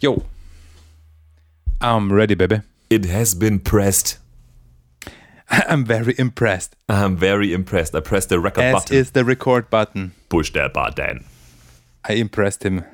Yo. 0.00 0.22
I'm 1.80 2.10
ready, 2.12 2.34
baby. 2.34 2.62
It 2.88 3.04
has 3.04 3.34
been 3.34 3.60
pressed. 3.60 4.18
I'm 5.50 5.84
very 5.84 6.14
impressed. 6.18 6.74
I'm 6.88 7.16
very 7.16 7.52
impressed. 7.52 7.94
I 7.94 8.00
pressed 8.00 8.30
the 8.30 8.40
record 8.40 8.64
As 8.64 8.74
button. 8.74 8.96
is 8.96 9.10
the 9.10 9.24
record 9.24 9.68
button. 9.68 10.12
Push 10.30 10.52
the 10.52 10.70
button. 10.72 11.24
I 12.08 12.14
impressed 12.14 12.62
him. 12.64 12.84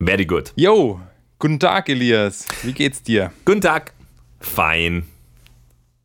Very 0.00 0.24
good. 0.24 0.50
Yo, 0.56 1.00
guten 1.38 1.58
Tag, 1.60 1.88
Elias. 1.88 2.46
Wie 2.64 2.72
geht's 2.72 3.00
dir? 3.00 3.32
Guten 3.44 3.60
Tag. 3.60 3.92
Fein. 4.40 5.04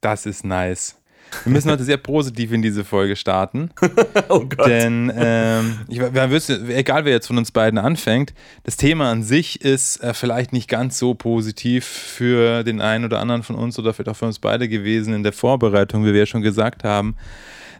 Das 0.02 0.26
ist 0.27 0.44
nice. 0.46 0.96
Wir 1.44 1.53
müssen 1.53 1.71
heute 1.71 1.84
sehr 1.84 1.98
positiv 1.98 2.52
in 2.52 2.62
diese 2.62 2.84
Folge 2.84 3.16
starten, 3.16 3.70
Oh 4.30 4.41
Gott. 4.41 4.67
denn 4.67 5.12
ähm, 5.16 5.80
ich, 5.88 5.99
wer 5.99 6.30
wüsste, 6.31 6.62
egal 6.70 7.05
wer 7.05 7.13
jetzt 7.13 7.27
von 7.27 7.38
uns 7.38 7.52
beiden 7.52 7.80
anfängt, 7.80 8.34
das 8.63 8.77
Thema 8.77 9.12
an 9.12 9.23
sich 9.23 9.62
ist 9.62 10.04
äh, 10.04 10.13
vielleicht 10.13 10.54
nicht 10.54 10.70
ganz 10.70 10.98
so 10.98 11.13
positiv 11.13 11.85
für 11.85 12.63
den 12.63 12.81
einen 12.81 13.05
oder 13.05 13.20
anderen 13.20 13.43
von 13.43 13.55
uns 13.55 13.79
oder 13.79 13.93
vielleicht 13.93 14.10
auch 14.10 14.15
für 14.15 14.26
uns 14.26 14.40
beide 14.40 14.68
gewesen 14.68 15.13
in 15.13 15.23
der 15.23 15.34
Vorbereitung, 15.34 16.05
wie 16.05 16.13
wir 16.13 16.20
ja 16.20 16.26
schon 16.26 16.41
gesagt 16.41 16.84
haben, 16.84 17.15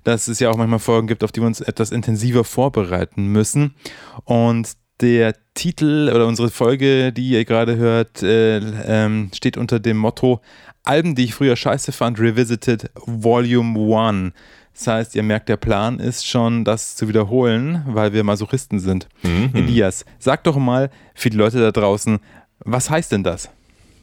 dass 0.04 0.28
es 0.28 0.40
ja 0.40 0.50
auch 0.50 0.58
manchmal 0.58 0.80
Folgen 0.80 1.08
gibt, 1.08 1.24
auf 1.24 1.32
die 1.32 1.42
wir 1.42 1.48
uns 1.48 1.62
etwas 1.62 1.92
intensiver 1.92 2.44
vorbereiten 2.44 3.28
müssen. 3.28 3.76
Und 4.24 4.70
der 5.02 5.36
Titel 5.54 6.12
oder 6.14 6.28
unsere 6.28 6.50
Folge, 6.50 7.12
die 7.12 7.30
ihr 7.30 7.46
gerade 7.46 7.76
hört, 7.78 8.24
äh, 8.24 8.58
ähm, 8.58 9.30
steht 9.34 9.58
unter 9.58 9.80
dem 9.80 9.98
Motto 9.98 10.42
Alben, 10.84 11.16
die 11.16 11.26
ich 11.26 11.36
früher 11.36 11.56
scheiße 11.56 11.92
fand, 11.92 12.20
Revisited 12.20 12.90
Volume 13.06 13.80
1. 13.98 14.34
Das 14.74 14.88
heißt, 14.88 15.16
ihr 15.16 15.24
merkt, 15.24 15.50
der 15.50 15.58
Plan 15.58 16.00
ist 16.00 16.26
schon, 16.26 16.64
das 16.64 16.96
zu 16.96 17.08
wiederholen, 17.08 17.84
weil 17.88 18.14
wir 18.14 18.24
Masochisten 18.24 18.80
sind. 18.80 19.08
Elias, 19.54 20.06
sag 20.18 20.44
doch 20.44 20.58
mal 20.58 20.90
für 21.14 21.30
die 21.30 21.38
Leute 21.38 21.60
da 21.60 21.72
draußen, 21.72 22.20
was 22.60 22.90
heißt 22.90 23.12
denn 23.12 23.24
das? 23.24 23.50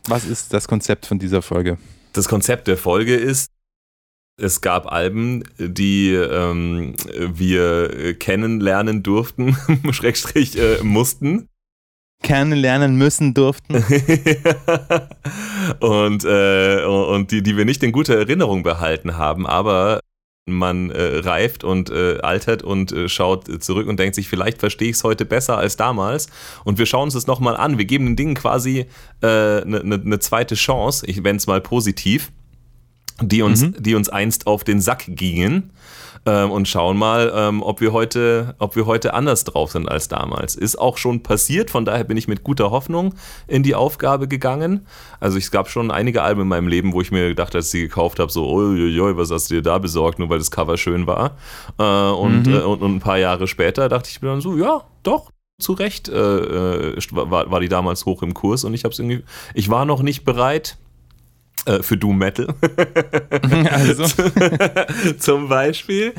Was 0.07 0.25
ist 0.25 0.53
das 0.53 0.69
Konzept 0.69 1.07
von 1.07 1.19
dieser 1.19 1.43
Folge? 1.43 1.79
Das 2.13 2.29
Konzept 2.29 2.69
der 2.69 2.77
Folge 2.77 3.15
ist, 3.15 3.51
es 4.39 4.61
gab 4.61 4.91
Alben, 4.91 5.43
die 5.59 6.13
ähm, 6.13 6.95
wir 7.17 8.15
kennenlernen 8.19 9.03
durften, 9.03 9.57
Schrägstrich 9.91 10.57
äh, 10.59 10.79
mussten. 10.83 11.49
Kennenlernen 12.23 12.97
müssen 12.97 13.35
durften. 13.35 13.75
und 15.81 16.25
äh, 16.25 16.85
und 16.85 17.31
die, 17.31 17.43
die 17.43 17.57
wir 17.57 17.65
nicht 17.65 17.83
in 17.83 17.93
guter 17.93 18.17
Erinnerung 18.17 18.63
behalten 18.63 19.17
haben, 19.17 19.47
aber 19.47 20.01
man 20.47 20.91
äh, 20.91 21.19
reift 21.19 21.63
und 21.63 21.91
äh, 21.91 22.19
altert 22.23 22.63
und 22.63 22.91
äh, 22.91 23.09
schaut 23.09 23.63
zurück 23.63 23.87
und 23.87 24.01
denkt 24.01 24.15
sich, 24.15 24.29
vielleicht 24.29 24.59
verstehe 24.59 24.89
ich 24.91 24.97
es 24.97 25.05
heute 25.05 25.25
besser 25.27 25.59
als 25.59 25.77
damals. 25.77 26.29
Und 26.65 26.79
wir 26.79 26.87
schauen 26.87 27.05
uns 27.05 27.15
das 27.15 27.27
nochmal 27.27 27.57
an. 27.57 27.79
Wir 27.79 27.85
geben 27.85 28.07
den 28.07 28.17
Dingen 28.17 28.35
quasi 28.35 28.87
eine 29.21 29.65
ne, 29.67 30.01
ne 30.03 30.19
zweite 30.21 30.55
Chance, 30.55 31.05
ich 31.07 31.23
wenn 31.23 31.37
es 31.37 31.47
mal 31.47 31.61
positiv, 31.61 32.33
die 33.23 33.43
uns, 33.43 33.63
Mhm. 33.63 33.75
die 33.79 33.95
uns 33.95 34.09
einst 34.09 34.47
auf 34.47 34.65
den 34.65 34.81
Sack 34.81 35.05
gingen. 35.09 35.71
Ähm, 36.27 36.51
und 36.51 36.67
schauen 36.67 36.97
mal, 36.97 37.33
ähm, 37.35 37.63
ob, 37.63 37.81
wir 37.81 37.93
heute, 37.93 38.57
ob 38.59 38.75
wir 38.75 38.87
heute 38.87 39.15
anders 39.15 39.45
drauf 39.45 39.71
sind 39.71 39.89
als 39.89 40.09
damals. 40.09 40.57
Ist 40.57 40.77
auch 40.77 40.99
schon 40.99 41.23
passiert, 41.23 41.71
von 41.71 41.85
daher 41.85 42.03
bin 42.03 42.17
ich 42.17 42.27
mit 42.27 42.43
guter 42.43 42.73
Hoffnung 42.73 43.15
in 43.47 43.63
die 43.63 43.77
Aufgabe 43.77 44.27
gegangen. 44.27 44.85
Also 45.21 45.39
es 45.39 45.53
gab 45.53 45.71
schon 45.71 45.93
einige 45.93 46.23
Alben 46.23 46.43
in 46.43 46.49
meinem 46.49 46.67
Leben, 46.67 46.93
wo 46.93 47.01
ich 47.01 47.13
mir 47.13 47.29
gedacht, 47.29 47.55
als 47.55 47.67
ich 47.67 47.71
sie 47.71 47.81
gekauft 47.83 48.19
habe, 48.19 48.33
so, 48.33 48.51
uiuiui, 48.51 49.17
was 49.17 49.31
hast 49.31 49.49
du 49.51 49.55
dir 49.55 49.63
da 49.63 49.79
besorgt, 49.79 50.19
nur 50.19 50.29
weil 50.29 50.39
das 50.39 50.51
Cover 50.51 50.77
schön 50.77 51.07
war. 51.07 51.37
Äh, 51.79 51.83
und, 51.85 52.47
Mhm. 52.49 52.53
äh, 52.55 52.59
und, 52.63 52.83
und 52.83 52.97
ein 52.97 53.01
paar 53.01 53.19
Jahre 53.19 53.47
später 53.47 53.89
dachte 53.89 54.11
ich 54.11 54.21
mir 54.21 54.29
dann 54.29 54.41
so, 54.41 54.57
ja, 54.57 54.83
doch, 55.05 55.31
zu 55.61 55.73
Recht 55.73 56.09
äh, 56.09 56.15
äh, 56.15 56.97
war, 57.13 57.51
war 57.51 57.61
die 57.61 57.69
damals 57.69 58.07
hoch 58.07 58.23
im 58.23 58.35
Kurs 58.35 58.65
und 58.65 58.75
ich 58.75 58.85
habe 58.85 58.95
irgendwie, 58.99 59.23
ich 59.55 59.71
war 59.71 59.85
noch 59.85 60.03
nicht 60.03 60.25
bereit 60.25 60.79
äh, 61.69 61.83
für 61.83 61.97
Doom 61.97 62.19
Metal. 62.19 62.49
Also, 63.71 64.05
zum 65.19 65.49
Beispiel. 65.49 66.13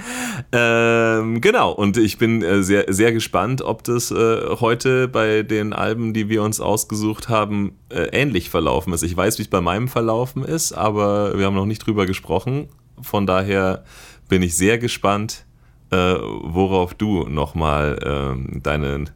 Ähm, 0.51 1.41
genau, 1.41 1.71
und 1.71 1.97
ich 1.97 2.17
bin 2.17 2.41
äh, 2.41 2.63
sehr, 2.63 2.85
sehr 2.87 3.11
gespannt, 3.11 3.61
ob 3.61 3.83
das 3.83 4.11
äh, 4.11 4.15
heute 4.59 5.07
bei 5.07 5.43
den 5.43 5.73
Alben, 5.73 6.13
die 6.13 6.29
wir 6.29 6.43
uns 6.43 6.59
ausgesucht 6.59 7.29
haben, 7.29 7.73
äh, 7.89 8.07
ähnlich 8.11 8.49
verlaufen 8.49 8.93
ist. 8.93 9.03
Ich 9.03 9.15
weiß, 9.15 9.37
wie 9.37 9.43
es 9.43 9.47
bei 9.47 9.61
meinem 9.61 9.87
verlaufen 9.87 10.43
ist, 10.43 10.71
aber 10.73 11.37
wir 11.37 11.45
haben 11.45 11.55
noch 11.55 11.65
nicht 11.65 11.85
drüber 11.85 12.05
gesprochen. 12.05 12.69
Von 13.01 13.25
daher 13.25 13.83
bin 14.27 14.41
ich 14.41 14.55
sehr 14.55 14.77
gespannt, 14.77 15.45
äh, 15.91 15.95
worauf 15.97 16.93
du 16.93 17.27
nochmal 17.27 17.99
ähm, 18.05 18.61
deinen 18.63 19.09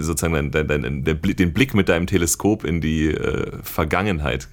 sozusagen 0.00 0.50
dein, 0.50 0.66
dein, 0.66 0.82
dein, 0.82 1.04
den 1.04 1.18
Blick- 1.18 1.36
den 1.38 1.52
Blick 1.52 1.74
mit 1.74 1.88
deinem 1.88 2.06
Teleskop 2.06 2.64
in 2.64 2.80
die 2.80 3.08
äh, 3.08 3.52
Vergangenheit 3.62 4.48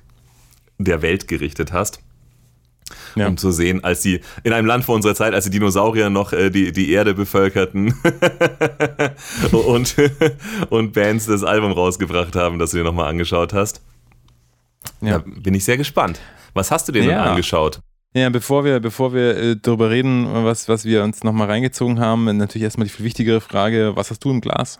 der 0.79 1.01
Welt 1.01 1.27
gerichtet 1.27 1.71
hast 1.71 2.01
ja. 3.15 3.27
um 3.27 3.37
zu 3.37 3.51
sehen, 3.51 3.83
als 3.83 4.01
die 4.01 4.21
in 4.43 4.53
einem 4.53 4.67
Land 4.67 4.85
vor 4.85 4.95
unserer 4.95 5.15
Zeit, 5.15 5.33
als 5.33 5.45
die 5.45 5.51
Dinosaurier 5.51 6.09
noch 6.09 6.33
äh, 6.33 6.49
die, 6.49 6.71
die 6.71 6.91
Erde 6.91 7.13
bevölkerten 7.13 7.93
und, 9.51 9.95
und 10.69 10.93
Bands 10.93 11.25
das 11.25 11.43
Album 11.43 11.71
rausgebracht 11.71 12.35
haben, 12.35 12.59
das 12.59 12.71
du 12.71 12.77
dir 12.77 12.83
nochmal 12.83 13.09
angeschaut 13.09 13.53
hast. 13.53 13.81
Ja. 15.01 15.19
Da 15.19 15.23
bin 15.25 15.53
ich 15.53 15.65
sehr 15.65 15.77
gespannt. 15.77 16.19
Was 16.53 16.71
hast 16.71 16.87
du 16.87 16.91
dir 16.91 17.01
denn 17.01 17.11
Ja. 17.11 17.23
angeschaut? 17.25 17.79
Ja, 18.15 18.29
bevor 18.29 18.65
wir, 18.65 18.79
bevor 18.79 19.13
wir 19.13 19.37
äh, 19.37 19.55
darüber 19.61 19.91
reden, 19.91 20.27
was, 20.43 20.67
was 20.67 20.83
wir 20.83 21.03
uns 21.03 21.23
nochmal 21.23 21.47
reingezogen 21.47 21.99
haben, 21.99 22.37
natürlich 22.37 22.63
erstmal 22.63 22.87
die 22.87 22.93
viel 22.93 23.05
wichtigere 23.05 23.39
Frage, 23.39 23.91
was 23.95 24.09
hast 24.09 24.25
du 24.25 24.31
im 24.31 24.41
Glas? 24.41 24.79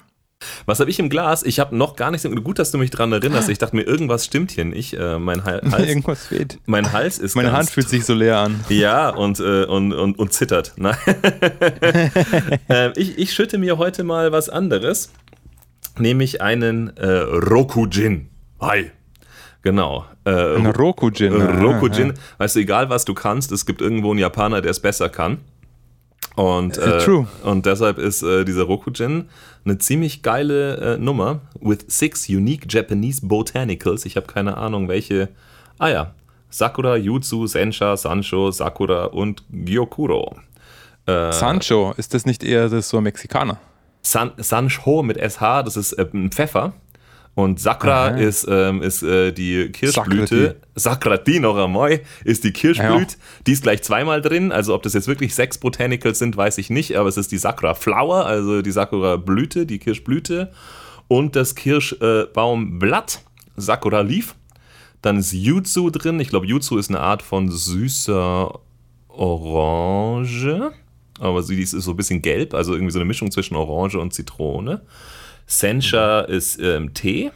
Was 0.65 0.79
habe 0.79 0.89
ich 0.89 0.99
im 0.99 1.09
Glas? 1.09 1.43
Ich 1.43 1.59
habe 1.59 1.75
noch 1.75 1.95
gar 1.95 2.11
nichts. 2.11 2.27
Gut, 2.43 2.59
dass 2.59 2.71
du 2.71 2.77
mich 2.77 2.91
dran 2.91 3.11
erinnerst. 3.11 3.49
Ich 3.49 3.57
dachte 3.57 3.75
mir, 3.75 3.83
irgendwas 3.83 4.25
stimmt 4.25 4.51
hier 4.51 4.65
nicht. 4.65 4.93
Äh, 4.93 5.19
mein, 5.19 5.43
Hal- 5.43 5.61
Hals, 5.71 5.87
Irgendwas 5.87 6.27
fehlt. 6.27 6.59
mein 6.65 6.91
Hals 6.93 7.17
ist 7.17 7.35
Meine 7.35 7.51
Hand 7.51 7.69
fühlt 7.69 7.89
sich 7.89 8.05
so 8.05 8.13
leer 8.13 8.37
an. 8.37 8.59
Ja, 8.69 9.09
und, 9.09 9.39
äh, 9.39 9.65
und, 9.65 9.91
und, 9.93 10.17
und 10.17 10.33
zittert. 10.33 10.73
Nein. 10.77 10.95
ähm, 12.69 12.93
ich, 12.95 13.17
ich 13.17 13.33
schütte 13.33 13.57
mir 13.57 13.77
heute 13.77 14.03
mal 14.03 14.31
was 14.31 14.47
anderes, 14.49 15.11
nämlich 15.97 16.41
einen 16.41 16.95
äh, 16.97 17.05
Roku-Gin. 17.07 18.29
Hi. 18.61 18.91
Genau. 19.61 20.05
Äh, 20.25 20.55
Ein 20.55 20.67
Roku-Gin. 20.67 21.33
äh, 21.33 21.43
Ah, 21.43 21.59
Roku-Gin. 21.61 22.13
Weißt 22.37 22.55
du, 22.55 22.59
egal 22.61 22.89
was 22.89 23.03
du 23.03 23.13
kannst, 23.13 23.51
es 23.51 23.65
gibt 23.65 23.81
irgendwo 23.81 24.11
einen 24.11 24.19
Japaner, 24.19 24.61
der 24.61 24.71
es 24.71 24.79
besser 24.79 25.09
kann. 25.09 25.39
Und, 26.39 26.77
äh, 26.77 26.99
True. 26.99 27.27
und 27.43 27.65
deshalb 27.65 27.97
ist 27.97 28.23
äh, 28.23 28.45
dieser 28.45 28.63
Roku-Gin 28.63 29.25
eine 29.65 29.77
ziemlich 29.77 30.21
geile 30.21 30.95
äh, 30.95 30.97
Nummer 30.97 31.41
with 31.59 31.79
six 31.89 32.29
unique 32.29 32.65
Japanese 32.69 33.25
botanicals. 33.27 34.05
Ich 34.05 34.15
habe 34.15 34.25
keine 34.25 34.55
Ahnung, 34.55 34.87
welche. 34.87 35.27
Ah 35.79 35.89
ja, 35.89 36.13
Sakura, 36.49 36.95
Jutsu, 36.95 37.45
Sensha, 37.45 37.97
Sancho, 37.97 38.51
Sakura 38.51 39.05
und 39.07 39.43
Gyokuro. 39.49 40.37
ja. 41.09 41.33
Sancho, 41.33 41.93
ist 41.97 42.13
das 42.13 42.25
nicht 42.25 42.41
eher 42.45 42.69
das 42.69 42.87
so 42.87 43.01
Mexikaner? 43.01 43.57
San, 44.01 44.31
Sancho 44.37 45.03
mit 45.03 45.17
SH, 45.17 45.63
das 45.63 45.75
ist 45.75 45.91
äh, 45.91 46.07
ein 46.13 46.31
Pfeffer. 46.31 46.71
Und 47.39 47.57
Sakra 47.57 48.07
Aha. 48.07 48.17
ist, 48.17 48.45
ähm, 48.49 48.81
ist 48.81 49.01
äh, 49.01 49.31
die 49.31 49.69
Kirschblüte. 49.71 50.57
Sakrati 50.75 51.39
noch 51.39 51.55
einmal 51.55 52.01
ist 52.25 52.43
die 52.43 52.51
Kirschblüte. 52.51 53.15
Die 53.47 53.53
ist 53.53 53.63
gleich 53.63 53.81
zweimal 53.81 54.21
drin. 54.21 54.51
Also 54.51 54.75
ob 54.75 54.83
das 54.83 54.91
jetzt 54.91 55.07
wirklich 55.07 55.33
sechs 55.33 55.57
Botanicals 55.57 56.19
sind, 56.19 56.35
weiß 56.35 56.57
ich 56.57 56.69
nicht. 56.69 56.97
Aber 56.97 57.07
es 57.07 57.15
ist 57.15 57.31
die 57.31 57.37
Sakura 57.37 57.75
Flower, 57.75 58.25
also 58.25 58.61
die 58.61 58.71
Sakura 58.71 59.15
Blüte, 59.15 59.65
die 59.65 59.79
Kirschblüte. 59.79 60.51
Und 61.07 61.37
das 61.37 61.55
Kirschbaumblatt, 61.55 63.21
Sakura 63.55 64.01
Leaf. 64.01 64.35
Dann 65.01 65.15
ist 65.15 65.31
Jutsu 65.31 65.91
drin. 65.91 66.19
Ich 66.19 66.27
glaube, 66.27 66.45
Jutsu 66.45 66.77
ist 66.77 66.89
eine 66.89 66.99
Art 66.99 67.21
von 67.21 67.49
süßer 67.49 68.59
Orange. 69.07 70.73
Aber 71.21 71.41
sie 71.41 71.61
ist 71.61 71.71
so 71.71 71.91
ein 71.91 71.97
bisschen 71.97 72.21
gelb, 72.21 72.53
also 72.53 72.73
irgendwie 72.73 72.91
so 72.91 72.99
eine 72.99 73.05
Mischung 73.05 73.31
zwischen 73.31 73.55
Orange 73.55 73.95
und 73.95 74.13
Zitrone. 74.13 74.81
Sencha 75.49 76.21
ist 76.21 76.59
ähm, 76.61 76.93
Tee 76.93 77.31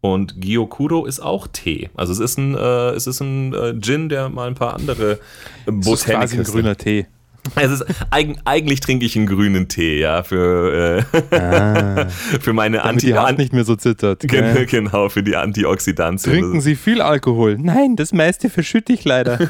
und 0.00 0.40
Gyokuro 0.40 1.04
ist 1.04 1.20
auch 1.20 1.46
Tee. 1.46 1.90
Also 1.94 2.12
es 2.12 2.20
ist 2.20 2.38
ein, 2.38 2.54
äh, 2.54 2.90
es 2.90 3.06
ist 3.06 3.20
ein 3.20 3.52
äh, 3.52 3.78
Gin, 3.78 4.08
der 4.08 4.30
mal 4.30 4.48
ein 4.48 4.54
paar 4.54 4.74
andere 4.74 5.12
äh, 5.12 5.18
Das 5.66 6.06
ist 6.06 6.08
ein 6.08 6.42
grüner 6.42 6.76
Tee. 6.76 7.06
Es 7.54 7.70
ist, 7.70 7.84
eig, 8.10 8.36
eigentlich 8.44 8.80
trinke 8.80 9.06
ich 9.06 9.16
einen 9.16 9.26
grünen 9.26 9.68
Tee, 9.68 10.00
ja, 10.00 10.22
für, 10.22 11.04
äh, 11.10 12.06
für 12.40 12.52
meine 12.52 12.82
Anti, 12.82 13.06
die 13.06 13.14
Haut 13.14 13.38
nicht 13.38 13.52
mehr 13.52 13.64
so 13.64 13.76
zittert. 13.76 14.20
Gell? 14.20 14.66
genau, 14.70 15.08
für 15.08 15.22
die 15.22 15.36
Antioxidantien. 15.36 16.34
Trinken 16.34 16.60
Sie 16.60 16.76
viel 16.76 17.00
Alkohol? 17.00 17.56
Nein, 17.58 17.96
das 17.96 18.12
meiste 18.12 18.50
verschütte 18.50 18.92
ich 18.92 19.04
leider. 19.04 19.38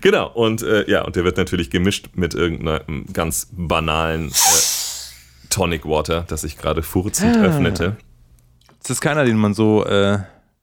Genau, 0.00 0.30
und 0.30 0.62
äh, 0.62 0.88
ja, 0.88 1.02
und 1.04 1.16
der 1.16 1.24
wird 1.24 1.36
natürlich 1.36 1.68
gemischt 1.68 2.10
mit 2.14 2.32
irgendeinem 2.32 3.06
ganz 3.12 3.48
banalen 3.50 4.28
äh, 4.28 4.32
Tonic 5.52 5.84
Water, 5.86 6.24
das 6.28 6.44
ich 6.44 6.56
gerade 6.58 6.82
furzend 6.82 7.36
Ah. 7.36 7.42
öffnete. 7.42 7.96
Das 8.80 8.90
ist 8.90 9.00
keiner, 9.00 9.24
den 9.24 9.36
man 9.36 9.54
so, 9.54 9.84
äh, 9.84 10.18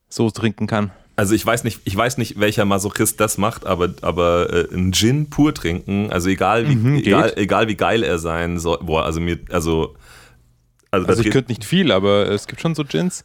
so 0.10 0.30
trinken 0.30 0.68
kann. 0.68 0.92
Also 1.16 1.36
ich 1.36 1.46
weiß 1.46 1.64
nicht, 1.66 1.82
ich 1.84 1.96
weiß 1.96 2.18
nicht, 2.18 2.40
welcher 2.40 2.64
Masochist 2.66 3.20
das 3.20 3.38
macht, 3.38 3.66
aber, 3.66 3.90
aber 4.02 4.52
äh, 4.54 4.74
ein 4.74 4.94
Gin 4.94 5.30
pur 5.30 5.54
trinken, 5.54 6.12
also 6.12 6.30
egal 6.30 6.68
wie, 6.70 6.76
Mhm, 6.76 6.96
egal, 6.98 7.34
egal 7.36 7.68
wie 7.68 7.76
geil 7.76 8.04
er 8.04 8.20
sein 8.20 8.58
soll, 8.58 8.80
boah, 8.82 9.04
also 9.04 9.20
mir, 9.20 9.38
also 9.52 9.96
Also, 10.92 11.08
also 11.08 11.22
ich 11.24 11.30
könnte 11.30 11.52
nicht 11.52 11.66
viel, 11.66 11.92
aber 11.92 12.30
es 12.30 12.48
gibt 12.48 12.62
schon 12.62 12.74
so 12.74 12.84
Gins, 12.86 13.24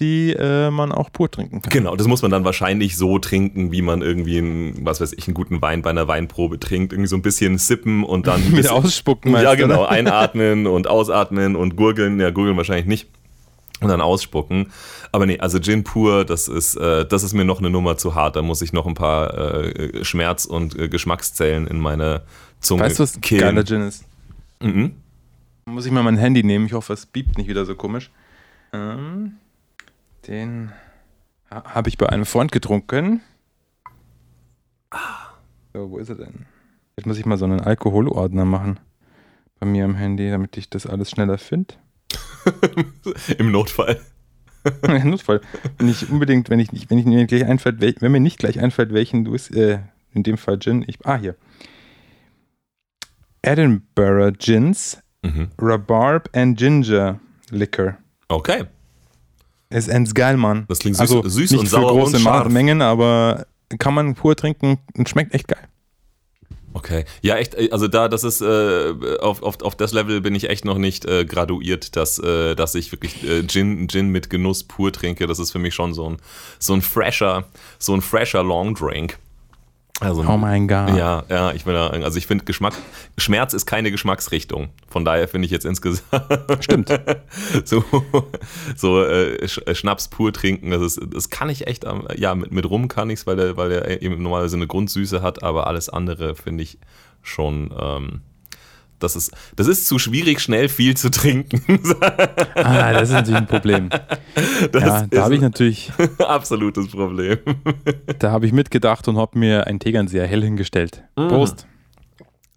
die 0.00 0.32
äh, 0.32 0.70
man 0.70 0.90
auch 0.90 1.12
pur 1.12 1.30
trinken 1.30 1.62
kann. 1.62 1.70
Genau, 1.70 1.94
das 1.94 2.08
muss 2.08 2.22
man 2.22 2.30
dann 2.30 2.44
wahrscheinlich 2.44 2.96
so 2.96 3.18
trinken, 3.18 3.70
wie 3.70 3.82
man 3.82 4.02
irgendwie 4.02 4.38
einen, 4.38 4.84
was 4.84 5.00
weiß 5.00 5.12
ich, 5.12 5.28
einen 5.28 5.34
guten 5.34 5.62
Wein 5.62 5.82
bei 5.82 5.90
einer 5.90 6.08
Weinprobe 6.08 6.58
trinkt. 6.58 6.92
Irgendwie 6.92 7.08
so 7.08 7.16
ein 7.16 7.22
bisschen 7.22 7.58
sippen 7.58 8.02
und 8.02 8.26
dann. 8.26 8.50
Mit 8.50 8.68
ausspucken, 8.68 9.32
meinst 9.32 9.44
Ja, 9.44 9.54
genau. 9.54 9.82
Oder? 9.82 9.90
Einatmen 9.90 10.66
und 10.66 10.88
ausatmen 10.88 11.54
und 11.54 11.76
gurgeln. 11.76 12.18
Ja, 12.20 12.30
gurgeln 12.30 12.56
wahrscheinlich 12.56 12.86
nicht. 12.86 13.08
Und 13.80 13.88
dann 13.88 14.00
ausspucken. 14.00 14.72
Aber 15.12 15.26
nee, 15.26 15.38
also 15.38 15.60
Gin 15.60 15.84
pur, 15.84 16.24
das 16.24 16.48
ist, 16.48 16.76
äh, 16.76 17.04
das 17.06 17.22
ist 17.22 17.34
mir 17.34 17.44
noch 17.44 17.58
eine 17.58 17.70
Nummer 17.70 17.96
zu 17.96 18.14
hart. 18.14 18.36
Da 18.36 18.42
muss 18.42 18.62
ich 18.62 18.72
noch 18.72 18.86
ein 18.86 18.94
paar 18.94 19.34
äh, 19.34 20.04
Schmerz- 20.04 20.44
und 20.44 20.76
äh, 20.78 20.88
Geschmackszellen 20.88 21.66
in 21.66 21.78
meine 21.78 22.22
Zunge 22.60 22.82
Weißt 22.82 22.98
du, 22.98 23.02
was 23.02 23.20
killen. 23.20 23.42
geiler 23.42 23.64
Gin 23.64 23.82
ist? 23.82 24.04
Mhm. 24.60 24.92
Muss 25.66 25.86
ich 25.86 25.92
mal 25.92 26.02
mein 26.02 26.16
Handy 26.16 26.42
nehmen. 26.42 26.66
Ich 26.66 26.72
hoffe, 26.72 26.92
es 26.92 27.06
biebt 27.06 27.38
nicht 27.38 27.48
wieder 27.48 27.64
so 27.64 27.74
komisch. 27.74 28.10
Ähm. 28.72 29.34
Den 30.26 30.72
habe 31.50 31.88
ich 31.88 31.98
bei 31.98 32.08
einem 32.08 32.26
Freund 32.26 32.52
getrunken. 32.52 33.20
So, 35.72 35.90
wo 35.90 35.98
ist 35.98 36.08
er 36.08 36.16
denn? 36.16 36.46
Jetzt 36.96 37.06
muss 37.06 37.18
ich 37.18 37.26
mal 37.26 37.36
so 37.36 37.44
einen 37.44 37.60
Alkoholordner 37.60 38.44
machen 38.44 38.80
bei 39.60 39.66
mir 39.66 39.84
am 39.84 39.94
Handy, 39.94 40.30
damit 40.30 40.56
ich 40.56 40.70
das 40.70 40.86
alles 40.86 41.10
schneller 41.10 41.38
finde. 41.38 41.74
Im 43.38 43.50
Notfall. 43.50 44.00
Im 44.82 45.10
Notfall. 45.10 45.40
Wenn 45.78 45.88
ich 45.88 46.08
unbedingt, 46.10 46.50
wenn 46.50 46.60
ich 46.60 46.72
nicht, 46.72 46.90
wenn 46.90 46.98
ich 46.98 47.04
mir 47.04 47.26
gleich 47.26 47.44
einfällt, 47.44 47.80
wenn 47.80 48.12
mir 48.12 48.20
nicht 48.20 48.38
gleich 48.38 48.60
einfällt, 48.60 48.92
welchen 48.92 49.24
du 49.24 49.34
es, 49.34 49.50
äh, 49.50 49.78
in 50.12 50.22
dem 50.22 50.38
Fall 50.38 50.58
Gin, 50.58 50.84
ich, 50.86 51.04
ah, 51.04 51.16
hier. 51.16 51.36
Edinburgh 53.42 54.32
Gins, 54.38 55.02
mhm. 55.22 55.50
Rhubarb 55.60 56.30
and 56.32 56.56
Ginger 56.56 57.20
Liquor. 57.50 57.98
Okay. 58.28 58.64
Ist 59.74 59.88
ends 59.88 60.14
geil, 60.14 60.36
Mann. 60.36 60.66
Das 60.68 60.78
klingt 60.78 60.96
süß, 60.96 61.00
also 61.00 61.28
süß 61.28 61.50
nicht 61.50 61.60
und 61.60 61.66
sauer 61.66 61.88
für 61.88 61.98
große 62.00 62.16
und 62.16 62.22
scharf. 62.22 62.48
Mengen, 62.48 62.80
aber 62.80 63.46
kann 63.78 63.92
man 63.92 64.14
pur 64.14 64.36
trinken 64.36 64.78
und 64.96 65.08
schmeckt 65.08 65.34
echt 65.34 65.48
geil. 65.48 65.68
Okay. 66.74 67.04
Ja, 67.22 67.36
echt, 67.36 67.56
also 67.72 67.88
da, 67.88 68.08
das 68.08 68.22
ist, 68.22 68.40
äh, 68.40 68.94
auf, 69.20 69.42
auf, 69.42 69.62
auf 69.62 69.74
das 69.74 69.92
Level 69.92 70.20
bin 70.20 70.34
ich 70.36 70.48
echt 70.48 70.64
noch 70.64 70.78
nicht 70.78 71.06
äh, 71.06 71.24
graduiert, 71.24 71.96
dass, 71.96 72.20
äh, 72.20 72.54
dass 72.54 72.76
ich 72.76 72.92
wirklich 72.92 73.24
äh, 73.24 73.44
Gin, 73.46 73.88
Gin 73.88 74.10
mit 74.10 74.30
Genuss 74.30 74.62
pur 74.62 74.92
trinke. 74.92 75.26
Das 75.26 75.40
ist 75.40 75.50
für 75.50 75.58
mich 75.58 75.74
schon 75.74 75.92
so 75.92 76.10
ein, 76.10 76.16
so 76.60 76.72
ein 76.72 76.82
fresher, 76.82 77.48
so 77.80 77.94
ein 77.94 78.00
fresher 78.00 78.44
Long 78.44 78.74
Drink. 78.74 79.18
Also, 80.00 80.24
oh 80.26 80.36
mein 80.36 80.66
Gott. 80.66 80.96
Ja, 80.96 81.22
ja, 81.28 81.52
ich 81.52 81.64
bin 81.64 81.76
also 81.76 82.18
ich 82.18 82.26
finde 82.26 82.44
Geschmack, 82.44 82.74
Schmerz 83.16 83.54
ist 83.54 83.64
keine 83.64 83.92
Geschmacksrichtung. 83.92 84.70
Von 84.88 85.04
daher 85.04 85.28
finde 85.28 85.46
ich 85.46 85.52
jetzt 85.52 85.64
insgesamt. 85.64 86.02
Stimmt. 86.60 86.88
so 87.64 87.84
so 88.76 89.04
äh, 89.04 89.36
äh, 89.36 89.74
Schnaps 89.74 90.08
pur 90.08 90.32
trinken, 90.32 90.72
das, 90.72 90.82
ist, 90.82 91.00
das 91.14 91.30
kann 91.30 91.48
ich 91.48 91.68
echt, 91.68 91.84
ja, 92.16 92.34
mit, 92.34 92.50
mit 92.50 92.68
Rum 92.68 92.88
kann 92.88 93.08
ich 93.08 93.20
es, 93.20 93.26
weil 93.26 93.36
der, 93.36 93.56
weil 93.56 93.68
der 93.68 94.02
eben 94.02 94.20
normalerweise 94.20 94.56
eine 94.56 94.66
Grundsüße 94.66 95.22
hat, 95.22 95.44
aber 95.44 95.68
alles 95.68 95.88
andere 95.88 96.34
finde 96.34 96.64
ich 96.64 96.78
schon. 97.22 97.72
Ähm, 97.78 98.22
das 99.04 99.16
ist, 99.16 99.32
das 99.54 99.68
ist 99.68 99.86
zu 99.86 99.98
schwierig, 99.98 100.40
schnell 100.40 100.68
viel 100.68 100.96
zu 100.96 101.10
trinken. 101.10 101.62
ah, 102.54 102.92
das 102.92 103.10
ist 103.10 103.14
natürlich 103.14 103.40
ein 103.40 103.46
Problem. 103.46 103.90
Das 104.72 104.82
ja, 104.82 105.06
da 105.06 105.22
habe 105.22 105.34
ich 105.34 105.40
natürlich. 105.40 105.92
Absolutes 106.18 106.88
Problem. 106.88 107.38
da 108.18 108.32
habe 108.32 108.46
ich 108.46 108.52
mitgedacht 108.52 109.06
und 109.06 109.16
habe 109.16 109.38
mir 109.38 109.66
einen 109.66 109.78
Tegernseher 109.78 110.26
hell 110.26 110.42
hingestellt. 110.42 111.04
Mm. 111.16 111.28
Prost. 111.28 111.66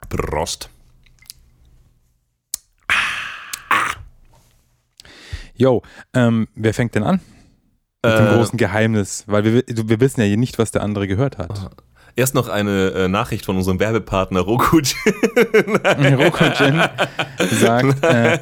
Prost. 0.09 0.69
Jo, 5.55 5.81
ähm, 6.13 6.47
wer 6.55 6.73
fängt 6.73 6.95
denn 6.95 7.03
an? 7.03 7.19
Mit 8.03 8.13
äh, 8.13 8.17
dem 8.17 8.35
großen 8.35 8.57
Geheimnis, 8.57 9.23
weil 9.27 9.44
wir, 9.44 9.63
wir 9.67 9.99
wissen 9.99 10.21
ja 10.21 10.35
nicht, 10.35 10.59
was 10.59 10.71
der 10.71 10.83
andere 10.83 11.07
gehört 11.07 11.39
hat. 11.39 11.71
Erst 12.17 12.33
noch 12.33 12.49
eine 12.49 12.89
äh, 12.93 13.07
Nachricht 13.07 13.45
von 13.45 13.57
unserem 13.57 13.79
Werbepartner 13.79 14.39
Rokujin. 14.39 14.97
Rokujin 16.17 16.81
sagt. 17.51 18.03
Äh, 18.07 18.39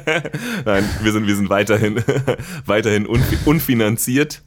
Nein, 0.64 0.88
wir 1.02 1.12
sind, 1.12 1.26
wir 1.26 1.36
sind 1.36 1.50
weiterhin, 1.50 2.02
weiterhin 2.66 3.06
unfinanziert. 3.06 4.42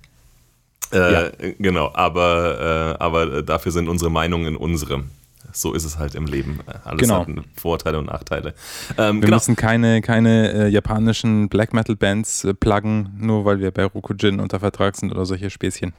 Äh, 0.91 1.13
ja. 1.13 1.29
Genau, 1.59 1.91
aber, 1.93 2.95
äh, 2.99 3.03
aber 3.03 3.43
dafür 3.43 3.71
sind 3.71 3.87
unsere 3.87 4.09
Meinungen 4.09 4.55
unsere. 4.55 5.03
So 5.51 5.73
ist 5.73 5.83
es 5.83 5.99
halt 5.99 6.15
im 6.15 6.25
Leben. 6.25 6.61
Alles 6.83 7.01
genau. 7.01 7.27
hat 7.27 7.27
Vorteile 7.55 7.99
und 7.99 8.05
Nachteile. 8.05 8.55
Ähm, 8.97 9.17
wir 9.17 9.27
genau. 9.27 9.35
müssen 9.37 9.55
keine, 9.55 10.01
keine 10.01 10.53
äh, 10.53 10.67
japanischen 10.69 11.49
Black 11.49 11.73
Metal 11.73 11.95
Bands 11.95 12.45
äh, 12.45 12.55
pluggen, 12.55 13.09
nur 13.19 13.45
weil 13.45 13.59
wir 13.59 13.69
bei 13.69 13.85
Rokujin 13.85 14.39
unter 14.39 14.59
Vertrag 14.59 14.95
sind 14.95 15.11
oder 15.11 15.25
solche 15.25 15.51
Späßchen. 15.51 15.93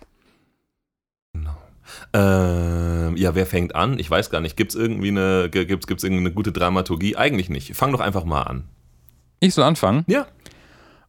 Äh, 2.12 3.15
ja, 3.19 3.35
wer 3.35 3.47
fängt 3.47 3.75
an? 3.75 3.99
Ich 3.99 4.11
weiß 4.11 4.31
gar 4.31 4.41
nicht. 4.41 4.57
Gibt 4.57 4.73
es 4.73 4.77
irgendwie 4.77 5.09
eine, 5.09 5.49
gibt's, 5.51 5.87
gibt's 5.87 6.05
irgendeine 6.05 6.33
gute 6.33 6.53
Dramaturgie? 6.53 7.17
Eigentlich 7.17 7.49
nicht. 7.51 7.75
Fang 7.77 7.93
doch 7.93 8.01
einfach 8.01 8.25
mal 8.25 8.43
an. 8.43 8.65
Ich 9.39 9.55
soll 9.55 9.65
anfangen? 9.65 10.05
Ja. 10.07 10.27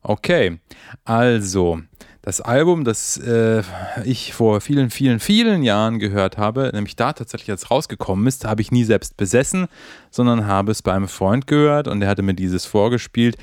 Okay. 0.03 0.59
Also, 1.03 1.81
das 2.21 2.39
Album, 2.39 2.83
das 2.83 3.17
äh, 3.17 3.63
ich 4.03 4.33
vor 4.33 4.61
vielen, 4.61 4.89
vielen, 4.91 5.19
vielen 5.19 5.63
Jahren 5.63 5.97
gehört 5.97 6.37
habe, 6.37 6.69
nämlich 6.73 6.95
da 6.95 7.13
tatsächlich 7.13 7.49
als 7.49 7.71
rausgekommen 7.71 8.27
ist, 8.27 8.45
habe 8.45 8.61
ich 8.61 8.71
nie 8.71 8.83
selbst 8.83 9.17
besessen, 9.17 9.67
sondern 10.11 10.45
habe 10.45 10.71
es 10.71 10.83
bei 10.83 10.93
einem 10.93 11.07
Freund 11.07 11.47
gehört 11.47 11.87
und 11.87 11.99
der 11.99 12.09
hatte 12.09 12.21
mir 12.21 12.35
dieses 12.35 12.65
vorgespielt. 12.65 13.37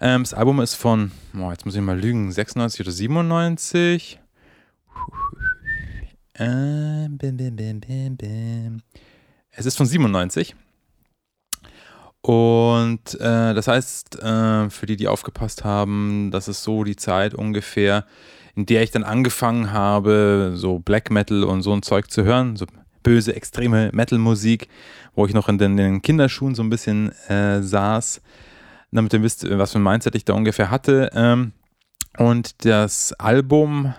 Ähm, 0.00 0.22
das 0.22 0.32
Album 0.32 0.60
ist 0.60 0.74
von, 0.74 1.10
oh, 1.38 1.50
jetzt 1.50 1.66
muss 1.66 1.74
ich 1.74 1.80
mal 1.80 1.98
lügen, 1.98 2.30
96 2.30 2.80
oder 2.80 2.92
97. 2.92 4.20
Äh, 6.40 7.06
bim, 7.10 7.36
bim, 7.36 7.54
bim, 7.54 7.80
bim, 7.80 8.16
bim. 8.16 8.82
Es 9.50 9.66
ist 9.66 9.76
von 9.76 9.84
97. 9.84 10.54
Und 12.22 13.14
äh, 13.20 13.52
das 13.52 13.68
heißt, 13.68 14.22
äh, 14.22 14.70
für 14.70 14.86
die, 14.86 14.96
die 14.96 15.06
aufgepasst 15.06 15.64
haben, 15.64 16.30
das 16.30 16.48
ist 16.48 16.62
so 16.62 16.82
die 16.82 16.96
Zeit 16.96 17.34
ungefähr, 17.34 18.06
in 18.54 18.64
der 18.64 18.82
ich 18.82 18.90
dann 18.90 19.04
angefangen 19.04 19.70
habe, 19.72 20.52
so 20.54 20.78
Black 20.78 21.10
Metal 21.10 21.44
und 21.44 21.60
so 21.60 21.74
ein 21.74 21.82
Zeug 21.82 22.10
zu 22.10 22.24
hören, 22.24 22.56
so 22.56 22.64
böse, 23.02 23.36
extreme 23.36 23.90
Metal-Musik, 23.92 24.68
wo 25.14 25.26
ich 25.26 25.34
noch 25.34 25.50
in 25.50 25.58
den, 25.58 25.76
den, 25.76 26.00
Kinderschuhen 26.00 26.54
so 26.54 26.62
ein 26.62 26.70
bisschen 26.70 27.12
äh, 27.28 27.62
saß, 27.62 28.22
damit 28.92 29.12
ihr 29.12 29.22
wisst, 29.22 29.46
was 29.46 29.72
für 29.72 29.78
ein 29.78 29.82
Mindset 29.82 30.14
ich 30.14 30.24
da 30.24 30.32
ungefähr 30.32 30.70
hatte. 30.70 31.10
Ähm, 31.12 31.52
und 32.16 32.64
das 32.64 33.12
Album 33.14 33.92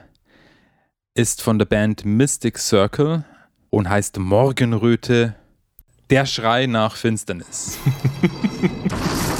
ist 1.13 1.41
von 1.41 1.59
der 1.59 1.65
Band 1.65 2.05
Mystic 2.05 2.57
Circle 2.57 3.25
und 3.69 3.89
heißt 3.89 4.17
Morgenröte, 4.17 5.35
der 6.09 6.25
Schrei 6.25 6.67
nach 6.67 6.95
Finsternis. 6.95 7.77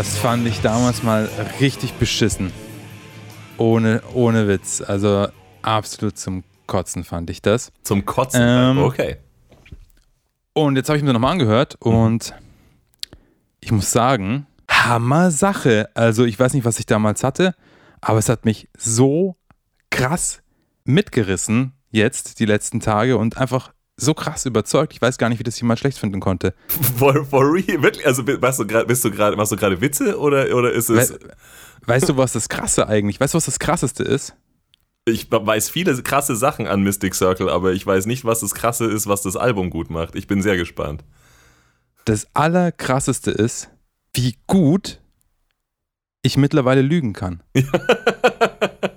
das 0.00 0.16
fand 0.16 0.46
ich 0.46 0.62
damals 0.62 1.02
mal 1.02 1.28
richtig 1.60 1.92
beschissen. 1.92 2.54
Ohne, 3.58 4.00
ohne 4.14 4.48
Witz. 4.48 4.80
Also 4.80 5.28
absolut 5.60 6.16
zum 6.16 6.42
Kotzen 6.66 7.04
fand 7.04 7.28
ich 7.28 7.42
das. 7.42 7.70
Zum 7.82 8.06
Kotzen? 8.06 8.40
Ähm, 8.42 8.78
okay. 8.78 9.18
Und 10.54 10.76
jetzt 10.76 10.88
habe 10.88 10.96
ich 10.96 11.04
mir 11.04 11.12
nochmal 11.12 11.32
angehört 11.32 11.76
und 11.80 12.32
ich 13.60 13.72
muss 13.72 13.92
sagen, 13.92 14.46
Hammer 14.70 15.30
Sache. 15.30 15.90
Also 15.92 16.24
ich 16.24 16.40
weiß 16.40 16.54
nicht, 16.54 16.64
was 16.64 16.78
ich 16.78 16.86
damals 16.86 17.22
hatte, 17.22 17.54
aber 18.00 18.18
es 18.18 18.30
hat 18.30 18.46
mich 18.46 18.70
so 18.78 19.36
krass 19.90 20.40
mitgerissen 20.84 21.74
jetzt 21.90 22.40
die 22.40 22.46
letzten 22.46 22.80
Tage 22.80 23.18
und 23.18 23.36
einfach 23.36 23.74
so 24.00 24.14
krass 24.14 24.46
überzeugt. 24.46 24.92
Ich 24.92 25.02
weiß 25.02 25.18
gar 25.18 25.28
nicht, 25.28 25.38
wie 25.38 25.44
das 25.44 25.60
jemand 25.60 25.78
schlecht 25.78 25.98
finden 25.98 26.20
konnte. 26.20 26.54
For, 26.96 27.24
for 27.24 27.52
real? 27.52 27.82
Wirklich? 27.82 28.06
Also 28.06 28.22
machst 28.22 28.58
du 28.58 28.66
gerade, 28.66 28.86
bist 28.86 29.04
du 29.04 29.10
gerade, 29.10 29.36
machst 29.36 29.52
du 29.52 29.56
gerade 29.56 29.80
Witze 29.80 30.18
oder, 30.18 30.54
oder 30.54 30.72
ist 30.72 30.90
es. 30.90 31.12
We 31.12 31.18
weißt 31.86 32.08
du, 32.08 32.16
was 32.16 32.32
das 32.32 32.48
Krasse 32.48 32.88
eigentlich, 32.88 33.20
weißt 33.20 33.34
du, 33.34 33.36
was 33.36 33.46
das 33.46 33.58
Krasseste 33.58 34.02
ist? 34.02 34.34
Ich 35.06 35.30
weiß 35.30 35.70
viele 35.70 36.00
krasse 36.02 36.36
Sachen 36.36 36.66
an 36.66 36.82
Mystic 36.82 37.14
Circle, 37.14 37.48
aber 37.48 37.72
ich 37.72 37.86
weiß 37.86 38.06
nicht, 38.06 38.24
was 38.24 38.40
das 38.40 38.54
Krasse 38.54 38.84
ist, 38.86 39.06
was 39.06 39.22
das 39.22 39.36
Album 39.36 39.70
gut 39.70 39.90
macht. 39.90 40.14
Ich 40.14 40.26
bin 40.26 40.42
sehr 40.42 40.56
gespannt. 40.56 41.04
Das 42.04 42.26
Allerkrasseste 42.34 43.30
ist, 43.30 43.70
wie 44.14 44.36
gut 44.46 45.00
ich 46.22 46.36
mittlerweile 46.36 46.82
lügen 46.82 47.12
kann. 47.12 47.42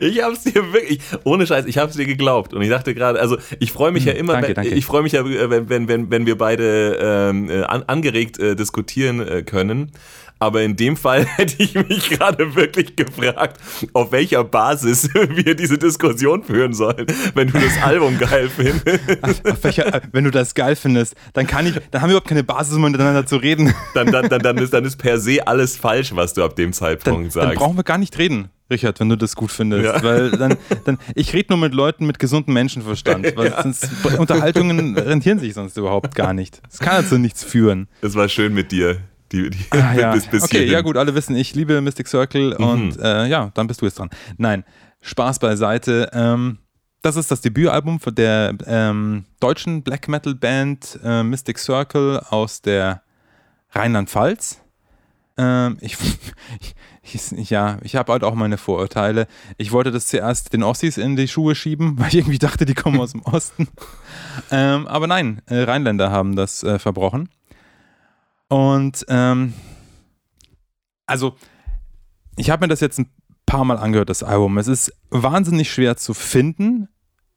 Ich 0.00 0.22
hab's 0.22 0.44
dir 0.44 0.72
wirklich, 0.72 1.00
ohne 1.24 1.46
Scheiß, 1.46 1.66
ich 1.66 1.78
hab's 1.78 1.96
dir 1.96 2.06
geglaubt. 2.06 2.54
Und 2.54 2.62
ich 2.62 2.70
dachte 2.70 2.94
gerade, 2.94 3.20
also 3.20 3.36
ich 3.58 3.72
freue 3.72 3.92
mich 3.92 4.04
ja 4.04 4.12
hm, 4.12 4.20
immer, 4.20 4.32
danke, 4.34 4.54
danke. 4.54 4.70
ich 4.70 4.86
freue 4.86 5.02
mich 5.02 5.12
ja, 5.12 5.24
wenn, 5.24 5.68
wenn, 5.68 5.88
wenn, 5.88 6.10
wenn 6.10 6.26
wir 6.26 6.38
beide 6.38 6.98
ähm, 7.00 7.50
äh, 7.50 7.62
an, 7.62 7.82
angeregt 7.86 8.38
äh, 8.38 8.56
diskutieren 8.56 9.20
äh, 9.20 9.42
können. 9.42 9.92
Aber 10.40 10.62
in 10.62 10.74
dem 10.74 10.96
Fall 10.96 11.24
hätte 11.36 11.62
ich 11.62 11.74
mich 11.74 12.08
gerade 12.10 12.56
wirklich 12.56 12.96
gefragt, 12.96 13.60
auf 13.92 14.10
welcher 14.10 14.42
Basis 14.42 15.08
wir 15.14 15.54
diese 15.54 15.78
Diskussion 15.78 16.42
führen 16.42 16.72
sollen, 16.72 17.06
wenn 17.34 17.48
du 17.48 17.60
das 17.60 17.80
Album 17.82 18.18
geil 18.18 18.48
findest. 18.48 19.62
Welcher, 19.62 20.00
wenn 20.12 20.24
du 20.24 20.30
das 20.30 20.54
geil 20.54 20.76
findest, 20.76 21.14
dann 21.34 21.46
kann 21.46 21.66
ich, 21.66 21.74
dann 21.90 22.00
haben 22.00 22.08
wir 22.08 22.14
überhaupt 22.14 22.28
keine 22.28 22.42
Basis, 22.42 22.74
um 22.74 22.82
miteinander 22.82 23.26
zu 23.26 23.36
reden. 23.36 23.74
Dann, 23.94 24.10
dann, 24.10 24.28
dann, 24.28 24.40
dann, 24.40 24.56
ist, 24.58 24.72
dann 24.72 24.84
ist 24.84 24.96
per 24.96 25.18
se 25.18 25.46
alles 25.46 25.76
falsch, 25.76 26.16
was 26.16 26.32
du 26.32 26.42
ab 26.42 26.56
dem 26.56 26.72
Zeitpunkt 26.72 27.26
dann, 27.26 27.30
sagst. 27.30 27.48
Dann 27.50 27.56
brauchen 27.56 27.76
wir 27.76 27.84
gar 27.84 27.98
nicht 27.98 28.16
reden. 28.18 28.48
Richard, 28.70 29.00
wenn 29.00 29.08
du 29.08 29.16
das 29.16 29.34
gut 29.34 29.50
findest. 29.50 29.84
Ja. 29.84 30.02
Weil 30.02 30.30
dann, 30.30 30.56
dann 30.84 30.98
ich 31.14 31.32
rede 31.32 31.46
nur 31.50 31.58
mit 31.58 31.74
Leuten 31.74 32.06
mit 32.06 32.18
gesundem 32.18 32.54
Menschenverstand. 32.54 33.32
Weil 33.36 33.50
ja. 33.50 33.62
sonst, 33.62 33.88
Unterhaltungen 34.16 34.96
rentieren 34.96 35.38
sich 35.38 35.54
sonst 35.54 35.76
überhaupt 35.76 36.14
gar 36.14 36.32
nicht. 36.32 36.62
Es 36.70 36.78
kann 36.78 36.94
also 36.94 37.18
nichts 37.18 37.42
führen. 37.42 37.88
Es 38.00 38.14
war 38.14 38.28
schön 38.28 38.54
mit 38.54 38.70
dir. 38.70 38.98
Die, 39.32 39.50
die 39.50 39.58
ah, 39.70 39.94
ja. 39.96 40.12
bis, 40.12 40.26
bis 40.26 40.42
okay, 40.42 40.58
hierhin. 40.58 40.72
ja 40.72 40.80
gut, 40.80 40.96
alle 40.96 41.14
wissen, 41.14 41.36
ich 41.36 41.54
liebe 41.54 41.80
Mystic 41.80 42.08
Circle 42.08 42.56
mhm. 42.58 42.64
und 42.64 43.00
äh, 43.00 43.26
ja, 43.26 43.50
dann 43.54 43.66
bist 43.66 43.80
du 43.80 43.86
jetzt 43.86 43.98
dran. 43.98 44.10
Nein, 44.38 44.64
Spaß 45.00 45.38
beiseite. 45.38 46.10
Ähm, 46.12 46.58
das 47.02 47.16
ist 47.16 47.30
das 47.30 47.40
Debütalbum 47.40 48.00
von 48.00 48.14
der 48.14 48.54
ähm, 48.66 49.24
deutschen 49.40 49.82
Black 49.82 50.08
Metal 50.08 50.34
Band 50.34 50.98
äh, 51.02 51.22
Mystic 51.22 51.58
Circle 51.58 52.20
aus 52.28 52.60
der 52.60 53.02
Rheinland-Pfalz. 53.70 54.60
Ähm, 55.38 55.78
ich, 55.80 55.96
ich, 57.02 57.50
ja, 57.50 57.78
ich 57.82 57.96
habe 57.96 58.12
halt 58.12 58.24
auch 58.24 58.34
meine 58.34 58.58
Vorurteile. 58.58 59.26
Ich 59.56 59.72
wollte 59.72 59.90
das 59.90 60.08
zuerst 60.08 60.52
den 60.52 60.62
Ossis 60.62 60.98
in 60.98 61.16
die 61.16 61.28
Schuhe 61.28 61.54
schieben, 61.54 61.94
weil 61.98 62.08
ich 62.08 62.16
irgendwie 62.16 62.38
dachte, 62.38 62.66
die 62.66 62.74
kommen 62.74 63.00
aus 63.00 63.12
dem 63.12 63.22
Osten. 63.22 63.68
Ähm, 64.50 64.86
aber 64.86 65.06
nein, 65.06 65.40
äh, 65.46 65.62
Rheinländer 65.62 66.10
haben 66.10 66.36
das 66.36 66.62
äh, 66.62 66.78
verbrochen. 66.78 67.30
Und 68.50 69.06
ähm, 69.08 69.54
also, 71.06 71.34
ich 72.36 72.50
habe 72.50 72.64
mir 72.64 72.68
das 72.68 72.80
jetzt 72.80 72.98
ein 72.98 73.08
paar 73.46 73.64
Mal 73.64 73.78
angehört, 73.78 74.10
das 74.10 74.22
Album. 74.22 74.58
Es 74.58 74.66
ist 74.66 74.92
wahnsinnig 75.10 75.70
schwer 75.70 75.96
zu 75.96 76.14
finden. 76.14 76.88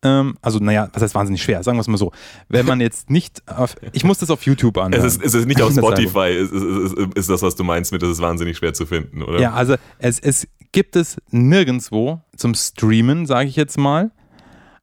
Ähm, 0.03 0.38
also, 0.41 0.58
naja, 0.60 0.89
was 0.91 1.03
heißt 1.03 1.15
wahnsinnig 1.15 1.43
schwer? 1.43 1.63
Sagen 1.63 1.77
wir 1.77 1.82
es 1.82 1.88
mal 1.88 1.98
so. 1.98 2.12
Wenn 2.50 2.65
man 2.65 2.82
jetzt 2.82 3.12
nicht 3.12 3.48
auf. 3.48 3.75
Ich 3.91 4.03
muss 4.03 4.17
das 4.17 4.32
auf 4.32 4.43
YouTube 4.43 4.77
anhören. 4.79 5.05
Es 5.05 5.15
ist, 5.15 5.24
es 5.24 5.36
ist 5.36 5.46
nicht 5.46 5.62
auf 5.62 5.72
Spotify, 5.72 6.32
ist, 6.32 6.51
ist, 6.51 6.98
ist, 7.15 7.29
das, 7.29 7.43
was 7.43 7.55
du 7.55 7.63
meinst 7.63 7.91
mit, 7.91 8.01
das 8.01 8.10
ist 8.10 8.20
wahnsinnig 8.20 8.58
schwer 8.58 8.74
zu 8.74 8.88
finden, 8.88 9.22
oder? 9.22 9.39
Ja, 9.39 9.53
also, 9.53 9.75
es, 10.00 10.20
es 10.20 10.48
gibt 10.72 10.96
es 10.96 11.17
nirgendwo 11.29 12.22
zum 12.36 12.55
Streamen, 12.55 13.27
sage 13.27 13.48
ich 13.48 13.55
jetzt 13.55 13.77
mal. 13.77 14.12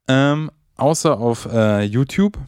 Ähm, 0.09 0.51
außer 0.77 1.19
auf 1.19 1.47
äh, 1.53 1.83
YouTube. 1.83 2.39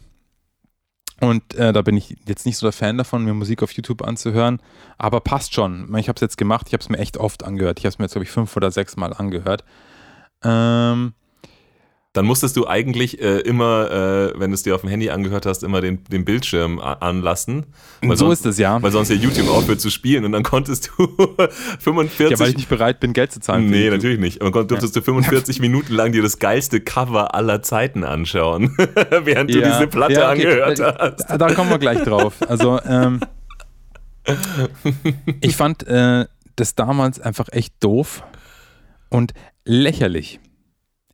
Und 1.23 1.55
äh, 1.55 1.71
da 1.71 1.81
bin 1.81 1.95
ich 1.95 2.17
jetzt 2.27 2.45
nicht 2.45 2.57
so 2.57 2.65
der 2.65 2.73
Fan 2.73 2.97
davon, 2.97 3.23
mir 3.23 3.33
Musik 3.33 3.63
auf 3.63 3.71
YouTube 3.71 4.01
anzuhören, 4.01 4.61
aber 4.97 5.21
passt 5.21 5.53
schon. 5.53 5.83
Ich 5.95 6.09
habe 6.09 6.17
es 6.17 6.21
jetzt 6.21 6.37
gemacht, 6.37 6.67
ich 6.67 6.73
habe 6.73 6.81
es 6.81 6.89
mir 6.89 6.97
echt 6.97 7.15
oft 7.15 7.45
angehört. 7.45 7.79
Ich 7.79 7.85
habe 7.85 7.91
es 7.91 7.97
mir 7.97 8.03
jetzt, 8.03 8.11
glaube 8.11 8.25
ich, 8.25 8.31
fünf 8.31 8.53
oder 8.57 8.71
sechs 8.71 8.97
Mal 8.97 9.13
angehört. 9.13 9.63
Ähm, 10.43 11.13
dann 12.13 12.25
musstest 12.25 12.55
du 12.55 12.67
eigentlich 12.67 13.19
äh, 13.19 13.39
immer, 13.39 13.89
äh, 13.89 14.39
wenn 14.39 14.51
du 14.51 14.53
es 14.53 14.61
dir 14.61 14.75
auf 14.75 14.81
dem 14.81 14.89
Handy 14.91 15.09
angehört 15.09 15.47
hast, 15.47 15.63
immer 15.63 15.81
den, 15.81 16.03
den 16.05 16.25
Bildschirm 16.25 16.79
anlassen. 16.79 17.65
so 18.03 18.15
sonst, 18.15 18.41
ist 18.41 18.45
es 18.45 18.57
ja. 18.59 18.79
Weil 18.81 18.91
sonst 18.91 19.09
ja 19.09 19.15
YouTube 19.15 19.49
aufhört 19.49 19.81
zu 19.81 19.89
spielen 19.89 20.23
und 20.23 20.31
dann 20.31 20.43
konntest 20.43 20.91
du 20.95 21.07
45... 21.79 22.29
Ja, 22.29 22.39
weil 22.39 22.49
ich 22.49 22.57
nicht 22.57 22.69
bereit 22.69 22.99
bin, 22.99 23.13
Geld 23.13 23.31
zu 23.31 23.39
zahlen. 23.39 23.67
Nee, 23.67 23.89
natürlich 23.89 24.19
nicht. 24.19 24.41
Und 24.41 24.55
dann 24.55 24.67
durftest 24.67 24.95
ja. 24.95 25.01
du 25.01 25.05
45 25.11 25.59
Minuten 25.59 25.91
lang 25.93 26.11
dir 26.11 26.21
das 26.21 26.37
geilste 26.37 26.81
Cover 26.81 27.33
aller 27.33 27.63
Zeiten 27.63 28.03
anschauen, 28.03 28.77
während 28.77 29.49
ja. 29.49 29.61
du 29.61 29.67
diese 29.67 29.87
Platte 29.87 30.13
ja, 30.13 30.31
okay. 30.31 30.45
angehört 30.45 30.79
hast. 30.79 31.29
Da, 31.29 31.37
da, 31.39 31.53
kommen 31.55 31.71
wir 31.71 31.79
gleich 31.79 32.03
drauf. 32.03 32.35
Also, 32.47 32.79
ähm, 32.87 33.21
ich 35.41 35.55
fand 35.55 35.87
äh, 35.87 36.25
das 36.55 36.75
damals 36.75 37.19
einfach 37.19 37.47
echt 37.51 37.73
doof 37.83 38.21
und 39.09 39.33
lächerlich. 39.65 40.39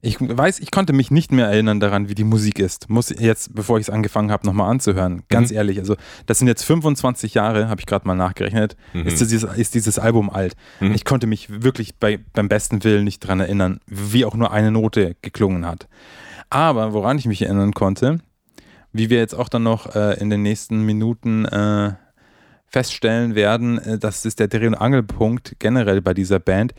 Ich 0.01 0.18
weiß, 0.22 0.60
ich 0.60 0.72
konnte 0.72 0.94
mich 0.94 1.12
nicht 1.12 1.34
mehr 1.34 1.48
erinnern 1.48 1.82
daran, 1.82 2.08
wie 2.08 2.15
die 2.15 2.24
Musik 2.24 2.58
ist. 2.58 2.89
Muss 2.89 3.10
jetzt, 3.10 3.53
bevor 3.53 3.79
ich 3.79 3.88
es 3.88 3.89
angefangen 3.89 4.32
habe, 4.32 4.48
nochmal 4.48 4.72
anzuhören. 4.72 5.24
Ganz 5.27 5.51
mhm. 5.51 5.58
ehrlich, 5.58 5.79
also 5.79 5.98
das 6.25 6.39
sind 6.39 6.48
jetzt 6.48 6.63
25 6.63 7.34
Jahre, 7.34 7.68
habe 7.68 7.82
ich 7.82 7.86
gerade 7.86 8.08
mal 8.08 8.15
nachgerechnet, 8.15 8.77
mhm. 8.94 9.08
ist, 9.08 9.20
dieses, 9.20 9.44
ist 9.44 9.75
dieses 9.75 10.00
Album 10.00 10.29
alt. 10.29 10.56
Mhm. 10.79 10.94
Ich 10.94 11.03
konnte 11.03 11.27
mich 11.27 11.63
wirklich 11.63 11.98
bei, 11.98 12.18
beim 12.32 12.48
besten 12.48 12.82
Willen 12.86 13.03
nicht 13.03 13.25
daran 13.25 13.41
erinnern, 13.41 13.82
wie 13.88 14.24
auch 14.24 14.36
nur 14.36 14.51
eine 14.51 14.72
Note 14.72 15.18
geklungen 15.22 15.65
hat. 15.65 15.89
Aber 16.50 16.94
woran 16.94 17.18
ich 17.18 17.25
mich 17.25 17.41
erinnern 17.41 17.74
konnte, 17.74 18.20
wie 18.94 19.10
wir 19.10 19.18
jetzt 19.18 19.36
auch 19.36 19.50
dann 19.50 19.63
noch 19.63 19.96
äh, 19.96 20.18
in 20.20 20.29
den 20.29 20.41
nächsten 20.44 20.86
Minuten 20.86 21.44
äh, 21.44 21.94
feststellen 22.68 23.36
werden, 23.36 23.79
äh, 23.79 24.00
das 24.00 24.25
ist 24.25 24.39
der 24.39 24.48
Dreh- 24.48 24.68
und 24.68 24.75
Angelpunkt 24.75 25.58
generell 25.60 26.01
bei 26.01 26.13
dieser 26.13 26.39
Band. 26.39 26.74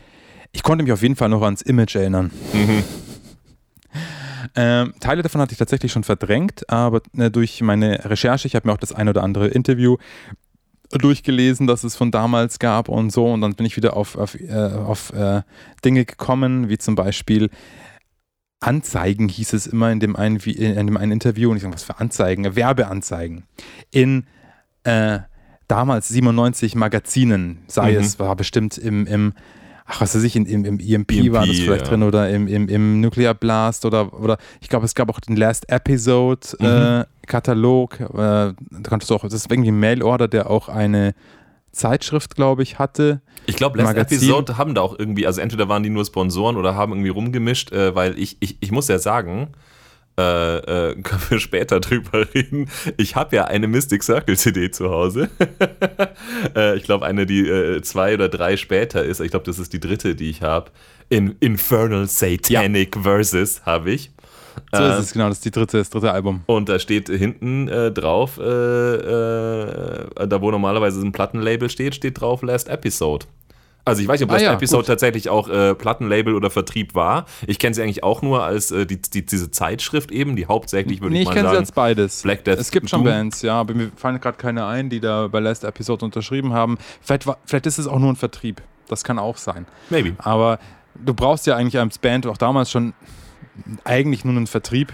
Ich 0.53 0.63
konnte 0.63 0.83
mich 0.83 0.91
auf 0.91 1.03
jeden 1.03 1.15
Fall 1.15 1.29
noch 1.29 1.43
ans 1.43 1.61
Image 1.61 1.95
erinnern. 1.95 2.31
Mhm. 2.51 2.83
Ähm, 4.55 4.93
Teile 4.99 5.21
davon 5.21 5.41
hatte 5.41 5.53
ich 5.53 5.57
tatsächlich 5.57 5.91
schon 5.91 6.03
verdrängt, 6.03 6.69
aber 6.69 7.01
äh, 7.17 7.29
durch 7.29 7.61
meine 7.61 8.05
Recherche, 8.05 8.47
ich 8.47 8.55
habe 8.55 8.67
mir 8.67 8.73
auch 8.73 8.77
das 8.77 8.93
ein 8.93 9.09
oder 9.09 9.23
andere 9.23 9.47
Interview 9.47 9.97
durchgelesen, 10.97 11.67
das 11.67 11.83
es 11.83 11.95
von 11.95 12.11
damals 12.11 12.59
gab 12.59 12.89
und 12.89 13.11
so. 13.11 13.27
Und 13.27 13.41
dann 13.41 13.55
bin 13.55 13.65
ich 13.65 13.77
wieder 13.77 13.95
auf, 13.95 14.17
auf, 14.17 14.39
äh, 14.39 14.53
auf 14.53 15.13
äh, 15.13 15.41
Dinge 15.85 16.05
gekommen, 16.05 16.69
wie 16.69 16.77
zum 16.77 16.95
Beispiel 16.95 17.49
Anzeigen 18.59 19.27
hieß 19.27 19.53
es 19.53 19.67
immer 19.67 19.91
in 19.91 19.99
dem 19.99 20.15
einen, 20.15 20.37
in 20.37 20.87
dem 20.87 20.97
einen 20.97 21.13
Interview. 21.13 21.49
Und 21.49 21.57
ich 21.57 21.63
sage, 21.63 21.73
was 21.73 21.83
für 21.83 21.99
Anzeigen? 21.99 22.55
Werbeanzeigen. 22.55 23.45
In 23.89 24.25
äh, 24.83 25.19
damals 25.67 26.09
97 26.09 26.75
Magazinen, 26.75 27.59
sei 27.67 27.93
mhm. 27.93 27.99
es, 27.99 28.19
war 28.19 28.35
bestimmt 28.35 28.77
im, 28.77 29.07
im 29.07 29.33
ach, 29.85 30.01
was 30.01 30.15
weiß 30.15 30.23
ich, 30.23 30.35
in, 30.35 30.45
im, 30.45 30.65
im 30.65 30.79
EMP, 30.79 31.11
EMP 31.11 31.31
war 31.33 31.45
das 31.45 31.57
vielleicht 31.57 31.85
ja. 31.85 31.89
drin 31.89 32.03
oder 32.03 32.29
im, 32.29 32.47
im, 32.47 32.67
im 32.69 33.01
Nuclear 33.01 33.33
Blast 33.33 33.85
oder, 33.85 34.13
oder 34.19 34.37
ich 34.61 34.69
glaube, 34.69 34.85
es 34.85 34.95
gab 34.95 35.09
auch 35.09 35.19
den 35.19 35.35
Last 35.35 35.69
Episode 35.69 36.47
mhm. 36.59 36.65
äh, 36.65 37.05
Katalog. 37.27 37.99
Äh, 37.99 38.05
da 38.13 38.53
konntest 38.87 39.09
du 39.09 39.15
auch, 39.15 39.23
das 39.23 39.33
ist 39.33 39.51
irgendwie 39.51 39.71
ein 39.71 39.79
Mailorder, 39.79 40.27
der 40.27 40.49
auch 40.49 40.69
eine 40.69 41.13
Zeitschrift, 41.71 42.35
glaube 42.35 42.63
ich, 42.63 42.79
hatte. 42.79 43.21
Ich 43.45 43.55
glaube, 43.55 43.77
Last 43.77 43.89
Magazin. 43.89 44.17
Episode 44.17 44.57
haben 44.57 44.75
da 44.75 44.81
auch 44.81 44.97
irgendwie, 44.97 45.25
also 45.25 45.41
entweder 45.41 45.69
waren 45.69 45.83
die 45.83 45.89
nur 45.89 46.05
Sponsoren 46.05 46.57
oder 46.57 46.75
haben 46.75 46.91
irgendwie 46.91 47.09
rumgemischt, 47.09 47.71
äh, 47.71 47.95
weil 47.95 48.17
ich, 48.19 48.37
ich, 48.39 48.57
ich 48.59 48.71
muss 48.71 48.87
ja 48.87 48.99
sagen, 48.99 49.49
äh, 50.17 50.89
äh, 50.89 50.95
können 51.01 51.21
wir 51.29 51.39
später 51.39 51.79
drüber 51.79 52.27
reden. 52.33 52.69
Ich 52.97 53.15
habe 53.15 53.35
ja 53.35 53.45
eine 53.45 53.67
Mystic 53.67 54.03
Circle 54.03 54.37
CD 54.37 54.71
zu 54.71 54.89
Hause. 54.89 55.29
äh, 56.55 56.77
ich 56.77 56.83
glaube, 56.83 57.05
eine, 57.05 57.25
die 57.25 57.47
äh, 57.47 57.81
zwei 57.81 58.13
oder 58.13 58.29
drei 58.29 58.57
später 58.57 59.03
ist. 59.03 59.21
Ich 59.21 59.31
glaube, 59.31 59.45
das 59.45 59.59
ist 59.59 59.73
die 59.73 59.79
dritte, 59.79 60.15
die 60.15 60.29
ich 60.29 60.41
habe. 60.41 60.71
In 61.09 61.35
Infernal 61.39 62.07
Satanic 62.07 62.95
ja. 62.95 63.01
Versus 63.01 63.65
habe 63.65 63.91
ich. 63.91 64.11
So 64.73 64.83
ist 64.83 64.99
es, 64.99 65.13
genau, 65.13 65.29
das 65.29 65.37
ist 65.37 65.45
die 65.45 65.51
dritte, 65.51 65.77
das 65.77 65.89
dritte 65.89 66.11
Album. 66.11 66.41
Und 66.45 66.69
da 66.69 66.79
steht 66.79 67.09
hinten 67.09 67.67
äh, 67.67 67.91
drauf, 67.91 68.37
äh, 68.37 68.41
da 68.41 70.41
wo 70.41 70.51
normalerweise 70.51 71.01
ein 71.01 71.11
Plattenlabel 71.11 71.69
steht, 71.69 71.95
steht 71.95 72.19
drauf 72.19 72.41
Last 72.41 72.69
Episode. 72.69 73.25
Also 73.83 74.01
ich 74.01 74.07
weiß 74.07 74.19
nicht, 74.19 74.29
ob 74.29 74.33
das 74.33 74.43
ah, 74.43 74.45
ja, 74.45 74.53
Episode 74.53 74.81
gut. 74.81 74.87
tatsächlich 74.87 75.29
auch 75.29 75.49
äh, 75.49 75.73
Plattenlabel 75.73 76.35
oder 76.35 76.49
Vertrieb 76.49 76.93
war. 76.93 77.25
Ich 77.47 77.57
kenne 77.57 77.73
sie 77.73 77.81
eigentlich 77.81 78.03
auch 78.03 78.21
nur 78.21 78.43
als 78.43 78.71
äh, 78.71 78.85
die, 78.85 79.01
die, 79.01 79.25
diese 79.25 79.49
Zeitschrift 79.49 80.11
eben, 80.11 80.35
die 80.35 80.45
hauptsächlich 80.45 81.01
würde 81.01 81.13
nee, 81.13 81.21
ich 81.21 81.27
mal 81.27 81.33
sagen. 81.33 81.43
Nee, 81.43 81.49
ich 81.49 81.49
kenne 81.49 81.55
sie 81.55 81.59
als 81.59 81.71
beides. 81.71 82.21
Black 82.21 82.43
Death. 82.43 82.59
Es 82.59 82.71
gibt 82.71 82.89
schon 82.89 83.03
Bands, 83.03 83.41
ja, 83.41 83.59
aber 83.59 83.73
mir 83.73 83.91
fallen 83.95 84.19
gerade 84.19 84.37
keine 84.37 84.65
ein, 84.65 84.89
die 84.89 84.99
da 84.99 85.27
bei 85.27 85.39
Last 85.39 85.63
Episode 85.63 86.05
unterschrieben 86.05 86.53
haben. 86.53 86.77
Vielleicht, 87.01 87.25
vielleicht 87.45 87.65
ist 87.65 87.79
es 87.79 87.87
auch 87.87 87.99
nur 87.99 88.11
ein 88.11 88.15
Vertrieb. 88.15 88.61
Das 88.87 89.03
kann 89.03 89.17
auch 89.17 89.37
sein. 89.37 89.65
Maybe. 89.89 90.15
Aber 90.19 90.59
du 90.95 91.13
brauchst 91.13 91.47
ja 91.47 91.55
eigentlich 91.55 91.79
als 91.79 91.97
Band 91.97 92.27
auch 92.27 92.37
damals 92.37 92.69
schon 92.69 92.93
eigentlich 93.83 94.25
nur 94.25 94.35
einen 94.35 94.47
Vertrieb 94.47 94.93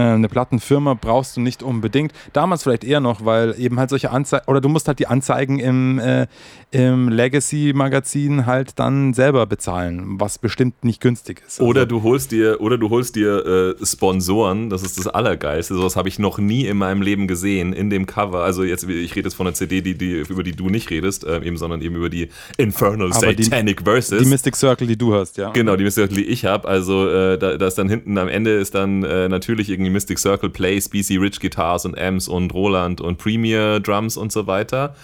eine 0.00 0.28
Plattenfirma 0.28 0.94
brauchst 0.94 1.36
du 1.36 1.40
nicht 1.40 1.62
unbedingt. 1.62 2.12
Damals 2.32 2.62
vielleicht 2.62 2.84
eher 2.84 3.00
noch, 3.00 3.24
weil 3.24 3.54
eben 3.58 3.78
halt 3.78 3.90
solche 3.90 4.10
Anzeigen, 4.10 4.44
oder 4.46 4.60
du 4.60 4.68
musst 4.68 4.88
halt 4.88 4.98
die 4.98 5.06
Anzeigen 5.06 5.58
im, 5.58 5.98
äh, 5.98 6.26
im 6.70 7.08
Legacy-Magazin 7.08 8.46
halt 8.46 8.78
dann 8.78 9.14
selber 9.14 9.46
bezahlen, 9.46 10.20
was 10.20 10.38
bestimmt 10.38 10.84
nicht 10.84 11.00
günstig 11.00 11.42
ist. 11.46 11.60
Also 11.60 11.70
oder 11.70 11.86
du 11.86 12.02
holst 12.02 12.32
dir, 12.32 12.60
oder 12.60 12.78
du 12.78 12.90
holst 12.90 13.16
dir 13.16 13.76
äh, 13.80 13.86
Sponsoren, 13.86 14.70
das 14.70 14.82
ist 14.82 14.98
das 14.98 15.06
Allergeilste. 15.06 15.74
Sowas 15.74 15.96
habe 15.96 16.08
ich 16.08 16.18
noch 16.18 16.38
nie 16.38 16.66
in 16.66 16.76
meinem 16.76 17.02
Leben 17.02 17.26
gesehen, 17.26 17.72
in 17.72 17.90
dem 17.90 18.06
Cover. 18.06 18.42
Also 18.42 18.64
jetzt, 18.64 18.88
ich 18.88 19.16
rede 19.16 19.28
jetzt 19.28 19.34
von 19.34 19.46
einer 19.46 19.54
CD, 19.54 19.80
die, 19.80 19.96
die, 19.96 20.22
über 20.28 20.42
die 20.42 20.52
du 20.52 20.68
nicht 20.68 20.90
redest, 20.90 21.24
äh, 21.24 21.42
eben, 21.42 21.56
sondern 21.56 21.80
eben 21.80 21.96
über 21.96 22.10
die 22.10 22.28
Infernal 22.58 23.12
Aber 23.12 23.32
Satanic 23.32 23.78
die, 23.78 23.84
Verses. 23.84 24.22
Die 24.22 24.28
Mystic 24.28 24.56
Circle, 24.56 24.86
die 24.86 24.98
du 24.98 25.14
hast, 25.14 25.36
ja. 25.36 25.50
Genau, 25.50 25.76
die 25.76 25.84
Mystic 25.84 26.08
Circle, 26.08 26.16
die 26.16 26.28
ich 26.28 26.44
habe. 26.44 26.68
Also 26.68 27.08
äh, 27.08 27.38
da, 27.38 27.56
da 27.56 27.66
ist 27.66 27.78
dann 27.78 27.88
hinten 27.88 28.18
am 28.18 28.28
Ende 28.28 28.50
ist 28.50 28.74
dann 28.74 29.02
äh, 29.02 29.28
natürlich 29.28 29.70
irgendwie 29.70 29.85
Mystic 29.90 30.18
Circle 30.18 30.50
Plays, 30.50 30.88
BC 30.88 31.18
Rich 31.18 31.40
Guitars 31.40 31.84
und 31.84 31.98
Amps 31.98 32.28
und 32.28 32.52
Roland 32.52 33.00
und 33.00 33.18
Premier 33.18 33.80
Drums 33.80 34.16
und 34.16 34.32
so 34.32 34.46
weiter. 34.46 34.94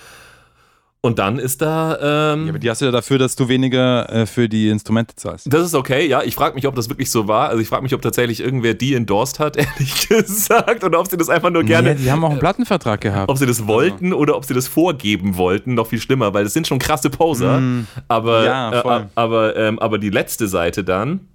Und 1.05 1.19
dann 1.19 1.41
ist 1.41 1.61
da. 1.61 2.35
Ähm, 2.35 2.45
ja, 2.45 2.51
aber 2.51 2.61
die 2.61 2.71
hast 2.71 2.81
du 2.81 2.85
ja 2.85 2.93
dafür, 2.93 3.19
dass 3.19 3.35
du 3.35 3.49
weniger 3.49 4.09
äh, 4.09 4.25
für 4.25 4.49
die 4.49 4.69
Instrumente 4.69 5.17
zahlst. 5.17 5.53
Das 5.53 5.67
ist 5.67 5.75
okay, 5.75 6.07
ja. 6.07 6.23
Ich 6.23 6.37
frage 6.37 6.55
mich, 6.55 6.65
ob 6.69 6.77
das 6.77 6.89
wirklich 6.89 7.11
so 7.11 7.27
war. 7.27 7.49
Also 7.49 7.61
ich 7.61 7.67
frage 7.67 7.83
mich, 7.83 7.93
ob 7.93 8.03
tatsächlich 8.03 8.39
irgendwer 8.39 8.75
die 8.75 8.95
endorsed 8.95 9.41
hat, 9.41 9.57
ehrlich 9.59 10.09
gesagt. 10.09 10.85
Oder 10.85 11.01
ob 11.01 11.09
sie 11.09 11.17
das 11.17 11.29
einfach 11.29 11.51
nur 11.51 11.65
gerne. 11.65 11.97
Nee, 11.97 12.03
die 12.05 12.13
haben 12.13 12.25
auch 12.25 12.31
einen 12.31 12.39
Plattenvertrag 12.39 13.01
gehabt. 13.01 13.29
Ob 13.29 13.37
sie 13.37 13.47
das 13.47 13.67
wollten 13.67 14.11
ja. 14.11 14.15
oder 14.15 14.37
ob 14.37 14.45
sie 14.45 14.55
das 14.55 14.69
vorgeben 14.69 15.37
wollten, 15.37 15.75
noch 15.75 15.89
viel 15.89 16.01
schlimmer, 16.01 16.35
weil 16.35 16.45
das 16.45 16.53
sind 16.53 16.69
schon 16.69 16.79
krasse 16.79 17.11
Poser. 17.11 17.59
Mm, 17.59 17.89
aber, 18.07 18.45
ja, 18.45 18.83
voll. 18.83 19.01
Äh, 19.01 19.07
aber, 19.17 19.57
ähm, 19.57 19.81
aber 19.81 19.99
die 19.99 20.11
letzte 20.11 20.47
Seite 20.47 20.85
dann. 20.85 21.27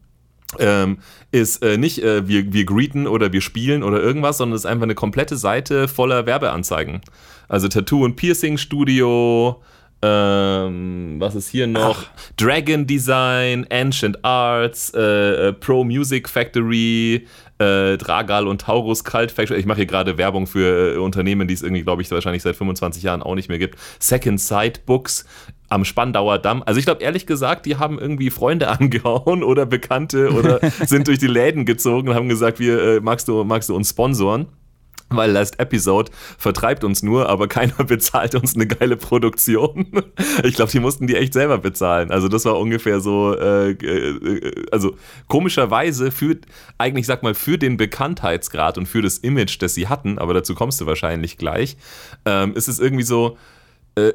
Ähm, 0.60 1.00
ist 1.32 1.62
äh, 1.62 1.77
nicht 1.77 2.01
äh, 2.01 2.27
wir, 2.27 2.54
wir 2.54 2.63
greeten 2.63 3.06
oder 3.06 3.34
wir 3.34 3.42
spielen 3.42 3.84
oder 3.84 4.01
irgendwas, 4.01 4.38
sondern 4.38 4.56
es 4.56 4.62
ist 4.62 4.66
einfach 4.66 4.84
eine 4.84 4.96
komplette 4.96 5.36
Seite 5.36 5.88
voller 5.88 6.25
Werbeanzeigen. 6.25 7.01
Also 7.50 7.68
Tattoo 7.68 8.06
und 8.06 8.16
Piercing 8.16 8.58
Studio, 8.58 9.62
ähm, 10.01 11.16
was 11.18 11.34
ist 11.34 11.50
hier 11.50 11.66
noch? 11.66 12.06
Ach. 12.08 12.34
Dragon 12.38 12.86
Design, 12.86 13.66
Ancient 13.72 14.24
Arts, 14.24 14.94
äh, 14.96 15.48
äh 15.50 15.54
Pro 15.54 15.84
Music 15.84 16.30
Factory, 16.30 17.25
äh, 17.58 17.98
Dragal 17.98 18.48
und 18.48 18.62
Taurus 18.62 19.04
Cult 19.04 19.32
Factory. 19.32 19.60
Ich 19.60 19.66
mache 19.66 19.77
hier 19.77 19.86
gerade 19.88 20.20
Werbung 20.20 20.46
für 20.46 20.96
äh, 20.96 20.98
Unternehmen, 20.98 21.48
die 21.48 21.56
es 21.56 21.63
irgendwie, 21.63 21.82
glaube 21.82 22.04
ich, 22.04 22.12
wahrscheinlich 22.12 22.44
seit 22.44 22.56
25 22.56 23.01
Jahren 23.01 23.24
auch 23.24 23.34
nicht 23.34 23.50
mehr 23.50 23.58
gibt. 23.58 23.80
Second 24.00 24.39
Sight 24.39 24.86
Books 24.86 25.25
am 25.69 25.86
Spandauer 25.86 26.39
Damm. 26.39 26.63
Also 26.65 26.79
ich 26.79 26.86
glaube, 26.86 27.03
ehrlich 27.03 27.25
gesagt, 27.25 27.65
die 27.65 27.77
haben 27.77 28.00
irgendwie 28.00 28.29
Freunde 28.29 28.67
angehauen 28.79 29.43
oder 29.43 29.65
Bekannte 29.65 30.31
oder 30.31 30.59
sind 30.86 31.07
durch 31.07 31.19
die 31.19 31.27
Läden 31.27 31.65
gezogen 31.65 32.09
und 32.09 32.15
haben 32.15 32.29
gesagt, 32.29 32.59
wir, 32.59 32.81
äh, 32.81 33.00
magst, 33.00 33.27
du, 33.27 33.43
magst 33.43 33.69
du 33.69 33.75
uns 33.75 33.89
sponsoren? 33.89 34.47
weil 35.09 35.31
Last 35.31 35.59
Episode 35.59 36.12
vertreibt 36.38 36.83
uns 36.83 37.01
nur, 37.03 37.29
aber 37.29 37.47
keiner 37.47 37.74
bezahlt 37.86 38.36
uns 38.36 38.55
eine 38.55 38.67
geile 38.67 38.97
Produktion. 38.97 39.88
Ich 40.43 40.55
glaube, 40.55 40.71
die 40.71 40.79
mussten 40.79 41.07
die 41.07 41.15
echt 41.15 41.33
selber 41.33 41.57
bezahlen. 41.57 42.12
Also 42.12 42.27
das 42.27 42.45
war 42.45 42.59
ungefähr 42.59 43.00
so, 43.00 43.33
äh, 43.33 43.71
äh, 43.71 44.65
also 44.71 44.95
komischerweise 45.27 46.12
für, 46.12 46.38
eigentlich 46.77 47.05
sag 47.05 47.24
mal, 47.24 47.33
für 47.33 47.57
den 47.57 47.77
Bekanntheitsgrad 47.77 48.77
und 48.77 48.86
für 48.86 49.01
das 49.01 49.17
Image, 49.19 49.62
das 49.62 49.74
sie 49.74 49.88
hatten, 49.88 50.17
aber 50.19 50.33
dazu 50.33 50.55
kommst 50.55 50.81
du 50.81 50.86
wahrscheinlich 50.86 51.38
gleich, 51.38 51.77
ähm, 52.25 52.53
ist 52.53 52.67
es 52.67 52.79
irgendwie 52.79 53.03
so, 53.03 53.38
äh, 53.95 54.12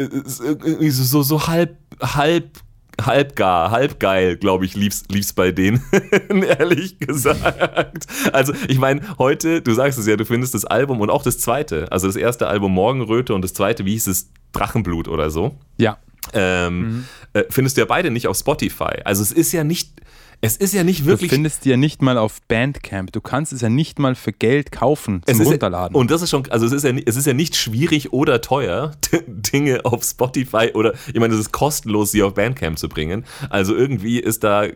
so, 0.00 1.22
so 1.22 1.46
halb, 1.46 1.76
halb 2.00 2.58
halbgar, 3.04 3.70
halbgeil, 3.70 4.36
glaube 4.36 4.64
ich, 4.64 4.74
lief's, 4.74 5.04
lief's 5.08 5.32
bei 5.32 5.52
denen, 5.52 5.82
ehrlich 6.28 6.98
gesagt. 6.98 8.06
Also, 8.32 8.52
ich 8.66 8.78
meine, 8.78 9.02
heute, 9.18 9.62
du 9.62 9.72
sagst 9.72 9.98
es 9.98 10.06
ja, 10.06 10.16
du 10.16 10.24
findest 10.24 10.54
das 10.54 10.64
Album 10.64 11.00
und 11.00 11.10
auch 11.10 11.22
das 11.22 11.38
zweite, 11.38 11.90
also 11.92 12.06
das 12.06 12.16
erste 12.16 12.48
Album 12.48 12.72
Morgenröte 12.72 13.34
und 13.34 13.42
das 13.42 13.54
zweite, 13.54 13.84
wie 13.84 13.92
hieß 13.92 14.08
es, 14.08 14.30
Drachenblut 14.52 15.08
oder 15.08 15.30
so. 15.30 15.56
Ja. 15.76 15.98
Ähm, 16.32 16.80
mhm. 16.80 17.04
äh, 17.34 17.44
findest 17.50 17.76
du 17.76 17.82
ja 17.82 17.86
beide 17.86 18.10
nicht 18.10 18.26
auf 18.26 18.36
Spotify. 18.36 19.02
Also, 19.04 19.22
es 19.22 19.32
ist 19.32 19.52
ja 19.52 19.62
nicht 19.62 19.92
es 20.40 20.56
ist 20.56 20.72
ja 20.72 20.84
nicht 20.84 21.04
wirklich. 21.04 21.30
Du 21.30 21.34
findest 21.34 21.64
die 21.64 21.70
ja 21.70 21.76
nicht 21.76 22.00
mal 22.00 22.16
auf 22.16 22.40
Bandcamp. 22.42 23.12
Du 23.12 23.20
kannst 23.20 23.52
es 23.52 23.60
ja 23.60 23.68
nicht 23.68 23.98
mal 23.98 24.14
für 24.14 24.32
Geld 24.32 24.70
kaufen 24.70 25.22
zum 25.26 25.40
Runterladen. 25.40 25.94
Ja, 25.94 26.00
und 26.00 26.10
das 26.10 26.22
ist 26.22 26.30
schon, 26.30 26.48
also 26.50 26.66
es 26.66 26.72
ist 26.72 26.84
ja, 26.84 26.92
es 27.06 27.16
ist 27.16 27.26
ja 27.26 27.34
nicht 27.34 27.56
schwierig 27.56 28.12
oder 28.12 28.40
teuer, 28.40 28.92
Dinge 29.26 29.84
auf 29.84 30.04
Spotify 30.04 30.70
oder, 30.74 30.94
ich 31.08 31.18
meine, 31.18 31.34
es 31.34 31.40
ist 31.40 31.52
kostenlos, 31.52 32.12
sie 32.12 32.22
auf 32.22 32.34
Bandcamp 32.34 32.78
zu 32.78 32.88
bringen. 32.88 33.24
Also 33.50 33.74
irgendwie 33.74 34.20
ist 34.20 34.44
da, 34.44 34.66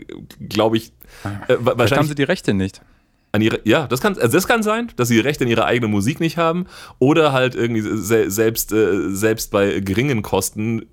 glaube 0.49 0.79
ich, 0.79 0.93
äh, 1.49 1.57
wahrscheinlich 1.59 1.99
haben 1.99 2.09
sie 2.09 2.15
die 2.15 2.25
Rechte 2.25 2.55
nicht 2.55 2.83
an 3.33 3.41
ihre, 3.41 3.61
ja, 3.65 3.87
das 3.87 4.03
kann, 4.03 4.19
also 4.19 4.37
das 4.37 4.47
kann 4.47 4.63
sein, 4.63 4.93
dass 4.97 5.09
sie 5.09 5.19
Recht 5.19 5.41
an 5.41 5.49
ihre 5.49 5.65
eigene 5.65 5.89
Musik 5.89 6.21
nicht 6.21 6.37
haben 6.37 6.67
oder 6.99 7.33
halt 7.33 7.55
irgendwie 7.55 7.81
se 7.81 8.31
selbst, 8.31 8.73
äh, 8.73 9.09
selbst 9.09 9.51
bei 9.51 9.81
geringen 9.81 10.21
Kosten 10.21 10.83
äh, 10.83 10.85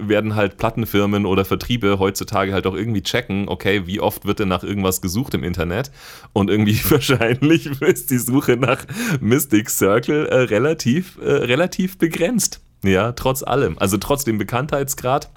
werden 0.00 0.34
halt 0.34 0.56
Plattenfirmen 0.56 1.26
oder 1.26 1.44
Vertriebe 1.44 2.00
heutzutage 2.00 2.52
halt 2.52 2.66
auch 2.66 2.74
irgendwie 2.74 3.02
checken, 3.02 3.48
okay, 3.48 3.86
wie 3.86 4.00
oft 4.00 4.26
wird 4.26 4.40
denn 4.40 4.48
nach 4.48 4.64
irgendwas 4.64 5.00
gesucht 5.00 5.34
im 5.34 5.44
Internet 5.44 5.92
und 6.32 6.50
irgendwie 6.50 6.78
wahrscheinlich 6.90 7.80
ist 7.80 8.10
die 8.10 8.18
Suche 8.18 8.56
nach 8.56 8.84
Mystic 9.20 9.70
Circle 9.70 10.26
äh, 10.26 10.34
relativ, 10.40 11.18
äh, 11.22 11.30
relativ 11.30 11.98
begrenzt. 11.98 12.60
Ja, 12.82 13.12
trotz 13.12 13.44
allem. 13.44 13.78
Also 13.78 13.96
trotz 13.96 14.24
dem 14.24 14.38
Bekanntheitsgrad, 14.38 15.30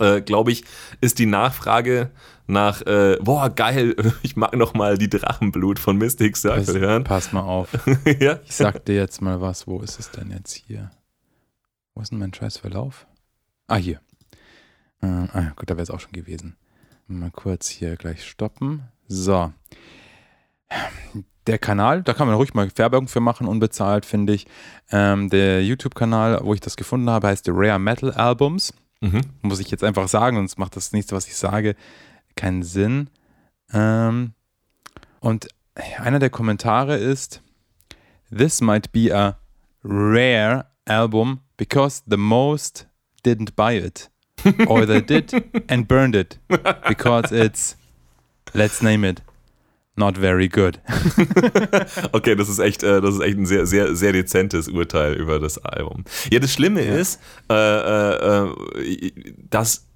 äh, 0.00 0.20
glaube 0.20 0.52
ich, 0.52 0.64
ist 1.00 1.18
die 1.18 1.26
Nachfrage 1.26 2.10
nach, 2.46 2.82
äh, 2.82 3.18
boah, 3.20 3.50
geil, 3.50 3.94
ich 4.22 4.36
mag 4.36 4.54
noch 4.56 4.74
mal 4.74 4.98
die 4.98 5.10
Drachenblut 5.10 5.78
von 5.78 5.96
Mystic 5.96 6.36
Circle 6.36 6.64
pass, 6.64 6.74
hören. 6.74 7.04
Pass 7.04 7.32
mal 7.32 7.42
auf. 7.42 7.68
ja? 8.20 8.40
Ich 8.44 8.56
sag 8.56 8.84
dir 8.86 8.96
jetzt 8.96 9.20
mal 9.20 9.40
was, 9.40 9.66
wo 9.66 9.80
ist 9.80 9.98
es 10.00 10.10
denn 10.10 10.30
jetzt 10.30 10.54
hier? 10.54 10.90
Wo 11.94 12.00
ist 12.00 12.10
denn 12.10 12.18
mein 12.18 12.32
scheiß 12.32 12.58
Verlauf? 12.58 13.06
Ah, 13.66 13.76
hier. 13.76 14.00
Äh, 15.02 15.06
ah, 15.06 15.52
gut, 15.56 15.70
da 15.70 15.74
wäre 15.74 15.82
es 15.82 15.90
auch 15.90 16.00
schon 16.00 16.12
gewesen. 16.12 16.56
Mal 17.06 17.30
kurz 17.30 17.68
hier 17.68 17.96
gleich 17.96 18.24
stoppen. 18.26 18.82
So. 19.06 19.52
Der 21.46 21.58
Kanal, 21.58 22.02
da 22.02 22.12
kann 22.12 22.26
man 22.26 22.36
ruhig 22.36 22.52
mal 22.52 22.70
Werbung 22.76 23.08
für 23.08 23.20
machen, 23.20 23.46
unbezahlt, 23.46 24.04
finde 24.04 24.34
ich. 24.34 24.46
Ähm, 24.90 25.30
der 25.30 25.64
YouTube-Kanal, 25.64 26.40
wo 26.42 26.52
ich 26.52 26.60
das 26.60 26.76
gefunden 26.76 27.08
habe, 27.08 27.28
heißt 27.28 27.46
The 27.46 27.52
Rare 27.54 27.78
Metal 27.78 28.12
Albums. 28.12 28.74
Mhm. 29.00 29.20
Muss 29.42 29.60
ich 29.60 29.70
jetzt 29.70 29.84
einfach 29.84 30.08
sagen, 30.08 30.36
sonst 30.36 30.58
macht 30.58 30.76
das 30.76 30.92
nächste, 30.92 31.14
was 31.14 31.26
ich 31.26 31.36
sage, 31.36 31.76
keinen 32.36 32.62
Sinn. 32.62 33.10
Ähm, 33.72 34.32
und 35.20 35.48
einer 35.98 36.18
der 36.18 36.30
Kommentare 36.30 36.96
ist: 36.96 37.42
This 38.36 38.60
might 38.60 38.92
be 38.92 39.14
a 39.14 39.38
rare 39.84 40.66
album 40.84 41.40
because 41.56 42.02
the 42.08 42.16
most 42.16 42.86
didn't 43.24 43.54
buy 43.54 43.76
it. 43.76 44.10
Or 44.68 44.86
they 44.86 45.02
did 45.02 45.32
and 45.68 45.88
burned 45.88 46.14
it 46.14 46.38
because 46.86 47.32
it's, 47.32 47.76
let's 48.54 48.80
name 48.80 49.04
it, 49.04 49.20
not 49.98 50.16
very 50.16 50.48
good. 50.48 50.80
okay, 52.12 52.34
das 52.34 52.48
ist 52.48 52.58
echt, 52.58 52.82
äh, 52.82 53.00
das 53.00 53.16
ist 53.16 53.20
echt 53.20 53.36
ein 53.36 53.46
sehr, 53.46 53.66
sehr, 53.66 53.94
sehr 53.94 54.12
dezentes 54.12 54.68
Urteil 54.68 55.14
über 55.14 55.38
das 55.38 55.58
Album. 55.58 56.04
Ja, 56.30 56.38
das 56.38 56.52
Schlimme 56.52 56.84
ja. 56.84 56.94
ist, 56.94 57.20
äh, 57.50 57.54
äh, 57.54 58.44
äh 58.44 59.12
dass 59.50 59.88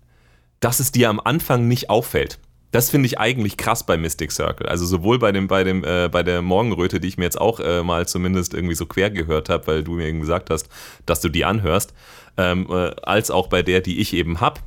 dass 0.63 0.81
es 0.81 0.93
dir 0.93 1.11
am 1.11 1.21
Anfang 1.21 1.69
nicht 1.69 1.91
auffällt. 1.91 2.39
Das 2.71 2.89
finde 2.89 3.07
ich 3.07 3.19
eigentlich 3.19 3.59
krass 3.59 3.85
bei 3.85 3.99
Mystic 3.99 4.33
Circle. 4.33 4.67
Also 4.67 4.87
sowohl 4.87 5.19
bei 5.19 5.31
dem, 5.31 5.47
bei 5.47 5.63
dem, 5.63 5.85
äh, 5.85 6.09
bei 6.11 6.23
der 6.23 6.41
Morgenröte, 6.41 7.01
die 7.01 7.09
ich 7.09 7.19
mir 7.19 7.25
jetzt 7.25 7.39
auch 7.39 7.61
äh, 7.61 7.83
mal 7.83 8.09
zumindest 8.09 8.55
irgendwie 8.55 8.75
so 8.75 8.87
quer 8.87 9.11
gehört 9.11 9.51
habe, 9.51 9.67
weil 9.67 9.85
du 9.85 9.93
mir 9.93 10.07
eben 10.07 10.21
gesagt 10.21 10.49
hast, 10.49 10.71
dass 11.05 11.21
du 11.21 11.29
die 11.29 11.45
anhörst, 11.45 11.93
ähm, 12.39 12.67
äh, 12.71 12.95
als 13.03 13.31
auch 13.31 13.49
bei 13.49 13.63
der, 13.63 13.83
die 13.83 14.01
ich 14.01 14.15
eben 14.15 14.41
habe, 14.41 14.61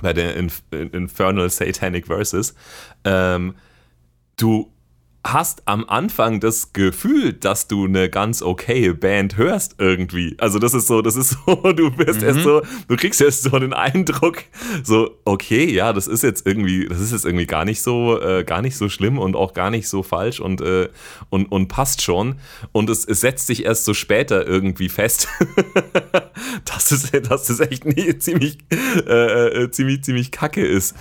bei 0.00 0.12
der 0.12 0.36
Inf 0.36 0.62
Infernal 0.70 1.50
Satanic 1.50 2.06
Verses. 2.06 2.54
Ähm, 3.04 3.54
du 4.36 4.74
hast 5.26 5.62
am 5.64 5.88
Anfang 5.88 6.38
das 6.38 6.74
Gefühl, 6.74 7.32
dass 7.32 7.66
du 7.66 7.86
eine 7.86 8.10
ganz 8.10 8.42
okaye 8.42 8.92
Band 8.92 9.38
hörst 9.38 9.76
irgendwie. 9.78 10.36
Also 10.38 10.58
das 10.58 10.74
ist 10.74 10.86
so, 10.86 11.00
das 11.00 11.16
ist 11.16 11.30
so, 11.46 11.54
du 11.72 11.90
bist 11.90 12.20
mhm. 12.20 12.28
erst 12.28 12.42
so, 12.42 12.62
du 12.88 12.96
kriegst 12.96 13.20
erst 13.20 13.42
so 13.42 13.58
den 13.58 13.72
Eindruck, 13.72 14.42
so 14.82 15.18
okay, 15.24 15.64
ja, 15.72 15.92
das 15.92 16.06
ist 16.06 16.22
jetzt 16.22 16.46
irgendwie, 16.46 16.86
das 16.86 17.00
ist 17.00 17.12
jetzt 17.12 17.24
irgendwie 17.24 17.46
gar 17.46 17.64
nicht 17.64 17.80
so, 17.80 18.20
äh, 18.20 18.44
gar 18.44 18.60
nicht 18.60 18.76
so 18.76 18.88
schlimm 18.88 19.18
und 19.18 19.34
auch 19.34 19.54
gar 19.54 19.70
nicht 19.70 19.88
so 19.88 20.02
falsch 20.02 20.40
und 20.40 20.60
äh, 20.60 20.90
und, 21.30 21.46
und 21.50 21.68
passt 21.68 22.02
schon. 22.02 22.36
Und 22.72 22.90
es, 22.90 23.04
es 23.04 23.20
setzt 23.20 23.46
sich 23.46 23.64
erst 23.64 23.86
so 23.86 23.94
später 23.94 24.46
irgendwie 24.46 24.90
fest, 24.90 25.28
dass 26.66 26.90
es, 26.90 27.10
dass 27.10 27.48
es 27.48 27.60
echt 27.60 27.86
nie, 27.86 28.18
ziemlich, 28.18 28.58
äh, 29.06 29.64
äh 29.64 29.70
ziemlich, 29.70 30.04
ziemlich 30.04 30.30
kacke 30.30 30.64
ist. 30.64 30.94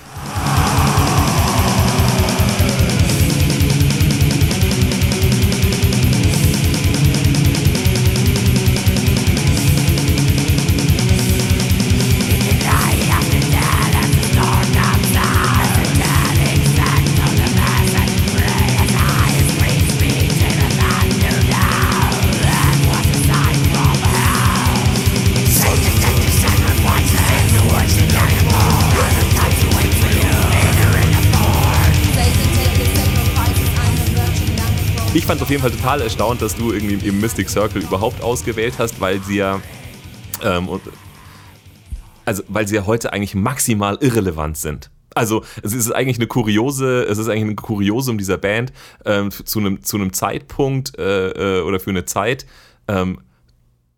Ich 35.24 35.28
fand 35.28 35.40
es 35.40 35.44
auf 35.44 35.50
jeden 35.50 35.62
Fall 35.62 35.72
total 35.72 36.02
erstaunt, 36.02 36.42
dass 36.42 36.54
du 36.54 36.74
irgendwie 36.74 37.08
im 37.08 37.22
Mystic 37.22 37.50
Circle 37.50 37.82
überhaupt 37.82 38.22
ausgewählt 38.22 38.74
hast, 38.78 39.00
weil 39.00 39.24
sie 39.24 39.38
ja 39.38 39.62
ähm, 40.44 40.68
also 42.26 42.44
weil 42.50 42.68
sie 42.68 42.76
ja 42.76 42.86
heute 42.86 43.14
eigentlich 43.14 43.34
maximal 43.34 43.98
irrelevant 44.02 44.58
sind. 44.58 44.92
Also 45.16 45.46
es 45.62 45.72
ist 45.72 45.90
eigentlich 45.92 46.18
eine 46.18 46.28
kuriose, 46.28 47.04
es 47.06 47.20
ist 47.20 47.30
eigentlich 47.30 47.52
ein 47.52 47.56
Kuriosum 47.56 48.18
dieser 48.18 48.38
Band 48.38 48.74
ähm, 49.06 49.32
zu 49.32 49.60
einem 49.60 49.82
zu 49.82 49.96
einem 49.96 50.12
Zeitpunkt 50.12 51.00
äh, 51.00 51.30
äh, 51.30 51.62
oder 51.62 51.80
für 51.80 51.92
eine 51.92 52.04
Zeit 52.04 52.46
ähm, 52.90 53.22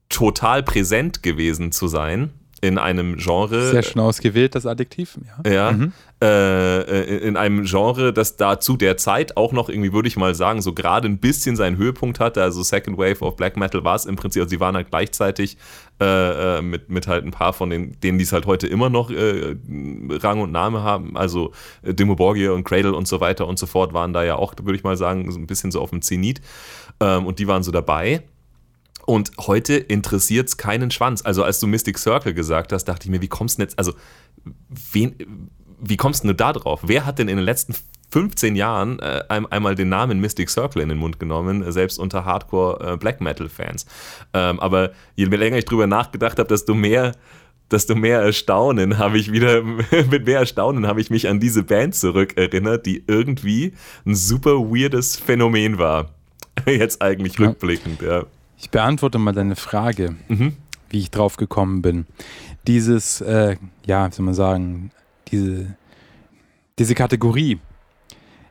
total 0.10 0.62
präsent 0.62 1.24
gewesen 1.24 1.72
zu 1.72 1.88
sein 1.88 2.34
in 2.62 2.78
einem 2.78 3.18
Genre. 3.18 3.72
Sehr 3.72 3.84
schön 3.84 4.02
ausgewählt, 4.02 4.56
das 4.56 4.66
Adjektiv. 4.66 5.18
Ja, 5.46 5.52
ja 5.52 5.72
mhm. 5.72 5.94
äh, 6.22 7.18
in 7.18 7.38
einem 7.38 7.66
Genre, 7.66 8.14
das 8.14 8.38
da 8.38 8.60
zu 8.60 8.78
der 8.78 8.98
Zeit 8.98 9.38
auch 9.38 9.52
noch 9.52 9.70
irgendwie, 9.70 9.94
würde 9.94 10.08
ich 10.08 10.18
mal 10.18 10.34
sagen, 10.36 10.62
so 10.62 10.74
gerade 10.74 11.08
ein 11.08 11.18
bisschen 11.18 11.56
seinen 11.56 11.78
Höhepunkt 11.78 12.20
hatte. 12.20 12.42
Also 12.42 12.64
Second 12.64 12.98
Wave 12.98 13.22
of 13.22 13.36
Black 13.36 13.58
Metal 13.58 13.84
war 13.84 13.96
es 13.96 14.06
im 14.06 14.16
Prinzip, 14.16 14.42
also 14.42 14.50
sie 14.50 14.60
waren 14.60 14.76
halt 14.76 14.90
gleichzeitig 14.90 15.58
äh, 16.02 16.58
äh 16.58 16.62
mit, 16.62 16.90
mit 16.90 17.08
halt 17.08 17.26
ein 17.26 17.32
paar 17.32 17.54
von 17.54 17.70
den, 17.70 18.00
denen, 18.00 18.18
die 18.18 18.24
es 18.24 18.32
halt 18.32 18.46
heute 18.46 18.68
immer 18.68 18.90
noch 18.90 19.12
äh, 19.12 19.56
Rang 20.10 20.42
und 20.42 20.52
Name 20.52 20.82
haben. 20.82 21.18
Also 21.18 21.52
äh, 21.84 21.94
Dimo 21.94 22.16
Borgia 22.16 22.52
und 22.52 22.64
Cradle 22.64 22.96
und 22.96 23.08
so 23.08 23.20
weiter 23.20 23.48
und 23.48 23.60
so 23.60 23.66
fort 23.66 23.94
waren 23.94 24.14
da 24.14 24.24
ja 24.24 24.36
auch, 24.36 24.54
würde 24.62 24.78
ich 24.78 24.84
mal 24.84 24.98
sagen, 24.98 25.32
so 25.32 25.40
ein 25.40 25.48
bisschen 25.48 25.72
so 25.72 25.82
auf 25.82 25.90
dem 25.90 26.02
Zenit. 26.02 26.42
Ähm, 27.02 27.26
und 27.26 27.40
die 27.40 27.48
waren 27.48 27.64
so 27.64 27.72
dabei. 27.72 28.24
Und 29.06 29.32
heute 29.40 29.76
interessiert 29.76 30.48
es 30.48 30.58
keinen 30.58 30.92
Schwanz. 30.92 31.22
Also 31.24 31.44
als 31.44 31.60
du 31.60 31.68
Mystic 31.68 31.98
Circle 31.98 32.34
gesagt 32.34 32.72
hast, 32.74 32.86
dachte 32.86 33.06
ich 33.06 33.12
mir, 33.12 33.22
wie 33.22 33.28
kommst 33.28 33.58
du 33.58 33.64
jetzt, 33.64 33.78
also 33.78 33.94
wen, 34.92 35.50
wie 35.80 35.98
kommst 35.98 36.24
du 36.24 36.34
da 36.34 36.54
drauf? 36.54 36.82
Wer 36.84 37.06
hat 37.06 37.20
denn 37.20 37.28
in 37.28 37.38
den 37.38 37.46
letzten 37.46 37.76
15 38.12 38.56
Jahren 38.56 39.00
äh, 39.00 39.24
einmal 39.30 39.76
den 39.76 39.90
Namen 39.90 40.20
Mystic 40.20 40.50
Circle 40.50 40.82
in 40.82 40.90
den 40.90 40.98
Mund 40.98 41.20
genommen, 41.20 41.70
selbst 41.72 42.00
unter 42.00 42.26
Hardcore 42.26 42.94
äh, 42.94 42.98
Black 42.98 43.22
Metal 43.22 43.50
Fans? 43.50 43.86
Ähm, 44.34 44.60
aber 44.60 44.92
je 45.16 45.26
länger 45.26 45.58
ich 45.58 45.66
drüber 45.66 45.88
nachgedacht 45.88 46.40
habe, 46.40 46.48
desto 46.48 46.74
mehr 46.74 47.14
desto 47.72 47.96
mehr 47.96 48.22
Erstaunen 48.22 48.98
habe 48.98 49.18
ich 49.18 49.32
wieder, 49.32 49.64
mit 50.12 50.26
mehr 50.26 50.40
Erstaunen 50.40 50.88
habe 50.88 51.02
ich 51.02 51.10
mich 51.10 51.28
an 51.28 51.40
diese 51.40 51.64
Band 51.64 51.96
zurückerinnert, 51.96 52.86
die 52.86 53.04
irgendwie 53.08 53.74
ein 54.06 54.16
super 54.16 54.60
weirdes 54.60 55.18
Phänomen 55.18 55.78
war. 55.78 56.12
Jetzt 56.66 57.02
eigentlich 57.02 57.38
ja. 57.40 57.48
rückblickend, 57.48 58.02
ja. 58.02 58.26
Ich 58.58 58.70
beantworte 58.70 59.18
mal 59.18 59.34
deine 59.34 59.56
Frage, 59.56 60.16
mhm. 60.28 60.56
wie 60.90 61.00
ich 61.00 61.12
drauf 61.12 61.38
gekommen 61.38 61.82
bin. 61.82 62.06
Dieses, 62.68 63.22
äh, 63.22 63.58
ja, 63.86 64.10
wie 64.10 64.14
soll 64.14 64.26
man 64.26 64.34
sagen, 64.34 64.92
diese, 65.28 65.76
diese 66.80 66.96
Kategorie. 66.96 67.60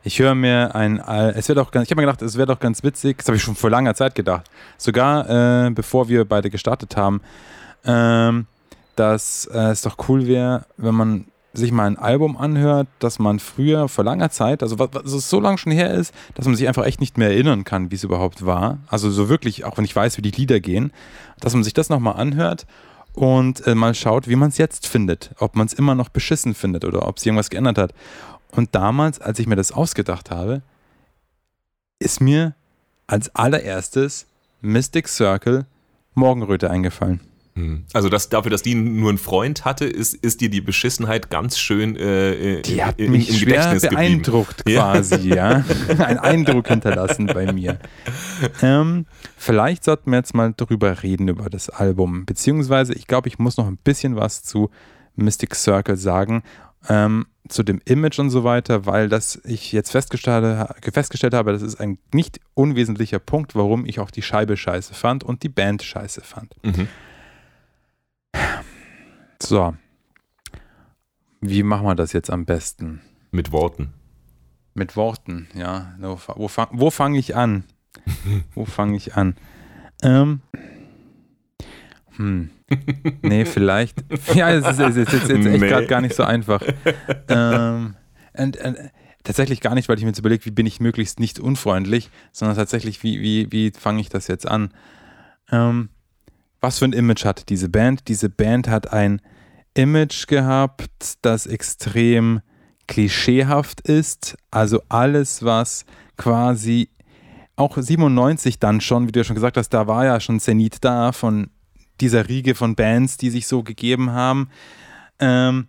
Ich 0.06 0.18
höre 0.18 0.34
mir 0.34 0.74
ein, 0.74 0.98
es 0.98 1.48
wird 1.48 1.58
auch 1.58 1.70
ganz, 1.70 1.86
ich 1.86 1.90
habe 1.90 2.02
mir 2.02 2.06
gedacht, 2.06 2.20
es 2.20 2.36
wäre 2.36 2.46
doch 2.46 2.60
ganz 2.60 2.82
witzig, 2.82 3.18
das 3.18 3.26
habe 3.26 3.36
ich 3.36 3.42
schon 3.42 3.54
vor 3.54 3.70
langer 3.70 3.94
Zeit 3.94 4.14
gedacht, 4.14 4.50
sogar 4.76 5.66
äh, 5.66 5.70
bevor 5.70 6.08
wir 6.10 6.26
beide 6.26 6.50
gestartet 6.50 6.94
haben, 6.94 7.22
ähm, 7.86 8.46
dass 8.96 9.46
äh, 9.46 9.70
es 9.70 9.80
doch 9.80 9.96
cool 10.08 10.26
wäre, 10.26 10.66
wenn 10.76 10.94
man 10.94 11.24
sich 11.54 11.72
mal 11.72 11.86
ein 11.86 11.98
Album 11.98 12.36
anhört, 12.36 12.88
das 12.98 13.18
man 13.18 13.38
früher 13.38 13.88
vor 13.88 14.04
langer 14.04 14.30
Zeit, 14.30 14.62
also 14.62 14.78
was, 14.78 14.90
was 14.92 15.12
es 15.12 15.30
so 15.30 15.40
lange 15.40 15.58
schon 15.58 15.72
her 15.72 15.92
ist, 15.92 16.12
dass 16.34 16.46
man 16.46 16.56
sich 16.56 16.68
einfach 16.68 16.84
echt 16.84 17.00
nicht 17.00 17.16
mehr 17.16 17.30
erinnern 17.30 17.64
kann, 17.64 17.90
wie 17.90 17.94
es 17.94 18.04
überhaupt 18.04 18.44
war. 18.44 18.78
Also 18.88 19.10
so 19.10 19.28
wirklich, 19.28 19.64
auch 19.64 19.78
wenn 19.78 19.84
ich 19.84 19.94
weiß, 19.94 20.18
wie 20.18 20.22
die 20.22 20.32
Lieder 20.32 20.60
gehen, 20.60 20.92
dass 21.40 21.54
man 21.54 21.64
sich 21.64 21.72
das 21.72 21.88
nochmal 21.88 22.16
anhört 22.16 22.66
und 23.14 23.66
äh, 23.66 23.74
mal 23.74 23.94
schaut, 23.94 24.28
wie 24.28 24.36
man 24.36 24.48
es 24.48 24.58
jetzt 24.58 24.86
findet. 24.86 25.30
Ob 25.38 25.54
man 25.54 25.66
es 25.66 25.72
immer 25.72 25.94
noch 25.94 26.08
beschissen 26.08 26.54
findet 26.54 26.84
oder 26.84 27.06
ob 27.06 27.18
sich 27.18 27.28
irgendwas 27.28 27.50
geändert 27.50 27.78
hat. 27.78 27.94
Und 28.50 28.74
damals, 28.74 29.20
als 29.20 29.38
ich 29.38 29.46
mir 29.46 29.56
das 29.56 29.72
ausgedacht 29.72 30.30
habe, 30.30 30.62
ist 31.98 32.20
mir 32.20 32.54
als 33.06 33.34
allererstes 33.34 34.26
Mystic 34.60 35.08
Circle 35.08 35.66
Morgenröte 36.14 36.70
eingefallen. 36.70 37.20
Hm. 37.56 37.84
Also 37.92 38.08
das, 38.08 38.28
dafür, 38.30 38.50
dass 38.50 38.62
die 38.62 38.74
nur 38.74 39.10
einen 39.10 39.18
Freund 39.18 39.64
hatte, 39.64 39.84
ist, 39.84 40.14
ist 40.14 40.40
dir 40.40 40.50
die 40.50 40.60
Beschissenheit 40.60 41.30
ganz 41.30 41.56
schön 41.56 41.94
äh, 41.96 42.62
die 42.62 42.82
hat 42.82 42.98
in, 42.98 43.12
mich 43.12 43.30
im 43.30 43.36
schwer 43.36 43.56
Gedächtnis 43.56 43.90
beeindruckt 43.90 44.56
geblieben. 44.58 44.80
quasi, 44.80 45.28
ja. 45.28 45.58
ja. 45.58 45.64
Ein 46.04 46.18
Eindruck 46.18 46.66
hinterlassen 46.66 47.26
bei 47.26 47.52
mir. 47.52 47.78
Ähm, 48.60 49.06
vielleicht 49.36 49.84
sollten 49.84 50.10
wir 50.10 50.18
jetzt 50.18 50.34
mal 50.34 50.52
drüber 50.56 51.02
reden, 51.04 51.28
über 51.28 51.48
das 51.48 51.70
Album. 51.70 52.26
Beziehungsweise, 52.26 52.92
ich 52.94 53.06
glaube, 53.06 53.28
ich 53.28 53.38
muss 53.38 53.56
noch 53.56 53.68
ein 53.68 53.76
bisschen 53.76 54.16
was 54.16 54.42
zu 54.42 54.70
Mystic 55.14 55.54
Circle 55.54 55.96
sagen. 55.96 56.42
Ähm, 56.88 57.26
zu 57.48 57.62
dem 57.62 57.80
Image 57.84 58.18
und 58.18 58.30
so 58.30 58.42
weiter, 58.42 58.86
weil 58.86 59.08
das 59.08 59.40
ich 59.44 59.72
jetzt 59.72 59.90
festgestellt, 59.90 60.68
festgestellt 60.92 61.34
habe, 61.34 61.52
das 61.52 61.62
ist 61.62 61.78
ein 61.78 61.98
nicht 62.12 62.40
unwesentlicher 62.54 63.18
Punkt, 63.18 63.54
warum 63.54 63.86
ich 63.86 64.00
auch 64.00 64.10
die 64.10 64.22
Scheibe 64.22 64.56
scheiße 64.56 64.94
fand 64.94 65.24
und 65.24 65.42
die 65.42 65.48
Band 65.48 65.82
scheiße 65.82 66.22
fand. 66.22 66.54
Mhm. 66.62 66.88
So. 69.42 69.74
Wie 71.40 71.62
machen 71.62 71.86
wir 71.86 71.94
das 71.94 72.12
jetzt 72.12 72.30
am 72.30 72.46
besten? 72.46 73.02
Mit 73.30 73.52
Worten. 73.52 73.92
Mit 74.74 74.96
Worten, 74.96 75.48
ja. 75.54 75.94
Wo, 75.98 76.18
wo 76.36 76.48
fange 76.48 76.90
fang 76.90 77.14
ich 77.14 77.36
an? 77.36 77.64
wo 78.54 78.64
fange 78.64 78.96
ich 78.96 79.14
an? 79.14 79.36
Ähm. 80.02 80.40
Hm. 82.16 82.50
Nee, 83.22 83.44
vielleicht. 83.44 84.04
Ja, 84.34 84.50
es 84.50 84.66
ist, 84.66 84.80
es 84.80 84.96
ist, 84.96 85.12
ist 85.12 85.28
jetzt 85.28 85.46
echt 85.46 85.60
nee. 85.60 85.68
gerade 85.68 85.86
gar 85.86 86.00
nicht 86.00 86.14
so 86.14 86.24
einfach. 86.24 86.62
Ähm, 87.28 87.94
und, 88.32 88.56
und, 88.56 88.76
tatsächlich 89.22 89.60
gar 89.60 89.74
nicht, 89.74 89.88
weil 89.88 89.96
ich 89.96 90.04
mir 90.04 90.10
jetzt 90.10 90.18
überlege, 90.18 90.44
wie 90.44 90.50
bin 90.50 90.66
ich 90.66 90.80
möglichst 90.80 91.20
nicht 91.20 91.38
unfreundlich, 91.38 92.10
sondern 92.32 92.56
tatsächlich, 92.56 93.02
wie, 93.02 93.20
wie, 93.20 93.52
wie 93.52 93.72
fange 93.72 94.00
ich 94.00 94.08
das 94.08 94.28
jetzt 94.28 94.46
an? 94.46 94.72
Ähm, 95.50 95.88
was 96.64 96.78
für 96.78 96.86
ein 96.86 96.94
Image 96.94 97.26
hat 97.26 97.50
diese 97.50 97.68
Band? 97.68 98.08
Diese 98.08 98.30
Band 98.30 98.68
hat 98.68 98.90
ein 98.90 99.20
Image 99.74 100.26
gehabt, 100.28 101.18
das 101.20 101.46
extrem 101.46 102.40
klischeehaft 102.86 103.82
ist. 103.82 104.38
Also 104.50 104.80
alles, 104.88 105.44
was 105.44 105.84
quasi 106.16 106.88
auch 107.56 107.76
97 107.76 108.60
dann 108.60 108.80
schon, 108.80 109.06
wie 109.06 109.12
du 109.12 109.20
ja 109.20 109.24
schon 109.24 109.34
gesagt 109.34 109.58
hast, 109.58 109.74
da 109.74 109.86
war 109.86 110.06
ja 110.06 110.20
schon 110.20 110.40
Zenit 110.40 110.78
da 110.80 111.12
von 111.12 111.50
dieser 112.00 112.30
Riege 112.30 112.54
von 112.54 112.76
Bands, 112.76 113.18
die 113.18 113.28
sich 113.28 113.46
so 113.46 113.62
gegeben 113.62 114.12
haben. 114.12 114.48
Ähm, 115.18 115.66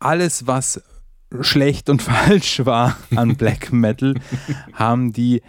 alles, 0.00 0.48
was 0.48 0.82
schlecht 1.40 1.88
und 1.88 2.02
falsch 2.02 2.66
war 2.66 2.96
an 3.14 3.36
Black 3.36 3.72
Metal, 3.72 4.16
haben 4.72 5.12
die 5.12 5.40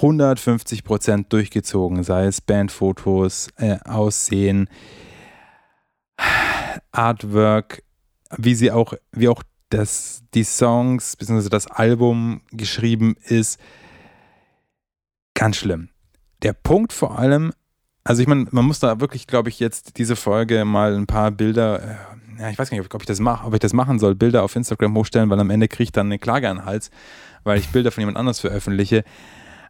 150% 0.00 1.26
durchgezogen, 1.28 2.02
sei 2.02 2.26
es 2.26 2.40
Bandfotos, 2.40 3.48
äh, 3.56 3.78
Aussehen, 3.84 4.68
Artwork, 6.92 7.82
wie 8.36 8.54
sie 8.54 8.70
auch, 8.70 8.94
wie 9.12 9.28
auch 9.28 9.42
das, 9.70 10.22
die 10.34 10.44
Songs 10.44 11.16
bzw. 11.16 11.48
das 11.48 11.66
Album 11.66 12.42
geschrieben 12.52 13.16
ist. 13.24 13.58
Ganz 15.34 15.56
schlimm. 15.56 15.88
Der 16.42 16.52
Punkt 16.52 16.92
vor 16.92 17.18
allem, 17.18 17.52
also 18.04 18.22
ich 18.22 18.28
meine, 18.28 18.46
man 18.50 18.64
muss 18.64 18.80
da 18.80 19.00
wirklich, 19.00 19.26
glaube 19.26 19.48
ich, 19.48 19.58
jetzt 19.60 19.98
diese 19.98 20.14
Folge 20.14 20.64
mal 20.64 20.94
ein 20.94 21.06
paar 21.06 21.30
Bilder, 21.30 21.82
äh, 21.82 22.40
ja, 22.42 22.50
ich 22.50 22.58
weiß 22.58 22.70
gar 22.70 22.76
nicht, 22.78 22.94
ob 22.94 23.02
ich 23.02 23.06
das 23.06 23.20
mache, 23.20 23.46
ob 23.46 23.54
ich 23.54 23.60
das 23.60 23.72
machen 23.72 23.98
soll, 23.98 24.14
Bilder 24.14 24.42
auf 24.42 24.54
Instagram 24.54 24.94
hochstellen, 24.96 25.30
weil 25.30 25.40
am 25.40 25.50
Ende 25.50 25.68
kriege 25.68 25.84
ich 25.84 25.92
dann 25.92 26.06
eine 26.06 26.18
Klage 26.18 26.48
an 26.48 26.58
den 26.58 26.66
Hals, 26.66 26.90
weil 27.44 27.58
ich 27.58 27.68
Bilder 27.70 27.90
von 27.90 28.02
jemand 28.02 28.18
anders 28.18 28.40
veröffentliche. 28.40 29.04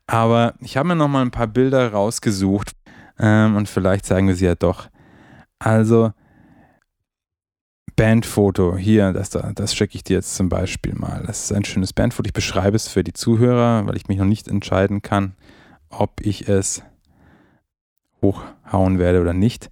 Aber 0.07 0.55
ich 0.61 0.77
habe 0.77 0.88
mir 0.88 0.97
noch 0.97 1.09
mal 1.09 1.23
ein 1.23 1.31
paar 1.31 1.47
Bilder 1.47 1.93
rausgesucht 1.93 2.73
ähm, 3.19 3.57
und 3.57 3.69
vielleicht 3.69 4.07
zeigen 4.07 4.29
wir 4.29 4.35
sie 4.35 4.45
ja 4.45 4.55
doch. 4.55 4.88
Also 5.59 6.12
Bandfoto, 7.97 8.77
hier, 8.77 9.12
das, 9.12 9.31
das 9.31 9.75
schicke 9.75 9.97
ich 9.97 10.05
dir 10.05 10.17
jetzt 10.17 10.35
zum 10.35 10.49
Beispiel 10.49 10.95
mal. 10.95 11.23
Das 11.27 11.45
ist 11.45 11.53
ein 11.53 11.64
schönes 11.64 11.93
Bandfoto. 11.93 12.27
Ich 12.27 12.33
beschreibe 12.33 12.77
es 12.77 12.88
für 12.88 13.05
die 13.05 13.12
Zuhörer, 13.12 13.87
weil 13.87 13.97
ich 13.97 14.09
mich 14.09 14.19
noch 14.19 14.25
nicht 14.25 14.49
entscheiden 14.49 15.01
kann, 15.01 15.37
ob 15.90 16.21
ich 16.21 16.49
es 16.49 16.83
hochhauen 18.21 18.99
werde 18.99 19.21
oder 19.21 19.33
nicht. 19.33 19.71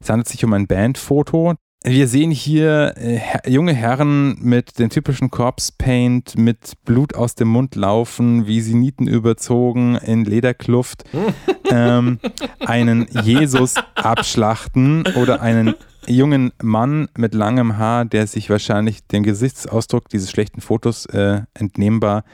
Es 0.00 0.10
handelt 0.10 0.28
sich 0.28 0.44
um 0.44 0.52
ein 0.52 0.66
Bandfoto. 0.66 1.54
Wir 1.84 2.06
sehen 2.06 2.30
hier 2.30 2.94
äh, 2.96 3.20
junge 3.50 3.74
Herren 3.74 4.36
mit 4.40 4.78
dem 4.78 4.88
typischen 4.88 5.30
Corpse 5.30 5.72
Paint, 5.76 6.38
mit 6.38 6.74
Blut 6.84 7.16
aus 7.16 7.34
dem 7.34 7.48
Mund 7.48 7.74
laufen, 7.74 8.46
wie 8.46 8.60
sie 8.60 8.74
Nieten 8.74 9.08
überzogen 9.08 9.96
in 9.96 10.24
Lederkluft, 10.24 11.04
ähm, 11.70 12.20
einen 12.60 13.08
Jesus 13.24 13.74
abschlachten 13.96 15.04
oder 15.16 15.42
einen 15.42 15.74
jungen 16.06 16.52
Mann 16.62 17.08
mit 17.16 17.34
langem 17.34 17.78
Haar, 17.78 18.04
der 18.04 18.28
sich 18.28 18.48
wahrscheinlich 18.48 19.06
dem 19.08 19.24
Gesichtsausdruck 19.24 20.08
dieses 20.08 20.30
schlechten 20.30 20.60
Fotos 20.60 21.06
äh, 21.06 21.42
entnehmbar 21.54 22.24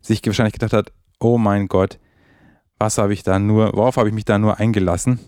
sich 0.00 0.24
wahrscheinlich 0.26 0.54
gedacht 0.54 0.72
hat, 0.72 0.92
oh 1.20 1.38
mein 1.38 1.68
Gott, 1.68 1.98
was 2.78 2.98
habe 2.98 3.12
ich 3.12 3.22
da 3.22 3.38
nur, 3.38 3.72
worauf 3.74 3.96
habe 3.96 4.08
ich 4.08 4.14
mich 4.14 4.24
da 4.24 4.38
nur 4.38 4.58
eingelassen? 4.58 5.18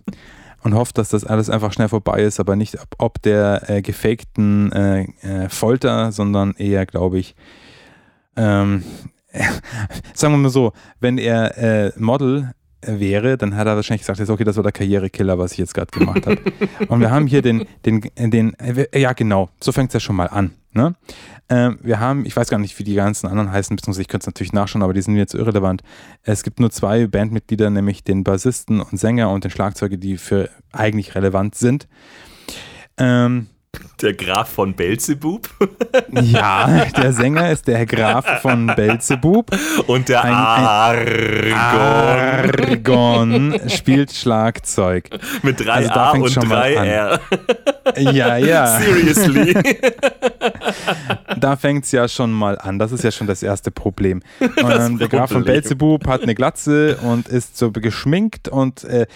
Und 0.62 0.74
hofft, 0.74 0.98
dass 0.98 1.08
das 1.08 1.24
alles 1.24 1.48
einfach 1.48 1.72
schnell 1.72 1.88
vorbei 1.88 2.22
ist, 2.22 2.38
aber 2.38 2.54
nicht 2.54 2.78
ob, 2.80 2.88
ob 2.98 3.22
der 3.22 3.68
äh, 3.68 3.82
gefakten 3.82 4.70
äh, 4.72 5.02
äh, 5.22 5.48
Folter, 5.48 6.12
sondern 6.12 6.54
eher, 6.54 6.84
glaube 6.84 7.18
ich, 7.18 7.34
ähm, 8.36 8.84
sagen 10.14 10.34
wir 10.34 10.38
mal 10.38 10.50
so, 10.50 10.72
wenn 11.00 11.18
er 11.18 11.56
äh, 11.56 11.92
Model 11.96 12.52
wäre, 12.82 13.36
dann 13.36 13.56
hat 13.56 13.66
er 13.66 13.76
wahrscheinlich 13.76 14.06
gesagt, 14.06 14.28
okay, 14.28 14.44
das 14.44 14.56
war 14.56 14.62
der 14.62 14.72
Karrierekiller, 14.72 15.38
was 15.38 15.52
ich 15.52 15.58
jetzt 15.58 15.74
gerade 15.74 15.90
gemacht 15.90 16.26
habe. 16.26 16.40
Und 16.88 17.00
wir 17.00 17.10
haben 17.10 17.26
hier 17.26 17.42
den, 17.42 17.66
den, 17.84 18.02
den, 18.16 18.56
ja 18.94 19.12
genau, 19.12 19.50
so 19.60 19.72
fängt 19.72 19.90
es 19.90 19.94
ja 19.94 20.00
schon 20.00 20.16
mal 20.16 20.28
an. 20.28 20.52
Ne? 20.72 20.94
Ähm, 21.50 21.78
wir 21.82 21.98
haben, 21.98 22.24
ich 22.24 22.36
weiß 22.36 22.48
gar 22.48 22.58
nicht, 22.58 22.78
wie 22.78 22.84
die 22.84 22.94
ganzen 22.94 23.26
anderen 23.26 23.50
heißen, 23.50 23.74
beziehungsweise 23.74 24.02
ich 24.02 24.08
könnte 24.08 24.22
es 24.22 24.26
natürlich 24.28 24.52
nachschauen, 24.52 24.84
aber 24.84 24.94
die 24.94 25.02
sind 25.02 25.14
mir 25.14 25.20
jetzt 25.20 25.34
irrelevant. 25.34 25.82
Es 26.22 26.44
gibt 26.44 26.60
nur 26.60 26.70
zwei 26.70 27.08
Bandmitglieder, 27.08 27.70
nämlich 27.70 28.04
den 28.04 28.22
Bassisten 28.22 28.80
und 28.80 28.98
Sänger 28.98 29.30
und 29.30 29.42
den 29.42 29.50
Schlagzeuger, 29.50 29.96
die 29.96 30.16
für 30.16 30.48
eigentlich 30.72 31.16
relevant 31.16 31.56
sind. 31.56 31.88
Ähm, 32.96 33.48
der 34.02 34.14
Graf 34.14 34.48
von 34.50 34.74
Belzebub? 34.74 35.48
ja, 36.10 36.86
der 36.96 37.12
Sänger 37.12 37.50
ist 37.50 37.66
der 37.66 37.86
Graf 37.86 38.40
von 38.40 38.66
Belzebub. 38.66 39.50
Und 39.86 40.08
der 40.08 40.24
ein, 40.24 40.32
ein 40.32 41.52
Argon. 41.52 42.70
Argon 42.70 43.60
spielt 43.68 44.12
Schlagzeug. 44.12 45.10
Mit 45.42 45.60
drei 45.60 45.88
also 45.88 45.90
A 45.90 46.10
und 46.12 46.36
drei 46.36 46.74
R. 46.74 47.20
Ja, 47.98 48.36
ja. 48.36 48.66
Seriously. 48.80 49.54
da 51.38 51.56
fängt 51.56 51.84
es 51.84 51.92
ja 51.92 52.08
schon 52.08 52.32
mal 52.32 52.58
an. 52.58 52.78
Das 52.78 52.92
ist 52.92 53.04
ja 53.04 53.10
schon 53.10 53.26
das 53.26 53.42
erste 53.42 53.70
Problem. 53.70 54.22
Ähm, 54.40 54.98
der 54.98 55.08
Graf 55.08 55.30
von 55.30 55.44
Belzebub 55.44 56.06
hat 56.06 56.22
eine 56.22 56.34
Glatze 56.34 56.96
und 57.02 57.28
ist 57.28 57.56
so 57.56 57.70
geschminkt 57.70 58.48
und 58.48 58.84
äh, 58.84 59.06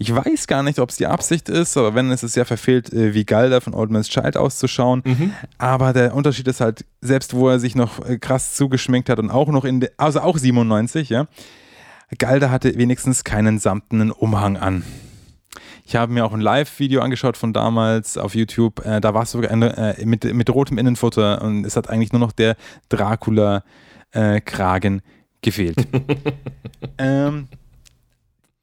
ich 0.00 0.14
weiß 0.14 0.46
gar 0.46 0.62
nicht, 0.62 0.78
ob 0.78 0.90
es 0.90 0.96
die 0.96 1.08
Absicht 1.08 1.48
ist, 1.48 1.76
aber 1.76 1.96
wenn 1.96 2.12
es 2.12 2.22
ist 2.22 2.36
ja 2.36 2.44
verfehlt, 2.44 2.92
äh, 2.92 3.14
wie 3.14 3.24
Galder 3.24 3.60
von 3.60 3.74
Old 3.74 3.90
Man's 3.90 4.08
Child 4.08 4.36
auszuschauen. 4.36 5.02
Mhm. 5.04 5.32
Aber 5.58 5.92
der 5.92 6.14
Unterschied 6.14 6.46
ist 6.46 6.60
halt, 6.60 6.84
selbst 7.00 7.34
wo 7.34 7.48
er 7.48 7.58
sich 7.58 7.74
noch 7.74 8.06
äh, 8.06 8.16
krass 8.18 8.54
zugeschminkt 8.54 9.10
hat 9.10 9.18
und 9.18 9.30
auch 9.30 9.48
noch 9.48 9.64
in 9.64 9.80
der, 9.80 9.90
also 9.96 10.20
auch 10.20 10.38
97, 10.38 11.08
ja, 11.08 11.26
Galder 12.16 12.52
hatte 12.52 12.76
wenigstens 12.76 13.24
keinen 13.24 13.58
samtenen 13.58 14.12
Umhang 14.12 14.56
an. 14.56 14.84
Ich 15.84 15.96
habe 15.96 16.12
mir 16.12 16.24
auch 16.24 16.32
ein 16.32 16.40
Live-Video 16.40 17.00
angeschaut 17.00 17.36
von 17.36 17.52
damals 17.52 18.16
auf 18.18 18.36
YouTube. 18.36 18.86
Äh, 18.86 19.00
da 19.00 19.14
war 19.14 19.24
es 19.24 19.32
sogar 19.32 19.50
eine, 19.50 19.98
äh, 19.98 20.06
mit, 20.06 20.22
mit 20.22 20.48
rotem 20.50 20.78
Innenfutter 20.78 21.42
und 21.42 21.64
es 21.64 21.74
hat 21.76 21.90
eigentlich 21.90 22.12
nur 22.12 22.20
noch 22.20 22.30
der 22.30 22.54
Dracula-Kragen 22.88 24.98
äh, 24.98 25.02
gefehlt. 25.42 25.88
ähm, 26.98 27.48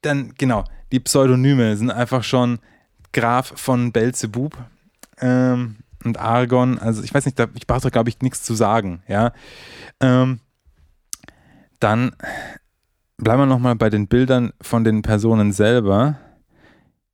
dann, 0.00 0.32
genau, 0.38 0.64
die 0.92 1.00
Pseudonyme 1.00 1.76
sind 1.76 1.90
einfach 1.90 2.22
schon 2.22 2.58
Graf 3.12 3.52
von 3.56 3.92
Belzebub 3.92 4.56
ähm, 5.20 5.76
und 6.04 6.18
Argon. 6.18 6.78
Also 6.78 7.02
ich 7.02 7.12
weiß 7.14 7.24
nicht, 7.24 7.38
da, 7.38 7.46
ich 7.54 7.66
brauche 7.66 7.80
da 7.80 7.88
glaube 7.90 8.08
ich 8.08 8.20
nichts 8.20 8.42
zu 8.42 8.54
sagen. 8.54 9.02
Ja, 9.08 9.32
ähm, 10.00 10.40
dann 11.80 12.12
bleiben 13.18 13.42
wir 13.42 13.46
nochmal 13.46 13.76
bei 13.76 13.90
den 13.90 14.06
Bildern 14.06 14.52
von 14.60 14.84
den 14.84 15.02
Personen 15.02 15.52
selber. 15.52 16.18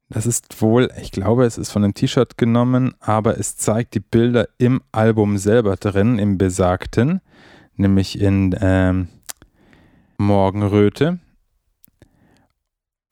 Das 0.08 0.26
ist 0.26 0.60
wohl, 0.60 0.90
ich 1.00 1.10
glaube, 1.10 1.46
es 1.46 1.56
ist 1.56 1.70
von 1.70 1.84
einem 1.84 1.94
T-Shirt 1.94 2.36
genommen, 2.36 2.94
aber 3.00 3.38
es 3.38 3.56
zeigt 3.56 3.94
die 3.94 4.00
Bilder 4.00 4.46
im 4.58 4.82
Album 4.92 5.38
selber 5.38 5.76
drin, 5.76 6.18
im 6.18 6.36
besagten, 6.36 7.22
nämlich 7.76 8.20
in 8.20 8.54
ähm, 8.60 9.08
Morgenröte 10.18 11.18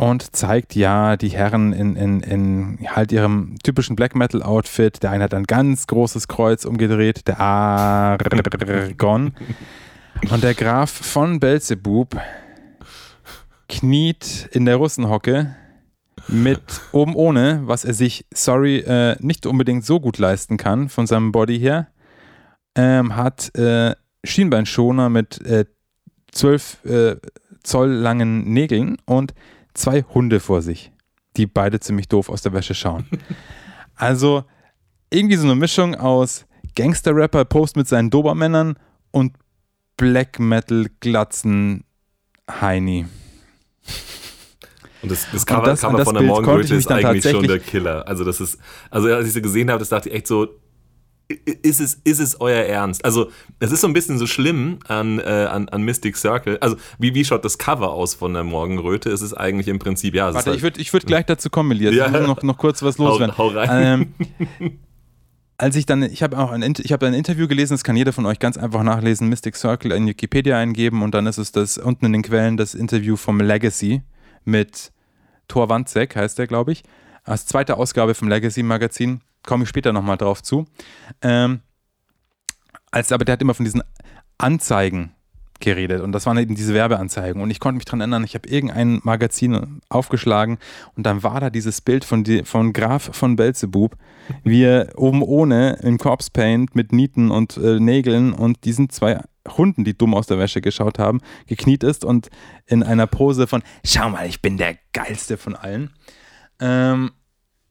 und 0.00 0.34
zeigt 0.34 0.74
ja 0.76 1.18
die 1.18 1.28
Herren 1.28 1.74
in, 1.74 1.94
in, 1.94 2.20
in 2.20 2.78
halt 2.88 3.12
ihrem 3.12 3.56
typischen 3.62 3.96
Black 3.96 4.14
Metal 4.14 4.42
Outfit. 4.42 5.02
Der 5.02 5.10
eine 5.10 5.24
hat 5.24 5.34
ein 5.34 5.44
ganz 5.44 5.86
großes 5.86 6.26
Kreuz 6.26 6.64
umgedreht, 6.64 7.28
der 7.28 7.38
Argon. 7.38 9.34
Und 10.30 10.42
der 10.42 10.54
Graf 10.54 10.90
von 10.90 11.38
Belzebub 11.38 12.16
kniet 13.68 14.48
in 14.52 14.64
der 14.64 14.76
Russenhocke 14.76 15.54
mit 16.28 16.62
oben 16.92 17.14
ohne, 17.14 17.60
was 17.64 17.84
er 17.84 17.92
sich, 17.92 18.24
sorry, 18.32 18.78
äh, 18.78 19.16
nicht 19.20 19.44
unbedingt 19.44 19.84
so 19.84 20.00
gut 20.00 20.16
leisten 20.16 20.56
kann 20.56 20.88
von 20.88 21.06
seinem 21.06 21.30
Body 21.30 21.58
her, 21.58 21.88
ähm, 22.74 23.16
hat 23.16 23.54
äh, 23.54 23.94
Schienbeinschoner 24.24 25.10
mit 25.10 25.44
äh, 25.44 25.66
12 26.32 26.84
äh, 26.86 27.16
Zoll 27.62 27.90
langen 27.90 28.50
Nägeln 28.50 28.96
und 29.04 29.34
zwei 29.74 30.02
Hunde 30.02 30.40
vor 30.40 30.62
sich, 30.62 30.92
die 31.36 31.46
beide 31.46 31.80
ziemlich 31.80 32.08
doof 32.08 32.28
aus 32.28 32.42
der 32.42 32.52
Wäsche 32.52 32.74
schauen. 32.74 33.06
Also 33.96 34.44
irgendwie 35.10 35.36
so 35.36 35.44
eine 35.44 35.54
Mischung 35.54 35.94
aus 35.94 36.46
Gangster-Rapper, 36.74 37.44
Post 37.44 37.76
mit 37.76 37.86
seinen 37.86 38.08
Dobermännern 38.08 38.78
und 39.10 39.34
Black 39.98 40.38
Metal-Glatzen 40.38 41.84
Heini. 42.50 43.04
Und 45.02 45.10
das, 45.10 45.26
das 45.30 45.44
Cover, 45.44 45.66
das, 45.66 45.82
Cover 45.82 45.98
das 45.98 46.04
von 46.04 46.14
der 46.14 46.22
Morgenröte 46.22 46.74
ist 46.74 46.90
eigentlich 46.90 47.30
schon 47.30 47.46
der 47.46 47.58
Killer. 47.58 48.06
Also 48.06 48.24
das 48.24 48.40
ist, 48.40 48.58
also 48.90 49.08
als 49.08 49.26
ich 49.26 49.32
sie 49.32 49.42
gesehen 49.42 49.70
habe, 49.70 49.78
das 49.78 49.90
dachte 49.90 50.08
ich 50.08 50.14
echt 50.14 50.26
so, 50.26 50.48
ist 51.62 51.80
es, 51.80 51.94
ist 52.04 52.20
es 52.20 52.40
euer 52.40 52.64
Ernst? 52.64 53.04
Also, 53.04 53.30
es 53.58 53.72
ist 53.72 53.80
so 53.80 53.86
ein 53.86 53.92
bisschen 53.92 54.18
so 54.18 54.26
schlimm 54.26 54.78
an, 54.88 55.18
äh, 55.18 55.22
an, 55.22 55.68
an 55.68 55.82
Mystic 55.82 56.16
Circle. 56.16 56.58
Also, 56.60 56.76
wie, 56.98 57.14
wie 57.14 57.24
schaut 57.24 57.44
das 57.44 57.58
Cover 57.58 57.92
aus 57.92 58.14
von 58.14 58.34
der 58.34 58.44
Morgenröte? 58.44 59.10
Es 59.10 59.22
ist 59.22 59.34
eigentlich 59.34 59.68
im 59.68 59.78
Prinzip, 59.78 60.14
ja. 60.14 60.32
Warte, 60.34 60.50
halt 60.50 60.56
ich 60.56 60.62
würde 60.62 60.80
ich 60.80 60.92
würd 60.92 61.06
gleich 61.06 61.26
dazu 61.26 61.50
kommen, 61.50 61.70
Elias. 61.72 61.94
Ja. 61.94 62.06
Ich 62.06 62.12
muss 62.12 62.26
noch, 62.26 62.42
noch 62.42 62.58
kurz 62.58 62.82
was 62.82 62.98
loswerden. 62.98 63.36
Hau, 63.38 63.52
hau 63.52 63.58
rein. 63.58 64.14
Ähm, 64.58 64.78
als 65.60 65.76
ich 65.76 65.86
dann, 65.86 66.02
ich 66.02 66.22
habe 66.22 66.38
auch 66.38 66.50
ein, 66.52 66.74
ich 66.78 66.92
hab 66.92 67.02
ein 67.02 67.14
Interview 67.14 67.46
gelesen, 67.46 67.74
das 67.74 67.84
kann 67.84 67.96
jeder 67.96 68.12
von 68.12 68.24
euch 68.26 68.38
ganz 68.38 68.56
einfach 68.56 68.82
nachlesen, 68.82 69.28
Mystic 69.28 69.56
Circle 69.56 69.92
in 69.92 70.06
Wikipedia 70.06 70.58
eingeben 70.58 71.02
und 71.02 71.14
dann 71.14 71.26
ist 71.26 71.38
es 71.38 71.52
das 71.52 71.76
unten 71.76 72.06
in 72.06 72.12
den 72.12 72.22
Quellen 72.22 72.56
das 72.56 72.74
Interview 72.74 73.16
vom 73.16 73.40
Legacy 73.40 74.02
mit 74.44 74.90
Thor 75.48 75.68
Wandzek, 75.68 76.16
heißt 76.16 76.38
der, 76.38 76.46
glaube 76.46 76.72
ich. 76.72 76.82
Als 77.24 77.44
zweite 77.44 77.76
Ausgabe 77.76 78.14
vom 78.14 78.28
Legacy 78.28 78.62
Magazin 78.62 79.20
komme 79.44 79.64
ich 79.64 79.68
später 79.68 79.92
nochmal 79.92 80.16
drauf 80.16 80.42
zu. 80.42 80.66
Ähm, 81.22 81.60
als, 82.90 83.12
aber 83.12 83.24
der 83.24 83.34
hat 83.34 83.42
immer 83.42 83.54
von 83.54 83.64
diesen 83.64 83.82
Anzeigen 84.38 85.14
geredet 85.60 86.00
und 86.00 86.12
das 86.12 86.26
waren 86.26 86.38
eben 86.38 86.54
diese 86.54 86.74
Werbeanzeigen 86.74 87.40
und 87.40 87.50
ich 87.50 87.60
konnte 87.60 87.76
mich 87.76 87.84
daran 87.84 88.00
erinnern, 88.00 88.24
ich 88.24 88.34
habe 88.34 88.48
irgendein 88.48 89.00
Magazin 89.04 89.80
aufgeschlagen 89.90 90.58
und 90.96 91.04
dann 91.04 91.22
war 91.22 91.38
da 91.38 91.50
dieses 91.50 91.82
Bild 91.82 92.04
von, 92.04 92.24
die, 92.24 92.44
von 92.44 92.72
Graf 92.72 93.10
von 93.12 93.36
Belzebub, 93.36 93.94
wie 94.42 94.64
er 94.64 94.92
oben 94.96 95.22
ohne 95.22 95.74
im 95.82 95.98
Corpse 95.98 96.30
Paint 96.32 96.74
mit 96.74 96.92
Nieten 96.92 97.30
und 97.30 97.58
äh, 97.58 97.78
Nägeln 97.78 98.32
und 98.32 98.64
diesen 98.64 98.88
zwei 98.88 99.20
Hunden, 99.48 99.84
die 99.84 99.96
dumm 99.96 100.14
aus 100.14 100.26
der 100.26 100.38
Wäsche 100.38 100.60
geschaut 100.60 100.98
haben, 100.98 101.20
gekniet 101.46 101.84
ist 101.84 102.04
und 102.04 102.30
in 102.66 102.82
einer 102.82 103.06
Pose 103.06 103.46
von 103.46 103.62
Schau 103.84 104.10
mal, 104.10 104.26
ich 104.26 104.42
bin 104.42 104.56
der 104.56 104.76
geilste 104.92 105.36
von 105.36 105.56
allen. 105.56 105.90
Ähm, 106.58 107.10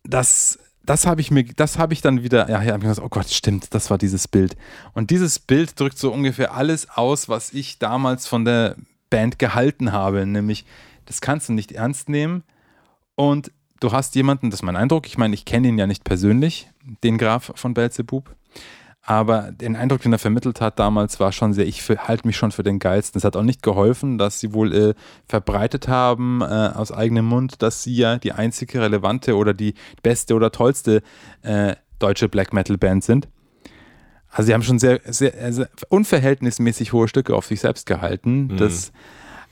das 0.04 0.60
das 0.84 1.06
habe 1.06 1.22
ich 1.22 1.32
mir, 1.32 1.44
das 1.44 1.78
habe 1.78 1.94
ich 1.94 2.02
dann 2.02 2.24
wieder, 2.24 2.50
ja, 2.50 2.62
ja, 2.62 2.78
gesagt, 2.78 3.02
oh 3.04 3.10
Gott, 3.10 3.30
stimmt, 3.30 3.74
das 3.74 3.90
war 3.90 3.98
dieses 3.98 4.28
Bild. 4.28 4.56
Und 4.94 5.12
dieses 5.12 5.40
Bild 5.40 5.80
drückt 5.80 5.98
so 5.98 6.12
ungefähr 6.12 6.54
alles 6.54 6.90
aus, 6.90 7.30
was 7.30 7.54
ich 7.54 7.80
damals 7.80 8.28
von 8.28 8.46
der 8.46 8.76
Band 9.10 9.40
gehalten 9.40 9.92
habe, 9.92 10.26
nämlich, 10.26 10.66
das 11.06 11.22
kannst 11.22 11.50
du 11.50 11.54
nicht 11.54 11.72
ernst 11.72 12.10
nehmen 12.10 12.44
und 13.16 13.52
du 13.80 13.92
hast 13.92 14.16
jemanden, 14.16 14.50
das 14.50 14.60
ist 14.60 14.64
mein 14.64 14.76
Eindruck, 14.76 15.08
ich 15.08 15.18
meine, 15.18 15.34
ich 15.34 15.46
kenne 15.46 15.68
ihn 15.68 15.78
ja 15.78 15.88
nicht 15.88 16.04
persönlich, 16.04 16.70
den 17.04 17.18
Graf 17.18 17.52
von 17.56 17.74
Belzebub, 17.74 18.36
aber 19.10 19.52
den 19.52 19.76
Eindruck, 19.76 20.04
den 20.04 20.14
er 20.14 20.20
vermittelt 20.20 20.62
hat 20.62 20.78
damals, 20.78 21.20
war 21.20 21.32
schon 21.32 21.52
sehr, 21.52 21.66
ich 21.66 21.90
halte 21.90 22.28
mich 22.28 22.38
schon 22.38 22.52
für 22.52 22.62
den 22.62 22.78
geilsten. 22.78 23.18
Es 23.18 23.24
hat 23.24 23.36
auch 23.36 23.42
nicht 23.42 23.64
geholfen, 23.64 24.20
dass 24.20 24.40
sie 24.40 24.54
wohl 24.54 24.72
äh, 24.72 24.94
verbreitet 25.28 25.88
haben 25.88 26.42
äh, 26.42 26.46
aus 26.46 26.92
eigenem 26.92 27.26
Mund, 27.26 27.64
dass 27.64 27.82
sie 27.82 27.96
ja 27.96 28.20
die 28.20 28.34
einzige 28.34 28.80
relevante 28.80 29.36
oder 29.36 29.56
die 29.56 29.74
beste 30.04 30.36
oder 30.36 30.52
tollste 30.52 31.02
äh, 31.42 31.76
deutsche 31.98 32.30
Black 32.30 32.54
Metal 32.54 32.78
Band 32.78 33.04
sind. 33.04 33.28
Also 34.30 34.46
sie 34.46 34.54
haben 34.54 34.62
schon 34.62 34.78
sehr, 34.78 35.02
sehr, 35.06 35.54
sehr 35.54 35.70
unverhältnismäßig 35.90 36.94
hohe 36.94 37.08
Stücke 37.08 37.36
auf 37.36 37.48
sich 37.48 37.62
selbst 37.62 37.88
gehalten. 37.88 38.44
Mhm. 38.44 38.58
Das 38.58 38.92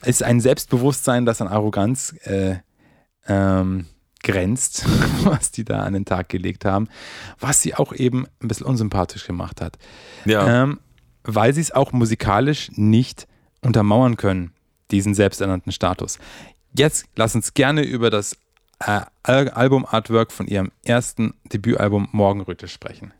ist 0.04 0.22
ein 0.22 0.40
Selbstbewusstsein, 0.40 1.26
das 1.26 1.42
an 1.42 1.48
Arroganz 1.48 2.14
äh, 2.22 2.58
ähm, 3.26 3.86
grenzt, 4.28 4.84
was 5.24 5.50
die 5.52 5.64
da 5.64 5.80
an 5.80 5.94
den 5.94 6.04
Tag 6.04 6.28
gelegt 6.28 6.66
haben, 6.66 6.88
was 7.40 7.62
sie 7.62 7.74
auch 7.74 7.94
eben 7.94 8.26
ein 8.42 8.48
bisschen 8.48 8.66
unsympathisch 8.66 9.26
gemacht 9.26 9.62
hat. 9.62 9.78
Ja. 10.26 10.64
Ähm, 10.64 10.80
weil 11.24 11.54
sie 11.54 11.62
es 11.62 11.72
auch 11.72 11.92
musikalisch 11.92 12.70
nicht 12.74 13.26
untermauern 13.62 14.16
können, 14.16 14.52
diesen 14.90 15.14
selbsternannten 15.14 15.72
Status. 15.72 16.18
Jetzt 16.74 17.06
lass 17.16 17.34
uns 17.34 17.54
gerne 17.54 17.82
über 17.82 18.10
das 18.10 18.36
äh, 18.80 19.00
Album-Artwork 19.22 20.30
von 20.30 20.46
ihrem 20.46 20.72
ersten 20.84 21.34
Debütalbum 21.50 22.08
Morgenröte 22.12 22.68
sprechen. 22.68 23.14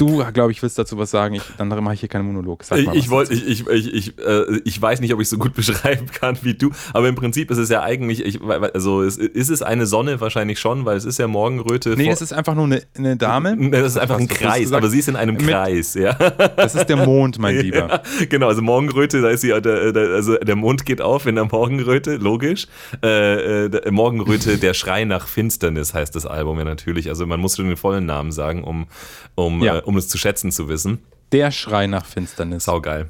Du, 0.00 0.24
glaube 0.32 0.50
ich, 0.50 0.62
willst 0.62 0.78
dazu 0.78 0.96
was 0.96 1.10
sagen. 1.10 1.34
Ich, 1.34 1.42
dann 1.58 1.68
mache 1.68 1.92
ich 1.92 2.00
hier 2.00 2.08
keinen 2.08 2.24
Monolog. 2.24 2.64
Sag 2.64 2.82
mal, 2.82 2.96
ich, 2.96 3.10
wollte, 3.10 3.34
ich, 3.34 3.46
ich, 3.46 3.66
ich, 3.68 3.94
ich, 3.94 4.18
äh, 4.18 4.60
ich 4.64 4.80
weiß 4.80 5.00
nicht, 5.00 5.12
ob 5.12 5.20
ich 5.20 5.28
so 5.28 5.36
gut 5.36 5.52
beschreiben 5.60 6.06
kann 6.06 6.38
wie 6.40 6.54
du, 6.54 6.70
aber 6.94 7.08
im 7.08 7.16
Prinzip 7.16 7.50
ist 7.50 7.58
es 7.58 7.68
ja 7.68 7.82
eigentlich, 7.82 8.24
ich, 8.24 8.40
also 8.42 9.02
es, 9.02 9.18
ist 9.18 9.50
es 9.50 9.60
eine 9.60 9.84
Sonne 9.84 10.18
wahrscheinlich 10.20 10.58
schon, 10.58 10.86
weil 10.86 10.96
es 10.96 11.04
ist 11.04 11.18
ja 11.18 11.28
Morgenröte. 11.28 11.90
Nee, 11.90 12.08
es 12.08 12.22
ist 12.22 12.32
einfach 12.32 12.54
nur 12.54 12.64
eine, 12.64 12.82
eine 12.96 13.16
Dame. 13.18 13.70
Das 13.70 13.92
ist 13.92 13.98
einfach 13.98 14.18
ein 14.18 14.26
Kreis, 14.28 14.72
aber 14.72 14.88
sie 14.88 15.00
ist 15.00 15.08
in 15.08 15.16
einem 15.16 15.36
mit, 15.36 15.46
Kreis, 15.46 15.92
ja. 15.92 16.14
Das 16.56 16.74
ist 16.74 16.86
der 16.86 16.96
Mond, 16.96 17.38
mein 17.38 17.58
Lieber. 17.58 17.88
Ja, 17.88 18.02
genau, 18.28 18.48
also 18.48 18.62
Morgenröte, 18.62 19.20
da 19.20 19.28
ist 19.28 19.42
sie, 19.42 19.52
also 19.52 20.36
der 20.36 20.56
Mond 20.56 20.86
geht 20.86 21.02
auf 21.02 21.26
in 21.26 21.34
der 21.34 21.44
Morgenröte, 21.44 22.16
logisch. 22.16 22.68
Äh, 23.02 23.66
äh, 23.66 23.90
Morgenröte, 23.90 24.56
der 24.56 24.72
Schrei 24.72 25.04
nach 25.04 25.28
Finsternis 25.28 25.92
heißt 25.92 26.16
das 26.16 26.24
Album 26.24 26.58
ja 26.58 26.64
natürlich. 26.64 27.08
Also 27.08 27.26
man 27.26 27.40
muss 27.40 27.56
den 27.56 27.76
vollen 27.76 28.06
Namen 28.06 28.32
sagen, 28.32 28.64
um, 28.64 28.86
um, 29.34 29.62
ja. 29.62 29.80
Um 29.90 29.96
es 29.96 30.08
zu 30.08 30.18
schätzen 30.18 30.52
zu 30.52 30.68
wissen. 30.68 30.98
Der 31.32 31.50
Schrei 31.50 31.86
nach 31.86 32.06
Finsternis. 32.06 32.64
Saugeil. 32.64 33.08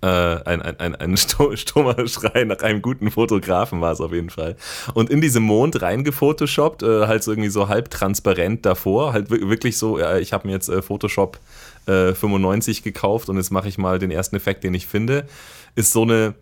Äh, 0.00 0.06
ein, 0.06 0.62
ein, 0.62 0.80
ein, 0.80 0.96
ein 0.96 1.16
stummer 1.16 2.08
Schrei 2.08 2.44
nach 2.44 2.58
einem 2.60 2.82
guten 2.82 3.10
Fotografen 3.10 3.80
war 3.80 3.92
es 3.92 4.00
auf 4.00 4.12
jeden 4.12 4.30
Fall. 4.30 4.56
Und 4.94 5.10
in 5.10 5.20
diesem 5.20 5.42
Mond 5.44 5.80
reingefotoshoppt, 5.80 6.82
äh, 6.82 7.06
halt 7.06 7.22
so 7.22 7.32
irgendwie 7.32 7.50
so 7.50 7.68
halb 7.68 7.90
transparent 7.90 8.66
davor, 8.66 9.12
halt 9.12 9.30
wirklich 9.30 9.76
so, 9.76 9.98
äh, 9.98 10.20
ich 10.20 10.32
habe 10.32 10.48
mir 10.48 10.54
jetzt 10.54 10.68
äh, 10.68 10.82
Photoshop 10.82 11.38
95 11.84 12.78
äh, 12.78 12.82
gekauft 12.82 13.28
und 13.28 13.36
jetzt 13.36 13.50
mache 13.50 13.68
ich 13.68 13.76
mal 13.76 13.98
den 13.98 14.12
ersten 14.12 14.36
Effekt, 14.36 14.62
den 14.62 14.72
ich 14.72 14.86
finde, 14.86 15.26
ist 15.74 15.92
so 15.92 16.02
eine 16.02 16.34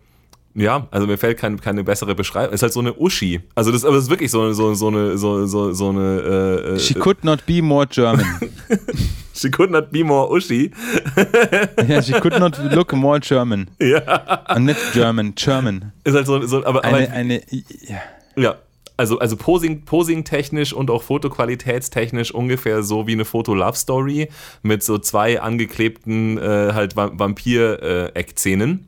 ja, 0.53 0.87
also 0.91 1.07
mir 1.07 1.17
fällt 1.17 1.37
kein, 1.37 1.59
keine 1.59 1.83
bessere 1.83 2.13
Beschreibung. 2.15 2.53
Ist 2.53 2.61
halt 2.61 2.73
so 2.73 2.81
eine 2.81 2.93
Uschi. 2.93 3.41
Also 3.55 3.71
das, 3.71 3.85
aber 3.85 3.95
das 3.95 4.05
ist 4.05 4.09
wirklich 4.09 4.31
so, 4.31 4.51
so, 4.53 4.73
so 4.73 4.87
eine, 4.87 5.17
so, 5.17 5.45
so, 5.45 5.71
so 5.71 5.89
eine. 5.89 6.21
Äh, 6.21 6.73
äh 6.73 6.79
She 6.79 6.93
could 6.93 7.23
not 7.23 7.45
be 7.45 7.61
more 7.61 7.87
German. 7.87 8.25
She 9.33 9.49
could 9.49 9.71
not 9.71 9.91
be 9.91 10.03
more 10.03 10.29
Uschi. 10.29 10.71
ja, 11.87 12.01
she 12.01 12.11
could 12.19 12.37
not 12.37 12.57
look 12.71 12.93
more 12.93 13.19
German. 13.19 13.69
Ja. 13.79 14.43
Und 14.55 14.65
nicht 14.65 14.93
German, 14.93 15.33
German. 15.35 15.93
Ist 16.03 16.15
halt 16.15 16.27
so, 16.27 16.45
so 16.45 16.65
aber, 16.65 16.83
eine, 16.83 17.07
aber 17.07 17.15
eine, 17.15 17.41
ja. 17.87 18.01
ja. 18.35 18.55
Also, 18.97 19.17
also 19.17 19.35
Posing, 19.35 19.83
Posing 19.83 20.25
technisch 20.25 20.73
und 20.73 20.91
auch 20.91 21.01
fotoqualitätstechnisch 21.01 22.31
ungefähr 22.31 22.83
so 22.83 23.07
wie 23.07 23.13
eine 23.13 23.25
Foto-Love-Story 23.25 24.29
mit 24.61 24.83
so 24.83 24.99
zwei 24.99 25.41
angeklebten 25.41 26.37
äh, 26.37 26.73
halt 26.73 26.95
Vampir-Eckzähnen 26.95 28.87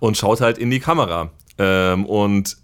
und 0.00 0.16
schaut 0.16 0.40
halt 0.40 0.58
in 0.58 0.70
die 0.70 0.80
Kamera. 0.80 1.30
Ähm, 1.58 2.06
und 2.06 2.56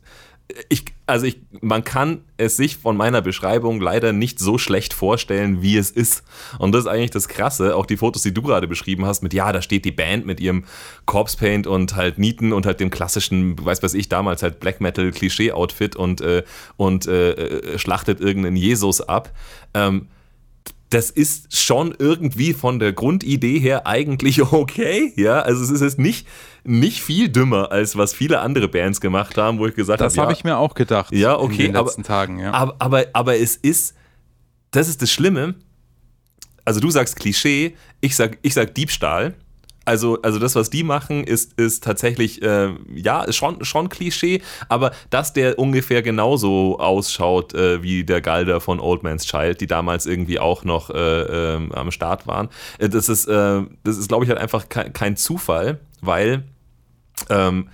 ich, 0.68 0.84
also 1.06 1.26
ich, 1.26 1.40
man 1.60 1.84
kann 1.84 2.24
es 2.36 2.56
sich 2.56 2.76
von 2.76 2.96
meiner 2.96 3.22
Beschreibung 3.22 3.80
leider 3.80 4.12
nicht 4.12 4.38
so 4.38 4.58
schlecht 4.58 4.92
vorstellen, 4.92 5.62
wie 5.62 5.76
es 5.76 5.90
ist. 5.90 6.22
Und 6.58 6.72
das 6.72 6.82
ist 6.82 6.86
eigentlich 6.86 7.10
das 7.10 7.28
Krasse. 7.28 7.76
Auch 7.76 7.86
die 7.86 7.96
Fotos, 7.96 8.22
die 8.22 8.34
du 8.34 8.42
gerade 8.42 8.66
beschrieben 8.66 9.06
hast, 9.06 9.22
mit 9.22 9.34
ja, 9.34 9.52
da 9.52 9.62
steht 9.62 9.84
die 9.84 9.92
Band 9.92 10.26
mit 10.26 10.40
ihrem 10.40 10.64
Corpse 11.06 11.36
Paint 11.36 11.66
und 11.66 11.96
halt 11.96 12.18
Nieten 12.18 12.52
und 12.52 12.66
halt 12.66 12.80
dem 12.80 12.90
klassischen, 12.90 13.62
weiß 13.64 13.82
was 13.82 13.94
ich, 13.94 14.08
damals 14.08 14.42
halt 14.42 14.60
Black 14.60 14.80
Metal 14.80 15.10
Klischee-Outfit 15.10 15.96
und, 15.96 16.20
äh, 16.20 16.42
und 16.76 17.06
äh, 17.06 17.32
äh 17.32 17.78
schlachtet 17.78 18.20
irgendeinen 18.20 18.56
Jesus 18.56 19.00
ab. 19.00 19.30
Ähm, 19.74 20.08
das 20.90 21.08
ist 21.08 21.56
schon 21.56 21.94
irgendwie 21.98 22.52
von 22.52 22.80
der 22.80 22.92
Grundidee 22.92 23.60
her 23.60 23.86
eigentlich 23.86 24.42
okay. 24.52 25.12
Ja, 25.16 25.40
also 25.40 25.62
es 25.62 25.70
ist 25.70 25.80
jetzt 25.80 25.98
nicht, 25.98 26.26
nicht 26.64 27.00
viel 27.00 27.28
dümmer, 27.28 27.70
als 27.70 27.96
was 27.96 28.12
viele 28.12 28.40
andere 28.40 28.68
Bands 28.68 29.00
gemacht 29.00 29.38
haben, 29.38 29.58
wo 29.58 29.66
ich 29.66 29.74
gesagt 29.74 30.00
habe. 30.00 30.08
Das 30.08 30.18
habe 30.18 30.28
hab 30.28 30.36
ich 30.36 30.44
mir 30.44 30.56
auch 30.58 30.74
gedacht. 30.74 31.14
Ja, 31.14 31.38
okay. 31.38 31.66
In 31.66 31.72
den 31.72 31.84
letzten 31.84 32.00
aber, 32.02 32.08
Tagen, 32.08 32.38
ja. 32.40 32.52
Aber, 32.52 32.74
aber, 32.80 33.04
aber 33.12 33.38
es 33.38 33.56
ist, 33.56 33.94
das 34.72 34.88
ist 34.88 35.00
das 35.00 35.10
Schlimme. 35.10 35.54
Also 36.64 36.80
du 36.80 36.90
sagst 36.90 37.16
Klischee, 37.16 37.76
ich 38.00 38.16
sag, 38.16 38.38
ich 38.42 38.54
sag 38.54 38.74
Diebstahl 38.74 39.34
also, 39.90 40.22
also 40.22 40.38
das, 40.38 40.54
was 40.54 40.70
die 40.70 40.84
machen, 40.84 41.24
ist, 41.24 41.58
ist 41.58 41.82
tatsächlich, 41.82 42.40
äh, 42.42 42.70
ja, 42.94 43.30
schon, 43.32 43.64
schon 43.64 43.88
Klischee, 43.88 44.40
aber 44.68 44.92
dass 45.10 45.32
der 45.32 45.58
ungefähr 45.58 46.00
genauso 46.00 46.78
ausschaut 46.78 47.54
äh, 47.54 47.82
wie 47.82 48.04
der 48.04 48.20
Galder 48.20 48.60
von 48.60 48.78
Old 48.78 49.02
Man's 49.02 49.26
Child, 49.26 49.60
die 49.60 49.66
damals 49.66 50.06
irgendwie 50.06 50.38
auch 50.38 50.62
noch 50.62 50.90
äh, 50.90 51.54
ähm, 51.54 51.72
am 51.72 51.90
Start 51.90 52.28
waren, 52.28 52.50
äh, 52.78 52.88
das 52.88 53.08
ist, 53.08 53.26
äh, 53.26 53.62
das 53.82 53.98
ist 53.98 54.06
glaube 54.06 54.24
ich, 54.24 54.30
halt 54.30 54.40
einfach 54.40 54.68
kein, 54.68 54.92
kein 54.92 55.16
Zufall, 55.16 55.80
weil 56.00 56.44
ähm, 57.28 57.68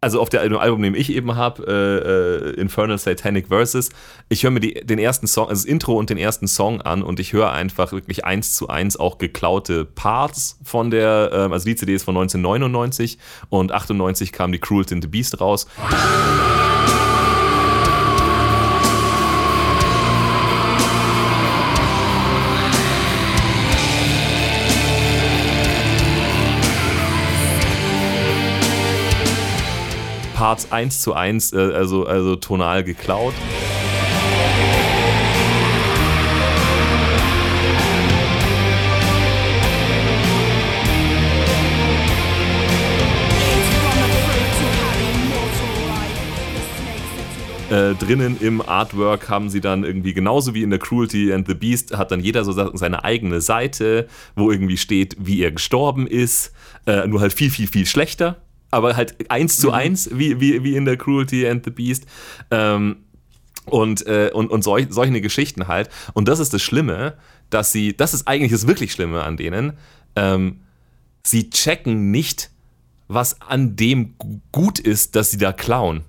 also 0.00 0.20
auf 0.20 0.30
der 0.30 0.40
Album, 0.40 0.82
den 0.82 0.94
ich 0.94 1.12
eben 1.12 1.36
habe, 1.36 1.62
äh, 1.66 2.58
äh, 2.58 2.60
Infernal 2.60 2.98
Satanic 2.98 3.48
Verses, 3.48 3.90
ich 4.28 4.44
höre 4.44 4.50
mir 4.50 4.60
die, 4.60 4.74
den 4.74 4.98
ersten 4.98 5.26
Song, 5.26 5.48
also 5.48 5.62
das 5.62 5.70
Intro 5.70 5.94
und 5.94 6.08
den 6.08 6.18
ersten 6.18 6.48
Song 6.48 6.80
an 6.80 7.02
und 7.02 7.20
ich 7.20 7.32
höre 7.32 7.52
einfach 7.52 7.92
wirklich 7.92 8.24
eins 8.24 8.54
zu 8.54 8.68
eins 8.68 8.96
auch 8.96 9.18
geklaute 9.18 9.84
Parts 9.84 10.58
von 10.62 10.90
der, 10.90 11.30
äh, 11.32 11.52
also 11.52 11.66
die 11.66 11.76
CD 11.76 11.94
ist 11.94 12.04
von 12.04 12.16
1999 12.16 13.18
und 13.50 13.72
98 13.72 14.32
kam 14.32 14.52
die 14.52 14.58
Cruelty 14.58 14.94
in 14.94 15.02
the 15.02 15.08
Beast 15.08 15.40
raus. 15.40 15.66
Parts 30.50 30.72
eins 30.72 31.00
zu 31.00 31.14
eins, 31.14 31.52
äh, 31.52 31.58
also, 31.58 32.06
also 32.06 32.34
tonal 32.34 32.82
geklaut. 32.82 33.34
Äh, 47.70 47.94
drinnen 47.94 48.36
im 48.40 48.60
Artwork 48.60 49.28
haben 49.28 49.50
sie 49.50 49.60
dann 49.60 49.84
irgendwie 49.84 50.12
genauso 50.12 50.52
wie 50.52 50.64
in 50.64 50.70
der 50.70 50.80
Cruelty 50.80 51.32
and 51.32 51.46
the 51.46 51.54
Beast 51.54 51.96
hat 51.96 52.10
dann 52.10 52.18
jeder 52.18 52.42
so 52.42 52.50
seine 52.76 53.04
eigene 53.04 53.40
Seite, 53.40 54.08
wo 54.34 54.50
irgendwie 54.50 54.78
steht, 54.78 55.14
wie 55.20 55.42
er 55.42 55.52
gestorben 55.52 56.08
ist, 56.08 56.52
äh, 56.86 57.06
nur 57.06 57.20
halt 57.20 57.32
viel, 57.32 57.50
viel, 57.50 57.68
viel 57.68 57.86
schlechter 57.86 58.42
aber 58.70 58.96
halt 58.96 59.30
eins 59.30 59.56
zu 59.56 59.68
mhm. 59.68 59.74
eins, 59.74 60.10
wie, 60.12 60.40
wie, 60.40 60.62
wie 60.62 60.76
in 60.76 60.84
der 60.84 60.96
Cruelty 60.96 61.46
and 61.46 61.64
the 61.64 61.70
Beast. 61.70 62.06
Ähm, 62.50 62.96
und, 63.66 64.06
äh, 64.06 64.30
und, 64.32 64.50
und 64.50 64.62
solch, 64.62 64.86
solche 64.90 65.20
Geschichten 65.20 65.68
halt. 65.68 65.90
Und 66.12 66.28
das 66.28 66.38
ist 66.38 66.52
das 66.52 66.62
Schlimme, 66.62 67.14
dass 67.50 67.72
sie, 67.72 67.96
das 67.96 68.14
ist 68.14 68.26
eigentlich 68.26 68.52
das 68.52 68.66
wirklich 68.66 68.92
Schlimme 68.92 69.22
an 69.22 69.36
denen, 69.36 69.74
ähm, 70.16 70.60
sie 71.24 71.50
checken 71.50 72.10
nicht, 72.10 72.50
was 73.08 73.40
an 73.40 73.76
dem 73.76 74.14
gut 74.52 74.78
ist, 74.78 75.16
dass 75.16 75.30
sie 75.30 75.38
da 75.38 75.52
klauen. 75.52 76.02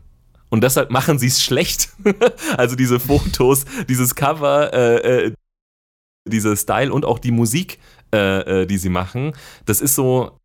Und 0.49 0.63
deshalb 0.63 0.91
machen 0.91 1.17
sie 1.17 1.27
es 1.27 1.41
schlecht. 1.41 1.89
also 2.57 2.75
diese 2.75 2.99
Fotos, 2.99 3.65
dieses 3.89 4.15
Cover, 4.15 4.73
äh, 4.73 5.25
äh, 5.27 5.33
dieser 6.27 6.55
Style 6.55 6.93
und 6.93 7.05
auch 7.05 7.19
die 7.19 7.31
Musik, 7.31 7.79
äh, 8.13 8.61
äh 8.61 8.65
die 8.65 8.77
sie 8.77 8.89
machen, 8.89 9.33
das 9.65 9.81
ist 9.81 9.95
so, 9.95 10.39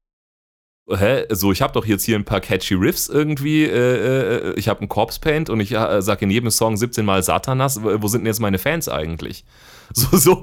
hä, 0.88 1.24
so 1.30 1.52
ich 1.52 1.62
habe 1.62 1.72
doch 1.72 1.84
jetzt 1.86 2.04
hier 2.04 2.16
ein 2.16 2.24
paar 2.24 2.40
catchy 2.40 2.74
Riffs 2.74 3.08
irgendwie, 3.08 3.64
äh, 3.64 4.50
äh, 4.50 4.54
ich 4.56 4.68
habe 4.68 4.82
ein 4.82 4.88
Corpse 4.88 5.20
Paint 5.20 5.50
und 5.50 5.60
ich 5.60 5.72
äh, 5.72 6.02
sage 6.02 6.24
in 6.24 6.30
jedem 6.30 6.50
Song 6.50 6.76
17 6.76 7.04
mal 7.04 7.22
Satanas, 7.22 7.82
wo 7.82 8.08
sind 8.08 8.20
denn 8.20 8.26
jetzt 8.26 8.40
meine 8.40 8.58
Fans 8.58 8.88
eigentlich? 8.88 9.44
So, 9.94 10.16
so 10.16 10.42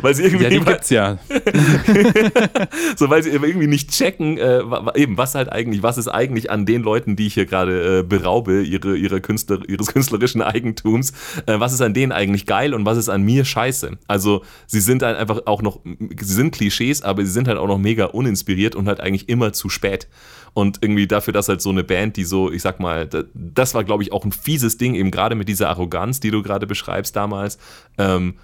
weil 0.00 0.14
sie 0.14 0.22
irgendwie. 0.22 0.44
Ja, 0.44 0.50
die 0.50 0.60
gibt's 0.60 0.90
ja. 0.90 1.18
so, 2.96 3.10
weil 3.10 3.22
sie 3.22 3.30
irgendwie 3.30 3.66
nicht 3.66 3.90
checken, 3.90 4.38
äh, 4.38 4.62
eben, 4.94 5.18
was 5.18 5.34
halt 5.34 5.50
eigentlich, 5.52 5.82
was 5.82 5.98
ist 5.98 6.08
eigentlich 6.08 6.50
an 6.50 6.66
den 6.66 6.82
Leuten, 6.82 7.14
die 7.16 7.26
ich 7.26 7.34
hier 7.34 7.46
gerade 7.46 7.98
äh, 7.98 8.02
beraube, 8.02 8.62
ihre, 8.62 8.96
ihre 8.96 9.20
Künstler, 9.20 9.60
ihres 9.68 9.88
künstlerischen 9.88 10.40
Eigentums, 10.40 11.12
äh, 11.46 11.58
was 11.58 11.72
ist 11.72 11.82
an 11.82 11.94
denen 11.94 12.12
eigentlich 12.12 12.46
geil 12.46 12.74
und 12.74 12.86
was 12.86 12.96
ist 12.96 13.08
an 13.08 13.22
mir 13.22 13.44
scheiße? 13.44 13.98
Also, 14.06 14.42
sie 14.66 14.80
sind 14.80 15.02
halt 15.02 15.18
einfach 15.18 15.42
auch 15.46 15.62
noch, 15.62 15.80
sie 15.84 16.34
sind 16.34 16.54
Klischees, 16.54 17.02
aber 17.02 17.24
sie 17.24 17.32
sind 17.32 17.48
halt 17.48 17.58
auch 17.58 17.68
noch 17.68 17.78
mega 17.78 18.06
uninspiriert 18.06 18.74
und 18.74 18.88
halt 18.88 19.00
eigentlich 19.00 19.28
immer 19.28 19.52
zu 19.52 19.68
spät. 19.68 20.08
Und 20.54 20.78
irgendwie 20.80 21.06
dafür, 21.06 21.34
dass 21.34 21.50
halt 21.50 21.60
so 21.60 21.68
eine 21.68 21.84
Band, 21.84 22.16
die 22.16 22.24
so, 22.24 22.50
ich 22.50 22.62
sag 22.62 22.80
mal, 22.80 23.06
das 23.34 23.74
war, 23.74 23.84
glaube 23.84 24.02
ich, 24.02 24.12
auch 24.12 24.24
ein 24.24 24.32
fieses 24.32 24.78
Ding, 24.78 24.94
eben 24.94 25.10
gerade 25.10 25.34
mit 25.34 25.50
dieser 25.50 25.68
Arroganz, 25.68 26.18
die 26.18 26.30
du 26.30 26.42
gerade 26.42 26.66
beschreibst 26.66 27.14
damals. 27.14 27.58
Ähm, 27.98 28.36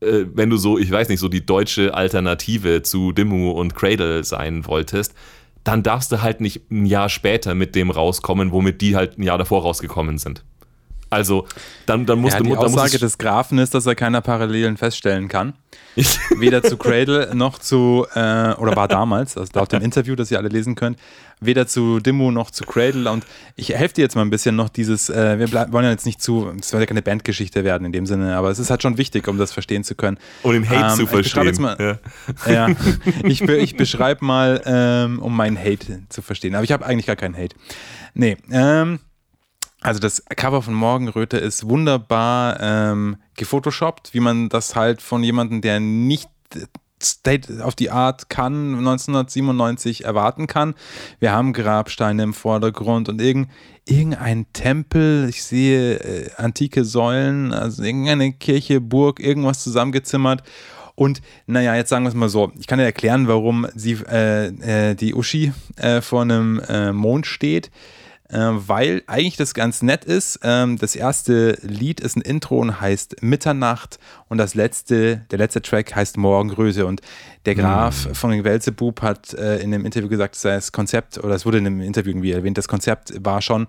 äh, 0.00 0.24
wenn 0.32 0.50
du 0.50 0.56
so, 0.56 0.78
ich 0.78 0.90
weiß 0.90 1.08
nicht, 1.08 1.20
so 1.20 1.28
die 1.28 1.44
deutsche 1.44 1.94
Alternative 1.94 2.82
zu 2.82 3.12
Dimmu 3.12 3.50
und 3.50 3.74
Cradle 3.74 4.24
sein 4.24 4.66
wolltest, 4.66 5.14
dann 5.64 5.82
darfst 5.82 6.12
du 6.12 6.22
halt 6.22 6.40
nicht 6.40 6.70
ein 6.70 6.86
Jahr 6.86 7.08
später 7.08 7.54
mit 7.54 7.74
dem 7.74 7.90
rauskommen, 7.90 8.52
womit 8.52 8.80
die 8.80 8.96
halt 8.96 9.18
ein 9.18 9.22
Jahr 9.22 9.38
davor 9.38 9.62
rausgekommen 9.62 10.18
sind. 10.18 10.44
Also, 11.10 11.46
dann, 11.86 12.04
dann 12.04 12.20
musst 12.20 12.34
ja, 12.34 12.40
du. 12.40 12.50
Die 12.50 12.56
Aussage 12.56 12.98
des 12.98 13.16
Grafen 13.16 13.58
ist, 13.58 13.74
dass 13.74 13.86
er 13.86 13.94
keine 13.94 14.20
Parallelen 14.20 14.76
feststellen 14.76 15.28
kann. 15.28 15.54
weder 16.36 16.62
zu 16.62 16.76
Cradle 16.76 17.34
noch 17.34 17.58
zu, 17.58 18.06
äh, 18.14 18.52
oder 18.54 18.76
war 18.76 18.88
damals, 18.88 19.36
also 19.36 19.50
laut 19.54 19.72
dem 19.72 19.82
Interview, 19.82 20.14
das 20.14 20.30
ihr 20.30 20.38
alle 20.38 20.48
lesen 20.48 20.74
könnt, 20.74 20.98
weder 21.40 21.66
zu 21.66 22.00
Dimmu 22.00 22.30
noch 22.30 22.50
zu 22.50 22.64
Cradle. 22.64 23.10
Und 23.10 23.24
ich 23.56 23.70
helfe 23.70 23.94
dir 23.94 24.02
jetzt 24.02 24.14
mal 24.16 24.22
ein 24.22 24.30
bisschen 24.30 24.56
noch 24.56 24.68
dieses, 24.68 25.08
äh, 25.10 25.38
wir 25.38 25.52
wollen 25.72 25.84
ja 25.84 25.90
jetzt 25.90 26.06
nicht 26.06 26.20
zu, 26.22 26.52
es 26.60 26.70
soll 26.70 26.80
ja 26.80 26.86
keine 26.86 27.02
Bandgeschichte 27.02 27.64
werden 27.64 27.84
in 27.84 27.92
dem 27.92 28.06
Sinne, 28.06 28.36
aber 28.36 28.50
es 28.50 28.58
ist 28.58 28.70
halt 28.70 28.82
schon 28.82 28.98
wichtig, 28.98 29.28
um 29.28 29.38
das 29.38 29.52
verstehen 29.52 29.84
zu 29.84 29.94
können. 29.94 30.18
Um 30.42 30.52
den 30.52 30.68
Hate 30.68 30.86
Ähm, 30.92 30.96
zu 30.96 31.02
ich 31.04 31.10
beschreibe 31.10 31.54
verstehen. 31.54 31.68
jetzt 31.68 31.78
mal- 31.78 31.98
ja. 32.46 32.68
Ja, 32.68 32.74
ich, 33.24 33.42
ich 33.42 33.76
beschreibe 33.76 34.24
mal, 34.24 34.62
ähm, 34.64 35.18
um 35.20 35.34
meinen 35.36 35.58
Hate 35.58 36.02
zu 36.08 36.22
verstehen. 36.22 36.54
Aber 36.54 36.64
ich 36.64 36.72
habe 36.72 36.84
eigentlich 36.86 37.06
gar 37.06 37.16
keinen 37.16 37.36
Hate. 37.36 37.56
Nee, 38.14 38.36
ähm, 38.50 39.00
also 39.80 40.00
das 40.00 40.24
Cover 40.36 40.60
von 40.62 40.74
Morgenröte 40.74 41.36
ist 41.36 41.68
wunderbar 41.68 42.58
ähm, 42.60 43.16
gefotoshoppt, 43.36 44.12
wie 44.12 44.20
man 44.20 44.48
das 44.48 44.74
halt 44.74 45.00
von 45.02 45.22
jemandem, 45.22 45.60
der 45.60 45.78
nicht 45.78 46.28
State 47.02 47.62
of 47.62 47.74
the 47.78 47.90
Art 47.90 48.28
kann, 48.28 48.78
1997 48.78 50.04
erwarten 50.04 50.46
kann. 50.46 50.74
Wir 51.20 51.32
haben 51.32 51.52
Grabsteine 51.52 52.22
im 52.22 52.34
Vordergrund 52.34 53.08
und 53.08 53.20
irgend, 53.20 53.48
irgendein 53.86 54.46
Tempel, 54.52 55.28
ich 55.28 55.42
sehe 55.44 55.96
äh, 55.96 56.30
antike 56.36 56.84
Säulen, 56.84 57.52
also 57.52 57.82
irgendeine 57.82 58.32
Kirche, 58.32 58.80
Burg, 58.80 59.20
irgendwas 59.20 59.62
zusammengezimmert. 59.62 60.42
Und 60.94 61.22
naja, 61.46 61.76
jetzt 61.76 61.90
sagen 61.90 62.04
wir 62.04 62.08
es 62.08 62.14
mal 62.14 62.28
so, 62.28 62.50
ich 62.58 62.66
kann 62.66 62.80
dir 62.80 62.84
erklären, 62.84 63.28
warum 63.28 63.68
sie, 63.74 63.98
äh, 64.10 64.46
äh, 64.90 64.94
die 64.94 65.14
Uschi 65.14 65.52
äh, 65.76 66.00
vor 66.00 66.22
einem 66.22 66.60
äh, 66.68 66.92
Mond 66.92 67.26
steht 67.26 67.70
weil 68.36 69.02
eigentlich 69.06 69.36
das 69.36 69.54
ganz 69.54 69.82
nett 69.82 70.04
ist. 70.04 70.40
Ähm, 70.42 70.78
das 70.78 70.94
erste 70.94 71.58
Lied 71.62 72.00
ist 72.00 72.16
ein 72.16 72.20
Intro 72.20 72.58
und 72.58 72.80
heißt 72.80 73.22
Mitternacht 73.22 73.98
und 74.28 74.38
das 74.38 74.54
letzte, 74.54 75.18
der 75.30 75.38
letzte 75.38 75.62
Track 75.62 75.94
heißt 75.94 76.16
Morgengröße 76.18 76.84
und 76.84 77.00
der 77.46 77.54
Graf 77.54 78.08
von 78.12 78.44
Welzebub 78.44 79.00
hat 79.00 79.32
äh, 79.32 79.58
in 79.58 79.70
dem 79.70 79.86
Interview 79.86 80.08
gesagt, 80.08 80.36
das 80.44 80.72
Konzept, 80.72 81.16
oder 81.18 81.34
es 81.34 81.46
wurde 81.46 81.58
in 81.58 81.64
dem 81.64 81.80
Interview 81.80 82.10
irgendwie 82.10 82.32
erwähnt, 82.32 82.58
das 82.58 82.68
Konzept 82.68 83.12
war 83.24 83.40
schon, 83.40 83.66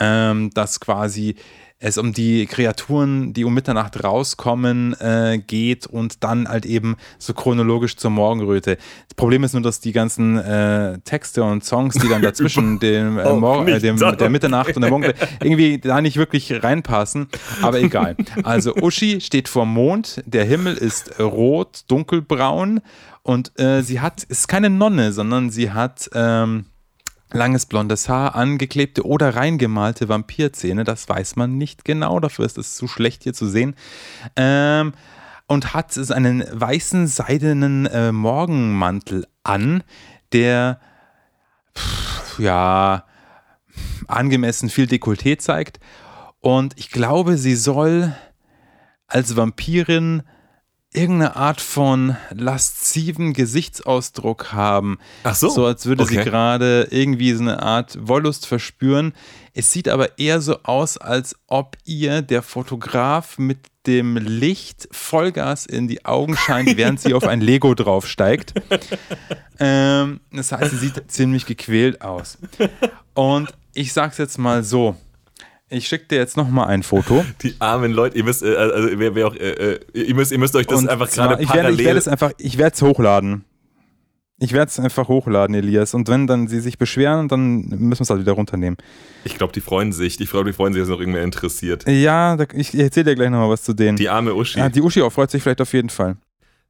ähm, 0.00 0.50
dass 0.54 0.80
quasi 0.80 1.36
es 1.82 1.98
um 1.98 2.12
die 2.12 2.46
Kreaturen, 2.46 3.32
die 3.32 3.44
um 3.44 3.52
Mitternacht 3.52 4.02
rauskommen, 4.02 4.94
äh, 5.00 5.38
geht 5.44 5.86
und 5.86 6.22
dann 6.22 6.48
halt 6.48 6.64
eben 6.64 6.96
so 7.18 7.34
chronologisch 7.34 7.96
zur 7.96 8.12
Morgenröte. 8.12 8.76
Das 9.08 9.14
Problem 9.16 9.42
ist 9.42 9.52
nur, 9.52 9.62
dass 9.62 9.80
die 9.80 9.90
ganzen 9.90 10.38
äh, 10.38 10.98
Texte 11.00 11.42
und 11.42 11.64
Songs, 11.64 11.96
die 11.96 12.08
dann 12.08 12.22
dazwischen 12.22 12.78
dem, 12.78 13.18
äh, 13.18 13.24
Oh, 13.24 13.36
Mor 13.36 13.66
äh, 13.66 13.72
nicht 13.72 13.82
dem, 13.82 13.96
der 13.96 14.30
Mitternacht 14.30 14.76
und 14.76 14.82
der 14.82 14.90
Morgenröte 14.90 15.28
irgendwie 15.42 15.78
da 15.78 16.00
nicht 16.00 16.16
wirklich 16.16 16.62
reinpassen. 16.62 17.26
Aber 17.62 17.80
egal. 17.80 18.16
Also 18.44 18.76
Uschi 18.76 19.20
steht 19.20 19.48
vor 19.48 19.66
Mond, 19.66 20.22
der 20.24 20.44
Himmel 20.44 20.76
ist 20.76 21.18
rot, 21.18 21.82
dunkelbraun 21.88 22.80
und 23.22 23.58
äh, 23.58 23.82
sie 23.82 24.00
hat, 24.00 24.22
ist 24.22 24.46
keine 24.46 24.70
Nonne, 24.70 25.12
sondern 25.12 25.50
sie 25.50 25.72
hat 25.72 26.08
ähm, 26.14 26.66
langes 27.32 27.66
blondes 27.66 28.08
Haar, 28.08 28.34
angeklebte 28.34 29.04
oder 29.06 29.34
reingemalte 29.34 30.08
Vampirzähne, 30.08 30.84
das 30.84 31.08
weiß 31.08 31.36
man 31.36 31.58
nicht 31.58 31.84
genau, 31.84 32.20
dafür 32.20 32.44
ist 32.44 32.58
es 32.58 32.76
zu 32.76 32.88
schlecht 32.88 33.22
hier 33.22 33.34
zu 33.34 33.46
sehen. 33.46 33.74
Ähm, 34.36 34.92
und 35.46 35.74
hat 35.74 35.96
einen 36.10 36.44
weißen 36.50 37.06
seidenen 37.06 37.86
äh, 37.86 38.12
Morgenmantel 38.12 39.26
an, 39.42 39.82
der 40.32 40.80
pff, 41.76 42.38
ja 42.38 43.04
angemessen 44.08 44.70
viel 44.70 44.86
Dekolleté 44.86 45.38
zeigt. 45.38 45.80
Und 46.40 46.74
ich 46.78 46.90
glaube, 46.90 47.36
sie 47.36 47.54
soll 47.54 48.14
als 49.06 49.36
Vampirin 49.36 50.22
irgendeine 50.92 51.36
Art 51.36 51.60
von 51.60 52.16
lasziven 52.30 53.32
Gesichtsausdruck 53.32 54.52
haben. 54.52 54.98
Ach 55.24 55.34
so, 55.34 55.48
So 55.48 55.66
als 55.66 55.86
würde 55.86 56.04
sie 56.04 56.18
okay. 56.18 56.28
gerade 56.28 56.88
irgendwie 56.90 57.32
so 57.32 57.42
eine 57.42 57.62
Art 57.62 57.96
Wollust 58.00 58.46
verspüren. 58.46 59.14
Es 59.54 59.72
sieht 59.72 59.88
aber 59.88 60.18
eher 60.18 60.40
so 60.40 60.62
aus, 60.62 60.98
als 60.98 61.36
ob 61.46 61.76
ihr 61.84 62.22
der 62.22 62.42
Fotograf 62.42 63.38
mit 63.38 63.58
dem 63.86 64.16
Licht 64.16 64.88
Vollgas 64.92 65.66
in 65.66 65.88
die 65.88 66.04
Augen 66.04 66.36
scheint, 66.36 66.76
während 66.76 67.00
sie 67.00 67.14
auf 67.14 67.24
ein 67.24 67.40
Lego 67.40 67.74
draufsteigt. 67.74 68.54
Ähm, 69.58 70.20
das 70.32 70.52
heißt, 70.52 70.70
sie 70.70 70.76
sieht 70.76 71.10
ziemlich 71.10 71.46
gequält 71.46 72.02
aus. 72.02 72.38
Und 73.14 73.52
ich 73.74 73.92
sag's 73.92 74.18
jetzt 74.18 74.38
mal 74.38 74.62
so. 74.62 74.96
Ich 75.72 75.88
schicke 75.88 76.06
dir 76.06 76.16
jetzt 76.16 76.36
noch 76.36 76.48
mal 76.48 76.66
ein 76.66 76.82
Foto. 76.82 77.24
Die 77.42 77.54
armen 77.58 77.92
Leute, 77.92 78.18
ihr 78.18 78.24
müsst, 78.24 78.42
äh, 78.42 78.54
also 78.54 78.88
wer, 78.92 79.14
wer 79.14 79.26
auch, 79.26 79.34
äh, 79.34 79.74
äh, 79.74 79.80
ihr, 79.94 80.14
müsst, 80.14 80.30
ihr 80.30 80.38
müsst 80.38 80.54
euch 80.54 80.66
das 80.66 80.78
Und 80.78 80.88
einfach 80.88 81.10
gerade 81.10 81.42
ich 81.42 81.52
werde, 81.52 81.70
ich 81.70 81.78
werde 81.78 81.84
parallel. 81.84 81.96
es 81.96 82.08
einfach, 82.08 82.32
ich 82.38 82.58
werde 82.58 82.74
es 82.74 82.82
hochladen. 82.82 83.44
Ich 84.38 84.52
werde 84.52 84.68
es 84.68 84.78
einfach 84.80 85.08
hochladen, 85.08 85.54
Elias. 85.54 85.94
Und 85.94 86.08
wenn 86.08 86.26
dann 86.26 86.48
sie 86.48 86.60
sich 86.60 86.76
beschweren, 86.76 87.28
dann 87.28 87.60
müssen 87.68 88.00
wir 88.00 88.02
es 88.02 88.10
halt 88.10 88.20
wieder 88.20 88.32
runternehmen. 88.32 88.76
Ich 89.24 89.38
glaube, 89.38 89.52
die 89.52 89.60
freuen 89.60 89.92
sich. 89.92 90.20
Ich 90.20 90.30
glaube, 90.30 90.50
die 90.50 90.52
freuen 90.52 90.72
sich, 90.72 90.82
dass 90.82 90.88
noch 90.88 90.98
irgendwer 90.98 91.22
interessiert. 91.22 91.88
Ja, 91.88 92.36
da, 92.36 92.44
ich 92.52 92.74
erzähle 92.74 93.10
dir 93.10 93.14
gleich 93.14 93.30
noch 93.30 93.38
mal 93.38 93.48
was 93.48 93.62
zu 93.62 93.72
denen. 93.72 93.96
Die 93.96 94.08
arme 94.08 94.34
Uschi. 94.34 94.58
ja, 94.58 94.68
die 94.68 94.82
Uschi 94.82 95.00
auch 95.00 95.12
freut 95.12 95.30
sich 95.30 95.42
vielleicht 95.42 95.60
auf 95.60 95.72
jeden 95.72 95.90
Fall. 95.90 96.16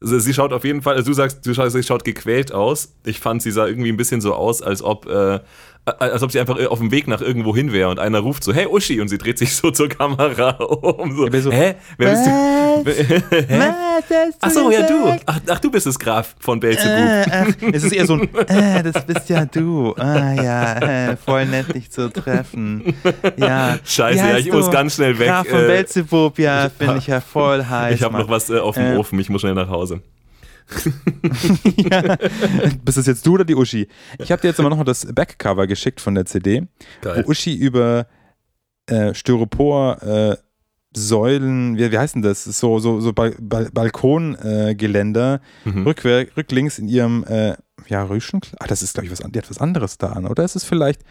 Also 0.03 0.19
sie 0.19 0.35
schaut 0.35 0.53
auf 0.53 0.65
jeden 0.65 0.83
Fall, 0.83 0.97
also 0.97 1.11
du 1.11 1.15
sagst, 1.15 1.47
du 1.47 1.55
schaust, 1.55 1.75
sie 1.75 1.83
schaut 1.83 2.05
gequält 2.05 2.53
aus. 2.53 2.93
Ich 3.05 3.21
fand, 3.21 3.41
sie 3.41 3.53
sah 3.53 3.67
irgendwie 3.67 3.91
ein 3.91 3.97
bisschen 3.97 4.21
so 4.21 4.35
aus, 4.35 4.61
als 4.61 4.83
ob, 4.83 5.07
äh, 5.07 5.41
als 5.85 6.23
ob 6.23 6.31
sie 6.31 6.39
einfach 6.39 6.65
auf 6.69 6.79
dem 6.79 6.93
Weg 6.93 7.09
nach 7.09 7.21
irgendwo 7.21 7.57
hin 7.57 7.73
wäre 7.73 7.89
und 7.89 7.99
einer 7.99 8.21
ruft 8.21 8.45
so, 8.45 8.53
hey 8.55 8.67
Uschi, 8.67 9.01
und 9.01 9.09
sie 9.09 9.19
dreht 9.19 9.39
sich 9.39 9.57
so 9.57 9.73
zur 9.73 9.89
Kamera 9.89 10.51
um. 10.63 11.17
So, 11.17 11.29
so, 11.41 11.51
hä? 11.51 11.75
Wer 11.99 12.11
bist 12.11 12.27
du? 12.27 13.33
Hä? 13.49 13.71
Ach 14.41 14.51
so, 14.51 14.71
ja 14.71 14.87
du. 14.87 15.19
Ach, 15.27 15.41
ach, 15.49 15.59
du 15.59 15.71
bist 15.71 15.87
es 15.87 15.99
Graf 15.99 16.35
von 16.39 16.61
Belzebub. 16.61 16.89
Äh, 16.93 17.53
es 17.73 17.85
ist 17.85 17.93
eher 17.93 18.07
so 18.07 18.15
ein, 18.15 18.29
äh, 18.49 18.83
das 18.83 19.05
bist 19.05 19.29
ja 19.29 19.45
du. 19.45 19.95
Ah 19.97 20.33
ja, 20.35 21.11
äh, 21.11 21.17
voll 21.17 21.47
nett 21.47 21.75
dich 21.75 21.91
zu 21.91 22.11
treffen. 22.13 22.95
Ja. 23.37 23.79
Scheiße, 23.85 24.19
ja, 24.19 24.39
ich 24.39 24.53
muss 24.53 24.67
du? 24.67 24.73
ganz 24.73 24.95
schnell 24.95 25.19
weg. 25.19 25.29
Graf 25.29 25.49
von 25.49 25.61
äh, 25.61 25.67
Belzebub, 25.67 26.39
ja, 26.39 26.71
finde 26.71 26.99
ich 26.99 27.07
ja 27.09 27.21
voll 27.21 27.65
heiß. 27.65 27.97
ich 27.97 28.03
habe 28.03 28.17
noch 28.19 28.29
was 28.29 28.51
äh, 28.51 28.59
auf 28.59 28.77
dem 28.77 28.95
Äh. 28.95 28.97
Ofen, 28.97 29.19
ich 29.19 29.29
muss 29.29 29.41
schnell 29.41 29.55
nach 29.55 29.69
Hause. 29.69 30.01
ja. 31.77 32.17
Bist 32.85 32.99
es 32.99 33.07
jetzt 33.07 33.27
du 33.27 33.35
oder 33.35 33.45
die 33.45 33.55
Uschi? 33.55 33.89
Ich 34.19 34.31
habe 34.33 34.41
dir 34.43 34.49
jetzt 34.49 34.61
aber 34.61 34.71
noch 34.71 34.83
das 34.85 35.07
Backcover 35.13 35.67
geschickt 35.67 36.01
von 36.01 36.15
der 36.15 36.25
CD, 36.27 36.67
Geil. 37.01 37.23
wo 37.25 37.31
Uschi 37.31 37.55
über 37.55 38.07
äh, 38.87 39.15
Styropor 39.15 40.03
äh, 40.03 40.37
Säulen, 40.95 41.79
wie, 41.79 41.91
wie 41.91 41.99
heißt 41.99 42.17
denn 42.17 42.23
das? 42.23 42.45
So, 42.45 42.79
so, 42.79 43.01
so 43.01 43.13
Bal 43.13 43.35
Bal 43.41 43.71
Balkongeländer, 43.73 45.41
äh, 45.65 45.69
Mhm. 45.69 45.87
rücklinks 45.87 46.79
in 46.79 46.89
ihrem 46.89 47.25
äh, 47.25 47.55
ja, 47.89 48.03
Rüschenkleid. 48.05 48.61
Ah, 48.61 48.67
das 48.67 48.83
ist, 48.83 48.95
glaube 48.95 49.07
ich, 49.07 49.13
was, 49.13 49.21
die 49.21 49.39
hat 49.39 49.49
was 49.51 49.59
anderes 49.59 49.99
da 49.99 50.09
an, 50.09 50.27
oder? 50.27 50.45
ist 50.45 50.55
es 50.57 50.65
vielleicht. 50.65 51.03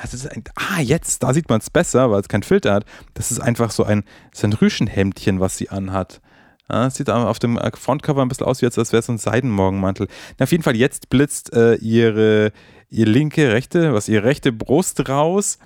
Das 0.00 0.12
ist 0.12 0.26
ein, 0.28 0.42
ah, 0.56 0.80
jetzt, 0.80 1.22
da 1.22 1.32
sieht 1.32 1.48
man 1.48 1.60
es 1.60 1.70
besser, 1.70 2.10
weil 2.10 2.20
es 2.20 2.26
keinen 2.28 2.42
Filter 2.42 2.72
hat. 2.74 2.84
Das 3.14 3.30
ist 3.30 3.38
einfach 3.40 3.70
so 3.70 3.84
ein, 3.84 4.02
so 4.32 4.46
ein 4.46 4.52
Rüschenhemdchen, 4.52 5.38
was 5.38 5.56
sie 5.56 5.68
anhat. 5.68 6.20
Ja, 6.70 6.86
es 6.86 6.94
sieht 6.94 7.10
auf 7.10 7.38
dem 7.38 7.58
äh, 7.58 7.70
Frontcover 7.74 8.22
ein 8.22 8.28
bisschen 8.28 8.46
aus, 8.46 8.62
wie 8.62 8.66
als 8.66 8.76
wäre 8.76 8.98
es 8.98 9.06
so 9.06 9.12
ein 9.12 9.18
Seidenmorgenmantel. 9.18 10.08
Na, 10.38 10.44
auf 10.44 10.52
jeden 10.52 10.62
Fall, 10.62 10.76
jetzt 10.76 11.10
blitzt 11.10 11.52
äh, 11.52 11.74
ihre, 11.76 12.52
ihre 12.88 13.10
linke, 13.10 13.52
rechte, 13.52 13.92
was 13.92 14.08
ihre 14.08 14.24
rechte 14.24 14.50
Brust 14.50 15.08
raus 15.08 15.58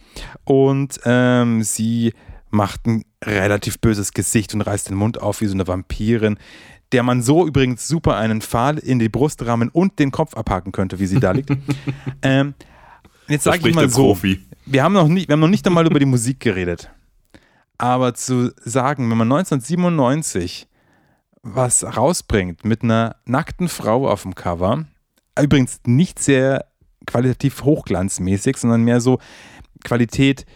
und 0.45 0.99
ähm, 1.05 1.63
sie 1.63 2.15
macht 2.51 2.87
ein 2.87 3.05
relativ 3.23 3.79
böses 3.79 4.13
Gesicht 4.13 4.55
und 4.55 4.63
reißt 4.63 4.89
den 4.89 4.97
Mund 4.97 5.21
auf 5.21 5.41
wie 5.41 5.47
so 5.47 5.55
eine 5.55 5.67
Vampirin, 5.67 6.39
der 6.93 7.03
man 7.03 7.23
so 7.23 7.47
übrigens 7.47 7.87
super 7.87 8.17
einen 8.17 8.41
Pfahl 8.41 8.79
in 8.79 8.99
die 8.99 9.09
Brust 9.09 9.45
rammen 9.45 9.69
und 9.69 9.99
den 9.99 10.11
Kopf 10.11 10.35
abhaken 10.35 10.73
könnte, 10.73 10.99
wie 10.99 11.07
sie 11.07 11.21
da 11.21 11.33
liegt. 11.33 11.51
ähm, 12.23 12.55
jetzt 13.29 13.45
sage 13.45 13.69
ich 13.69 13.75
mal 13.75 13.89
so, 13.89 14.07
Profi. 14.07 14.41
wir 14.67 14.83
haben 14.83 14.95
noch 14.95 15.09
nicht, 15.09 15.29
wir 15.29 15.35
haben 15.35 15.41
noch 15.41 15.49
nicht 15.49 15.67
einmal 15.67 15.87
über 15.87 16.01
die 16.01 16.07
Musik 16.07 16.41
geredet. 16.41 16.91
Aber 17.77 18.15
zu 18.15 18.51
sagen, 18.65 19.09
wenn 19.09 19.19
man 19.19 19.31
1997 19.31 20.67
was 21.55 21.85
rausbringt 21.85 22.65
mit 22.65 22.83
einer 22.83 23.17
nackten 23.25 23.69
Frau 23.69 24.09
auf 24.09 24.23
dem 24.23 24.35
Cover, 24.35 24.85
übrigens 25.41 25.81
nicht 25.87 26.19
sehr 26.19 26.67
qualitativ 27.07 27.65
hochglanzmäßig, 27.65 28.57
sondern 28.57 28.83
mehr 28.83 29.01
so 29.01 29.19
Qualität 29.85 30.47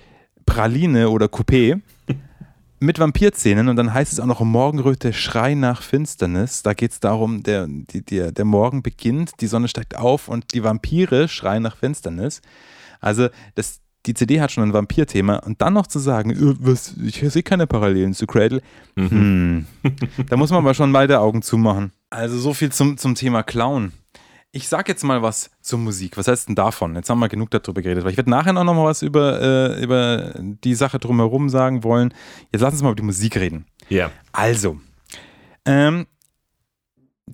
Praline 0.47 1.11
oder 1.11 1.27
Coupé 1.27 1.81
mit 2.81 2.99
Vampirzähnen 2.99 3.69
und 3.69 3.77
dann 3.77 3.95
heißt 3.95 4.13
es 4.13 4.21
auch 4.21 4.27
noch 4.27 4.41
Morgenröte 4.41 5.13
Schrei 5.13 5.55
nach 5.55 5.83
Finsternis. 5.83 6.63
Da 6.63 6.75
geht 6.75 6.93
es 6.93 7.01
darum, 7.01 7.43
der, 7.43 7.67
die, 7.69 8.05
der, 8.05 8.33
der 8.33 8.45
Morgen 8.45 8.83
beginnt, 8.83 9.41
die 9.41 9.47
Sonne 9.47 9.69
steigt 9.69 9.97
auf 9.97 10.29
und 10.29 10.53
die 10.53 10.65
Vampire 10.65 11.29
schreien 11.29 11.63
nach 11.63 11.77
Finsternis. 11.77 12.43
Also 13.01 13.29
das, 13.55 13.82
die 14.07 14.15
CD 14.15 14.41
hat 14.41 14.51
schon 14.51 14.65
ein 14.65 14.73
Vampir-Thema 14.73 15.37
und 15.39 15.63
dann 15.63 15.75
noch 15.75 15.87
zu 15.87 15.99
sagen, 15.99 16.31
äh, 16.31 16.55
was, 16.59 16.95
ich 17.03 17.21
sehe 17.21 17.43
keine 17.43 17.67
Parallelen 17.67 18.15
zu 18.15 18.27
Cradle, 18.27 18.63
hm, 18.97 19.67
da 20.29 20.37
muss 20.37 20.51
man 20.51 20.59
aber 20.59 20.75
schon 20.75 20.93
beide 20.93 21.21
Augen 21.21 21.43
zumachen. 21.43 21.93
Also 22.11 22.39
so 22.39 22.53
viel 22.55 22.71
zum, 22.73 22.97
zum 22.99 23.15
Thema 23.15 23.43
Clown. 23.43 23.93
ich 24.51 24.69
sag 24.69 24.89
jetzt 24.89 25.03
mal 25.03 25.23
was 25.23 25.51
zur 25.63 25.79
Musik. 25.79 26.17
Was 26.19 26.29
heißt 26.29 26.49
denn 26.49 26.55
davon? 26.55 26.95
Jetzt 26.95 27.09
haben 27.09 27.21
wir 27.21 27.29
genug 27.29 27.51
darüber 27.51 27.81
geredet, 27.81 28.05
weil 28.05 28.11
ich 28.11 28.19
werde 28.19 28.31
nachher 28.31 28.57
auch 28.57 28.65
noch 28.65 28.75
mal 28.75 28.85
was 28.85 29.03
über, 29.03 29.41
äh, 29.41 29.83
über 29.83 30.35
die 30.37 30.75
Sache 30.75 30.99
drumherum 30.99 31.49
sagen 31.49 31.83
wollen. 31.85 32.13
Jetzt 32.53 32.61
lass 32.61 32.75
uns 32.75 32.83
mal 32.83 32.91
über 32.91 32.97
die 32.97 33.03
Musik 33.03 33.37
reden. 33.37 33.65
Ja. 33.89 34.11
Also, 34.33 34.79
ähm, 35.65 36.07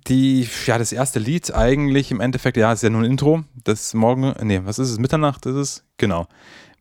die, 0.07 0.47
ja, 0.65 0.77
das 0.77 0.91
erste 0.91 1.19
Lied 1.19 1.53
eigentlich 1.53 2.11
im 2.11 2.21
Endeffekt, 2.21 2.57
ja, 2.57 2.71
ist 2.71 2.83
ja 2.83 2.89
nur 2.89 3.01
ein 3.01 3.11
Intro. 3.11 3.43
Das 3.63 3.93
Morgen, 3.93 4.33
nee, 4.41 4.61
was 4.63 4.79
ist 4.79 4.89
es? 4.89 4.99
Mitternacht 4.99 5.45
ist 5.45 5.55
es? 5.55 5.83
Genau. 5.97 6.27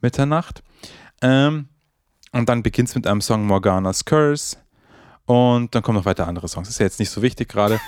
Mitternacht. 0.01 0.63
Ähm, 1.23 1.69
und 2.33 2.49
dann 2.49 2.63
beginnt 2.63 2.89
es 2.89 2.95
mit 2.95 3.07
einem 3.07 3.21
Song 3.21 3.47
Morgana's 3.47 4.05
Curse. 4.05 4.57
Und 5.25 5.75
dann 5.75 5.83
kommen 5.83 5.99
noch 5.99 6.07
weiter 6.07 6.27
andere 6.27 6.49
Songs. 6.49 6.71
Ist 6.71 6.81
ja 6.81 6.87
jetzt 6.87 6.99
nicht 7.01 7.11
so 7.11 7.21
wichtig 7.21 7.49
gerade. 7.49 7.81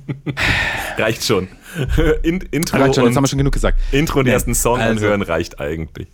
reicht 0.98 1.24
schon. 1.24 1.46
In, 2.24 2.40
Intro 2.40 2.78
reicht 2.78 2.96
schon, 2.96 3.04
jetzt 3.04 3.16
haben 3.16 3.22
wir 3.22 3.28
schon 3.28 3.38
genug 3.38 3.52
gesagt. 3.52 3.78
Intro 3.92 4.18
und 4.18 4.24
nee, 4.24 4.32
ersten 4.32 4.54
Song 4.54 4.80
also, 4.80 4.90
anhören 4.90 5.22
reicht 5.22 5.60
eigentlich. 5.60 6.08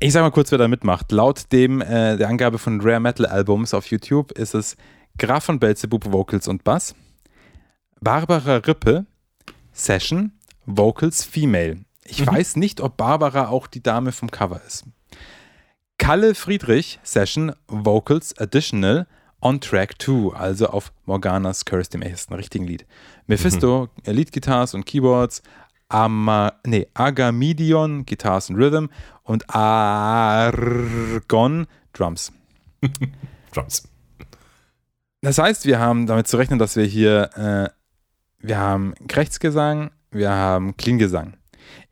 ich 0.00 0.12
sag 0.12 0.22
mal 0.22 0.30
kurz, 0.30 0.50
wer 0.50 0.58
da 0.58 0.66
mitmacht. 0.66 1.12
Laut 1.12 1.52
dem 1.52 1.82
äh, 1.82 2.16
der 2.16 2.28
Angabe 2.28 2.58
von 2.58 2.80
Rare 2.80 3.00
Metal 3.00 3.26
Albums 3.26 3.74
auf 3.74 3.86
YouTube 3.88 4.32
ist 4.32 4.54
es 4.54 4.76
Graf 5.22 5.44
von 5.44 5.58
Belzebub 5.60 6.10
Vocals 6.10 6.48
und 6.48 6.64
Bass, 6.64 6.96
Barbara 8.00 8.56
Rippe 8.56 9.06
Session 9.72 10.32
Vocals 10.66 11.22
Female. 11.22 11.78
Ich 12.04 12.22
mhm. 12.22 12.26
weiß 12.26 12.56
nicht, 12.56 12.80
ob 12.80 12.96
Barbara 12.96 13.46
auch 13.46 13.68
die 13.68 13.84
Dame 13.84 14.10
vom 14.10 14.32
Cover 14.32 14.60
ist. 14.66 14.84
Kalle 15.96 16.34
Friedrich 16.34 16.98
Session 17.04 17.52
Vocals 17.68 18.36
Additional 18.36 19.06
on 19.40 19.60
Track 19.60 20.02
2, 20.02 20.34
also 20.34 20.66
auf 20.66 20.92
Morganas 21.04 21.64
Curse, 21.64 21.90
dem 21.90 22.02
ersten 22.02 22.34
richtigen 22.34 22.66
Lied. 22.66 22.84
Mephisto, 23.28 23.90
mhm. 24.04 24.12
Lead 24.12 24.32
Guitars 24.32 24.74
und 24.74 24.86
Keyboards, 24.86 25.40
Ama, 25.88 26.54
nee, 26.66 26.88
Agamidion, 26.94 28.04
Guitars 28.06 28.50
und 28.50 28.56
Rhythm 28.56 28.86
und 29.22 29.48
Argon, 29.54 30.88
Drums. 31.92 32.32
Drums. 33.54 33.84
Das 35.22 35.38
heißt, 35.38 35.66
wir 35.66 35.78
haben 35.78 36.06
damit 36.06 36.26
zu 36.26 36.36
rechnen, 36.36 36.58
dass 36.58 36.74
wir 36.74 36.84
hier, 36.84 37.30
äh, 37.36 37.68
wir 38.44 38.58
haben 38.58 38.92
Rechtsgesang, 39.10 39.92
wir 40.10 40.30
haben 40.30 40.76
Clean-Gesang. 40.76 41.36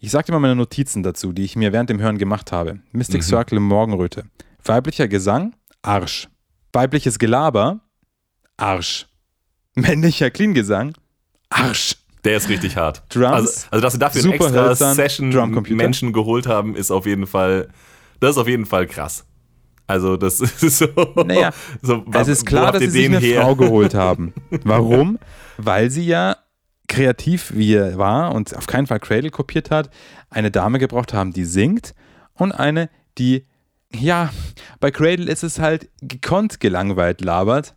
Ich 0.00 0.10
sagte 0.10 0.32
mal 0.32 0.40
meine 0.40 0.56
Notizen 0.56 1.04
dazu, 1.04 1.32
die 1.32 1.44
ich 1.44 1.54
mir 1.54 1.72
während 1.72 1.90
dem 1.90 2.00
Hören 2.00 2.18
gemacht 2.18 2.50
habe. 2.50 2.80
Mystic 2.90 3.20
mhm. 3.20 3.26
Circle 3.26 3.58
im 3.58 3.64
Morgenröte. 3.64 4.24
Weiblicher 4.64 5.06
Gesang, 5.06 5.54
Arsch. 5.82 6.28
Weibliches 6.72 7.20
Gelaber, 7.20 7.80
Arsch. 8.56 9.06
Männlicher 9.76 10.30
Clean-Gesang, 10.30 10.94
Arsch. 11.50 11.96
Der 12.24 12.36
ist 12.36 12.48
richtig 12.48 12.76
hart. 12.76 13.04
Drums, 13.14 13.32
also, 13.32 13.66
also 13.70 13.82
dass 13.82 13.92
sie 13.92 13.98
dafür 13.98 14.34
extra 14.34 14.50
hölzern, 14.50 14.94
Session 14.94 15.30
Menschen 15.70 16.12
geholt 16.12 16.48
haben, 16.48 16.74
ist 16.74 16.90
auf 16.90 17.06
jeden 17.06 17.28
Fall, 17.28 17.68
das 18.18 18.32
ist 18.32 18.38
auf 18.38 18.48
jeden 18.48 18.66
Fall 18.66 18.86
krass. 18.86 19.24
Also 19.90 20.16
das 20.16 20.40
ist 20.62 20.78
so. 20.78 20.86
Naja, 21.26 21.50
so, 21.82 22.04
es 22.12 22.28
ist 22.28 22.46
klar, 22.46 22.70
dass 22.70 22.80
sie 22.80 22.90
sich 22.90 23.06
eine 23.06 23.18
her? 23.18 23.42
Frau 23.42 23.56
geholt 23.56 23.94
haben. 24.06 24.32
Warum? 24.62 25.18
Weil 25.56 25.90
sie 25.90 26.06
ja 26.06 26.36
kreativ 26.86 27.52
wie 27.54 27.74
er 27.74 27.98
war 27.98 28.32
und 28.32 28.56
auf 28.56 28.68
keinen 28.68 28.86
Fall 28.86 29.00
Cradle 29.00 29.30
kopiert 29.30 29.70
hat, 29.70 29.90
eine 30.28 30.52
Dame 30.52 30.78
gebraucht 30.78 31.12
haben, 31.12 31.32
die 31.32 31.44
singt 31.44 31.94
und 32.34 32.52
eine, 32.52 32.88
die, 33.18 33.46
ja, 33.92 34.30
bei 34.78 34.92
Cradle 34.92 35.30
ist 35.30 35.42
es 35.42 35.58
halt 35.58 35.88
gekonnt 36.00 36.60
gelangweilt 36.60 37.20
labert. 37.20 37.74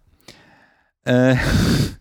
Äh, 1.06 1.36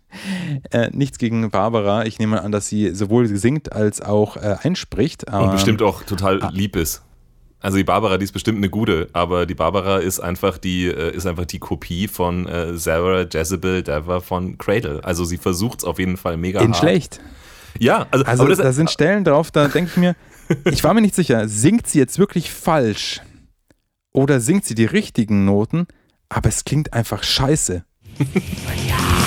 äh, 0.72 0.90
nichts 0.92 1.18
gegen 1.18 1.50
Barbara. 1.50 2.04
Ich 2.04 2.18
nehme 2.18 2.42
an, 2.42 2.52
dass 2.52 2.68
sie 2.68 2.94
sowohl 2.94 3.26
singt 3.28 3.72
als 3.72 4.02
auch 4.02 4.36
äh, 4.36 4.56
einspricht. 4.62 5.24
und 5.30 5.52
bestimmt 5.52 5.80
auch 5.82 6.02
total 6.02 6.50
lieb 6.52 6.76
ist. 6.76 7.02
Also 7.62 7.76
die 7.76 7.84
Barbara, 7.84 8.18
die 8.18 8.24
ist 8.24 8.32
bestimmt 8.32 8.58
eine 8.58 8.68
gute, 8.68 9.08
aber 9.12 9.46
die 9.46 9.54
Barbara 9.54 9.98
ist 9.98 10.18
einfach 10.18 10.58
die, 10.58 10.86
äh, 10.86 11.14
ist 11.14 11.26
einfach 11.26 11.46
die 11.46 11.60
Kopie 11.60 12.08
von 12.08 12.46
äh, 12.48 12.76
Sarah 12.76 13.22
Jezebel 13.22 13.84
Dever 13.84 14.20
von 14.20 14.58
Cradle. 14.58 15.00
Also 15.04 15.24
sie 15.24 15.38
versucht 15.38 15.78
es 15.78 15.84
auf 15.84 16.00
jeden 16.00 16.16
Fall 16.16 16.36
mega 16.36 16.60
In 16.60 16.72
hart. 16.72 16.78
schlecht. 16.78 17.20
Ja, 17.78 18.06
also, 18.10 18.24
also 18.24 18.46
das, 18.48 18.58
da 18.58 18.72
sind 18.72 18.90
Stellen 18.90 19.24
drauf, 19.24 19.50
da 19.50 19.68
denke 19.68 19.92
ich 19.92 19.96
mir, 19.96 20.16
ich 20.70 20.82
war 20.84 20.92
mir 20.92 21.00
nicht 21.00 21.14
sicher, 21.14 21.48
singt 21.48 21.86
sie 21.86 21.98
jetzt 21.98 22.18
wirklich 22.18 22.50
falsch 22.50 23.20
oder 24.12 24.40
singt 24.40 24.64
sie 24.64 24.74
die 24.74 24.84
richtigen 24.84 25.44
Noten, 25.44 25.86
aber 26.28 26.48
es 26.48 26.64
klingt 26.64 26.92
einfach 26.92 27.22
scheiße. 27.22 27.84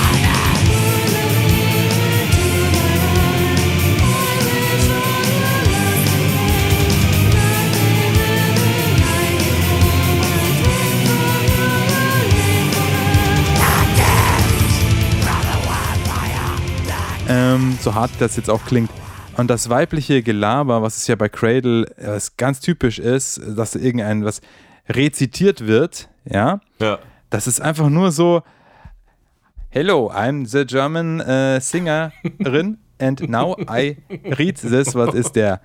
Ähm, 17.28 17.78
so 17.82 17.96
hart 17.96 18.12
das 18.20 18.36
jetzt 18.36 18.50
auch 18.50 18.64
klingt. 18.66 18.90
Und 19.38 19.50
das 19.50 19.70
weibliche 19.70 20.22
Gelaber, 20.22 20.82
was 20.82 20.98
es 20.98 21.08
ja 21.08 21.16
bei 21.16 21.28
Cradle 21.28 21.86
was 21.98 22.38
ganz 22.38 22.60
typisch 22.60 23.00
ist, 23.00 23.42
dass 23.56 23.76
irgendein 23.76 24.24
was 24.24 24.42
rezitiert 24.88 25.68
wird, 25.68 26.10
ja, 26.26 26.62
ja. 26.80 27.00
das 27.30 27.48
ist 27.48 27.62
einfach 27.62 27.90
nur 27.90 28.12
so, 28.12 28.44
Hello, 29.70 30.10
I'm 30.10 30.48
the 30.48 30.66
German 30.66 31.20
uh, 31.20 31.60
singerin 31.60 32.78
and 32.98 33.28
now 33.28 33.58
I 33.70 33.98
read 34.38 34.56
this, 34.56 34.96
was 34.96 35.14
ist 35.14 35.36
der? 35.36 35.60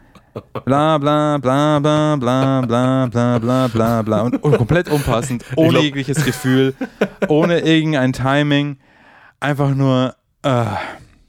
Bla 0.64 0.98
bla 0.98 1.38
bla 1.38 1.78
bla 1.78 2.16
bla 2.16 2.60
bla 2.62 3.06
bla 3.06 3.38
bla 3.38 3.68
bla 3.68 4.02
bla 4.02 4.20
und, 4.22 4.42
und 4.42 4.56
komplett 4.56 4.88
unpassend, 4.88 5.44
ohne 5.54 5.80
jegliches 5.80 6.24
Gefühl, 6.24 6.74
ohne 7.28 7.60
irgendein 7.60 8.12
Timing, 8.12 8.78
einfach 9.38 9.74
nur 9.74 10.16
uh, 10.44 10.76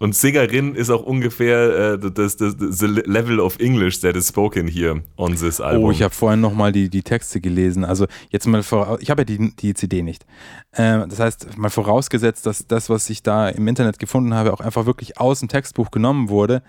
und 0.02 0.16
Singerin 0.16 0.74
ist 0.74 0.90
auch 0.90 1.04
ungefähr 1.04 1.94
äh, 1.94 2.00
das, 2.00 2.36
das, 2.36 2.56
the 2.58 2.88
level 2.88 3.40
of 3.40 3.60
English 3.60 4.00
that 4.00 4.16
is 4.16 4.30
spoken 4.30 4.68
here 4.68 5.04
on 5.16 5.36
this 5.36 5.62
album. 5.62 5.84
Oh, 5.84 5.92
ich 5.92 6.02
habe 6.02 6.12
vorhin 6.12 6.42
nochmal 6.42 6.72
die, 6.72 6.90
die 6.90 7.04
Texte 7.04 7.40
gelesen. 7.40 7.86
Also 7.86 8.08
jetzt 8.32 8.48
mal 8.48 8.64
vor, 8.64 8.98
ich 9.00 9.12
habe 9.12 9.22
ja 9.22 9.26
die, 9.26 9.56
die 9.56 9.76
CD 9.76 10.02
nicht. 10.02 10.26
Äh, 10.72 11.08
das 11.08 11.20
heißt, 11.20 11.56
mal 11.56 11.70
vorausgesetzt, 11.70 12.48
dass 12.48 12.66
das, 12.66 12.90
was 12.90 13.12
ich 13.12 13.22
da 13.22 13.48
im 13.50 13.68
Internet 13.68 14.00
gefunden 14.00 14.34
habe, 14.34 14.54
auch 14.54 14.60
einfach 14.60 14.88
wirklich 14.88 15.20
aus 15.20 15.42
dem 15.42 15.50
Textbuch 15.50 15.92
genommen 15.92 16.30
wurde. 16.30 16.64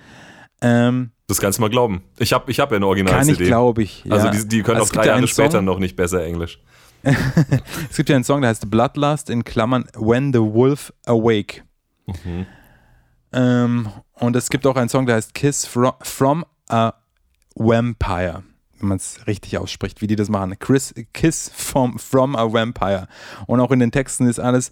Ähm, 0.61 1.13
das 1.27 1.41
kannst 1.41 1.59
du 1.59 1.63
mal 1.63 1.71
glauben. 1.71 2.03
Ich 2.19 2.35
habe 2.35 2.51
ich 2.51 2.61
hab 2.61 2.71
ja 2.71 2.77
eine 2.77 2.87
Original-CD. 2.87 3.33
Kann 3.33 3.43
ich, 3.43 3.49
glaube 3.49 3.83
ich. 3.83 4.05
Also 4.11 4.27
ja. 4.27 4.31
Also 4.31 4.43
die, 4.43 4.57
die 4.57 4.63
können 4.63 4.77
also 4.77 4.91
auch 4.91 4.95
drei 4.95 5.07
Jahre 5.07 5.27
später 5.27 5.63
noch 5.63 5.79
nicht 5.79 5.97
besser 5.97 6.23
Englisch. 6.23 6.61
es 7.03 7.97
gibt 7.97 8.11
ja 8.11 8.15
einen 8.15 8.25
Song, 8.25 8.43
der 8.43 8.51
heißt 8.51 8.71
Bloodlust 8.71 9.31
in 9.31 9.43
Klammern 9.43 9.87
When 9.95 10.35
the 10.35 10.41
Wolf 10.41 10.93
Awake. 11.07 11.63
Mhm. 12.07 12.45
Ähm, 13.33 13.89
und 14.15 14.37
es 14.37 14.51
gibt 14.51 14.67
auch 14.67 14.77
einen 14.77 14.89
Song, 14.89 15.07
der 15.07 15.17
heißt 15.17 15.35
Kiss 15.35 15.67
from, 15.67 15.93
from 16.03 16.45
a 16.69 16.95
Vampire. 17.55 18.43
Wenn 18.79 18.89
man 18.89 18.97
es 18.97 19.27
richtig 19.27 19.59
ausspricht, 19.59 20.01
wie 20.01 20.07
die 20.07 20.17
das 20.17 20.29
machen. 20.29 20.59
Chris, 20.59 20.95
Kiss 21.13 21.51
from, 21.55 21.99
from 21.99 22.37
a 22.37 22.53
Vampire. 22.53 23.09
Und 23.47 23.61
auch 23.61 23.71
in 23.71 23.79
den 23.79 23.93
Texten 23.93 24.27
ist 24.27 24.41
alles, 24.41 24.71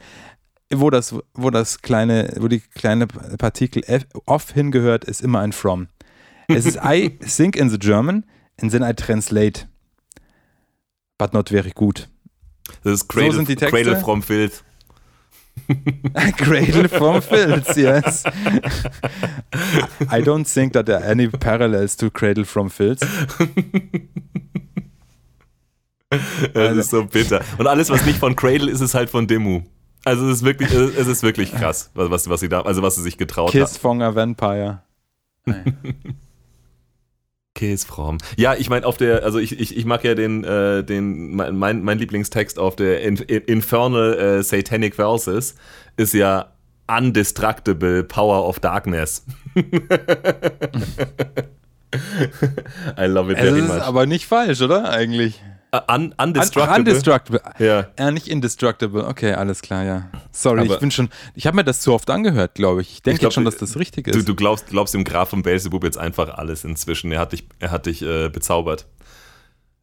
wo 0.72 0.90
das, 0.90 1.14
wo 1.34 1.50
das 1.50 1.82
kleine, 1.82 2.32
wo 2.38 2.48
die 2.48 2.60
kleine 2.60 3.06
Partikel 3.06 3.82
off 4.26 4.52
hingehört, 4.52 5.04
ist 5.04 5.20
immer 5.20 5.40
ein 5.40 5.52
from. 5.52 5.88
Es 6.48 6.66
ist 6.66 6.78
I 6.84 7.10
think 7.20 7.56
in 7.56 7.70
the 7.70 7.78
German 7.78 8.24
and 8.60 8.70
then 8.70 8.82
I 8.82 8.92
translate. 8.92 9.66
But 11.18 11.32
not 11.34 11.50
very 11.50 11.72
good. 11.74 12.08
Das 12.82 12.94
ist 12.94 13.08
Cradle, 13.08 13.32
so 13.32 13.36
sind 13.38 13.48
die 13.48 13.56
Texte. 13.56 13.76
Cradle 13.76 14.00
from 14.00 14.22
Filth. 14.22 14.64
Cradle 16.36 16.88
from 16.88 17.22
Filth, 17.22 17.76
yes. 17.76 18.24
I 20.10 20.20
don't 20.22 20.44
think 20.44 20.72
that 20.72 20.86
there 20.86 20.98
are 20.98 21.04
any 21.04 21.28
parallels 21.28 21.96
to 21.96 22.10
Cradle 22.10 22.44
from 22.44 22.70
Filth. 22.70 23.00
Das 26.54 26.76
ist 26.76 26.90
so 26.90 27.04
bitter. 27.04 27.40
Und 27.58 27.68
alles, 27.68 27.88
was 27.90 28.04
nicht 28.04 28.18
von 28.18 28.34
Cradle 28.34 28.70
ist, 28.70 28.80
ist 28.80 28.94
halt 28.94 29.10
von 29.10 29.28
Demu. 29.28 29.62
Also 30.04 30.26
es 30.28 30.38
ist 30.38 30.44
wirklich, 30.44 30.72
es 30.72 31.06
ist 31.06 31.22
wirklich 31.22 31.52
krass, 31.52 31.90
was, 31.94 32.28
was 32.28 32.40
sie 32.40 32.48
da, 32.48 32.62
also 32.62 32.82
was 32.82 32.96
sie 32.96 33.02
sich 33.02 33.18
getraut 33.18 33.52
Kiss 33.52 33.62
hat. 33.62 33.68
Kiss 33.68 33.78
von 33.78 34.02
a 34.02 34.14
Vampire. 34.14 34.82
Kiss 35.44 35.54
from. 37.58 38.18
Ja, 38.36 38.54
ich 38.54 38.70
meine, 38.70 38.86
auf 38.86 38.96
der, 38.96 39.22
also 39.24 39.38
ich, 39.38 39.58
ich, 39.58 39.76
ich 39.76 39.84
mag 39.84 40.02
ja 40.04 40.14
den, 40.14 40.44
äh, 40.44 40.82
den, 40.82 41.34
mein, 41.36 41.82
mein 41.82 41.98
Lieblingstext 41.98 42.58
auf 42.58 42.76
der 42.76 43.02
In 43.02 43.16
Infernal 43.16 44.14
äh, 44.14 44.42
Satanic 44.42 44.94
Verses 44.94 45.54
ist 45.96 46.14
ja 46.14 46.52
Undestructible 46.86 48.04
Power 48.04 48.48
of 48.48 48.60
Darkness. 48.60 49.26
I 49.54 49.60
love 53.06 53.30
it 53.32 53.38
very 53.38 53.60
much. 53.60 53.68
Das 53.68 53.76
ist 53.78 53.82
aber 53.82 54.06
nicht 54.06 54.26
falsch, 54.26 54.60
oder? 54.62 54.88
Eigentlich. 54.88 55.42
Un 55.72 56.12
undestructible. 56.18 56.78
undestructible. 56.78 57.42
Ja. 57.60 57.86
ja. 57.96 58.10
Nicht 58.10 58.26
indestructible. 58.26 59.06
Okay, 59.06 59.34
alles 59.34 59.62
klar, 59.62 59.84
ja. 59.84 60.10
Sorry, 60.32 60.62
Aber 60.62 60.74
ich 60.74 60.80
bin 60.80 60.90
schon. 60.90 61.10
Ich 61.34 61.46
habe 61.46 61.54
mir 61.56 61.64
das 61.64 61.80
zu 61.80 61.92
oft 61.92 62.10
angehört, 62.10 62.54
glaube 62.54 62.80
ich. 62.80 62.94
Ich 62.94 63.02
denke 63.02 63.22
jetzt 63.22 63.34
schon, 63.34 63.44
dass 63.44 63.56
das 63.56 63.78
richtig 63.78 64.08
ist. 64.08 64.16
Du, 64.16 64.22
du 64.22 64.34
glaubst, 64.34 64.66
glaubst 64.66 64.94
dem 64.94 65.04
Graf 65.04 65.30
von 65.30 65.42
Belzebub 65.42 65.84
jetzt 65.84 65.96
einfach 65.96 66.30
alles 66.30 66.64
inzwischen. 66.64 67.12
Er 67.12 67.20
hat 67.20 67.32
dich, 67.32 67.46
er 67.60 67.70
hat 67.70 67.86
dich 67.86 68.02
äh, 68.02 68.28
bezaubert. 68.30 68.86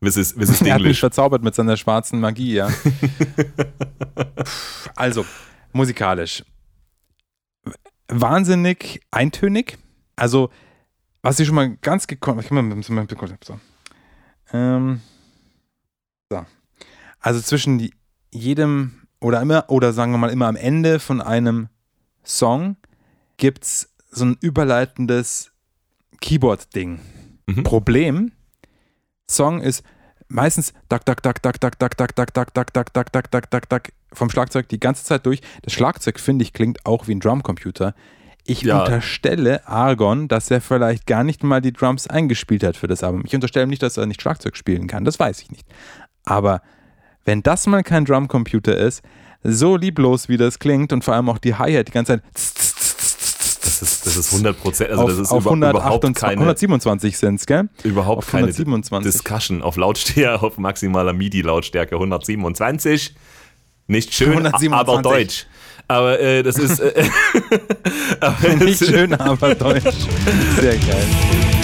Mrs. 0.01 0.35
Mrs. 0.35 0.61
er 0.65 0.75
hat 0.75 0.81
mich 0.81 0.99
verzaubert 0.99 1.41
mit 1.41 1.55
seiner 1.55 1.77
schwarzen 1.77 2.19
Magie, 2.19 2.55
ja. 2.55 2.69
also, 4.95 5.25
musikalisch. 5.71 6.43
Wahnsinnig 8.09 9.01
eintönig. 9.11 9.77
Also, 10.17 10.49
was 11.21 11.39
ich 11.39 11.47
schon 11.47 11.55
mal 11.55 11.77
ganz 11.77 12.07
gekonnt. 12.07 12.41
Ich 12.41 12.49
kann 12.49 12.67
mal, 12.67 13.07
so. 13.41 13.59
Ähm, 14.53 15.01
so. 16.29 16.45
Also 17.19 17.41
zwischen 17.41 17.77
die, 17.77 17.93
jedem 18.31 19.07
oder 19.19 19.41
immer, 19.41 19.65
oder 19.69 19.93
sagen 19.93 20.11
wir 20.11 20.17
mal 20.17 20.29
immer 20.29 20.47
am 20.47 20.55
Ende 20.55 20.99
von 20.99 21.21
einem 21.21 21.69
Song 22.23 22.77
gibt 23.37 23.63
es 23.63 23.95
so 24.11 24.25
ein 24.25 24.37
überleitendes 24.41 25.51
Keyboard-Ding. 26.21 26.99
Mhm. 27.47 27.63
Problem, 27.63 28.31
Song 29.29 29.61
ist 29.61 29.83
meistens 30.27 30.73
dak 30.89 31.05
dak 31.05 31.21
dak 31.21 31.41
dak 31.41 31.59
dak 31.59 31.77
dak 31.77 31.95
dak 31.97 32.15
dak 32.15 32.53
dak 32.53 32.73
dak 32.73 32.73
dak 32.73 32.93
dak 32.93 33.11
dak 33.11 33.31
dak 33.31 33.49
dak 33.49 33.69
dak 33.69 33.93
vom 34.13 34.29
Schlagzeug 34.29 34.69
die 34.69 34.79
ganze 34.79 35.03
Zeit 35.03 35.25
durch. 35.25 35.41
Das 35.61 35.73
Schlagzeug 35.73 36.19
finde 36.19 36.43
ich 36.43 36.53
klingt 36.53 36.85
auch 36.85 37.07
wie 37.07 37.15
ein 37.15 37.19
Drumcomputer. 37.19 37.93
Ich 38.45 38.61
ja. 38.61 38.79
unterstelle 38.79 39.67
Argon, 39.67 40.29
dass 40.29 40.49
er 40.49 40.61
vielleicht 40.61 41.05
gar 41.05 41.25
nicht 41.25 41.43
mal 41.43 41.59
die 41.59 41.73
Drums 41.73 42.07
eingespielt 42.07 42.63
hat 42.63 42.77
für 42.77 42.87
das 42.87 43.03
Album. 43.03 43.23
Ich 43.25 43.35
unterstelle 43.35 43.67
nicht, 43.67 43.83
dass 43.83 43.97
er 43.97 44.05
nicht 44.05 44.21
Schlagzeug 44.21 44.55
spielen 44.55 44.87
kann. 44.87 45.03
Das 45.03 45.19
weiß 45.19 45.41
ich 45.41 45.51
nicht. 45.51 45.67
Aber 46.27 46.61
wenn 47.25 47.43
das 47.43 47.67
mal 47.67 47.83
kein 47.83 48.05
Drumcomputer 48.05 48.77
ist, 48.77 49.01
so 49.43 49.75
lieblos 49.77 50.29
wie 50.29 50.37
das 50.37 50.59
klingt 50.59 50.91
und 50.93 51.03
vor 51.03 51.13
allem 51.13 51.29
auch 51.29 51.37
die 51.37 51.55
Hi-Hat 51.55 51.87
die 51.87 51.91
ganze 51.91 52.13
Zeit. 52.13 52.23
Das 52.33 53.81
ist, 53.81 54.05
das 54.05 54.15
ist 54.15 54.31
100 54.31 54.59
Prozent, 54.59 54.89
also 54.89 55.03
auf, 55.03 55.09
das 55.09 55.19
ist 55.19 55.31
auf 55.31 55.41
über, 55.41 55.51
128, 55.51 55.79
überhaupt 55.79 56.15
keine. 56.19 56.41
127 56.41 57.17
sind 57.17 57.47
gell? 57.47 57.69
Überhaupt 57.83 58.19
auf 58.19 58.27
keine 58.31 58.47
127. 58.47 59.11
Discussion 59.11 59.61
auf 59.61 59.77
Lautstärke, 59.77 60.43
auf 60.43 60.57
maximaler 60.57 61.13
MIDI-Lautstärke 61.13 61.95
127. 61.95 63.15
Nicht 63.87 64.13
schön, 64.13 64.31
127. 64.31 64.73
aber 64.73 65.01
deutsch. 65.01 65.45
Aber 65.87 66.19
äh, 66.19 66.43
das 66.43 66.57
ist. 66.57 66.79
Äh, 66.79 67.07
aber 68.19 68.55
Nicht 68.55 68.85
schön, 68.85 69.13
aber 69.13 69.55
deutsch. 69.55 69.95
Sehr 70.59 70.77
geil. 70.77 71.56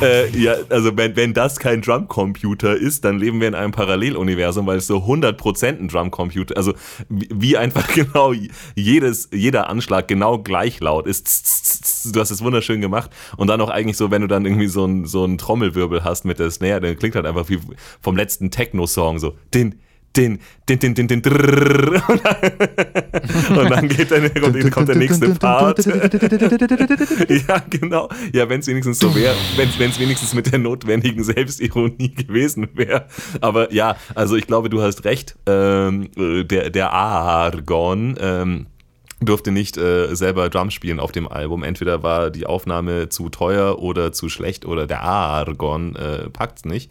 Äh, 0.10 0.30
ja, 0.30 0.54
also 0.70 0.96
wenn, 0.96 1.14
wenn 1.16 1.34
das 1.34 1.58
kein 1.58 1.82
Drumcomputer 1.82 2.74
ist, 2.74 3.04
dann 3.04 3.18
leben 3.18 3.40
wir 3.40 3.48
in 3.48 3.54
einem 3.54 3.72
Paralleluniversum, 3.72 4.66
weil 4.66 4.78
es 4.78 4.86
so 4.86 4.98
100% 4.98 5.66
ein 5.66 5.88
Drumcomputer, 5.88 6.56
also 6.56 6.72
wie 7.08 7.56
einfach 7.56 7.86
genau 7.94 8.32
jedes, 8.74 9.28
jeder 9.32 9.68
Anschlag 9.68 10.08
genau 10.08 10.38
gleich 10.38 10.80
laut 10.80 11.06
ist. 11.06 12.14
Du 12.14 12.18
hast 12.18 12.30
es 12.30 12.42
wunderschön 12.42 12.80
gemacht 12.80 13.10
und 13.36 13.48
dann 13.48 13.60
auch 13.60 13.68
eigentlich 13.68 13.98
so, 13.98 14.10
wenn 14.10 14.22
du 14.22 14.28
dann 14.28 14.46
irgendwie 14.46 14.68
so 14.68 14.84
einen 14.84 15.04
so 15.04 15.26
Trommelwirbel 15.26 16.02
hast 16.02 16.24
mit 16.24 16.38
der 16.38 16.50
Snare, 16.50 16.80
dann 16.80 16.98
klingt 16.98 17.14
halt 17.14 17.26
einfach 17.26 17.48
wie 17.48 17.58
vom 18.00 18.16
letzten 18.16 18.50
Techno-Song 18.50 19.18
so. 19.18 19.36
Den, 19.52 19.80
den, 20.16 20.40
den, 20.68 20.78
den, 20.80 20.94
den, 20.94 21.08
den, 21.08 21.22
drrrr, 21.22 22.02
und 22.08 23.70
dann 23.70 23.88
geht 23.88 24.10
dann, 24.10 24.32
kommt, 24.34 24.70
kommt 24.72 24.88
der 24.88 24.96
nächste 24.96 25.34
Part. 25.36 25.84
ja, 25.86 27.62
genau. 27.70 28.08
Ja, 28.32 28.48
wenn 28.48 28.60
es 28.60 28.66
wenigstens 28.66 28.98
so 28.98 29.14
wäre, 29.14 29.34
wenn 29.56 29.68
es 29.68 30.00
wenigstens 30.00 30.34
mit 30.34 30.50
der 30.50 30.58
notwendigen 30.58 31.22
Selbstironie 31.22 32.12
gewesen 32.14 32.68
wäre. 32.74 33.06
Aber 33.40 33.72
ja, 33.72 33.96
also 34.14 34.34
ich 34.36 34.46
glaube, 34.46 34.68
du 34.68 34.82
hast 34.82 35.04
recht. 35.04 35.36
Ähm, 35.46 36.10
der, 36.16 36.70
der 36.70 36.92
Argon, 36.92 38.16
ähm, 38.20 38.66
durfte 39.20 39.52
nicht 39.52 39.76
äh, 39.76 40.14
selber 40.14 40.48
Drums 40.48 40.74
spielen 40.74 40.98
auf 40.98 41.12
dem 41.12 41.28
Album. 41.28 41.62
Entweder 41.62 42.02
war 42.02 42.30
die 42.30 42.46
Aufnahme 42.46 43.10
zu 43.10 43.28
teuer 43.28 43.78
oder 43.78 44.12
zu 44.12 44.28
schlecht 44.28 44.64
oder 44.64 44.86
der 44.86 45.02
Argon 45.02 45.94
äh, 45.94 46.30
packt's 46.30 46.64
nicht. 46.64 46.90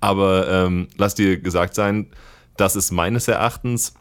Aber 0.00 0.48
ähm, 0.48 0.88
lass 0.98 1.14
dir 1.14 1.38
gesagt 1.38 1.74
sein, 1.74 2.10
das 2.60 2.76
ist 2.76 2.90
meines 2.90 3.26
Erachtens 3.26 3.94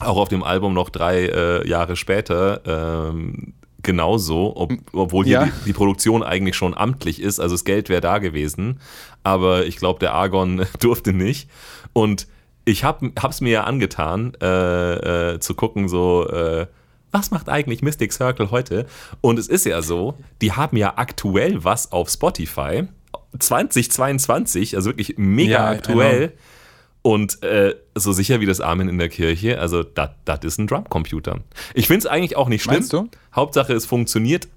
auch 0.00 0.16
auf 0.16 0.28
dem 0.28 0.42
Album 0.42 0.72
noch 0.72 0.90
drei 0.90 1.26
äh, 1.26 1.68
Jahre 1.68 1.96
später 1.96 2.62
ähm, 2.64 3.54
genauso, 3.82 4.56
ob, 4.56 4.72
obwohl 4.92 5.24
hier 5.24 5.40
ja. 5.40 5.44
die, 5.46 5.52
die, 5.66 5.72
Produktion 5.72 6.22
eigentlich 6.22 6.56
schon 6.56 6.76
amtlich 6.76 7.20
ist, 7.20 7.40
also 7.40 7.54
das 7.54 7.64
Geld 7.64 7.88
wäre 7.88 8.00
da 8.00 8.18
gewesen, 8.18 8.80
aber 9.22 9.66
ich 9.66 9.76
glaube, 9.76 9.98
der 9.98 10.14
Argon 10.14 10.66
durfte 10.80 11.12
nicht. 11.12 11.48
Und 11.92 12.26
ich 12.64 12.84
habe 12.84 13.12
es 13.28 13.40
mir 13.40 13.50
ja 13.50 13.64
angetan, 13.64 14.32
äh, 14.40 15.34
äh, 15.34 15.40
zu 15.40 15.54
gucken, 15.54 15.88
so, 15.88 16.28
äh, 16.28 16.66
was 17.10 17.30
macht 17.30 17.48
eigentlich 17.48 17.82
Mystic 17.82 18.12
Circle 18.12 18.50
heute? 18.50 18.86
Und 19.20 19.38
es 19.38 19.48
ist 19.48 19.66
ja 19.66 19.82
so, 19.82 20.14
die 20.40 20.52
haben 20.52 20.76
ja 20.76 20.92
aktuell 20.96 21.64
was 21.64 21.90
auf 21.90 22.08
Spotify, 22.08 22.84
2022, 23.38 24.76
also 24.76 24.90
wirklich 24.90 25.14
mega 25.16 25.50
ja, 25.50 25.70
aktuell. 25.70 26.28
Genau 26.28 26.40
und 27.02 27.42
äh, 27.42 27.74
so 27.94 28.12
sicher 28.12 28.40
wie 28.40 28.46
das 28.46 28.60
Amen 28.60 28.88
in 28.88 28.98
der 28.98 29.08
Kirche, 29.08 29.58
also 29.58 29.82
das 29.82 30.10
ist 30.42 30.58
ein 30.58 30.66
Drumcomputer. 30.66 31.40
Ich 31.74 31.86
finde 31.86 32.00
es 32.00 32.06
eigentlich 32.06 32.36
auch 32.36 32.48
nicht 32.48 32.62
schlimm. 32.62 32.76
Meinst 32.76 32.92
du? 32.92 33.08
Hauptsache 33.34 33.72
es 33.72 33.86
funktioniert. 33.86 34.48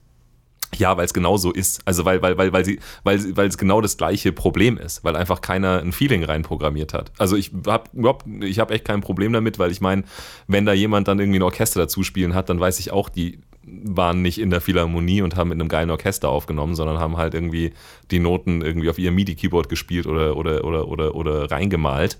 Ja, 0.76 0.98
weil 0.98 1.06
es 1.06 1.14
genau 1.14 1.38
so 1.38 1.52
ist. 1.52 1.82
Also 1.86 2.04
weil, 2.04 2.22
weil, 2.24 2.38
weil, 2.38 2.52
weil, 2.52 2.66
sie, 2.66 2.80
weil, 3.04 3.38
weil 3.38 3.48
es 3.48 3.60
genau 3.60 3.80
das 3.80 3.96
gleiche 3.96 4.32
Problem 4.32 4.78
ist, 4.78 5.04
weil 5.04 5.16
einfach 5.16 5.42
keiner 5.42 5.80
ein 5.80 5.92
Feeling 5.92 6.24
reinprogrammiert 6.24 6.94
hat. 6.94 7.12
Also 7.20 7.36
ich 7.36 7.52
habe 7.68 7.90
überhaupt, 7.94 8.26
ich 8.42 8.58
habe 8.58 8.74
echt 8.74 8.84
kein 8.84 9.02
Problem 9.02 9.34
damit, 9.34 9.60
weil 9.60 9.72
ich 9.72 9.82
meine, 9.82 10.04
wenn 10.48 10.66
da 10.66 10.74
jemand 10.74 11.08
dann 11.08 11.20
irgendwie 11.20 11.40
ein 11.40 11.44
Orchester 11.44 11.82
dazu 11.82 12.02
spielen 12.02 12.34
hat, 12.34 12.50
dann 12.50 12.60
weiß 12.60 12.80
ich 12.80 12.92
auch, 12.92 13.10
die 13.10 13.40
waren 13.66 14.22
nicht 14.22 14.40
in 14.40 14.50
der 14.50 14.62
Philharmonie 14.62 15.22
und 15.22 15.36
haben 15.36 15.50
mit 15.50 15.60
einem 15.60 15.70
geilen 15.70 15.90
Orchester 15.90 16.30
aufgenommen, 16.30 16.76
sondern 16.76 17.00
haben 17.00 17.18
halt 17.18 17.34
irgendwie 17.34 17.74
die 18.12 18.20
Noten 18.20 18.62
irgendwie 18.62 18.90
auf 18.90 19.00
ihr 19.00 19.12
MIDI-Keyboard 19.12 19.70
gespielt 19.70 20.08
oder, 20.08 20.36
oder, 20.36 20.64
oder, 20.66 20.88
oder, 20.88 21.16
oder 21.16 21.52
reingemalt 21.52 22.18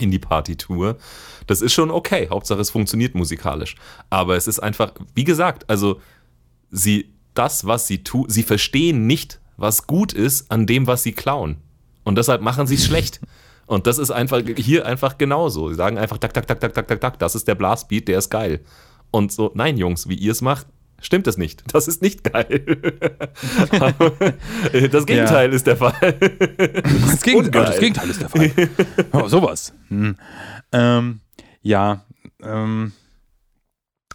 in 0.00 0.10
die 0.10 0.18
Partitur. 0.18 0.96
Das 1.46 1.62
ist 1.62 1.72
schon 1.72 1.90
okay. 1.90 2.28
Hauptsache 2.30 2.60
es 2.60 2.70
funktioniert 2.70 3.14
musikalisch. 3.14 3.76
Aber 4.10 4.36
es 4.36 4.46
ist 4.46 4.60
einfach, 4.60 4.92
wie 5.14 5.24
gesagt, 5.24 5.68
also 5.68 6.00
sie, 6.70 7.12
das, 7.34 7.66
was 7.66 7.86
sie 7.86 8.02
tun, 8.02 8.26
sie 8.28 8.42
verstehen 8.42 9.06
nicht, 9.06 9.40
was 9.56 9.86
gut 9.86 10.12
ist 10.12 10.50
an 10.50 10.66
dem, 10.66 10.86
was 10.86 11.02
sie 11.02 11.12
klauen. 11.12 11.58
Und 12.04 12.16
deshalb 12.18 12.42
machen 12.42 12.66
sie 12.66 12.76
es 12.76 12.86
schlecht. 12.86 13.20
Und 13.66 13.86
das 13.86 13.98
ist 13.98 14.10
einfach 14.10 14.42
hier 14.56 14.86
einfach 14.86 15.18
genauso. 15.18 15.68
Sie 15.68 15.74
sagen 15.74 15.98
einfach, 15.98 16.18
tak, 16.18 16.32
tak, 16.34 16.46
tak, 16.46 16.60
tak, 16.60 16.74
tak, 16.74 17.00
tak, 17.00 17.18
das 17.18 17.34
ist 17.34 17.48
der 17.48 17.56
Blastbeat, 17.56 18.06
der 18.06 18.18
ist 18.18 18.30
geil. 18.30 18.60
Und 19.10 19.32
so, 19.32 19.50
nein, 19.54 19.76
Jungs, 19.76 20.08
wie 20.08 20.14
ihr 20.14 20.32
es 20.32 20.40
macht, 20.40 20.66
stimmt 21.00 21.26
es 21.26 21.36
nicht. 21.36 21.62
Das 21.72 21.88
ist 21.88 22.02
nicht 22.02 22.24
geil. 22.24 22.64
das 24.90 25.06
Gegenteil 25.06 25.50
ja. 25.50 25.54
ist 25.54 25.66
der 25.66 25.76
Fall. 25.76 25.94
Das, 26.00 27.22
Gegen 27.22 27.50
das, 27.50 27.78
Gegenteil 27.78 28.10
ist 28.10 28.22
der 28.22 28.28
Fall. 28.28 28.50
Oh, 29.12 29.28
sowas. 29.28 29.74
Hm. 29.88 30.16
Ähm, 30.72 31.20
ja, 31.62 32.04
ähm, 32.42 32.92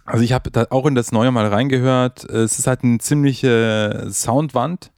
also 0.04 0.24
ich 0.24 0.32
habe 0.32 0.50
da 0.50 0.66
auch 0.70 0.86
in 0.86 0.94
das 0.94 1.12
Neue 1.12 1.30
mal 1.30 1.46
reingehört. 1.46 2.24
Es 2.24 2.58
ist 2.58 2.66
halt 2.66 2.82
eine 2.82 2.98
ziemliche 2.98 4.08
Soundwand. 4.10 4.90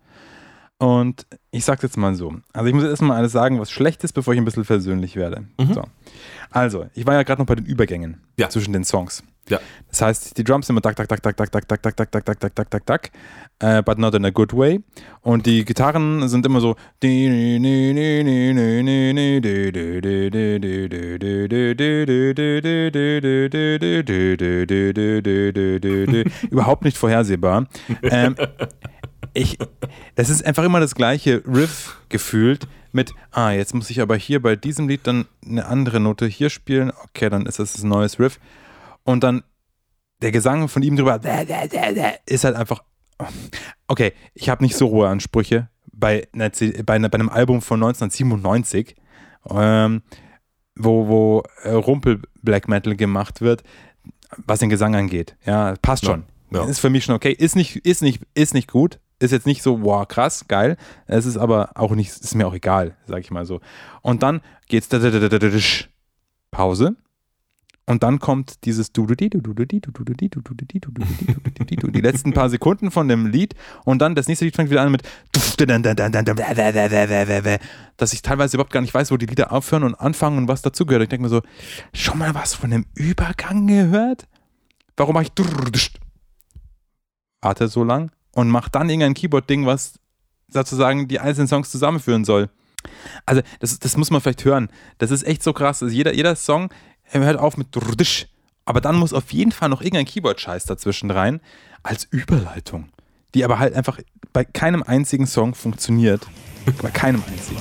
Und 0.79 1.27
ich 1.51 1.65
sage 1.65 1.81
jetzt 1.83 1.97
mal 1.97 2.15
so. 2.15 2.35
Also 2.53 2.67
ich 2.67 2.75
muss 2.75 2.85
jetzt 2.85 3.01
mal 3.01 3.17
alles 3.17 3.33
sagen, 3.33 3.61
was 3.61 3.71
schlecht 3.71 4.03
ist, 4.05 4.13
bevor 4.13 4.35
ich 4.35 4.39
ein 4.39 4.45
bisschen 4.45 4.65
versöhnlich 4.65 5.17
werde. 5.17 5.45
Mhm. 5.59 5.73
So. 5.73 5.85
Also, 6.51 6.87
ich 6.95 7.07
war 7.07 7.15
ja 7.15 7.23
gerade 7.23 7.41
noch 7.41 7.47
bei 7.47 7.55
den 7.55 7.65
Übergängen 7.65 8.21
ja. 8.37 8.49
zwischen 8.49 8.73
den 8.73 8.85
Songs. 8.85 9.23
Ja. 9.49 9.61
Das 9.89 10.01
heißt, 10.01 10.39
die 10.39 10.45
Drums 10.45 10.67
sind 10.67 10.75
immer 10.75 10.83
tak, 10.83 10.97
tak, 10.97 11.09
tak, 11.09 11.23
tak, 11.23 11.37
tak, 11.37 11.51
tak, 11.53 11.71
tak, 11.71 11.83
tak, 11.83 11.95
tak, 11.97 12.11
tak, 12.11 12.25
tak, 12.25 12.41
tak, 12.41 12.55
tak, 12.55 12.71
tak, 12.71 12.87
tak, 12.87 13.11
uh, 13.63 13.83
but 13.83 13.99
not 13.99 14.15
in 14.15 14.25
a 14.25 14.31
good 14.31 14.53
way. 14.55 14.81
Und 15.21 15.47
die 15.47 15.65
Gitarren 15.65 16.29
sind 16.29 16.47
immer 16.47 16.61
so 16.61 16.77
überhaupt 26.51 26.85
nicht 26.85 26.97
vorhersehbar. 26.97 27.67
Ähm, 28.03 28.37
ich, 29.35 29.59
das 30.15 30.31
ist 30.31 30.45
einfach 30.45 30.65
immer 30.65 30.81
das 30.81 30.95
gleiche 30.95 31.43
Riff 31.47 31.99
gefühlt 32.09 32.67
mit, 32.93 33.13
ah, 33.33 33.51
jetzt 33.51 33.75
muss 33.75 33.91
ich 33.91 34.01
aber 34.01 34.17
hier 34.17 34.41
bei 34.41 34.55
diesem 34.55 34.89
Lied 34.89 35.01
dann 35.05 35.27
eine 35.45 35.67
andere 35.67 35.99
Note 35.99 36.27
hier 36.27 36.49
spielen. 36.49 36.93
Okay, 37.05 37.29
dann 37.29 37.45
ist 37.45 37.59
das 37.59 37.83
ein 37.83 37.89
neues 37.89 38.21
Riff. 38.21 38.39
Und 39.05 39.23
dann 39.23 39.43
der 40.23 40.33
Gesang 40.33 40.69
von 40.69 40.83
ihm 40.83 40.97
drüber 40.97 41.21
ist 42.27 42.45
halt 42.45 42.57
einfach. 42.57 42.83
Okay, 43.87 44.13
ich 44.35 44.49
habe 44.49 44.65
nicht 44.65 44.77
so 44.77 44.91
hohe 44.91 45.09
Ansprüche 45.09 45.69
bei, 45.93 46.27
einer, 46.33 46.51
bei, 46.85 46.95
einem 46.95 47.29
Album 47.29 47.63
von 47.63 47.83
1997, 47.83 48.97
ähm, 49.51 50.03
wo, 50.75 51.07
wo 51.09 51.43
äh, 51.63 51.71
Rumpel 51.71 52.23
Black 52.43 52.69
Metal 52.69 52.97
gemacht 52.97 53.41
wird, 53.41 53.63
was 54.39 54.59
den 54.59 54.71
Gesang 54.71 54.97
angeht. 54.97 55.37
Ja, 55.45 55.75
passt 55.81 56.05
schon. 56.05 56.25
Ja, 56.51 56.63
ja. 56.63 56.69
Ist 56.69 56.81
für 56.81 56.91
mich 56.91 57.05
schon 57.05 57.15
okay. 57.15 57.33
Ist 57.33 57.57
nicht, 57.57 57.77
ist 57.77 58.03
nicht, 58.03 58.23
ist 58.35 58.55
nicht 58.55 58.71
gut. 58.71 58.99
Ist 59.21 59.31
jetzt 59.31 59.47
nicht 59.47 59.63
so, 59.63 59.83
wow, 59.83 60.07
krass, 60.07 60.47
geil. 60.49 60.77
Es 61.07 61.25
ist 61.25 61.37
aber 61.37 61.71
auch 61.77 61.93
nicht, 61.93 62.11
ist 62.11 62.35
mir 62.35 62.47
auch 62.49 62.55
egal, 62.55 62.97
sag 63.07 63.21
ich 63.21 63.31
mal 63.31 63.47
so. 63.47 63.61
Und 64.03 64.23
dann 64.23 64.41
geht's 64.67 64.89
Pause. 66.51 66.97
Und 67.87 68.03
dann 68.03 68.19
kommt 68.19 68.65
dieses 68.65 68.93
die 71.93 72.01
letzten 72.01 72.33
paar 72.33 72.49
Sekunden 72.49 72.91
von 72.91 73.09
dem 73.09 73.27
Lied 73.27 73.55
und 73.85 73.99
dann 73.99 74.15
das 74.15 74.27
nächste 74.27 74.47
Lied 74.47 74.57
fängt 74.57 74.71
wieder 74.71 74.81
an 74.81 74.91
mit 74.91 75.03
dass 77.97 78.13
ich 78.13 78.23
teilweise 78.23 78.57
überhaupt 78.57 78.73
gar 78.73 78.81
nicht 78.81 78.95
weiß, 78.95 79.11
wo 79.11 79.19
die 79.19 79.27
Lieder 79.27 79.53
aufhören 79.53 79.83
und 79.83 79.95
anfangen 79.95 80.39
und 80.39 80.49
was 80.49 80.63
dazugehört. 80.63 81.03
Ich 81.03 81.11
denke 81.11 81.25
mir 81.25 81.29
so, 81.29 81.43
schon 81.93 82.19
mal 82.19 82.35
was 82.35 82.55
von 82.55 82.71
dem 82.71 82.87
Übergang 82.95 83.67
gehört? 83.67 84.27
Warum 84.97 85.15
mache 85.15 85.25
ich 85.25 85.33
warte 87.45 87.69
so 87.69 87.85
lang 87.85 88.11
und 88.33 88.49
mach 88.49 88.69
dann 88.69 88.89
irgendein 88.89 89.15
Keyboard-Ding, 89.15 89.67
was 89.67 90.01
sozusagen 90.49 91.07
die 91.07 91.21
einzelnen 91.21 91.49
Songs 91.49 91.71
zusammenführen 91.71 92.25
soll. 92.25 92.49
Also, 93.27 93.43
das, 93.61 93.79
das 93.79 93.97
muss 93.97 94.11
man 94.11 94.21
vielleicht 94.21 94.45
hören. 94.45 94.69
Das 94.99 95.11
ist 95.11 95.25
echt 95.25 95.43
so 95.43 95.53
krass. 95.53 95.83
Also 95.83 95.95
jeder, 95.95 96.15
jeder 96.15 96.37
Song 96.37 96.71
hört 97.23 97.39
auf 97.39 97.57
mit 97.57 97.69
aber 98.65 98.81
dann 98.81 98.97
muss 98.97 99.13
auf 99.13 99.33
jeden 99.33 99.53
Fall 99.53 99.69
noch 99.69 99.81
irgendein 99.81 100.07
Keyboard-Scheiß 100.07 100.65
dazwischen 100.65 101.11
rein, 101.11 101.41
als 101.83 102.05
Überleitung. 102.11 102.89
Die 103.35 103.45
aber 103.45 103.59
halt 103.59 103.75
einfach 103.75 103.99
bei 104.33 104.45
keinem 104.45 104.83
einzigen 104.83 105.27
Song 105.27 105.55
funktioniert. 105.55 106.27
bei 106.83 106.91
keinem 106.91 107.23
einzigen. 107.29 107.61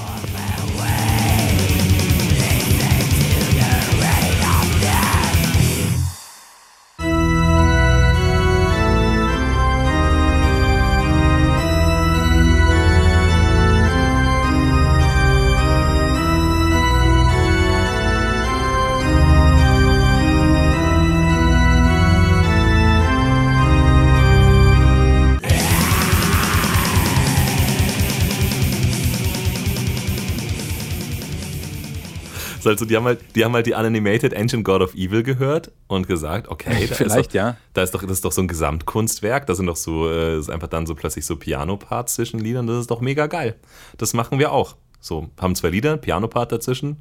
Also 32.65 32.85
die 32.85 32.95
haben 32.95 33.05
halt, 33.05 33.19
die 33.35 33.43
haben 33.43 33.53
halt 33.53 33.65
die 33.65 33.73
Unanimated 33.73 34.35
Ancient 34.35 34.63
God 34.63 34.81
of 34.81 34.93
Evil 34.95 35.23
gehört 35.23 35.71
und 35.87 36.07
gesagt, 36.07 36.47
okay, 36.47 36.87
da 36.89 36.95
vielleicht 36.95 37.29
doch, 37.29 37.33
ja. 37.33 37.57
Da 37.73 37.83
ist 37.83 37.93
doch, 37.93 38.01
das 38.01 38.11
ist 38.11 38.25
doch 38.25 38.31
so 38.31 38.41
ein 38.41 38.47
Gesamtkunstwerk, 38.47 39.45
da 39.45 39.55
sind 39.55 39.67
doch 39.67 39.75
so, 39.75 40.09
äh, 40.09 40.37
ist 40.37 40.49
einfach 40.49 40.67
dann 40.67 40.85
so 40.85 40.95
plötzlich 40.95 41.25
so 41.25 41.35
Piano-Parts 41.35 42.15
zwischen 42.15 42.39
Liedern, 42.39 42.67
das 42.67 42.77
ist 42.79 42.91
doch 42.91 43.01
mega 43.01 43.27
geil. 43.27 43.55
Das 43.97 44.13
machen 44.13 44.39
wir 44.39 44.51
auch. 44.51 44.75
So, 44.99 45.29
haben 45.39 45.55
zwei 45.55 45.69
Lieder, 45.69 45.97
Piano-Part 45.97 46.51
dazwischen. 46.51 46.97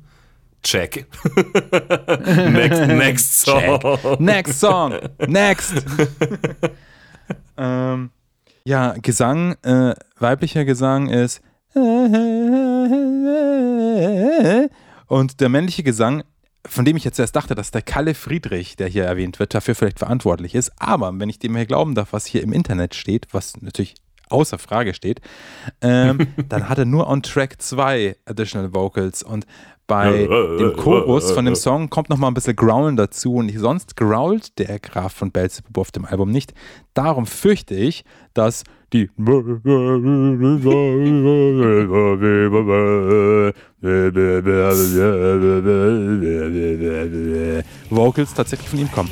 Check. 0.62 1.06
next, 2.52 2.86
next 2.86 3.40
song. 3.40 3.80
Check. 3.80 4.20
Next 4.20 4.60
song. 4.60 4.94
Next. 5.26 5.74
ähm, 7.56 8.10
ja, 8.64 8.94
Gesang, 9.02 9.56
äh, 9.62 9.94
weiblicher 10.18 10.64
Gesang 10.64 11.08
ist 11.08 11.40
und 15.12 15.42
der 15.42 15.50
männliche 15.50 15.82
Gesang, 15.82 16.24
von 16.66 16.86
dem 16.86 16.96
ich 16.96 17.04
jetzt 17.04 17.18
erst 17.18 17.36
dachte, 17.36 17.54
dass 17.54 17.70
der 17.70 17.82
Kalle 17.82 18.14
Friedrich, 18.14 18.76
der 18.76 18.88
hier 18.88 19.04
erwähnt 19.04 19.38
wird, 19.40 19.52
dafür 19.52 19.74
vielleicht 19.74 19.98
verantwortlich 19.98 20.54
ist. 20.54 20.72
Aber 20.78 21.12
wenn 21.18 21.28
ich 21.28 21.38
dem 21.38 21.54
hier 21.54 21.66
glauben 21.66 21.94
darf, 21.94 22.14
was 22.14 22.24
hier 22.24 22.42
im 22.42 22.50
Internet 22.50 22.94
steht, 22.94 23.26
was 23.32 23.60
natürlich 23.60 23.94
außer 24.30 24.58
Frage 24.58 24.94
steht, 24.94 25.20
ähm, 25.82 26.28
dann 26.48 26.66
hat 26.70 26.78
er 26.78 26.86
nur 26.86 27.10
on 27.10 27.22
Track 27.22 27.60
zwei 27.60 28.16
Additional 28.24 28.72
Vocals 28.72 29.22
und 29.22 29.44
bei 29.86 30.26
dem 30.26 30.72
Chorus 30.78 31.32
von 31.32 31.44
dem 31.44 31.56
Song 31.56 31.90
kommt 31.90 32.08
noch 32.08 32.16
mal 32.16 32.28
ein 32.28 32.34
bisschen 32.34 32.56
Growlen 32.56 32.96
dazu 32.96 33.34
und 33.34 33.50
sonst 33.58 33.98
growlt 33.98 34.58
der 34.58 34.78
Graf 34.78 35.12
von 35.12 35.30
Belzebub 35.30 35.76
auf 35.76 35.90
dem 35.90 36.06
Album 36.06 36.30
nicht. 36.30 36.54
Darum 36.94 37.26
fürchte 37.26 37.74
ich, 37.74 38.06
dass 38.32 38.64
die 38.92 39.10
Vocals 47.90 48.34
tatsächlich 48.34 48.68
von 48.68 48.78
ihm 48.78 48.90
kommen. 48.90 49.10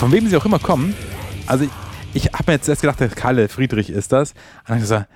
Von 0.00 0.12
wem 0.12 0.26
sie 0.26 0.36
auch 0.38 0.46
immer 0.46 0.58
kommen. 0.58 0.94
Also 1.46 1.64
ich, 1.64 1.70
ich 2.14 2.32
habe 2.32 2.44
mir 2.46 2.52
jetzt 2.54 2.66
erst 2.70 2.80
gedacht, 2.80 3.00
der 3.00 3.10
Kalle 3.10 3.50
Friedrich 3.50 3.90
ist 3.90 4.12
das. 4.12 4.32
Und, 4.66 4.76
ich 4.76 4.80
gesagt, 4.80 5.10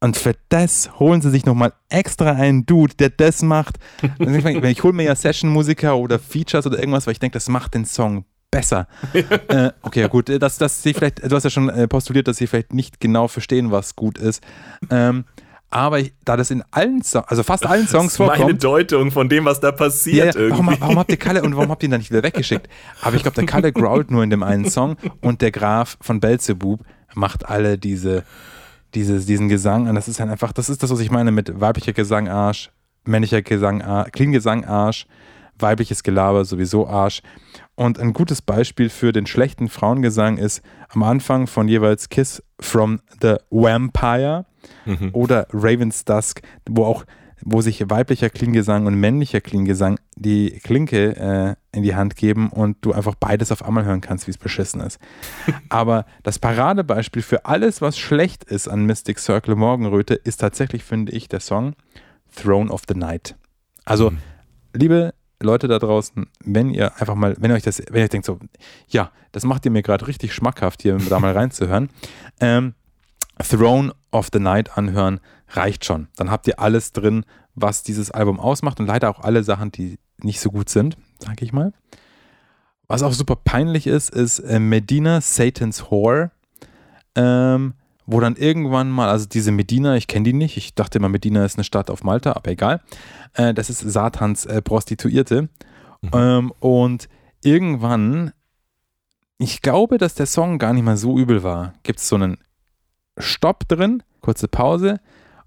und 0.00 0.16
für 0.16 0.34
das 0.48 0.98
holen 0.98 1.20
sie 1.22 1.30
sich 1.30 1.46
nochmal 1.46 1.72
extra 1.90 2.32
einen 2.32 2.66
Dude, 2.66 2.96
der 2.96 3.10
das 3.10 3.42
macht. 3.42 3.76
ich, 4.18 4.44
ich 4.44 4.82
hole 4.82 4.94
mir 4.94 5.04
ja 5.04 5.14
Session-Musiker 5.14 5.96
oder 5.96 6.18
Features 6.18 6.66
oder 6.66 6.76
irgendwas, 6.76 7.06
weil 7.06 7.12
ich 7.12 7.20
denke, 7.20 7.34
das 7.34 7.48
macht 7.48 7.74
den 7.74 7.84
Song 7.84 8.24
besser. 8.50 8.88
äh, 9.12 9.70
okay, 9.82 10.00
ja 10.00 10.08
gut, 10.08 10.28
dass, 10.42 10.58
dass 10.58 10.82
sie 10.82 10.92
vielleicht, 10.92 11.22
du 11.22 11.36
hast 11.36 11.44
ja 11.44 11.50
schon 11.50 11.68
äh, 11.68 11.86
postuliert, 11.86 12.26
dass 12.26 12.38
sie 12.38 12.48
vielleicht 12.48 12.74
nicht 12.74 12.98
genau 12.98 13.28
verstehen, 13.28 13.70
was 13.70 13.94
gut 13.94 14.18
ist. 14.18 14.42
Ähm, 14.90 15.24
aber 15.70 15.98
ich, 15.98 16.12
da 16.24 16.36
das 16.36 16.50
in 16.50 16.62
allen 16.70 17.02
Songs, 17.02 17.26
also 17.28 17.42
fast 17.42 17.66
allen 17.66 17.86
Songs 17.86 18.04
das 18.04 18.12
ist 18.12 18.16
vorkommt. 18.18 18.40
meine 18.40 18.54
Deutung 18.54 19.10
von 19.10 19.28
dem, 19.28 19.44
was 19.44 19.60
da 19.60 19.72
passiert. 19.72 20.34
Ja, 20.34 20.42
ja, 20.42 20.50
warum, 20.50 20.68
warum, 20.78 20.98
habt 20.98 21.10
ihr 21.10 21.16
Kalle 21.16 21.42
und 21.42 21.56
warum 21.56 21.70
habt 21.70 21.82
ihr 21.82 21.88
ihn 21.88 21.90
dann 21.90 22.00
nicht 22.00 22.10
wieder 22.10 22.22
weggeschickt? 22.22 22.68
Aber 23.02 23.16
ich 23.16 23.22
glaube, 23.22 23.34
der 23.34 23.46
Kalle 23.46 23.72
growlt 23.72 24.10
nur 24.10 24.22
in 24.22 24.30
dem 24.30 24.42
einen 24.42 24.68
Song 24.70 24.96
und 25.20 25.42
der 25.42 25.50
Graf 25.50 25.96
von 26.00 26.20
Belzebub 26.20 26.80
macht 27.14 27.48
alle 27.48 27.78
diese, 27.78 28.24
diese, 28.94 29.18
diesen 29.20 29.48
Gesang. 29.48 29.88
Und 29.88 29.94
das 29.94 30.08
ist 30.08 30.20
halt 30.20 30.30
einfach, 30.30 30.52
das 30.52 30.68
ist 30.68 30.82
das, 30.82 30.90
was 30.90 31.00
ich 31.00 31.10
meine 31.10 31.32
mit 31.32 31.60
weiblicher 31.60 31.92
Gesang 31.92 32.28
Arsch, 32.28 32.70
männlicher 33.04 33.42
Gesang 33.42 33.82
Arsch, 33.82 34.12
Clean 34.12 34.32
Gesang 34.32 34.64
Arsch, 34.64 35.06
weibliches 35.58 36.02
Gelaber 36.02 36.44
sowieso 36.44 36.86
Arsch. 36.86 37.22
Und 37.74 37.98
ein 37.98 38.12
gutes 38.12 38.42
Beispiel 38.42 38.88
für 38.88 39.12
den 39.12 39.26
schlechten 39.26 39.68
Frauengesang 39.68 40.38
ist 40.38 40.62
am 40.88 41.02
Anfang 41.02 41.46
von 41.46 41.68
jeweils 41.68 42.08
Kiss 42.08 42.42
from 42.60 43.00
the 43.20 43.36
Vampire 43.50 44.46
mhm. 44.84 45.10
oder 45.12 45.46
Raven's 45.52 46.04
Dusk, 46.04 46.42
wo 46.68 46.84
auch 46.84 47.04
wo 47.42 47.60
sich 47.60 47.88
weiblicher 47.88 48.30
Klingesang 48.30 48.86
und 48.86 48.94
männlicher 48.94 49.40
Klingesang 49.40 49.98
die 50.16 50.58
Klinke 50.64 51.16
äh, 51.16 51.76
in 51.76 51.82
die 51.82 51.94
Hand 51.94 52.16
geben 52.16 52.48
und 52.48 52.78
du 52.80 52.92
einfach 52.92 53.14
beides 53.14 53.52
auf 53.52 53.64
einmal 53.64 53.84
hören 53.84 54.00
kannst, 54.00 54.26
wie 54.26 54.30
es 54.30 54.38
beschissen 54.38 54.80
ist. 54.80 54.98
Aber 55.68 56.06
das 56.22 56.38
Paradebeispiel 56.38 57.22
für 57.22 57.44
alles, 57.44 57.80
was 57.80 57.98
schlecht 57.98 58.44
ist 58.44 58.68
an 58.68 58.86
Mystic 58.86 59.18
Circle 59.18 59.54
Morgenröte, 59.54 60.14
ist 60.14 60.38
tatsächlich, 60.38 60.82
finde 60.82 61.12
ich, 61.12 61.28
der 61.28 61.40
Song 61.40 61.74
Throne 62.34 62.70
of 62.70 62.82
the 62.88 62.94
Night. 62.94 63.36
Also, 63.84 64.10
mhm. 64.10 64.18
liebe 64.72 65.14
Leute 65.42 65.68
da 65.68 65.78
draußen, 65.78 66.26
wenn 66.44 66.70
ihr 66.70 66.98
einfach 67.00 67.14
mal, 67.14 67.36
wenn 67.38 67.50
ihr 67.50 67.56
euch 67.56 67.62
das, 67.62 67.82
wenn 67.90 68.02
ihr 68.02 68.08
denkt 68.08 68.26
so, 68.26 68.38
ja, 68.88 69.10
das 69.32 69.44
macht 69.44 69.64
ihr 69.64 69.70
mir 69.70 69.82
gerade 69.82 70.06
richtig 70.06 70.32
schmackhaft, 70.32 70.82
hier 70.82 70.96
da 70.96 71.20
mal 71.20 71.32
reinzuhören, 71.32 71.90
ähm, 72.40 72.74
Throne 73.38 73.94
of 74.12 74.28
the 74.32 74.38
Night 74.38 74.78
anhören, 74.78 75.20
reicht 75.48 75.84
schon. 75.84 76.08
Dann 76.16 76.30
habt 76.30 76.46
ihr 76.46 76.58
alles 76.58 76.92
drin, 76.92 77.24
was 77.54 77.82
dieses 77.82 78.10
Album 78.10 78.40
ausmacht 78.40 78.80
und 78.80 78.86
leider 78.86 79.10
auch 79.10 79.20
alle 79.20 79.44
Sachen, 79.44 79.72
die 79.72 79.98
nicht 80.22 80.40
so 80.40 80.50
gut 80.50 80.70
sind, 80.70 80.96
sag 81.18 81.42
ich 81.42 81.52
mal. 81.52 81.72
Was 82.88 83.02
auch 83.02 83.12
super 83.12 83.36
peinlich 83.36 83.86
ist, 83.86 84.10
ist 84.10 84.38
äh, 84.38 84.58
Medina 84.58 85.20
Satan's 85.20 85.90
Whore, 85.90 86.30
ähm, 87.14 87.74
wo 88.06 88.20
dann 88.20 88.36
irgendwann 88.36 88.90
mal, 88.90 89.08
also 89.08 89.26
diese 89.26 89.52
Medina, 89.52 89.96
ich 89.96 90.06
kenne 90.06 90.24
die 90.24 90.32
nicht, 90.32 90.56
ich 90.56 90.74
dachte 90.74 90.98
immer, 90.98 91.08
Medina 91.08 91.44
ist 91.44 91.56
eine 91.56 91.64
Stadt 91.64 91.90
auf 91.90 92.04
Malta, 92.04 92.32
aber 92.32 92.50
egal. 92.50 92.80
Äh, 93.34 93.52
das 93.52 93.68
ist 93.68 93.80
Satans 93.80 94.46
äh, 94.46 94.62
Prostituierte. 94.62 95.48
Mhm. 96.02 96.10
Ähm, 96.12 96.52
und 96.60 97.08
irgendwann, 97.42 98.32
ich 99.38 99.60
glaube, 99.60 99.98
dass 99.98 100.14
der 100.14 100.26
Song 100.26 100.58
gar 100.58 100.72
nicht 100.72 100.84
mal 100.84 100.96
so 100.96 101.18
übel 101.18 101.42
war, 101.42 101.74
gibt 101.82 101.98
es 101.98 102.08
so 102.08 102.16
einen 102.16 102.38
Stopp 103.18 103.68
drin, 103.68 104.02
kurze 104.20 104.48
Pause 104.48 105.00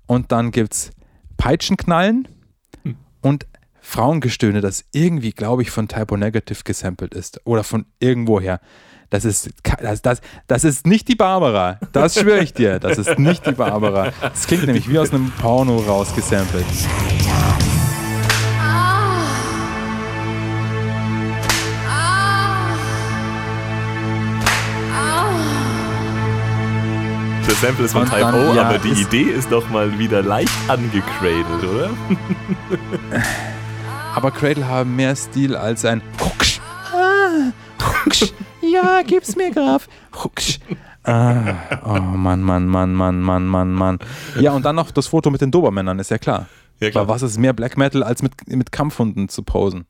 und 0.06 0.32
dann 0.32 0.52
gibt 0.52 0.74
es 0.74 0.92
Peitschenknallen 1.38 2.28
hm. 2.84 2.98
und 3.22 3.46
Frauengestöhne, 3.82 4.62
das 4.62 4.86
irgendwie, 4.92 5.32
glaube 5.32 5.62
ich, 5.62 5.72
von 5.72 5.88
Typo 5.88 6.18
Negative 6.18 6.64
gesampelt 6.64 7.14
ist 7.14 7.42
oder 7.46 7.64
von 7.64 7.86
irgendwoher. 8.00 8.60
Das 9.10 9.26
ist, 9.26 9.50
das, 9.82 10.04
das, 10.04 10.22
das 10.46 10.64
ist 10.64 10.86
nicht 10.86 11.08
die 11.08 11.16
Barbara. 11.16 11.80
Das 11.94 12.14
schwöre 12.14 12.44
ich 12.44 12.54
dir. 12.54 12.80
Das 12.80 13.00
ist 13.00 13.18
nicht 13.18 13.46
die 13.46 13.54
Barbara. 13.54 14.12
Das 14.22 14.46
klingt 14.46 14.68
nämlich 14.68 14.88
wie 14.88 15.00
aus 15.00 15.12
einem 15.12 15.32
Porno 15.32 15.78
rausgesampelt. 15.78 16.66
Das 27.48 27.62
Sample 27.62 27.86
ist 27.86 27.94
von 27.94 28.06
Type 28.06 28.32
O, 28.32 28.54
ja, 28.54 28.70
aber 28.70 28.78
die 28.78 29.02
Idee 29.02 29.24
ist 29.24 29.52
doch 29.52 29.68
mal 29.72 29.98
wieder 29.98 30.22
leicht 30.22 30.52
angecradled, 30.68 31.64
oder? 31.64 31.90
aber 34.16 34.30
Cradle 34.30 34.68
haben 34.68 34.96
mehr 34.96 35.16
Stil 35.16 35.56
als 35.56 35.84
ein. 35.84 36.04
Ah. 36.94 37.52
Ja, 38.72 39.02
gib's 39.06 39.36
mir, 39.36 39.52
Graf. 39.52 39.88
Hucksch. 40.24 40.60
Ah, 41.04 41.56
oh 41.86 42.00
Mann, 42.00 42.42
Mann, 42.42 42.68
Mann, 42.68 42.94
Mann, 42.94 43.22
Mann, 43.22 43.48
Mann, 43.48 43.74
Mann. 43.74 44.00
Ja, 44.40 44.52
und 44.52 44.66
dann 44.66 44.76
noch 44.76 44.92
das 44.92 45.08
Foto 45.08 45.30
mit 45.32 45.42
den 45.42 45.52
Dobermännern, 45.52 45.98
ist 46.00 46.12
ja 46.12 46.18
klar. 46.18 46.48
Ja, 46.80 46.90
klar. 46.90 47.04
Aber 47.04 47.14
was 47.14 47.22
ist 47.22 47.38
mehr 47.38 47.54
Black 47.54 47.78
Metal, 47.78 48.04
als 48.04 48.22
mit, 48.22 48.34
mit 48.48 48.72
Kampfhunden 48.72 49.30
zu 49.30 49.44
posen? 49.44 49.86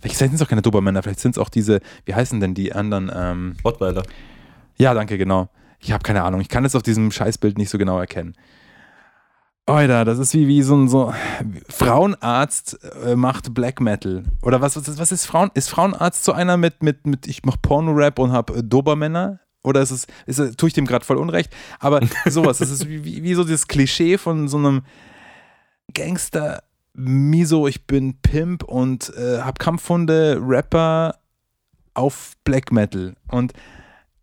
Vielleicht 0.00 0.16
sind 0.16 0.34
es 0.34 0.42
auch 0.42 0.48
keine 0.48 0.62
Dobermänner, 0.62 1.02
vielleicht 1.02 1.20
sind 1.20 1.32
es 1.32 1.38
auch 1.38 1.48
diese, 1.48 1.80
wie 2.04 2.14
heißen 2.14 2.40
denn 2.40 2.54
die 2.54 2.72
anderen? 2.72 3.10
Ähm, 3.14 3.56
Rottweiler. 3.64 4.02
Ja, 4.76 4.94
danke, 4.94 5.18
genau. 5.18 5.48
Ich 5.80 5.92
habe 5.92 6.02
keine 6.02 6.22
Ahnung. 6.22 6.40
Ich 6.40 6.48
kann 6.48 6.64
es 6.64 6.74
auf 6.74 6.82
diesem 6.82 7.10
Scheißbild 7.10 7.58
nicht 7.58 7.70
so 7.70 7.78
genau 7.78 7.98
erkennen. 7.98 8.34
Alter, 9.66 10.04
das 10.04 10.18
ist 10.18 10.34
wie, 10.34 10.48
wie 10.48 10.62
so 10.62 10.74
ein 10.74 10.88
so 10.88 11.14
Frauenarzt 11.68 12.78
äh, 13.04 13.14
macht 13.14 13.54
Black 13.54 13.80
Metal. 13.80 14.24
Oder 14.42 14.60
was, 14.60 14.76
was, 14.76 14.98
was 14.98 15.12
ist 15.12 15.26
Frauen? 15.26 15.50
Ist 15.54 15.68
Frauenarzt 15.68 16.24
so 16.24 16.32
einer 16.32 16.56
mit, 16.56 16.82
mit, 16.82 17.06
mit 17.06 17.28
ich 17.28 17.44
mach 17.44 17.56
Porno-Rap 17.62 18.18
und 18.18 18.32
hab 18.32 18.50
äh, 18.50 18.62
Dobermänner? 18.62 19.38
Oder 19.62 19.80
ist 19.80 19.92
es, 19.92 20.06
ist 20.26 20.40
es, 20.40 20.56
tue 20.56 20.68
ich 20.68 20.72
dem 20.72 20.86
gerade 20.86 21.04
voll 21.04 21.16
Unrecht? 21.16 21.52
Aber 21.78 22.00
sowas, 22.26 22.58
das 22.58 22.70
ist 22.70 22.88
wie, 22.88 23.04
wie, 23.04 23.22
wie 23.22 23.34
so 23.34 23.44
dieses 23.44 23.68
Klischee 23.68 24.18
von 24.18 24.48
so 24.48 24.58
einem 24.58 24.82
Gangster, 25.94 26.64
Miso, 26.94 27.68
ich 27.68 27.86
bin 27.86 28.20
Pimp 28.20 28.64
und 28.64 29.14
äh, 29.16 29.38
hab 29.42 29.60
Kampfhunde, 29.60 30.38
Rapper 30.40 31.18
auf 31.94 32.32
Black 32.42 32.72
Metal. 32.72 33.14
Und 33.28 33.52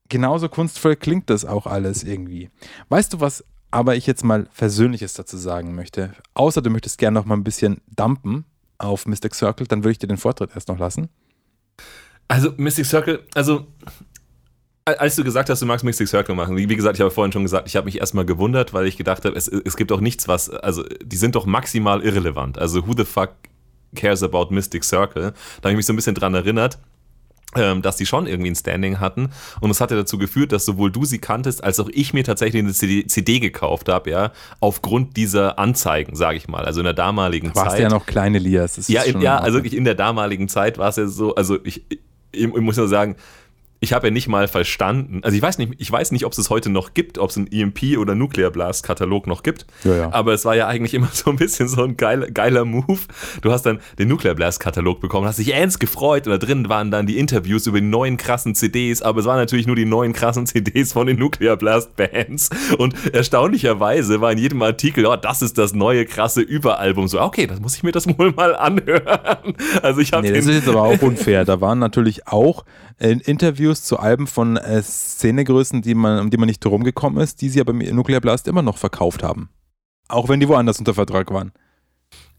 genauso 0.10 0.50
kunstvoll 0.50 0.98
klingt 0.98 1.30
das 1.30 1.46
auch 1.46 1.66
alles 1.66 2.04
irgendwie. 2.04 2.50
Weißt 2.90 3.14
du, 3.14 3.22
was 3.22 3.46
aber 3.72 3.96
ich 3.96 4.08
jetzt 4.08 4.24
mal 4.24 4.48
Versöhnliches 4.52 5.14
dazu 5.14 5.38
sagen 5.38 5.76
möchte? 5.76 6.14
Außer 6.34 6.62
du 6.62 6.70
möchtest 6.70 6.98
gerne 6.98 7.20
noch 7.20 7.26
mal 7.26 7.36
ein 7.36 7.44
bisschen 7.44 7.82
dumpen 7.96 8.46
auf 8.78 9.06
Mystic 9.06 9.36
Circle, 9.36 9.68
dann 9.68 9.84
würde 9.84 9.92
ich 9.92 10.00
dir 10.00 10.08
den 10.08 10.18
Vortritt 10.18 10.52
erst 10.56 10.70
noch 10.70 10.80
lassen. 10.80 11.10
Also 12.28 12.54
Mystic 12.58 12.86
Circle, 12.86 13.24
also 13.34 13.68
als 14.86 15.16
du 15.16 15.24
gesagt 15.24 15.50
hast, 15.50 15.62
du 15.62 15.66
magst 15.66 15.86
Mystic 15.86 16.08
Circle 16.08 16.36
machen, 16.36 16.56
wie, 16.56 16.66
gesagt, 16.68 16.98
ich 16.98 17.02
habe 17.02 17.12
vorhin 17.12 17.32
schon 17.32 17.44
gesagt, 17.44 17.68
ich 17.68 17.76
habe 17.76 17.86
mich 17.86 18.00
erstmal 18.00 18.26
gewundert, 18.26 18.74
weil 18.74 18.88
ich 18.88 18.98
gedacht 18.98 19.26
habe, 19.26 19.36
es, 19.36 19.48
es 19.48 19.78
gibt 19.78 19.92
doch 19.92 20.00
nichts, 20.00 20.28
was, 20.28 20.50
also 20.50 20.84
die 21.04 21.18
sind 21.18 21.36
doch 21.36 21.46
maximal 21.46 22.02
irrelevant. 22.02 22.58
Also 22.58 22.88
who 22.88 22.94
the 22.98 23.06
fuck 23.06 23.32
cares 23.96 24.24
about 24.24 24.48
Mystic 24.50 24.84
Circle? 24.84 25.34
Da 25.62 25.64
habe 25.64 25.72
ich 25.72 25.78
mich 25.78 25.86
so 25.86 25.94
ein 25.94 25.96
bisschen 25.96 26.16
dran 26.16 26.34
erinnert 26.34 26.80
dass 27.54 27.98
die 27.98 28.06
schon 28.06 28.28
irgendwie 28.28 28.52
ein 28.52 28.56
Standing 28.56 29.00
hatten. 29.00 29.30
Und 29.60 29.72
es 29.72 29.82
hatte 29.82 29.96
dazu 29.96 30.18
geführt, 30.18 30.52
dass 30.52 30.66
sowohl 30.66 30.92
du 30.92 31.06
sie 31.06 31.18
kanntest, 31.18 31.64
als 31.64 31.80
auch 31.80 31.90
ich 31.92 32.14
mir 32.14 32.24
tatsächlich 32.24 32.62
eine 32.62 32.74
CD, 32.74 33.08
CD 33.08 33.40
gekauft 33.40 33.90
habe, 33.90 34.12
ja, 34.12 34.32
aufgrund 34.60 35.18
dieser 35.18 35.58
Anzeigen, 35.58 36.16
sage 36.16 36.38
ich 36.38 36.48
mal. 36.48 36.66
Also 36.66 36.82
in 36.82 36.84
der 36.84 36.94
damaligen 36.94 37.48
Warst 37.48 37.58
Zeit. 37.58 37.66
Warst 37.66 37.80
ja 37.80 37.90
noch 37.90 38.06
kleine 38.06 38.38
Lias. 38.38 38.88
Ja, 38.88 39.02
in, 39.02 39.22
ja, 39.22 39.40
also 39.40 39.58
in 39.58 39.84
der 39.84 39.96
damaligen 39.96 40.48
Zeit 40.48 40.78
war 40.78 40.90
es 40.90 40.98
ja 40.98 41.08
so, 41.08 41.34
also 41.34 41.58
ich, 41.64 41.84
ich, 41.90 42.00
ich 42.32 42.48
muss 42.48 42.78
nur 42.78 42.88
sagen, 42.88 43.16
ich 43.82 43.94
habe 43.94 44.08
ja 44.08 44.12
nicht 44.12 44.28
mal 44.28 44.48
verstanden, 44.48 45.22
also 45.24 45.36
ich 45.36 45.42
weiß 45.42 45.58
nicht, 45.58 45.74
ich 45.78 45.92
weiß 45.92 46.12
nicht, 46.12 46.26
ob 46.26 46.34
es 46.34 46.38
es 46.38 46.50
heute 46.50 46.70
noch 46.70 46.94
gibt, 46.94 47.18
ob 47.18 47.30
es 47.30 47.38
einen 47.38 47.48
EMP 47.48 47.98
oder 47.98 48.14
Nuclear 48.16 48.52
Blast 48.52 48.84
Katalog 48.84 49.26
noch 49.26 49.44
gibt, 49.44 49.66
ja, 49.84 49.96
ja. 49.96 50.14
aber 50.14 50.34
es 50.34 50.44
war 50.46 50.56
ja 50.56 50.68
eigentlich 50.68 50.94
immer 50.94 51.10
so 51.14 51.30
ein 51.30 51.38
bisschen 51.38 51.68
so 51.68 51.84
ein 51.84 51.96
geiler, 51.96 52.30
geiler 52.30 52.66
Move. 52.66 53.00
Du 53.42 53.52
hast 53.52 53.66
dann 53.66 53.80
den 53.98 54.10
Nuclear 54.10 54.36
Blast 54.36 54.60
Katalog 54.60 55.00
bekommen, 55.00 55.28
hast 55.28 55.40
dich 55.40 55.54
ernst 55.54 55.80
gefreut 55.80 56.28
und 56.28 56.32
da 56.32 56.38
drin 56.38 56.68
waren 56.68 56.92
dann 56.92 57.08
die 57.08 57.18
Interviews 57.18 57.68
über 57.68 57.80
die 57.80 57.88
neuen 57.88 58.18
krassen 58.18 58.56
CDs, 58.56 59.02
aber 59.02 59.22
es 59.22 59.26
waren 59.26 59.38
natürlich 59.38 59.68
nur 59.68 59.76
die 59.76 59.86
neuen 59.86 60.14
krassen 60.14 60.46
CDs 60.46 60.94
von 60.94 61.08
den 61.08 61.18
Nuclear 61.18 61.56
Blast 61.56 61.96
Bands 61.96 62.50
und 62.78 62.96
erstaunlicherweise 63.14 64.20
war 64.20 64.32
in 64.32 64.38
jedem 64.38 64.62
Artikel, 64.62 65.06
oh, 65.06 65.16
das 65.16 65.42
ist 65.42 65.58
das 65.58 65.74
neue 65.74 66.06
krasse 66.06 66.42
Überalbum, 66.42 67.08
so 67.08 67.22
okay, 67.22 67.48
das 67.48 67.60
muss 67.60 67.76
ich 67.76 67.84
mir 67.84 67.92
das 67.92 68.08
wohl 68.18 68.32
mal 68.32 68.56
anhören. 68.56 69.56
Also 69.82 70.02
ich 70.02 70.12
habe 70.12 70.28
nee, 70.28 70.34
das 70.34 70.46
ist 70.46 70.56
jetzt 70.56 70.68
aber 70.68 70.84
auch 70.84 71.02
unfair. 71.02 71.46
Da 71.46 71.62
waren 71.62 71.80
natürlich 71.80 72.28
auch 72.28 72.66
Interviews 73.00 73.84
zu 73.84 73.98
Alben 73.98 74.28
von 74.28 74.58
äh, 74.58 74.82
Szenegrößen, 74.82 75.82
die 75.82 75.96
man, 75.96 76.20
um 76.20 76.30
die 76.30 76.38
man 76.38 76.48
nicht 76.48 76.64
drum 76.64 76.84
gekommen 76.84 77.18
ist, 77.18 77.42
die 77.42 77.50
sie 77.50 77.62
aber 77.62 77.74
mit 77.74 77.94
Nuclear 77.94 78.22
Blast 78.22 78.48
immer 78.48 78.62
noch 78.62 78.78
verkauft 78.78 79.24
haben. 79.24 79.50
Auch 80.08 80.28
wenn 80.28 80.40
die 80.40 80.48
woanders 80.48 80.80
unter 80.80 80.94
Vertrag 80.94 81.32
waren. 81.32 81.52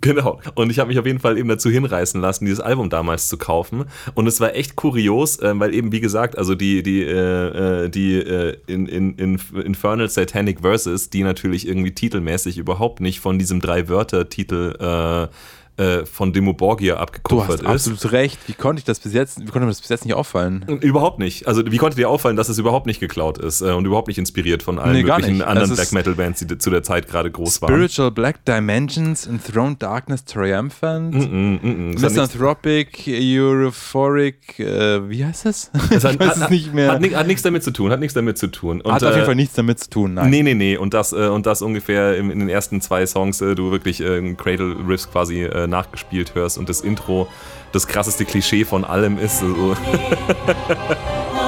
Genau. 0.02 0.40
Und 0.54 0.70
ich 0.70 0.78
habe 0.78 0.88
mich 0.88 0.98
auf 0.98 1.04
jeden 1.04 1.18
Fall 1.18 1.36
eben 1.36 1.48
dazu 1.48 1.68
hinreißen 1.68 2.20
lassen, 2.20 2.46
dieses 2.46 2.60
Album 2.60 2.88
damals 2.88 3.28
zu 3.28 3.36
kaufen. 3.36 3.84
Und 4.14 4.26
es 4.26 4.40
war 4.40 4.54
echt 4.54 4.74
kurios, 4.74 5.38
äh, 5.40 5.52
weil 5.56 5.74
eben, 5.74 5.92
wie 5.92 6.00
gesagt, 6.00 6.38
also 6.38 6.54
die, 6.54 6.82
die, 6.82 7.02
äh, 7.02 7.84
äh 7.84 7.88
die 7.90 8.16
äh, 8.16 8.56
in, 8.66 8.86
in, 8.86 9.14
in 9.16 9.40
Infernal 9.62 10.08
Satanic 10.08 10.60
Verses, 10.60 11.10
die 11.10 11.22
natürlich 11.22 11.68
irgendwie 11.68 11.92
titelmäßig 11.92 12.56
überhaupt 12.56 13.00
nicht 13.00 13.20
von 13.20 13.38
diesem 13.38 13.60
Drei-Wörter-Titel 13.60 14.76
äh, 14.80 15.28
äh, 15.80 16.04
von 16.04 16.32
Demo 16.32 16.52
Borgia 16.52 16.96
abgekupfert 16.96 17.56
ist. 17.56 17.62
Du 17.62 17.68
hast 17.68 17.88
absolut 17.88 18.12
recht. 18.12 18.38
Wie 18.46 18.52
konnte 18.52 18.80
ich 18.80 18.84
das 18.84 19.00
bis 19.00 19.14
jetzt, 19.14 19.40
wie 19.40 19.46
konnte 19.46 19.60
mir 19.60 19.68
das 19.68 19.80
bis 19.80 19.88
jetzt 19.88 20.04
nicht 20.04 20.14
auffallen? 20.14 20.64
Überhaupt 20.82 21.18
nicht. 21.18 21.48
Also 21.48 21.62
wie 21.64 21.78
konnte 21.78 21.96
dir 21.96 22.10
auffallen, 22.10 22.36
dass 22.36 22.50
es 22.50 22.58
überhaupt 22.58 22.86
nicht 22.86 23.00
geklaut 23.00 23.38
ist 23.38 23.62
äh, 23.62 23.72
und 23.72 23.86
überhaupt 23.86 24.08
nicht 24.08 24.18
inspiriert 24.18 24.62
von 24.62 24.78
allen 24.78 24.92
nee, 24.92 25.02
möglichen 25.02 25.40
anderen 25.40 25.74
Black 25.74 25.92
Metal 25.92 26.14
Bands, 26.14 26.44
die 26.44 26.58
zu 26.58 26.70
der 26.70 26.82
Zeit 26.82 27.08
gerade 27.08 27.30
groß 27.30 27.56
Spiritual 27.56 27.80
waren. 27.80 27.88
Spiritual 27.88 28.10
Black 28.10 28.44
Dimensions, 28.44 29.26
Enthroned 29.26 29.82
Darkness 29.82 30.24
Triumphant, 30.24 31.14
mm 31.14 31.18
-mm, 31.18 31.58
mm 31.62 31.94
-mm. 31.94 32.00
Misanthropic, 32.00 33.08
Euphoric, 33.08 34.58
äh, 34.58 35.08
wie 35.08 35.24
heißt 35.24 35.46
das? 35.46 35.70
Es 35.90 36.04
hat, 36.04 36.20
hat, 36.20 36.50
nicht 36.50 36.72
mehr. 36.72 36.92
Hat, 36.92 37.02
hat, 37.02 37.26
nichts 37.26 37.42
damit 37.42 37.64
zu 37.64 37.72
tun, 37.72 37.90
hat 37.90 38.00
nichts 38.00 38.14
damit 38.14 38.38
zu 38.38 38.48
tun. 38.48 38.80
Und, 38.80 38.92
hat 38.92 39.02
auf 39.02 39.10
jeden 39.10 39.22
äh, 39.22 39.26
Fall 39.26 39.34
nichts 39.34 39.54
damit 39.54 39.80
zu 39.80 39.90
tun, 39.90 40.14
nein. 40.14 40.30
Nee, 40.30 40.42
nee, 40.42 40.54
nee. 40.54 40.76
Und 40.76 40.94
das, 40.94 41.12
äh, 41.12 41.28
und 41.28 41.46
das 41.46 41.62
ungefähr 41.62 42.16
in, 42.16 42.30
in 42.30 42.38
den 42.38 42.48
ersten 42.48 42.80
zwei 42.80 43.06
Songs 43.06 43.40
äh, 43.40 43.54
du 43.54 43.70
wirklich 43.70 43.98
Cradle 44.36 44.76
Riffs 44.86 45.10
quasi 45.10 45.48
nachgespielt 45.70 46.34
hörst 46.34 46.58
und 46.58 46.68
das 46.68 46.82
Intro 46.82 47.28
das 47.72 47.86
krasseste 47.86 48.24
Klischee 48.24 48.64
von 48.64 48.84
allem 48.84 49.18
ist. 49.18 49.40
So. 49.40 49.76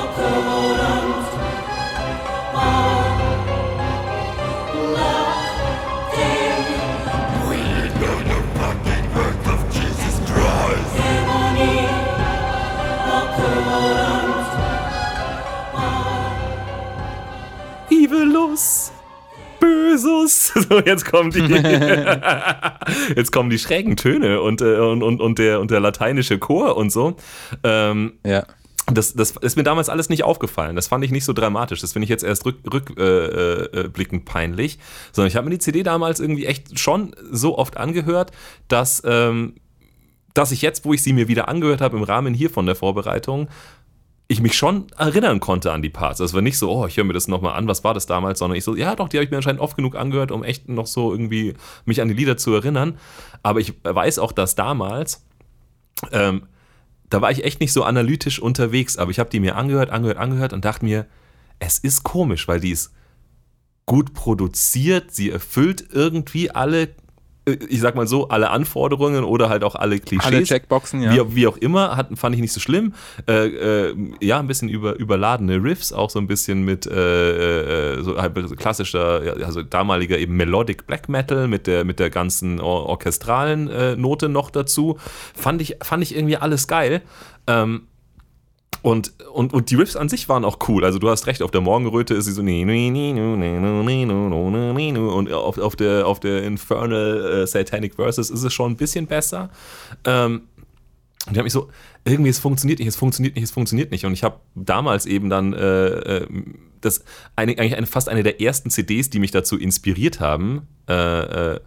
Böses. 20.22 20.52
So, 20.68 20.80
jetzt 20.80 21.04
kommen 21.04 21.30
die, 21.30 21.40
jetzt 23.16 23.32
kommen 23.32 23.50
die 23.50 23.58
schrägen 23.58 23.96
Töne 23.96 24.40
und, 24.40 24.60
äh, 24.60 24.76
und, 24.76 25.02
und, 25.02 25.20
und, 25.20 25.38
der, 25.38 25.60
und 25.60 25.70
der 25.70 25.80
lateinische 25.80 26.38
Chor 26.38 26.76
und 26.76 26.90
so. 26.90 27.16
Ähm, 27.62 28.14
ja. 28.24 28.44
Das, 28.86 29.14
das 29.14 29.36
ist 29.40 29.56
mir 29.56 29.62
damals 29.62 29.88
alles 29.88 30.08
nicht 30.08 30.24
aufgefallen. 30.24 30.74
Das 30.74 30.88
fand 30.88 31.04
ich 31.04 31.12
nicht 31.12 31.24
so 31.24 31.32
dramatisch. 31.32 31.80
Das 31.80 31.92
finde 31.92 32.04
ich 32.04 32.10
jetzt 32.10 32.24
erst 32.24 32.44
rückblickend 32.44 32.98
rück, 32.98 34.08
äh, 34.08 34.16
äh, 34.16 34.18
peinlich. 34.24 34.78
Sondern 35.12 35.28
ich 35.28 35.36
habe 35.36 35.44
mir 35.44 35.52
die 35.52 35.60
CD 35.60 35.84
damals 35.84 36.18
irgendwie 36.18 36.46
echt 36.46 36.78
schon 36.78 37.14
so 37.30 37.56
oft 37.58 37.76
angehört, 37.76 38.32
dass, 38.66 39.00
ähm, 39.06 39.54
dass 40.34 40.50
ich 40.50 40.62
jetzt, 40.62 40.84
wo 40.84 40.92
ich 40.92 41.02
sie 41.02 41.12
mir 41.12 41.28
wieder 41.28 41.48
angehört 41.48 41.80
habe 41.80 41.96
im 41.96 42.02
Rahmen 42.02 42.34
hier 42.34 42.50
von 42.50 42.66
der 42.66 42.74
Vorbereitung, 42.74 43.48
ich 44.32 44.40
mich 44.40 44.56
schon 44.56 44.86
erinnern 44.96 45.40
konnte 45.40 45.72
an 45.72 45.82
die 45.82 45.90
Parts. 45.90 46.20
Es 46.20 46.34
war 46.34 46.42
nicht 46.42 46.58
so, 46.58 46.70
oh, 46.70 46.86
ich 46.86 46.96
höre 46.96 47.04
mir 47.04 47.12
das 47.12 47.28
nochmal 47.28 47.54
an, 47.54 47.68
was 47.68 47.84
war 47.84 47.94
das 47.94 48.06
damals, 48.06 48.38
sondern 48.38 48.56
ich 48.56 48.64
so, 48.64 48.74
ja 48.74 48.94
doch, 48.96 49.08
die 49.08 49.16
habe 49.16 49.24
ich 49.24 49.30
mir 49.30 49.36
anscheinend 49.36 49.60
oft 49.60 49.76
genug 49.76 49.96
angehört, 49.96 50.32
um 50.32 50.44
echt 50.44 50.68
noch 50.68 50.86
so 50.86 51.12
irgendwie 51.12 51.54
mich 51.84 52.00
an 52.00 52.08
die 52.08 52.14
Lieder 52.14 52.36
zu 52.36 52.52
erinnern. 52.54 52.98
Aber 53.42 53.60
ich 53.60 53.74
weiß 53.82 54.18
auch, 54.18 54.32
dass 54.32 54.54
damals, 54.54 55.24
ähm, 56.10 56.46
da 57.10 57.20
war 57.20 57.30
ich 57.30 57.44
echt 57.44 57.60
nicht 57.60 57.72
so 57.72 57.84
analytisch 57.84 58.40
unterwegs, 58.40 58.96
aber 58.96 59.10
ich 59.10 59.18
habe 59.18 59.30
die 59.30 59.40
mir 59.40 59.56
angehört, 59.56 59.90
angehört, 59.90 60.18
angehört 60.18 60.52
und 60.52 60.64
dachte 60.64 60.84
mir, 60.84 61.06
es 61.58 61.78
ist 61.78 62.02
komisch, 62.02 62.48
weil 62.48 62.60
die 62.60 62.70
ist 62.70 62.92
gut 63.86 64.14
produziert, 64.14 65.10
sie 65.10 65.30
erfüllt 65.30 65.84
irgendwie 65.92 66.50
alle 66.50 66.90
ich 67.44 67.80
sag 67.80 67.96
mal 67.96 68.06
so, 68.06 68.28
alle 68.28 68.50
Anforderungen 68.50 69.24
oder 69.24 69.48
halt 69.48 69.64
auch 69.64 69.74
alle 69.74 69.98
Klischees. 69.98 70.26
Alle 70.26 70.44
Checkboxen, 70.44 71.02
ja. 71.02 71.12
Wie, 71.12 71.36
wie 71.36 71.46
auch 71.48 71.56
immer, 71.56 71.96
hat, 71.96 72.08
fand 72.14 72.36
ich 72.36 72.40
nicht 72.40 72.52
so 72.52 72.60
schlimm. 72.60 72.94
Äh, 73.28 73.88
äh, 73.90 73.94
ja, 74.20 74.38
ein 74.38 74.46
bisschen 74.46 74.68
über, 74.68 74.94
überladene 74.94 75.62
Riffs, 75.62 75.92
auch 75.92 76.10
so 76.10 76.20
ein 76.20 76.28
bisschen 76.28 76.64
mit 76.64 76.86
äh, 76.86 77.96
äh 77.96 78.02
so 78.02 78.16
halt 78.20 78.34
klassischer, 78.56 79.36
also 79.44 79.62
damaliger 79.62 80.18
eben 80.18 80.36
Melodic 80.36 80.86
Black 80.86 81.08
Metal 81.08 81.48
mit 81.48 81.66
der, 81.66 81.84
mit 81.84 81.98
der 81.98 82.10
ganzen 82.10 82.60
or 82.60 82.86
orchestralen 82.86 83.68
äh, 83.68 83.96
Note 83.96 84.28
noch 84.28 84.50
dazu. 84.50 84.98
Fand 85.34 85.60
ich, 85.62 85.76
fand 85.82 86.02
ich 86.02 86.14
irgendwie 86.14 86.36
alles 86.36 86.68
geil. 86.68 87.02
Ähm, 87.48 87.88
und, 88.82 89.12
und, 89.32 89.52
und 89.54 89.70
die 89.70 89.76
Riffs 89.76 89.94
an 89.94 90.08
sich 90.08 90.28
waren 90.28 90.44
auch 90.44 90.58
cool. 90.68 90.84
Also 90.84 90.98
du 90.98 91.08
hast 91.08 91.28
recht, 91.28 91.40
auf 91.42 91.52
der 91.52 91.60
Morgenröte 91.60 92.14
ist 92.14 92.24
sie 92.24 92.32
so 92.32 92.42
und 94.96 95.32
auf, 95.32 95.56
auf, 95.58 95.76
der, 95.76 96.06
auf 96.06 96.18
der 96.18 96.42
Infernal 96.42 97.42
äh, 97.42 97.46
Satanic 97.46 97.94
Verses 97.94 98.28
ist 98.28 98.42
es 98.42 98.52
schon 98.52 98.72
ein 98.72 98.76
bisschen 98.76 99.06
besser. 99.06 99.50
Ähm, 100.04 100.42
und 101.26 101.32
ich 101.32 101.38
habe 101.38 101.44
mich 101.44 101.52
so, 101.52 101.68
irgendwie, 102.04 102.30
es 102.30 102.40
funktioniert 102.40 102.80
nicht, 102.80 102.88
es 102.88 102.96
funktioniert 102.96 103.36
nicht, 103.36 103.44
es 103.44 103.52
funktioniert 103.52 103.92
nicht. 103.92 104.04
Und 104.04 104.12
ich 104.12 104.24
habe 104.24 104.40
damals 104.56 105.06
eben 105.06 105.30
dann 105.30 105.52
äh, 105.52 105.88
äh, 105.88 106.26
das 106.80 107.04
eine, 107.36 107.52
eigentlich 107.52 107.76
eine, 107.76 107.86
fast 107.86 108.08
eine 108.08 108.24
der 108.24 108.40
ersten 108.40 108.70
CDs, 108.70 109.10
die 109.10 109.20
mich 109.20 109.30
dazu 109.30 109.56
inspiriert 109.56 110.18
haben, 110.18 110.66
äh, 110.88 111.54
äh 111.54 111.60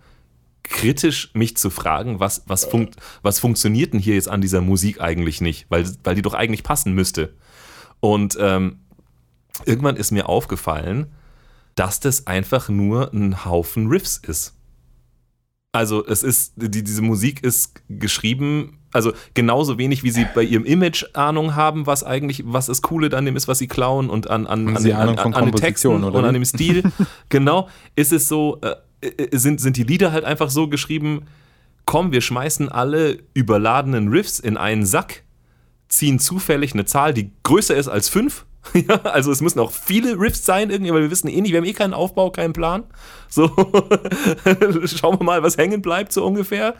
kritisch 0.69 1.31
mich 1.33 1.57
zu 1.57 1.69
fragen, 1.69 2.19
was, 2.19 2.43
was, 2.47 2.65
funkt, 2.65 2.95
was 3.21 3.39
funktioniert 3.39 3.93
denn 3.93 3.99
hier 3.99 4.15
jetzt 4.15 4.29
an 4.29 4.41
dieser 4.41 4.61
Musik 4.61 5.01
eigentlich 5.01 5.41
nicht, 5.41 5.65
weil, 5.69 5.89
weil 6.03 6.15
die 6.15 6.21
doch 6.21 6.33
eigentlich 6.33 6.63
passen 6.63 6.93
müsste. 6.93 7.33
Und 7.99 8.37
ähm, 8.39 8.79
irgendwann 9.65 9.95
ist 9.95 10.11
mir 10.11 10.27
aufgefallen, 10.27 11.07
dass 11.75 11.99
das 11.99 12.27
einfach 12.27 12.69
nur 12.69 13.13
ein 13.13 13.45
Haufen 13.45 13.87
Riffs 13.87 14.17
ist. 14.17 14.53
Also 15.71 16.05
es 16.05 16.23
ist, 16.23 16.53
die, 16.55 16.83
diese 16.83 17.01
Musik 17.01 17.43
ist 17.43 17.81
geschrieben, 17.89 18.79
also 18.93 19.11
genauso 19.33 19.77
wenig 19.77 20.03
wie 20.03 20.11
sie 20.11 20.25
bei 20.33 20.41
ihrem 20.41 20.63
Image 20.63 21.03
Ahnung 21.13 21.53
haben, 21.55 21.85
was 21.85 22.05
eigentlich, 22.05 22.43
was 22.45 22.67
das 22.67 22.81
Coole 22.81 23.15
an 23.15 23.25
dem 23.25 23.35
ist, 23.35 23.49
was 23.49 23.57
sie 23.57 23.67
klauen 23.67 24.09
und 24.09 24.29
an, 24.29 24.47
an, 24.47 24.69
an, 24.69 24.77
an, 24.77 25.19
an, 25.19 25.33
an 25.33 25.45
den 25.45 25.55
Texten 25.55 26.01
und 26.03 26.15
an 26.15 26.33
dem 26.33 26.45
Stil. 26.45 26.83
genau, 27.29 27.67
ist 27.97 28.13
es 28.13 28.29
so, 28.29 28.57
äh, 28.61 28.75
sind, 29.31 29.61
sind 29.61 29.77
die 29.77 29.83
Lieder 29.83 30.11
halt 30.11 30.25
einfach 30.25 30.49
so 30.49 30.67
geschrieben, 30.67 31.25
komm, 31.85 32.11
wir 32.11 32.21
schmeißen 32.21 32.69
alle 32.69 33.19
überladenen 33.33 34.09
Riffs 34.09 34.39
in 34.39 34.57
einen 34.57 34.85
Sack, 34.85 35.23
ziehen 35.87 36.19
zufällig 36.19 36.73
eine 36.73 36.85
Zahl, 36.85 37.13
die 37.13 37.31
größer 37.43 37.75
ist 37.75 37.87
als 37.87 38.09
fünf. 38.09 38.45
ja, 38.73 39.01
also 39.03 39.31
es 39.31 39.41
müssen 39.41 39.59
auch 39.59 39.71
viele 39.71 40.19
Riffs 40.19 40.43
sein 40.43 40.69
irgendwie, 40.69 40.91
weil 40.91 41.03
wir 41.03 41.11
wissen 41.11 41.27
eh 41.27 41.39
nicht, 41.39 41.51
wir 41.51 41.57
haben 41.57 41.65
eh 41.65 41.73
keinen 41.73 41.93
Aufbau, 41.93 42.31
keinen 42.31 42.53
Plan. 42.53 42.83
So, 43.29 43.47
schauen 44.85 45.19
wir 45.19 45.23
mal, 45.23 45.43
was 45.43 45.57
hängen 45.57 45.81
bleibt, 45.81 46.11
so 46.11 46.25
ungefähr. 46.25 46.73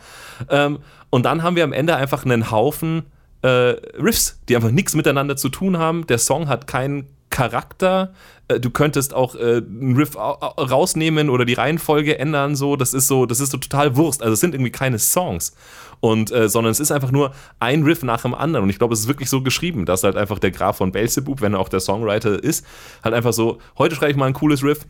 Ähm, 0.50 0.80
und 1.10 1.24
dann 1.24 1.42
haben 1.42 1.54
wir 1.54 1.64
am 1.64 1.72
Ende 1.72 1.94
einfach 1.96 2.24
einen 2.24 2.50
Haufen 2.50 3.04
äh, 3.42 3.48
Riffs, 3.48 4.40
die 4.48 4.56
einfach 4.56 4.70
nichts 4.70 4.94
miteinander 4.94 5.36
zu 5.36 5.48
tun 5.48 5.78
haben. 5.78 6.06
Der 6.06 6.18
Song 6.18 6.48
hat 6.48 6.66
keinen 6.66 7.06
Charakter. 7.30 8.14
Äh, 8.48 8.60
du 8.60 8.70
könntest 8.70 9.14
auch 9.14 9.34
äh, 9.34 9.58
einen 9.58 9.96
Riff 9.96 10.16
rausnehmen 10.16 11.28
oder 11.28 11.44
die 11.44 11.54
Reihenfolge 11.54 12.18
ändern. 12.18 12.56
So, 12.56 12.76
das 12.76 12.94
ist 12.94 13.08
so, 13.08 13.26
das 13.26 13.40
ist 13.40 13.50
so 13.50 13.58
total 13.58 13.96
Wurst. 13.96 14.22
Also 14.22 14.34
es 14.34 14.40
sind 14.40 14.54
irgendwie 14.54 14.72
keine 14.72 14.98
Songs. 14.98 15.54
Und, 16.00 16.30
äh, 16.30 16.48
sondern 16.48 16.70
es 16.70 16.80
ist 16.80 16.92
einfach 16.92 17.10
nur 17.10 17.32
ein 17.58 17.82
Riff 17.82 18.02
nach 18.02 18.22
dem 18.22 18.34
anderen. 18.34 18.64
Und 18.64 18.70
ich 18.70 18.78
glaube, 18.78 18.94
es 18.94 19.00
ist 19.00 19.08
wirklich 19.08 19.30
so 19.30 19.42
geschrieben, 19.42 19.86
dass 19.86 20.02
halt 20.02 20.16
einfach 20.16 20.38
der 20.38 20.50
Graf 20.50 20.78
von 20.78 20.92
Belzebub, 20.92 21.40
wenn 21.40 21.54
er 21.54 21.60
auch 21.60 21.68
der 21.68 21.80
Songwriter 21.80 22.42
ist, 22.42 22.66
halt 23.02 23.14
einfach 23.14 23.32
so, 23.32 23.58
heute 23.78 23.94
schreibe 23.94 24.12
ich 24.12 24.16
mal 24.16 24.26
ein 24.26 24.34
cooles 24.34 24.62
Riff, 24.62 24.86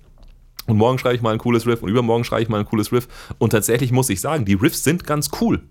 und 0.66 0.78
morgen 0.78 0.98
schreibe 0.98 1.14
ich 1.14 1.22
mal 1.22 1.32
ein 1.32 1.38
cooles 1.38 1.64
Riff 1.64 1.82
und 1.82 1.88
übermorgen 1.90 2.24
schreibe 2.24 2.42
ich 2.42 2.48
mal 2.48 2.58
ein 2.58 2.66
cooles 2.66 2.90
Riff. 2.90 3.06
Und 3.38 3.50
tatsächlich 3.50 3.92
muss 3.92 4.10
ich 4.10 4.20
sagen, 4.20 4.44
die 4.44 4.54
Riffs 4.54 4.82
sind 4.82 5.06
ganz 5.06 5.30
cool 5.40 5.62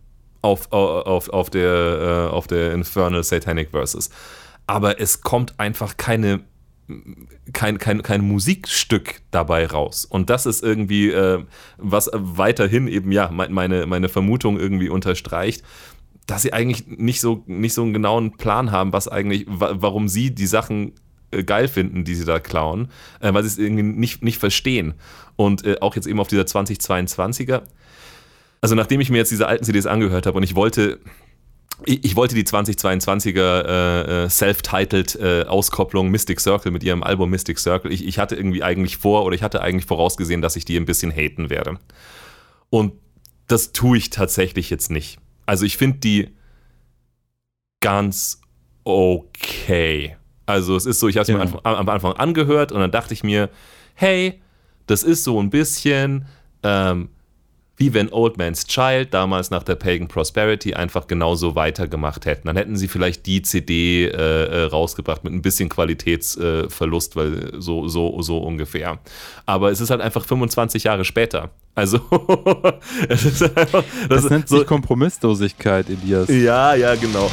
auf, 0.46 0.72
auf, 0.72 1.30
auf, 1.30 1.50
der, 1.50 2.30
äh, 2.30 2.34
auf 2.34 2.48
der 2.48 2.74
Infernal 2.74 3.24
Satanic 3.24 3.72
Verses. 3.72 4.10
Aber 4.68 5.00
es 5.00 5.22
kommt 5.22 5.60
einfach 5.60 5.98
keine 5.98 6.42
kein, 7.52 7.80
kein, 7.80 8.04
kein 8.04 8.22
Musikstück 8.22 9.22
dabei 9.32 9.66
raus. 9.66 10.06
Und 10.06 10.30
das 10.30 10.46
ist 10.46 10.62
irgendwie, 10.62 11.10
äh, 11.10 11.44
was 11.78 12.12
weiterhin 12.14 12.88
eben, 12.88 13.12
ja, 13.12 13.32
meine, 13.32 13.88
meine 13.88 14.08
Vermutung 14.08 14.60
irgendwie 14.60 14.90
unterstreicht, 14.90 15.64
dass 16.28 16.44
sie 16.44 16.54
eigentlich 16.54 16.86
nicht 16.86 17.22
so, 17.22 17.44
nicht 17.48 17.74
so 17.74 17.82
einen 17.82 17.94
genauen 17.94 18.38
Plan 18.38 18.72
haben, 18.72 18.94
was 18.94 19.08
eigentlich, 19.08 19.46
warum 19.48 20.08
sie 20.08 20.36
die 20.36 20.46
Sachen 20.46 20.92
äh, 21.32 21.44
geil 21.44 21.68
finden, 21.68 22.04
die 22.04 22.14
sie 22.14 22.26
da 22.26 22.40
klauen, 22.40 22.90
weil 23.20 23.42
sie 23.42 23.50
es 23.50 23.58
irgendwie 23.58 23.84
nicht, 23.84 24.24
nicht 24.24 24.38
verstehen. 24.38 24.94
Und 25.36 25.82
auch 25.82 25.96
jetzt 25.96 26.06
eben 26.06 26.20
auf 26.20 26.28
dieser 26.28 26.44
2022er, 26.44 27.64
also 28.66 28.74
nachdem 28.74 29.00
ich 29.00 29.12
mir 29.12 29.18
jetzt 29.18 29.30
diese 29.30 29.48
alten 29.48 29.64
CDs 29.64 29.86
angehört 29.86 30.26
habe 30.26 30.38
und 30.38 30.42
ich 30.42 30.56
wollte 30.56 31.00
ich, 31.86 32.16
wollte 32.16 32.34
die 32.34 32.46
2022er 32.46 33.62
äh, 33.62 34.24
äh, 34.24 34.28
self-titled 34.28 35.16
äh, 35.22 35.44
Auskopplung 35.44 36.10
Mystic 36.10 36.40
Circle 36.40 36.72
mit 36.72 36.84
ihrem 36.84 37.04
Album 37.04 37.30
Mystic 37.30 37.60
Circle. 37.60 37.92
Ich, 37.92 38.04
ich 38.08 38.18
hatte 38.18 38.36
irgendwie 38.36 38.64
eigentlich 38.64 38.98
vor 38.98 39.24
oder 39.24 39.36
ich 39.36 39.44
hatte 39.44 39.62
eigentlich 39.62 39.86
vorausgesehen, 39.86 40.42
dass 40.42 40.56
ich 40.56 40.66
die 40.66 40.78
ein 40.78 40.86
bisschen 40.86 41.12
haten 41.12 41.52
werde. 41.52 41.78
Und 42.72 42.94
das 43.46 43.72
tue 43.72 44.00
ich 44.00 44.10
tatsächlich 44.10 44.72
jetzt 44.72 44.90
nicht. 44.90 45.20
Also 45.46 45.64
ich 45.64 45.78
finde 45.78 46.00
die 46.00 46.30
ganz 47.82 48.42
okay. 48.84 50.16
Also 50.48 50.76
es 50.76 50.88
ist 50.88 51.00
so, 51.00 51.08
ich 51.08 51.18
habe 51.18 51.22
es 51.22 51.28
ja. 51.28 51.38
mir 51.38 51.42
am, 51.64 51.76
am 51.76 51.90
Anfang 51.90 52.14
angehört 52.14 52.72
und 52.72 52.80
dann 52.80 52.90
dachte 52.90 53.14
ich 53.14 53.24
mir, 53.24 53.52
hey, 53.94 54.42
das 54.88 55.04
ist 55.04 55.24
so 55.24 55.40
ein 55.40 55.52
bisschen 55.52 56.26
ähm, 56.64 57.10
wie 57.78 57.94
wenn 57.94 58.12
Old 58.12 58.38
Man's 58.38 58.66
Child 58.66 59.14
damals 59.14 59.52
nach 59.52 59.64
der 59.64 59.76
Pagan 59.76 60.08
Prosperity 60.08 60.74
einfach 60.74 61.08
genauso 61.08 61.56
weitergemacht 61.56 62.26
hätten. 62.26 62.48
Dann 62.48 62.56
hätten 62.56 62.78
sie 62.78 62.88
vielleicht 62.88 63.26
die 63.26 63.42
CD 63.42 64.06
äh, 64.06 64.12
äh, 64.12 64.64
rausgebracht 64.66 65.24
mit 65.24 65.34
ein 65.34 65.42
bisschen 65.42 65.68
Qualitätsverlust, 65.70 67.14
äh, 67.14 67.16
weil 67.16 67.52
so, 67.62 67.88
so, 67.88 68.22
so 68.22 68.38
ungefähr. 68.38 69.00
Aber 69.46 69.72
es 69.72 69.82
ist 69.82 69.90
halt 69.90 70.02
einfach 70.02 70.26
25 70.26 70.86
Jahre 70.86 71.04
später. 71.04 71.50
Also, 71.74 72.00
es 73.10 73.26
ist 73.26 73.44
einfach, 73.44 73.84
das, 74.08 74.22
das 74.22 74.30
nennt 74.30 74.48
so, 74.48 74.60
sich 74.60 74.68
Kompromisslosigkeit, 74.68 75.88
Elias. 75.90 76.30
Ja, 76.30 76.74
ja, 76.76 76.96
genau. 76.96 77.30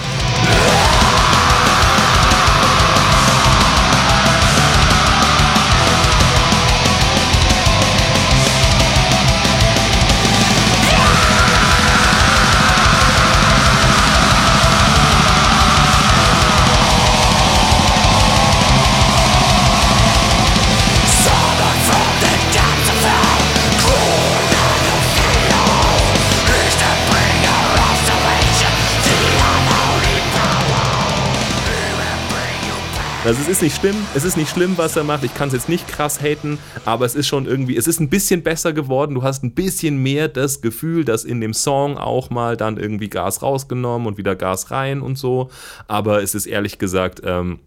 Also 33.25 33.41
es 33.41 33.49
ist 33.49 33.63
nicht 33.63 33.77
schlimm, 33.77 33.95
es 34.17 34.25
ist 34.25 34.37
nicht 34.37 34.51
schlimm, 34.51 34.77
was 34.77 34.97
er 34.97 35.05
macht. 35.05 35.23
Ich 35.23 35.33
kann 35.33 35.47
es 35.47 35.55
jetzt 35.55 35.69
nicht 35.69 35.87
krass 35.87 36.21
haten, 36.21 36.59
aber 36.85 37.07
es 37.07 37.15
ist 37.15 37.29
schon 37.29 37.47
irgendwie, 37.47 37.77
es 37.77 37.87
ist 37.87 38.01
ein 38.01 38.09
bisschen 38.09 38.43
besser 38.43 38.73
geworden. 38.73 39.15
Du 39.15 39.23
hast 39.23 39.45
ein 39.45 39.55
bisschen 39.55 40.03
mehr 40.03 40.27
das 40.27 40.61
Gefühl, 40.61 41.05
dass 41.05 41.23
in 41.23 41.41
dem 41.41 41.55
Song 41.55 41.99
auch 41.99 42.31
mal 42.31 42.57
dann 42.57 42.79
irgendwie 42.79 43.09
Gas 43.09 43.41
rausgenommen 43.41 44.09
und 44.09 44.19
wieder 44.19 44.35
Gas 44.35 44.73
rein 44.73 45.03
und 45.03 45.19
so. 45.19 45.51
Aber 45.87 46.21
es 46.21 46.35
ist 46.35 46.47
ehrlich 46.47 46.81
gesagt, 46.81 47.23
ähm, 47.25 47.61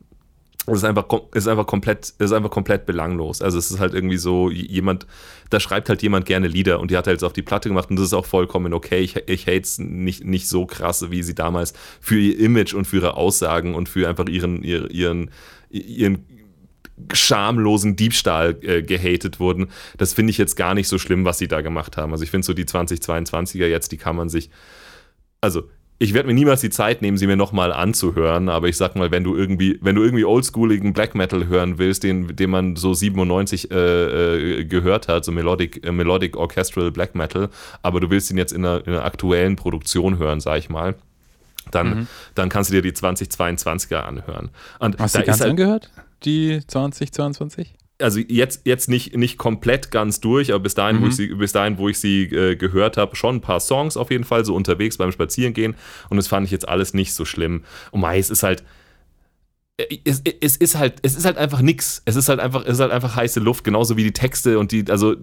es 0.67 0.77
ist 0.77 0.83
einfach, 0.83 1.05
ist 1.33 1.47
einfach 1.47 1.67
komplett, 1.67 2.13
ist 2.17 2.31
einfach 2.31 2.49
komplett 2.49 2.85
belanglos. 2.85 3.41
Also 3.41 3.57
es 3.57 3.69
ist 3.69 3.79
halt 3.79 3.93
irgendwie 3.93 4.17
so, 4.17 4.49
jemand, 4.49 5.05
da 5.49 5.59
schreibt 5.59 5.89
halt 5.89 6.01
jemand 6.01 6.25
gerne 6.25 6.47
Lieder 6.47 6.79
und 6.79 6.89
die 6.89 6.97
hat 6.97 7.07
er 7.07 7.13
jetzt 7.13 7.23
auf 7.23 7.33
die 7.33 7.43
Platte 7.43 7.69
gemacht 7.69 7.89
und 7.89 7.97
das 7.97 8.07
ist 8.07 8.13
auch 8.13 8.25
vollkommen 8.25 8.73
okay. 8.73 8.99
Ich, 8.99 9.15
ich 9.27 9.47
hate 9.47 9.61
es 9.61 9.77
nicht, 9.77 10.25
nicht 10.25 10.47
so 10.47 10.65
krass, 10.65 11.11
wie 11.11 11.21
sie 11.21 11.35
damals 11.35 11.73
für 12.01 12.19
ihr 12.19 12.39
Image 12.39 12.73
und 12.73 12.85
für 12.85 12.97
ihre 12.97 13.15
Aussagen 13.15 13.75
und 13.75 13.89
für 13.89 14.09
einfach 14.09 14.27
ihren, 14.27 14.63
ihren, 14.63 15.29
ihren 15.69 16.25
schamlosen 17.13 17.95
Diebstahl 17.95 18.57
äh, 18.61 18.81
gehatet 18.81 19.39
wurden. 19.39 19.67
Das 19.97 20.13
finde 20.13 20.31
ich 20.31 20.37
jetzt 20.37 20.55
gar 20.55 20.73
nicht 20.73 20.87
so 20.87 20.97
schlimm, 20.97 21.25
was 21.25 21.37
sie 21.37 21.47
da 21.47 21.61
gemacht 21.61 21.97
haben. 21.97 22.11
Also 22.11 22.23
ich 22.23 22.31
finde 22.31 22.45
so 22.45 22.53
die 22.53 22.65
2022er 22.65 23.67
jetzt, 23.67 23.91
die 23.91 23.97
kann 23.97 24.15
man 24.15 24.29
sich, 24.29 24.49
also 25.41 25.69
ich 25.97 26.13
werde 26.13 26.27
mir 26.27 26.33
niemals 26.33 26.61
die 26.61 26.69
Zeit 26.69 27.01
nehmen, 27.01 27.17
sie 27.17 27.27
mir 27.27 27.37
nochmal 27.37 27.71
anzuhören, 27.71 28.49
aber 28.49 28.67
ich 28.67 28.75
sag 28.75 28.95
mal, 28.95 29.11
wenn 29.11 29.23
du 29.23 29.35
irgendwie, 29.35 29.79
wenn 29.81 29.95
du 29.95 30.03
irgendwie 30.03 30.25
oldschooligen 30.25 30.91
Black 30.91 31.15
Metal 31.15 31.47
hören 31.47 31.77
willst, 31.77 32.03
den, 32.03 32.35
den 32.35 32.49
man 32.49 32.75
so 32.75 32.93
97 32.93 33.71
äh, 33.71 33.75
äh, 33.75 34.65
gehört 34.65 35.07
hat, 35.07 35.23
so 35.23 35.31
Melodic, 35.31 35.85
äh, 35.85 35.91
Melodic 35.91 36.35
Orchestral 36.35 36.91
Black 36.91 37.15
Metal, 37.15 37.49
aber 37.81 38.01
du 38.01 38.09
willst 38.09 38.29
ihn 38.29 38.37
jetzt 38.37 38.51
in 38.51 38.65
einer, 38.65 38.85
in 38.85 38.93
einer 38.93 39.05
aktuellen 39.05 39.55
Produktion 39.55 40.17
hören, 40.17 40.41
sag 40.41 40.57
ich 40.59 40.69
mal, 40.69 40.95
dann, 41.71 41.87
mhm. 41.87 42.07
dann 42.35 42.49
kannst 42.49 42.71
du 42.71 42.73
dir 42.73 42.81
die 42.81 42.91
2022er 42.91 44.01
anhören. 44.01 44.49
Und 44.79 44.99
Hast 44.99 45.15
du 45.15 45.19
die 45.19 45.25
ganz 45.25 45.39
halt, 45.39 45.51
angehört, 45.51 45.91
die 46.25 46.59
2022? 46.67 47.73
Also 48.01 48.19
jetzt, 48.19 48.61
jetzt 48.65 48.89
nicht, 48.89 49.15
nicht 49.15 49.37
komplett 49.37 49.91
ganz 49.91 50.19
durch, 50.19 50.51
aber 50.51 50.63
bis 50.63 50.73
dahin, 50.73 50.97
mhm. 50.97 51.01
wo 51.03 51.07
ich 51.07 51.15
sie, 51.15 51.27
bis 51.27 51.51
dahin, 51.51 51.77
wo 51.77 51.89
ich 51.89 51.99
sie 51.99 52.23
äh, 52.23 52.55
gehört 52.55 52.97
habe, 52.97 53.15
schon 53.15 53.37
ein 53.37 53.41
paar 53.41 53.59
Songs 53.59 53.95
auf 53.97 54.11
jeden 54.11 54.23
Fall, 54.23 54.43
so 54.43 54.55
unterwegs 54.55 54.97
beim 54.97 55.11
Spazierengehen. 55.11 55.75
Und 56.09 56.17
das 56.17 56.27
fand 56.27 56.45
ich 56.45 56.51
jetzt 56.51 56.67
alles 56.67 56.93
nicht 56.93 57.13
so 57.13 57.25
schlimm. 57.25 57.63
Und 57.91 58.01
Mai, 58.01 58.19
es 58.19 58.29
ist 58.29 58.43
halt. 58.43 58.63
Äh, 59.77 59.97
es, 60.03 60.21
es, 60.41 60.57
ist 60.57 60.75
halt, 60.75 60.95
es 61.03 61.15
ist 61.15 61.25
halt 61.25 61.37
einfach 61.37 61.61
nix. 61.61 62.01
Es 62.05 62.15
ist 62.15 62.27
halt 62.27 62.39
einfach, 62.39 62.63
es 62.65 62.73
ist 62.73 62.79
halt 62.79 62.91
einfach 62.91 63.15
heiße 63.15 63.39
Luft, 63.39 63.63
genauso 63.63 63.95
wie 63.95 64.03
die 64.03 64.13
Texte 64.13 64.59
und 64.59 64.71
die, 64.71 64.85
also 64.89 65.15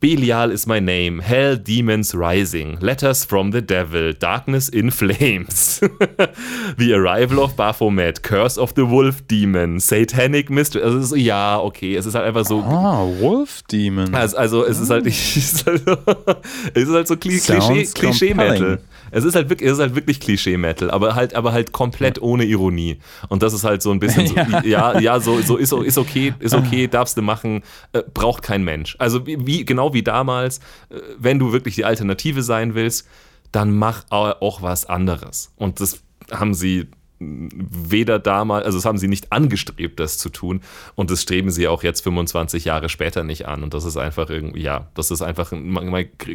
Belial 0.00 0.50
is 0.50 0.66
my 0.66 0.80
name. 0.80 1.18
Hell 1.18 1.56
Demons 1.56 2.14
Rising. 2.14 2.78
Letters 2.80 3.26
from 3.26 3.50
the 3.50 3.60
Devil. 3.60 4.14
Darkness 4.14 4.70
in 4.70 4.90
Flames. 4.90 5.80
the 6.78 6.94
Arrival 6.94 7.44
of 7.44 7.56
Baphomet. 7.56 8.22
Curse 8.22 8.56
of 8.56 8.74
the 8.74 8.86
Wolf 8.86 9.28
Demon. 9.28 9.78
Satanic 9.78 10.48
Mystery. 10.48 10.82
Also, 10.82 10.98
ist, 11.00 11.22
ja, 11.22 11.58
okay. 11.60 11.94
Es 11.94 12.06
ist 12.06 12.14
halt 12.14 12.24
einfach 12.24 12.46
so. 12.46 12.60
Ah, 12.62 13.06
Wolf 13.20 13.64
Demon. 13.70 14.14
Also, 14.14 14.38
also 14.38 14.64
es, 14.64 14.80
ist 14.80 14.88
halt, 14.88 15.06
ist 15.06 15.66
halt, 15.66 15.82
es 16.74 16.82
ist 16.84 16.94
halt 16.94 17.08
so 17.08 17.16
Klischee-Metal. 17.16 18.78
Es 19.16 19.24
ist 19.24 19.34
halt 19.34 19.48
wirklich, 19.48 19.66
es 19.70 19.78
ist 19.78 19.80
halt 19.80 19.94
wirklich 19.94 20.20
Klischee-Metal, 20.20 20.90
aber 20.90 21.14
halt, 21.14 21.34
aber 21.34 21.52
halt 21.52 21.72
komplett 21.72 22.20
ohne 22.20 22.44
Ironie. 22.44 22.98
Und 23.30 23.42
das 23.42 23.54
ist 23.54 23.64
halt 23.64 23.80
so 23.80 23.90
ein 23.90 23.98
bisschen 23.98 24.26
so, 24.26 24.34
ja, 24.64 24.98
ja, 25.00 25.20
so, 25.20 25.40
so 25.40 25.56
ist, 25.56 25.72
ist 25.72 25.96
okay, 25.96 26.34
ist 26.38 26.54
okay, 26.54 26.86
darfst 26.86 27.16
du 27.16 27.22
machen, 27.22 27.62
äh, 27.94 28.02
braucht 28.12 28.42
kein 28.42 28.62
Mensch. 28.62 28.94
Also 28.98 29.26
wie, 29.26 29.64
genau 29.64 29.94
wie 29.94 30.02
damals, 30.02 30.58
äh, 30.90 31.00
wenn 31.18 31.38
du 31.38 31.50
wirklich 31.50 31.76
die 31.76 31.86
Alternative 31.86 32.42
sein 32.42 32.74
willst, 32.74 33.08
dann 33.52 33.74
mach 33.74 34.04
auch 34.10 34.60
was 34.60 34.84
anderes. 34.84 35.50
Und 35.56 35.80
das 35.80 36.02
haben 36.30 36.52
sie 36.52 36.88
weder 37.18 38.18
damals, 38.18 38.66
also 38.66 38.76
das 38.76 38.84
haben 38.84 38.98
sie 38.98 39.08
nicht 39.08 39.32
angestrebt, 39.32 39.98
das 39.98 40.18
zu 40.18 40.28
tun. 40.28 40.60
Und 40.94 41.10
das 41.10 41.22
streben 41.22 41.50
sie 41.50 41.68
auch 41.68 41.82
jetzt 41.82 42.02
25 42.02 42.66
Jahre 42.66 42.90
später 42.90 43.24
nicht 43.24 43.48
an. 43.48 43.62
Und 43.62 43.72
das 43.72 43.86
ist 43.86 43.96
einfach 43.96 44.28
irgendwie, 44.28 44.60
ja, 44.60 44.90
das 44.92 45.10
ist 45.10 45.22
einfach, 45.22 45.52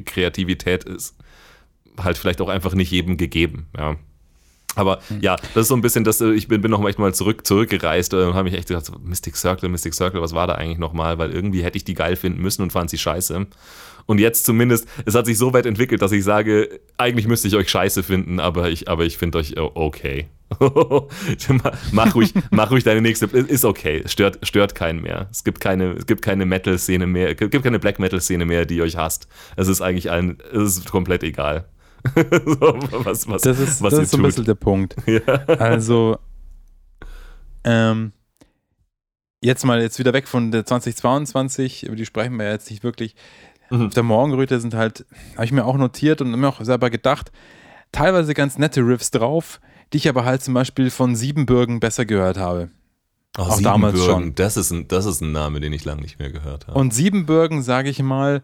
Kreativität 0.06 0.84
ist 0.86 1.16
halt 2.00 2.18
vielleicht 2.18 2.42
auch 2.42 2.50
einfach 2.50 2.74
nicht 2.74 2.92
jedem 2.92 3.18
gegeben. 3.18 3.68
Ja. 3.78 3.98
Aber 4.76 5.00
ja, 5.20 5.36
das 5.36 5.64
ist 5.64 5.68
so 5.68 5.76
ein 5.76 5.82
bisschen, 5.82 6.04
dass 6.04 6.22
äh, 6.22 6.32
ich 6.32 6.48
bin, 6.48 6.62
bin 6.62 6.72
noch 6.72 6.80
mal 6.80 7.14
zurück, 7.14 7.46
zurückgereist 7.46 8.14
und 8.14 8.34
habe 8.34 8.46
mich 8.46 8.54
echt 8.54 8.70
gedacht, 8.70 8.90
Mystic 9.04 9.36
Circle, 9.36 9.70
Mystic 9.70 9.94
Circle, 9.94 10.22
was 10.22 10.34
war 10.34 10.48
da 10.48 10.56
eigentlich 10.56 10.78
nochmal? 10.78 11.18
Weil 11.18 11.32
irgendwie 11.32 11.64
hätte 11.64 11.78
ich 11.78 11.84
die 11.84 11.94
geil 11.94 12.16
finden 12.16 12.42
müssen 12.42 12.62
und 12.62 12.72
fand 12.72 12.90
sie 12.90 12.98
scheiße. 12.98 13.48
Und 14.06 14.20
jetzt 14.20 14.46
zumindest, 14.46 14.88
es 15.06 15.14
hat 15.14 15.26
sich 15.26 15.38
so 15.38 15.54
weit 15.54 15.66
entwickelt, 15.66 16.02
dass 16.02 16.12
ich 16.12 16.24
sage, 16.24 16.80
eigentlich 16.98 17.28
müsste 17.28 17.48
ich 17.48 17.56
euch 17.56 17.70
scheiße 17.70 18.04
finden, 18.04 18.40
aber 18.40 18.70
ich, 18.70 18.88
aber 18.88 19.04
ich 19.04 19.18
finde 19.18 19.38
euch 19.38 19.58
okay. 19.58 20.28
mach, 21.92 22.16
ruhig, 22.16 22.34
mach 22.52 22.72
ruhig 22.72 22.84
deine 22.84 23.02
nächste. 23.02 23.26
Ist 23.26 23.64
okay. 23.64 24.04
Stört, 24.06 24.40
stört 24.44 24.76
keinen 24.76 25.02
mehr. 25.02 25.28
Es 25.32 25.44
gibt 25.44 25.60
keine, 25.62 25.94
es 25.94 26.06
gibt 26.06 26.22
keine 26.22 26.46
Metal-Szene 26.46 27.08
mehr, 27.08 27.32
es 27.32 27.38
gibt 27.38 27.64
keine 27.64 27.80
Black 27.80 28.00
Metal-Szene 28.00 28.46
mehr, 28.46 28.66
die 28.66 28.82
euch 28.82 28.98
hasst. 28.98 29.28
Es 29.56 29.68
ist 29.68 29.82
eigentlich 29.82 30.12
allen, 30.12 30.38
es 30.52 30.78
ist 30.78 30.92
komplett 30.92 31.24
egal. 31.24 31.66
so, 32.16 32.80
was, 33.04 33.28
was, 33.28 33.42
das 33.42 33.60
ist, 33.60 33.82
was 33.82 33.92
das 33.92 34.04
ist 34.04 34.12
so 34.12 34.18
ein 34.18 34.24
bisschen 34.24 34.46
der 34.46 34.56
Punkt. 34.56 34.96
Ja. 35.08 35.22
Also, 35.58 36.18
ähm, 37.64 38.14
jetzt 39.42 39.66
mal 39.66 39.82
jetzt 39.82 40.00
wieder 40.00 40.14
weg 40.14 40.28
von 40.28 40.52
der 40.52 40.66
2022, 40.66 41.84
über 41.84 41.96
die 41.96 42.06
sprechen 42.06 42.38
wir 42.38 42.50
jetzt 42.50 42.70
nicht 42.70 42.84
wirklich. 42.84 43.16
Mhm. 43.70 43.88
Auf 43.88 43.94
der 43.94 44.04
Morgenröte 44.04 44.60
sind 44.60 44.74
halt, 44.74 45.06
habe 45.36 45.46
ich 45.46 45.52
mir 45.52 45.66
auch 45.66 45.78
notiert 45.78 46.22
und 46.22 46.32
mir 46.32 46.48
auch 46.48 46.62
selber 46.64 46.90
gedacht, 46.90 47.32
teilweise 47.92 48.34
ganz 48.34 48.58
nette 48.58 48.82
Riffs 48.82 49.12
drauf, 49.12 49.60
die 49.94 49.98
ich 49.98 50.10
aber 50.10 50.26
halt 50.26 50.44
zum 50.44 50.54
Beispiel 50.54 50.90
von 50.90 51.16
Siebenbürgen 51.16 51.80
besser 51.80 52.06
gehört 52.06 52.38
habe. 52.38 52.70
Oh, 53.38 53.44
auch 53.44 53.62
damals 53.62 54.04
schon. 54.04 54.36
Das 54.36 54.58
ist, 54.58 54.72
ein, 54.72 54.88
das 54.88 55.06
ist 55.06 55.22
ein 55.22 55.32
Name, 55.32 55.62
den 55.62 55.72
ich 55.72 55.86
lange 55.86 56.02
nicht 56.02 56.20
mehr 56.20 56.32
gehört 56.32 56.68
habe. 56.68 56.78
Und 56.78 56.94
Siebenbürgen, 56.94 57.64
sage 57.64 57.90
ich 57.90 58.02
mal, 58.04 58.44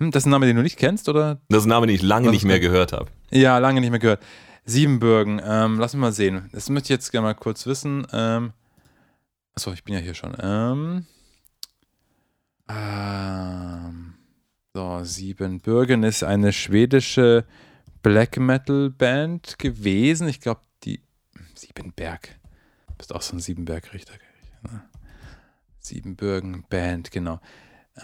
hm, 0.00 0.10
das 0.10 0.22
ist 0.22 0.26
ein 0.26 0.30
Name, 0.30 0.46
den 0.46 0.56
du 0.56 0.62
nicht 0.62 0.78
kennst, 0.78 1.08
oder? 1.08 1.40
Das 1.48 1.60
ist 1.60 1.66
ein 1.66 1.70
Name, 1.70 1.86
den 1.86 1.94
ich 1.94 2.02
lange 2.02 2.30
nicht 2.30 2.44
mehr 2.44 2.58
gehört 2.58 2.92
habe. 2.92 3.10
Ja, 3.30 3.58
lange 3.58 3.80
nicht 3.80 3.90
mehr 3.90 3.98
gehört. 3.98 4.22
Siebenbürgen, 4.64 5.40
ähm, 5.44 5.78
lass 5.78 5.92
mich 5.92 6.00
mal 6.00 6.12
sehen. 6.12 6.48
Das 6.52 6.68
möchte 6.70 6.86
ich 6.86 6.90
jetzt 6.90 7.10
gerne 7.10 7.26
mal 7.26 7.34
kurz 7.34 7.66
wissen. 7.66 8.06
Ähm, 8.12 8.52
achso, 9.54 9.72
ich 9.72 9.84
bin 9.84 9.94
ja 9.94 10.00
hier 10.00 10.14
schon. 10.14 10.36
Ähm, 10.40 11.06
ähm, 12.68 14.14
so, 14.72 15.00
Siebenbürgen 15.02 16.02
ist 16.02 16.22
eine 16.22 16.52
schwedische 16.52 17.44
Black 18.02 18.38
Metal 18.38 18.90
Band 18.90 19.58
gewesen. 19.58 20.28
Ich 20.28 20.40
glaube, 20.40 20.60
die 20.84 21.00
Siebenberg. 21.54 22.38
Du 22.88 22.94
bist 22.96 23.14
auch 23.14 23.22
so 23.22 23.36
ein 23.36 23.40
Siebenberg-Richter. 23.40 24.14
Siebenbürgen 25.80 26.64
Band, 26.68 27.10
genau. 27.10 27.40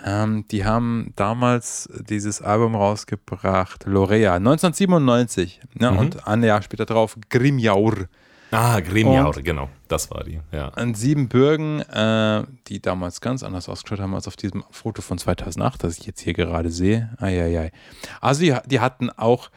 Ähm, 0.05 0.45
die 0.51 0.65
haben 0.65 1.13
damals 1.17 1.89
dieses 2.09 2.43
Album 2.43 2.75
rausgebracht, 2.75 3.85
Lorea, 3.87 4.35
1997. 4.35 5.61
Ne? 5.75 5.91
Mhm. 5.91 5.99
Und 5.99 6.27
ein 6.27 6.43
Jahr 6.43 6.63
später 6.63 6.87
drauf 6.87 7.17
Grimjaur. 7.31 8.07
Ah, 8.51 8.81
Grimjaur, 8.81 9.35
genau. 9.43 9.69
Das 9.89 10.11
war 10.11 10.23
die, 10.25 10.41
ja. 10.53 10.69
An 10.69 10.95
Siebenbürgen, 10.95 11.81
äh, 11.81 12.45
die 12.69 12.81
damals 12.81 13.21
ganz 13.21 13.43
anders 13.43 13.69
ausgeschaut 13.69 14.01
haben 14.01 14.15
als 14.15 14.29
auf 14.29 14.37
diesem 14.37 14.65
Foto 14.71 15.03
von 15.03 15.19
2008, 15.19 15.83
das 15.83 15.99
ich 15.99 16.07
jetzt 16.07 16.21
hier 16.21 16.33
gerade 16.33 16.71
sehe. 16.71 17.11
Eieiei. 17.19 17.73
Also 18.21 18.43
die, 18.43 18.57
die 18.67 18.81
hatten 18.81 19.11
auch 19.11 19.51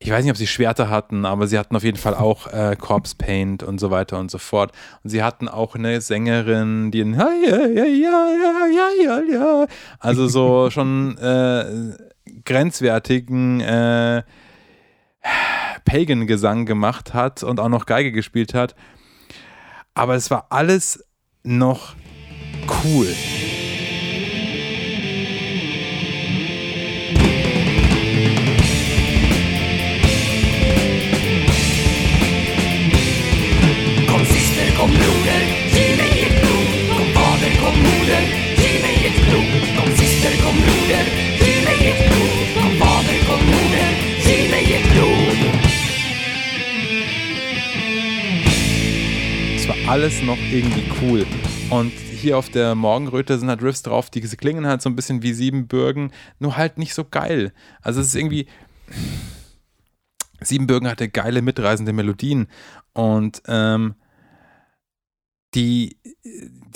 ich 0.00 0.10
weiß 0.10 0.22
nicht, 0.22 0.30
ob 0.30 0.36
sie 0.36 0.46
Schwerter 0.46 0.90
hatten, 0.90 1.24
aber 1.24 1.48
sie 1.48 1.58
hatten 1.58 1.74
auf 1.74 1.82
jeden 1.82 1.98
Fall 1.98 2.14
auch 2.14 2.46
äh, 2.46 2.76
Corpse 2.78 3.16
Paint 3.16 3.64
und 3.64 3.80
so 3.80 3.90
weiter 3.90 4.18
und 4.18 4.30
so 4.30 4.38
fort. 4.38 4.72
Und 5.02 5.10
sie 5.10 5.22
hatten 5.22 5.48
auch 5.48 5.74
eine 5.74 6.00
Sängerin, 6.00 6.92
die 6.92 7.00
ja, 7.00 7.30
ja, 7.32 7.66
ja, 7.66 7.84
ja, 7.84 8.66
ja, 8.66 8.88
ja, 9.02 9.20
ja, 9.20 9.66
also 9.98 10.28
so 10.28 10.70
schon 10.70 11.18
äh, 11.18 11.96
grenzwertigen 12.44 13.60
äh, 13.60 14.22
Pagan-Gesang 15.84 16.64
gemacht 16.64 17.12
hat 17.12 17.42
und 17.42 17.58
auch 17.58 17.68
noch 17.68 17.86
Geige 17.86 18.12
gespielt 18.12 18.54
hat. 18.54 18.76
Aber 19.94 20.14
es 20.14 20.30
war 20.30 20.46
alles 20.50 21.04
noch 21.42 21.94
cool. 22.84 23.08
Es 49.56 49.68
war 49.68 49.76
alles 49.86 50.22
noch 50.22 50.38
irgendwie 50.50 50.84
cool. 51.02 51.26
Und 51.70 51.92
hier 51.92 52.38
auf 52.38 52.48
der 52.48 52.74
Morgenröte 52.74 53.38
sind 53.38 53.48
halt 53.48 53.62
Riffs 53.62 53.82
drauf, 53.82 54.10
die 54.10 54.20
klingen 54.20 54.66
halt 54.66 54.82
so 54.82 54.88
ein 54.88 54.96
bisschen 54.96 55.22
wie 55.22 55.32
Siebenbürgen, 55.32 56.12
nur 56.38 56.56
halt 56.56 56.78
nicht 56.78 56.94
so 56.94 57.04
geil. 57.04 57.52
Also 57.82 58.00
es 58.00 58.08
ist 58.08 58.14
irgendwie. 58.16 58.46
Siebenbürgen 60.40 60.88
hatte 60.88 61.08
geile 61.08 61.42
mitreisende 61.42 61.92
Melodien 61.92 62.46
und 62.92 63.42
ähm, 63.48 63.96
die, 65.54 65.98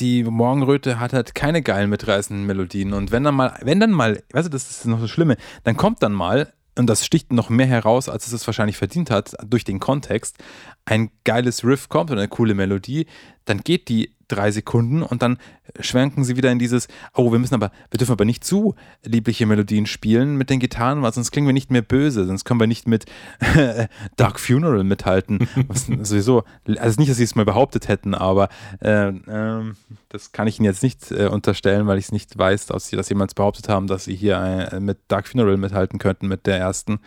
die 0.00 0.24
Morgenröte 0.24 0.98
hat 0.98 1.12
halt 1.12 1.34
keine 1.34 1.62
geilen 1.62 1.90
mitreißenden 1.90 2.46
Melodien. 2.46 2.92
Und 2.92 3.10
wenn 3.10 3.24
dann 3.24 3.34
mal, 3.34 3.58
wenn 3.62 3.80
dann 3.80 3.90
mal, 3.90 4.22
weißt 4.32 4.46
du, 4.46 4.50
das 4.50 4.70
ist 4.70 4.86
noch 4.86 5.00
das 5.00 5.10
Schlimme, 5.10 5.36
dann 5.64 5.76
kommt 5.76 6.02
dann 6.02 6.12
mal, 6.12 6.52
und 6.78 6.86
das 6.86 7.04
sticht 7.04 7.32
noch 7.32 7.50
mehr 7.50 7.66
heraus, 7.66 8.08
als 8.08 8.26
es 8.26 8.32
es 8.32 8.46
wahrscheinlich 8.46 8.78
verdient 8.78 9.10
hat, 9.10 9.34
durch 9.46 9.64
den 9.64 9.78
Kontext, 9.78 10.38
ein 10.86 11.10
geiles 11.24 11.64
Riff 11.64 11.88
kommt 11.88 12.10
oder 12.10 12.20
eine 12.20 12.28
coole 12.28 12.54
Melodie, 12.54 13.06
dann 13.44 13.58
geht 13.58 13.88
die 13.88 14.14
drei 14.32 14.50
Sekunden 14.50 15.02
und 15.02 15.22
dann 15.22 15.38
schwenken 15.78 16.24
sie 16.24 16.36
wieder 16.36 16.50
in 16.50 16.58
dieses, 16.58 16.88
oh, 17.14 17.32
wir 17.32 17.38
müssen 17.38 17.54
aber, 17.54 17.70
wir 17.90 17.98
dürfen 17.98 18.12
aber 18.12 18.24
nicht 18.24 18.44
zu 18.44 18.74
liebliche 19.04 19.46
Melodien 19.46 19.86
spielen 19.86 20.36
mit 20.36 20.50
den 20.50 20.58
Gitarren, 20.58 21.02
weil 21.02 21.12
sonst 21.12 21.30
klingen 21.30 21.46
wir 21.46 21.52
nicht 21.52 21.70
mehr 21.70 21.82
böse, 21.82 22.26
sonst 22.26 22.44
können 22.44 22.60
wir 22.60 22.66
nicht 22.66 22.88
mit 22.88 23.04
Dark 24.16 24.40
Funeral 24.40 24.84
mithalten. 24.84 25.48
sowieso, 26.02 26.44
also 26.78 27.00
nicht, 27.00 27.10
dass 27.10 27.18
sie 27.18 27.24
es 27.24 27.34
mal 27.34 27.44
behauptet 27.44 27.88
hätten, 27.88 28.14
aber 28.14 28.48
äh, 28.80 29.08
äh, 29.08 29.72
das 30.08 30.32
kann 30.32 30.46
ich 30.46 30.58
ihnen 30.58 30.66
jetzt 30.66 30.82
nicht 30.82 31.10
äh, 31.10 31.26
unterstellen, 31.26 31.86
weil 31.86 31.98
ich 31.98 32.06
es 32.06 32.12
nicht 32.12 32.36
weiß, 32.36 32.66
dass 32.66 32.88
sie 32.88 32.96
das 32.96 33.08
jemals 33.08 33.34
behauptet 33.34 33.68
haben, 33.68 33.86
dass 33.86 34.04
sie 34.04 34.14
hier 34.14 34.36
äh, 34.72 34.80
mit 34.80 34.98
Dark 35.08 35.28
Funeral 35.28 35.56
mithalten 35.56 35.98
könnten 35.98 36.28
mit 36.28 36.46
der 36.46 36.58
ersten. 36.58 37.00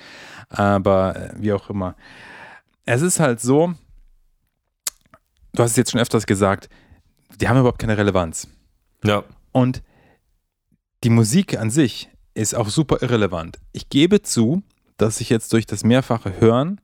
Aber 0.50 1.16
äh, 1.16 1.34
wie 1.38 1.54
auch 1.54 1.70
immer. 1.70 1.96
Es 2.86 3.02
ist 3.02 3.20
halt 3.20 3.42
so, 3.42 3.74
du 5.54 5.64
hast 5.64 5.72
es 5.72 5.78
jetzt 5.78 5.92
schon 5.92 6.02
öfters 6.02 6.26
gesagt, 6.26 6.70
die 7.40 7.48
haben 7.48 7.60
überhaupt 7.60 7.80
keine 7.80 7.98
Relevanz. 7.98 8.48
Ja. 9.04 9.24
Und 9.52 9.82
die 11.04 11.10
Musik 11.10 11.58
an 11.60 11.70
sich 11.70 12.10
ist 12.34 12.56
auch 12.56 12.70
super 12.70 13.02
irrelevant. 13.02 13.60
Ich 13.72 13.90
gebe 13.90 14.22
zu, 14.22 14.64
dass 14.98 15.22
ich 15.22 15.30
jetzt 15.30 15.54
durch 15.54 15.66
das 15.66 15.84
mehrfache 15.84 16.40
Hören 16.40 16.82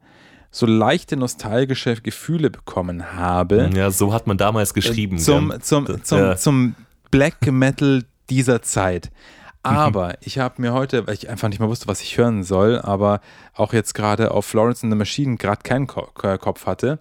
so 0.52 0.66
leichte 0.66 1.16
nostalgische 1.16 1.96
Gefühle 1.96 2.50
bekommen 2.50 3.14
habe. 3.14 3.70
Ja, 3.74 3.90
so 3.90 4.14
hat 4.14 4.28
man 4.28 4.38
damals 4.38 4.74
geschrieben. 4.74 5.18
Zum, 5.18 5.54
zum, 5.62 6.04
zum, 6.04 6.18
ja. 6.18 6.36
zum 6.36 6.76
Black 7.10 7.50
Metal 7.50 8.04
dieser 8.30 8.62
Zeit. 8.62 9.12
Aber 9.64 10.16
ich 10.22 10.40
habe 10.40 10.62
mir 10.62 10.74
heute, 10.74 11.08
weil 11.08 11.14
ich 11.14 11.30
einfach 11.30 11.48
nicht 11.48 11.60
mehr 11.60 11.70
wusste, 11.70 11.88
was 11.88 12.02
ich 12.02 12.18
hören 12.18 12.44
soll, 12.44 12.80
aber 12.80 13.22
auch 13.54 13.74
jetzt 13.74 13.94
gerade 13.94 14.32
auf 14.32 14.46
Florence 14.48 14.84
and 14.84 14.92
the 14.92 14.98
Machine 14.98 15.38
gerade 15.38 15.62
keinen 15.62 15.86
Ko 15.86 16.08
Kopf 16.14 16.66
hatte, 16.66 16.98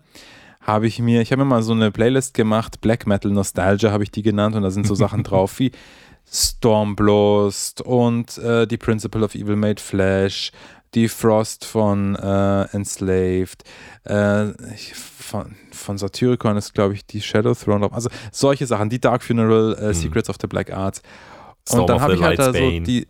habe 0.71 0.87
ich 0.87 0.99
mir, 0.99 1.21
ich 1.21 1.33
habe 1.33 1.45
mir 1.45 1.49
mal 1.49 1.63
so 1.63 1.73
eine 1.73 1.91
Playlist 1.91 2.35
gemacht, 2.35 2.81
Black 2.81 3.07
Metal 3.07 3.31
Nostalgia 3.31 3.91
habe 3.91 4.03
ich 4.03 4.11
die 4.11 4.23
genannt 4.23 4.57
und 4.57 4.63
da 4.63 4.71
sind 4.71 4.87
so 4.87 4.95
Sachen 4.95 5.23
drauf 5.25 5.59
wie 5.59 5.73
Stormblast 6.31 7.81
und 7.83 8.39
äh, 8.39 8.67
die 8.67 8.77
Principle 8.77 9.25
of 9.25 9.35
Evil 9.35 9.57
Made 9.57 9.81
Flesh, 9.81 10.53
die 10.95 11.09
Frost 11.09 11.65
von 11.65 12.17
äh, 12.17 12.63
Enslaved, 12.73 13.65
äh, 14.05 14.47
von, 14.95 15.57
von 15.73 15.99
Satyricon 15.99 16.57
ist, 16.57 16.75
glaube 16.75 16.95
ich, 16.95 17.07
die 17.07 17.21
Shadow 17.21 17.55
Throne. 17.55 17.93
Also 17.93 18.11
solche 18.33 18.67
Sachen, 18.67 18.91
die 18.91 19.01
Dark 19.01 19.23
Funeral, 19.23 19.77
äh, 19.81 19.89
mhm. 19.89 19.95
Secrets 19.95 20.31
of 20.31 20.37
the 20.41 20.47
Black 20.47 20.73
Arts. 20.73 21.03
Storm 21.67 21.83
und 21.83 21.91
dann 21.91 22.01
habe 22.01 22.15
ich 22.15 22.23
halt 22.23 22.39
da 22.39 22.53
so 22.53 22.59
die. 22.59 23.07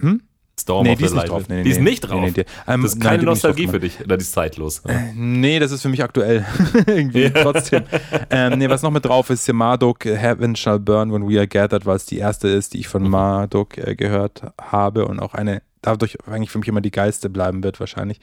Hm? 0.00 0.22
Storm 0.68 0.84
nee, 0.84 0.92
of 0.92 0.98
die 0.98 1.04
ist 1.06 1.14
nicht 1.14 1.28
drauf. 1.28 1.48
Nee, 1.48 1.54
nee, 1.56 1.62
die 1.62 1.70
ist 1.70 1.80
nicht 1.80 2.00
drauf. 2.00 2.20
Nee, 2.20 2.44
ähm, 2.66 2.82
das 2.82 2.92
ist 2.92 3.00
keine 3.00 3.22
Nostalgie 3.22 3.68
für 3.68 3.80
dich, 3.80 4.00
oder 4.04 4.18
die 4.18 4.22
ist 4.22 4.32
zeitlos. 4.32 4.80
Äh, 4.80 5.12
nee, 5.14 5.58
das 5.58 5.72
ist 5.72 5.80
für 5.80 5.88
mich 5.88 6.04
aktuell. 6.04 6.44
Irgendwie 6.86 7.22
ja. 7.22 7.30
trotzdem. 7.30 7.84
ähm, 8.28 8.58
nee, 8.58 8.68
was 8.68 8.82
noch 8.82 8.90
mit 8.90 9.06
drauf 9.06 9.30
ist, 9.30 9.46
hier 9.46 9.54
Marduk, 9.54 10.04
Heaven 10.04 10.54
Shall 10.56 10.78
Burn 10.78 11.10
When 11.10 11.26
We 11.26 11.38
Are 11.38 11.48
Gathered, 11.48 11.86
weil 11.86 11.96
es 11.96 12.04
die 12.04 12.18
erste 12.18 12.48
ist, 12.48 12.74
die 12.74 12.80
ich 12.80 12.88
von 12.88 13.02
mhm. 13.02 13.10
Marduk 13.10 13.78
äh, 13.78 13.96
gehört 13.96 14.42
habe 14.60 15.06
und 15.06 15.20
auch 15.20 15.32
eine, 15.32 15.62
dadurch 15.80 16.18
eigentlich 16.26 16.50
für 16.50 16.58
mich 16.58 16.68
immer 16.68 16.82
die 16.82 16.90
geilste 16.90 17.30
bleiben 17.30 17.64
wird, 17.64 17.80
wahrscheinlich. 17.80 18.20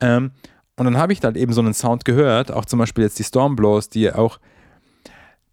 Ähm, 0.00 0.32
und 0.76 0.84
dann 0.84 0.98
habe 0.98 1.14
ich 1.14 1.20
dann 1.20 1.36
eben 1.36 1.54
so 1.54 1.62
einen 1.62 1.72
Sound 1.72 2.04
gehört, 2.04 2.52
auch 2.52 2.66
zum 2.66 2.80
Beispiel 2.80 3.04
jetzt 3.04 3.18
die 3.18 3.24
Stormblows, 3.24 3.88
die 3.88 4.12
auch 4.12 4.38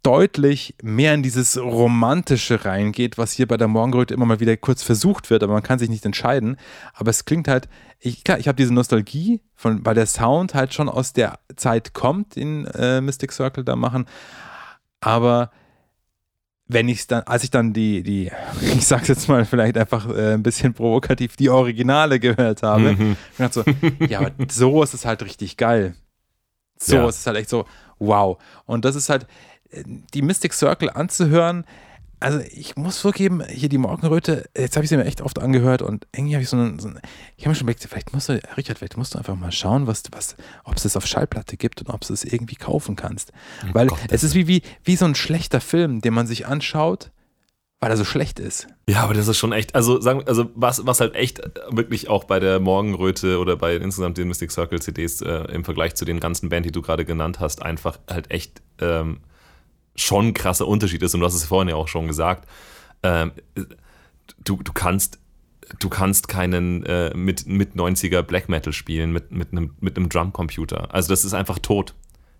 deutlich 0.02 0.74
mehr 0.82 1.14
in 1.14 1.22
dieses 1.22 1.58
Romantische 1.58 2.64
reingeht, 2.64 3.18
was 3.18 3.32
hier 3.32 3.46
bei 3.46 3.56
der 3.56 3.68
Morgenröte 3.68 4.14
immer 4.14 4.26
mal 4.26 4.40
wieder 4.40 4.56
kurz 4.56 4.82
versucht 4.82 5.30
wird, 5.30 5.42
aber 5.42 5.52
man 5.52 5.62
kann 5.62 5.78
sich 5.78 5.90
nicht 5.90 6.06
entscheiden. 6.06 6.56
Aber 6.94 7.10
es 7.10 7.24
klingt 7.24 7.48
halt, 7.48 7.68
ich, 7.98 8.24
klar, 8.24 8.38
ich 8.38 8.48
habe 8.48 8.56
diese 8.56 8.72
Nostalgie, 8.72 9.42
von, 9.54 9.84
weil 9.84 9.94
der 9.94 10.06
Sound 10.06 10.54
halt 10.54 10.72
schon 10.72 10.88
aus 10.88 11.12
der 11.12 11.38
Zeit 11.56 11.92
kommt, 11.92 12.36
in 12.36 12.66
äh, 12.66 13.00
Mystic 13.00 13.32
Circle 13.32 13.64
da 13.64 13.76
machen. 13.76 14.06
Aber 15.00 15.50
wenn 16.66 16.88
ich 16.88 17.06
dann, 17.06 17.24
als 17.24 17.44
ich 17.44 17.50
dann 17.50 17.72
die, 17.72 18.02
die, 18.02 18.30
ich 18.60 18.86
sag's 18.86 19.08
jetzt 19.08 19.28
mal 19.28 19.44
vielleicht 19.44 19.76
einfach 19.76 20.08
äh, 20.08 20.34
ein 20.34 20.42
bisschen 20.42 20.72
provokativ, 20.72 21.36
die 21.36 21.50
Originale 21.50 22.20
gehört 22.20 22.62
habe, 22.62 22.94
mhm. 22.94 23.16
dachte 23.36 23.64
so, 23.64 24.04
ja, 24.06 24.20
aber 24.20 24.32
so 24.48 24.82
ist 24.82 24.94
es 24.94 25.04
halt 25.04 25.22
richtig 25.22 25.56
geil. 25.56 25.94
So 26.78 26.96
ja. 26.96 27.08
ist 27.08 27.18
es 27.18 27.26
halt 27.26 27.36
echt 27.36 27.50
so, 27.50 27.66
wow. 27.98 28.38
Und 28.64 28.84
das 28.84 28.96
ist 28.96 29.10
halt, 29.10 29.26
die 29.72 30.22
Mystic 30.22 30.52
Circle 30.52 30.90
anzuhören, 30.90 31.64
also 32.20 32.38
ich 32.52 32.76
muss 32.76 32.98
vorgeben, 32.98 33.42
hier 33.48 33.70
die 33.70 33.78
Morgenröte, 33.78 34.48
jetzt 34.56 34.76
habe 34.76 34.84
ich 34.84 34.90
sie 34.90 34.96
mir 34.98 35.06
echt 35.06 35.22
oft 35.22 35.38
angehört 35.38 35.80
und 35.80 36.06
irgendwie 36.14 36.34
habe 36.34 36.42
ich 36.42 36.50
so 36.50 36.56
einen, 36.56 36.78
so 36.78 36.88
einen 36.88 37.00
ich 37.36 37.44
habe 37.44 37.50
mir 37.50 37.54
schon 37.54 37.64
überlegt, 37.64 37.82
vielleicht 37.82 38.12
musst 38.12 38.28
du, 38.28 38.40
Richard, 38.58 38.78
vielleicht 38.78 38.98
musst 38.98 39.14
du 39.14 39.18
einfach 39.18 39.36
mal 39.36 39.50
schauen, 39.50 39.86
was, 39.86 40.02
was, 40.12 40.36
ob 40.64 40.76
es 40.76 40.84
es 40.84 40.96
auf 40.96 41.06
Schallplatte 41.06 41.56
gibt 41.56 41.80
und 41.80 41.88
ob 41.88 42.02
du 42.02 42.12
es 42.12 42.22
irgendwie 42.24 42.56
kaufen 42.56 42.94
kannst. 42.94 43.32
Oh 43.64 43.74
Weil 43.74 43.86
Gott, 43.86 43.98
es 44.10 44.22
ist 44.22 44.34
wie, 44.34 44.46
wie, 44.46 44.62
wie 44.84 44.96
so 44.96 45.06
ein 45.06 45.14
schlechter 45.14 45.62
Film, 45.62 46.02
den 46.02 46.12
man 46.12 46.26
sich 46.26 46.46
anschaut, 46.46 47.10
weil 47.80 47.90
er 47.90 47.96
so 47.96 48.04
schlecht 48.04 48.38
ist. 48.38 48.66
Ja, 48.86 49.04
aber 49.04 49.14
das 49.14 49.26
ist 49.26 49.38
schon 49.38 49.52
echt, 49.52 49.74
also 49.74 49.98
sagen, 50.02 50.22
also 50.26 50.50
was, 50.54 50.86
was 50.86 51.00
halt 51.00 51.14
echt 51.14 51.40
wirklich 51.70 52.10
auch 52.10 52.24
bei 52.24 52.38
der 52.38 52.60
Morgenröte 52.60 53.38
oder 53.38 53.56
bei 53.56 53.76
insgesamt 53.76 54.18
den 54.18 54.28
Mystic 54.28 54.50
Circle 54.50 54.82
CDs 54.82 55.22
äh, 55.22 55.44
im 55.52 55.64
Vergleich 55.64 55.94
zu 55.94 56.04
den 56.04 56.20
ganzen 56.20 56.50
Band, 56.50 56.66
die 56.66 56.72
du 56.72 56.82
gerade 56.82 57.06
genannt 57.06 57.40
hast, 57.40 57.62
einfach 57.62 57.98
halt 58.06 58.30
echt 58.30 58.60
ähm, 58.78 59.20
schon 59.96 60.28
ein 60.28 60.34
krasser 60.34 60.66
Unterschied 60.66 61.02
ist, 61.02 61.14
und 61.14 61.20
du 61.20 61.26
hast 61.26 61.34
es 61.34 61.44
vorhin 61.44 61.68
ja 61.68 61.76
auch 61.76 61.88
schon 61.88 62.06
gesagt, 62.06 62.48
ähm, 63.02 63.32
du, 64.44 64.56
du 64.62 64.72
kannst 64.72 65.18
du 65.78 65.88
kannst 65.88 66.28
keinen 66.28 66.84
äh, 66.84 67.14
mit, 67.14 67.46
mit 67.46 67.74
90er 67.74 68.22
Black 68.22 68.48
Metal 68.48 68.72
spielen 68.72 69.12
mit, 69.12 69.30
mit 69.30 69.52
einem, 69.52 69.74
mit 69.80 69.96
einem 69.96 70.08
Drumcomputer. 70.08 70.92
Also 70.92 71.10
das 71.10 71.24
ist 71.24 71.34
einfach 71.34 71.58
tot. 71.58 71.94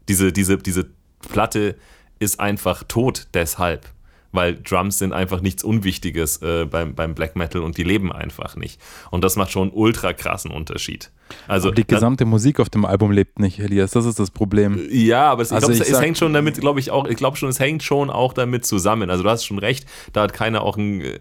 Diese, 0.09 0.32
diese, 0.32 0.59
diese 0.59 0.90
Platte 1.20 1.77
ist 2.18 2.40
einfach 2.40 2.82
tot 2.85 3.28
deshalb 3.35 3.86
weil 4.32 4.57
Drums 4.57 4.98
sind 4.98 5.12
einfach 5.12 5.40
nichts 5.40 5.65
Unwichtiges 5.65 6.43
äh, 6.43 6.65
beim, 6.65 6.94
beim 6.94 7.15
Black 7.15 7.36
Metal 7.36 7.62
und 7.62 7.77
die 7.77 7.82
leben 7.82 8.12
einfach 8.12 8.57
nicht. 8.57 8.81
Und 9.11 9.24
das 9.24 9.36
macht 9.36 9.51
schon 9.51 9.69
einen 9.69 9.73
ultra 9.73 10.12
krassen 10.12 10.51
Unterschied. 10.51 11.11
Also, 11.48 11.69
aber 11.69 11.77
die 11.77 11.86
gesamte 11.86 12.24
dann, 12.24 12.31
Musik 12.31 12.61
auf 12.61 12.69
dem 12.70 12.85
Album 12.85 13.12
lebt 13.12 13.39
nicht, 13.39 13.59
Elias, 13.59 13.93
das 13.93 14.05
ist 14.05 14.19
das 14.19 14.31
Problem. 14.31 14.81
Ja, 14.90 15.31
aber 15.31 15.43
es, 15.43 15.52
also 15.52 15.70
ich 15.70 15.78
glaub, 15.78 15.89
es, 15.89 15.94
es 15.94 16.01
hängt 16.01 16.19
schon 16.19 16.32
damit, 16.32 16.61
glaube 16.61 16.81
ich 16.81 16.90
auch, 16.90 17.07
ich 17.07 17.16
glaube 17.16 17.36
schon, 17.36 17.48
es 17.48 17.61
hängt 17.61 17.82
schon 17.82 18.11
auch 18.11 18.32
damit 18.32 18.66
zusammen. 18.66 19.11
Also 19.11 19.23
du 19.23 19.31
hast 19.31 19.44
schon 19.44 19.59
recht, 19.59 19.86
da 20.12 20.23
hat 20.23 20.32
keiner 20.32 20.62
auch 20.62 20.77
ein, 20.77 21.01
äh, 21.01 21.20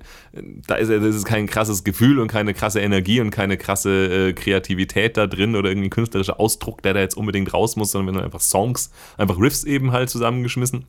da 0.68 0.76
ist, 0.76 0.90
das 0.90 1.16
ist 1.16 1.26
kein 1.26 1.48
krasses 1.48 1.84
Gefühl 1.84 2.20
und 2.20 2.28
keine 2.28 2.54
krasse 2.54 2.80
Energie 2.80 3.22
und 3.22 3.32
keine 3.32 3.58
krasse 3.58 4.30
äh, 4.30 4.34
Kreativität 4.34 5.18
da 5.18 5.28
drin 5.28 5.56
oder 5.56 5.70
irgendwie 5.70 5.88
ein 5.88 5.92
künstlerischer 5.92 6.40
Ausdruck, 6.40 6.82
der 6.82 6.94
da 6.94 7.00
jetzt 7.02 7.18
unbedingt 7.18 7.54
raus 7.54 7.76
muss, 7.76 7.92
sondern 7.92 8.14
wenn 8.14 8.20
du 8.20 8.26
einfach 8.26 8.42
Songs, 8.42 8.92
einfach 9.18 9.40
Riffs 9.40 9.64
eben 9.64 9.92
halt 9.92 10.10
zusammengeschmissen. 10.10 10.86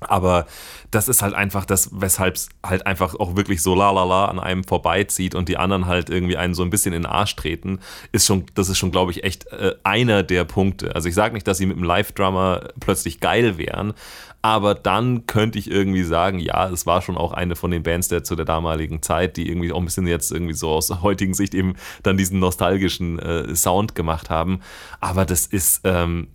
Aber 0.00 0.46
das 0.90 1.08
ist 1.08 1.22
halt 1.22 1.34
einfach 1.34 1.64
das, 1.64 1.90
weshalb 1.92 2.36
es 2.36 2.48
halt 2.64 2.86
einfach 2.86 3.14
auch 3.14 3.36
wirklich 3.36 3.62
so 3.62 3.74
la 3.74 3.90
la 3.90 4.04
la 4.04 4.24
an 4.26 4.38
einem 4.38 4.64
vorbeizieht 4.64 5.34
und 5.34 5.48
die 5.48 5.56
anderen 5.56 5.86
halt 5.86 6.10
irgendwie 6.10 6.36
einen 6.36 6.54
so 6.54 6.62
ein 6.62 6.70
bisschen 6.70 6.92
in 6.92 7.02
den 7.02 7.10
Arsch 7.10 7.36
treten, 7.36 7.80
ist 8.12 8.26
schon, 8.26 8.46
das 8.54 8.68
ist 8.68 8.78
schon, 8.78 8.90
glaube 8.90 9.12
ich, 9.12 9.24
echt 9.24 9.46
äh, 9.52 9.74
einer 9.84 10.22
der 10.22 10.44
Punkte. 10.44 10.94
Also 10.94 11.08
ich 11.08 11.14
sage 11.14 11.34
nicht, 11.34 11.46
dass 11.46 11.58
sie 11.58 11.66
mit 11.66 11.76
dem 11.76 11.84
Live-Drummer 11.84 12.68
plötzlich 12.80 13.20
geil 13.20 13.58
wären, 13.58 13.94
aber 14.42 14.74
dann 14.74 15.26
könnte 15.26 15.58
ich 15.58 15.70
irgendwie 15.70 16.02
sagen, 16.02 16.38
ja, 16.38 16.68
es 16.70 16.86
war 16.86 17.02
schon 17.02 17.18
auch 17.18 17.32
eine 17.32 17.56
von 17.56 17.70
den 17.70 17.82
Bands 17.82 18.08
der 18.08 18.24
zu 18.24 18.36
der 18.36 18.46
damaligen 18.46 19.02
Zeit, 19.02 19.36
die 19.36 19.48
irgendwie 19.48 19.72
auch 19.72 19.78
ein 19.78 19.84
bisschen 19.84 20.06
jetzt 20.06 20.32
irgendwie 20.32 20.54
so 20.54 20.70
aus 20.70 20.90
heutigen 21.02 21.34
Sicht 21.34 21.54
eben 21.54 21.74
dann 22.02 22.16
diesen 22.16 22.38
nostalgischen 22.38 23.18
äh, 23.18 23.54
Sound 23.54 23.94
gemacht 23.94 24.30
haben. 24.30 24.60
Aber 25.00 25.26
das 25.26 25.46
ist, 25.46 25.82
ähm, 25.84 26.28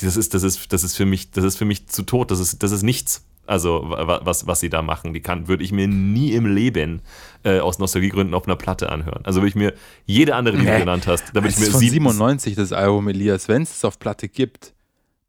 das 0.00 0.16
ist, 0.16 0.34
das 0.34 0.42
ist, 0.42 0.72
das 0.72 0.84
ist 0.84 0.96
für 0.96 1.06
mich, 1.06 1.30
das 1.30 1.44
ist 1.44 1.56
für 1.56 1.64
mich 1.64 1.88
zu 1.88 2.02
tot. 2.02 2.30
Das 2.30 2.40
ist, 2.40 2.62
das 2.62 2.72
ist 2.72 2.82
nichts. 2.82 3.24
Also 3.46 3.84
was, 3.88 4.46
was 4.46 4.60
sie 4.60 4.70
da 4.70 4.80
machen, 4.80 5.12
die 5.12 5.20
kann, 5.20 5.48
würde 5.48 5.64
ich 5.64 5.72
mir 5.72 5.88
nie 5.88 6.34
im 6.34 6.46
Leben 6.46 7.02
äh, 7.42 7.58
aus 7.58 7.80
Nostalgiegründen 7.80 8.32
auf 8.32 8.46
einer 8.46 8.54
Platte 8.54 8.92
anhören. 8.92 9.22
Also 9.24 9.40
würde 9.40 9.48
ich 9.48 9.56
mir 9.56 9.74
jede 10.06 10.36
andere, 10.36 10.56
die 10.56 10.64
du 10.64 10.78
genannt 10.78 11.08
hast, 11.08 11.30
da 11.30 11.42
würde 11.42 11.48
ich 11.48 11.58
mir 11.58 11.64
ist 11.64 11.72
von 11.72 11.80
97 11.80 12.54
das 12.54 12.72
Album 12.72 13.08
Elias, 13.08 13.48
wenn 13.48 13.62
es 13.62 13.78
es 13.78 13.84
auf 13.84 13.98
Platte 13.98 14.28
gibt, 14.28 14.72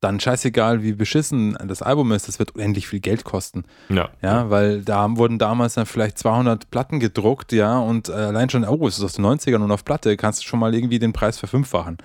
dann 0.01 0.19
scheißegal, 0.19 0.83
wie 0.83 0.93
beschissen 0.93 1.55
das 1.65 1.81
Album 1.83 2.11
ist, 2.11 2.27
das 2.27 2.39
wird 2.39 2.51
unendlich 2.51 2.87
viel 2.87 2.99
Geld 2.99 3.23
kosten. 3.23 3.63
Ja. 3.89 4.09
Ja, 4.21 4.49
weil 4.49 4.81
da 4.81 5.07
wurden 5.15 5.37
damals 5.37 5.75
dann 5.75 5.85
vielleicht 5.85 6.17
200 6.17 6.71
Platten 6.71 6.99
gedruckt, 6.99 7.51
ja, 7.51 7.79
und 7.79 8.09
äh, 8.09 8.13
allein 8.13 8.49
schon, 8.49 8.65
oh, 8.65 8.87
es 8.87 8.97
ist 8.97 9.03
aus 9.03 9.13
den 9.13 9.25
90ern 9.25 9.63
und 9.63 9.71
auf 9.71 9.85
Platte, 9.85 10.17
kannst 10.17 10.41
du 10.43 10.47
schon 10.47 10.59
mal 10.59 10.73
irgendwie 10.73 10.97
den 10.97 11.13
Preis 11.13 11.37
verfünffachen. 11.37 11.97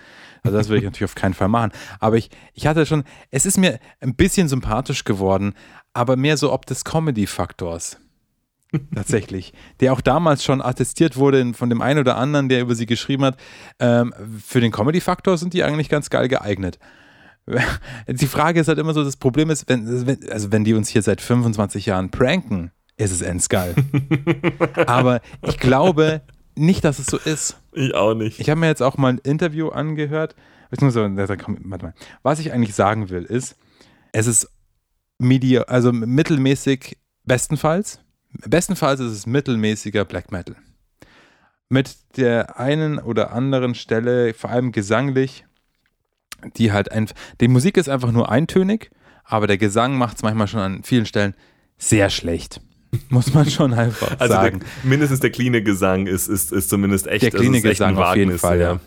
Also 0.46 0.58
das 0.58 0.68
würde 0.68 0.78
ich 0.78 0.84
natürlich 0.84 1.10
auf 1.10 1.14
keinen 1.14 1.34
Fall 1.34 1.48
machen. 1.48 1.72
Aber 2.00 2.16
ich, 2.16 2.30
ich 2.54 2.66
hatte 2.66 2.86
schon, 2.86 3.04
es 3.30 3.46
ist 3.46 3.58
mir 3.58 3.78
ein 4.00 4.14
bisschen 4.14 4.48
sympathisch 4.48 5.04
geworden, 5.04 5.54
aber 5.92 6.16
mehr 6.16 6.36
so 6.36 6.52
ob 6.52 6.66
des 6.66 6.84
Comedy-Faktors. 6.84 7.98
Tatsächlich. 8.94 9.52
Der 9.80 9.92
auch 9.92 10.00
damals 10.00 10.44
schon 10.44 10.60
attestiert 10.60 11.16
wurde 11.16 11.54
von 11.54 11.70
dem 11.70 11.80
einen 11.80 12.00
oder 12.00 12.16
anderen, 12.16 12.48
der 12.48 12.60
über 12.60 12.74
sie 12.74 12.86
geschrieben 12.86 13.24
hat. 13.24 13.36
Ähm, 13.78 14.12
für 14.44 14.60
den 14.60 14.72
Comedy-Faktor 14.72 15.38
sind 15.38 15.54
die 15.54 15.62
eigentlich 15.62 15.88
ganz 15.88 16.10
geil 16.10 16.28
geeignet. 16.28 16.78
Die 18.08 18.26
Frage 18.26 18.60
ist 18.60 18.68
halt 18.68 18.78
immer 18.78 18.92
so: 18.92 19.04
Das 19.04 19.16
Problem 19.16 19.50
ist, 19.50 19.68
wenn, 19.68 20.18
also 20.30 20.50
wenn 20.50 20.64
die 20.64 20.74
uns 20.74 20.88
hier 20.88 21.02
seit 21.02 21.20
25 21.20 21.86
Jahren 21.86 22.10
pranken, 22.10 22.72
ist 22.96 23.12
es 23.12 23.22
endsgeil. 23.22 23.74
Aber 24.86 25.20
ich 25.42 25.58
glaube, 25.58 26.22
nicht, 26.56 26.84
dass 26.84 26.98
es 26.98 27.06
so 27.06 27.18
ist. 27.18 27.56
Ich 27.76 27.94
auch 27.94 28.14
nicht. 28.14 28.40
Ich 28.40 28.48
habe 28.48 28.58
mir 28.58 28.68
jetzt 28.68 28.82
auch 28.82 28.96
mal 28.96 29.10
ein 29.10 29.18
Interview 29.18 29.68
angehört. 29.68 30.34
Was 32.22 32.38
ich 32.40 32.52
eigentlich 32.52 32.74
sagen 32.74 33.10
will, 33.10 33.24
ist, 33.24 33.56
es 34.12 34.26
ist 34.26 34.50
media, 35.18 35.62
also 35.62 35.92
mittelmäßig 35.92 36.96
bestenfalls. 37.24 38.00
Bestenfalls 38.32 39.00
ist 39.00 39.12
es 39.12 39.26
mittelmäßiger 39.26 40.06
Black 40.06 40.32
Metal. 40.32 40.56
Mit 41.68 41.96
der 42.16 42.58
einen 42.58 42.98
oder 42.98 43.32
anderen 43.32 43.74
Stelle, 43.74 44.32
vor 44.32 44.48
allem 44.48 44.72
gesanglich, 44.72 45.44
die 46.56 46.72
halt 46.72 46.90
einfach, 46.90 47.14
die 47.42 47.48
Musik 47.48 47.76
ist 47.76 47.90
einfach 47.90 48.10
nur 48.10 48.30
eintönig, 48.30 48.90
aber 49.22 49.46
der 49.46 49.58
Gesang 49.58 49.98
macht 49.98 50.16
es 50.16 50.22
manchmal 50.22 50.48
schon 50.48 50.60
an 50.60 50.82
vielen 50.82 51.04
Stellen 51.04 51.34
sehr 51.76 52.08
schlecht. 52.08 52.62
Muss 53.08 53.34
man 53.34 53.48
schon 53.48 53.72
einfach 53.72 54.18
also 54.18 54.32
sagen. 54.32 54.60
Der, 54.60 54.68
mindestens 54.90 55.20
der 55.20 55.30
cleane 55.30 55.62
Gesang 55.62 56.06
ist, 56.06 56.28
ist, 56.28 56.52
ist 56.52 56.70
zumindest 56.70 57.06
echt. 57.06 57.22
Der 57.22 57.30
cleane 57.30 57.60
Gesang 57.60 57.96
auf 57.96 58.16
jeden 58.16 58.38
Fall, 58.38 58.60
ja. 58.60 58.80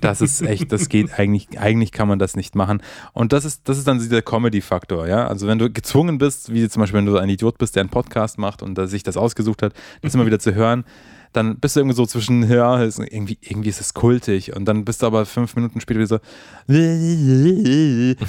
Das 0.00 0.22
ist 0.22 0.40
echt, 0.40 0.72
das 0.72 0.88
geht 0.88 1.18
eigentlich, 1.18 1.58
eigentlich 1.58 1.92
kann 1.92 2.08
man 2.08 2.18
das 2.18 2.36
nicht 2.36 2.54
machen. 2.54 2.82
Und 3.12 3.34
das 3.34 3.44
ist, 3.44 3.68
das 3.68 3.76
ist 3.76 3.86
dann 3.86 3.98
dieser 3.98 4.22
Comedy-Faktor, 4.22 5.06
ja. 5.06 5.26
Also 5.26 5.46
wenn 5.46 5.58
du 5.58 5.70
gezwungen 5.70 6.16
bist, 6.16 6.52
wie 6.52 6.66
zum 6.68 6.80
Beispiel, 6.80 6.98
wenn 6.98 7.06
du 7.06 7.18
ein 7.18 7.28
Idiot 7.28 7.58
bist, 7.58 7.76
der 7.76 7.82
einen 7.82 7.90
Podcast 7.90 8.38
macht 8.38 8.62
und 8.62 8.78
sich 8.88 9.02
das 9.02 9.18
ausgesucht 9.18 9.62
hat, 9.62 9.74
das 10.00 10.14
immer 10.14 10.24
wieder 10.24 10.38
zu 10.38 10.54
hören, 10.54 10.84
dann 11.34 11.58
bist 11.58 11.76
du 11.76 11.80
irgendwie 11.80 11.96
so 11.96 12.06
zwischen, 12.06 12.48
ja, 12.48 12.80
irgendwie, 12.82 13.38
irgendwie 13.40 13.68
ist 13.68 13.80
es 13.80 13.92
kultig 13.92 14.54
und 14.56 14.64
dann 14.66 14.84
bist 14.84 15.02
du 15.02 15.06
aber 15.06 15.26
fünf 15.26 15.54
Minuten 15.56 15.80
später 15.80 16.00
wieder 16.00 16.06
so 16.06 16.20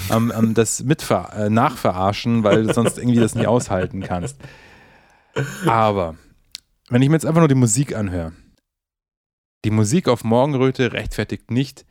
am, 0.09 0.31
am 0.31 0.53
das 0.55 0.83
mitver 0.83 1.31
äh, 1.35 1.49
nachverarschen, 1.49 2.43
weil 2.43 2.63
du 2.63 2.73
sonst 2.73 2.97
irgendwie 2.97 3.19
das 3.19 3.35
nicht 3.35 3.47
aushalten 3.47 4.01
kannst. 4.01 4.37
Aber 5.65 6.15
wenn 6.89 7.01
ich 7.01 7.09
mir 7.09 7.15
jetzt 7.15 7.25
einfach 7.25 7.41
nur 7.41 7.47
die 7.47 7.55
Musik 7.55 7.95
anhöre, 7.95 8.33
die 9.63 9.71
Musik 9.71 10.07
auf 10.07 10.23
Morgenröte 10.23 10.93
rechtfertigt 10.93 11.51
nicht, 11.51 11.85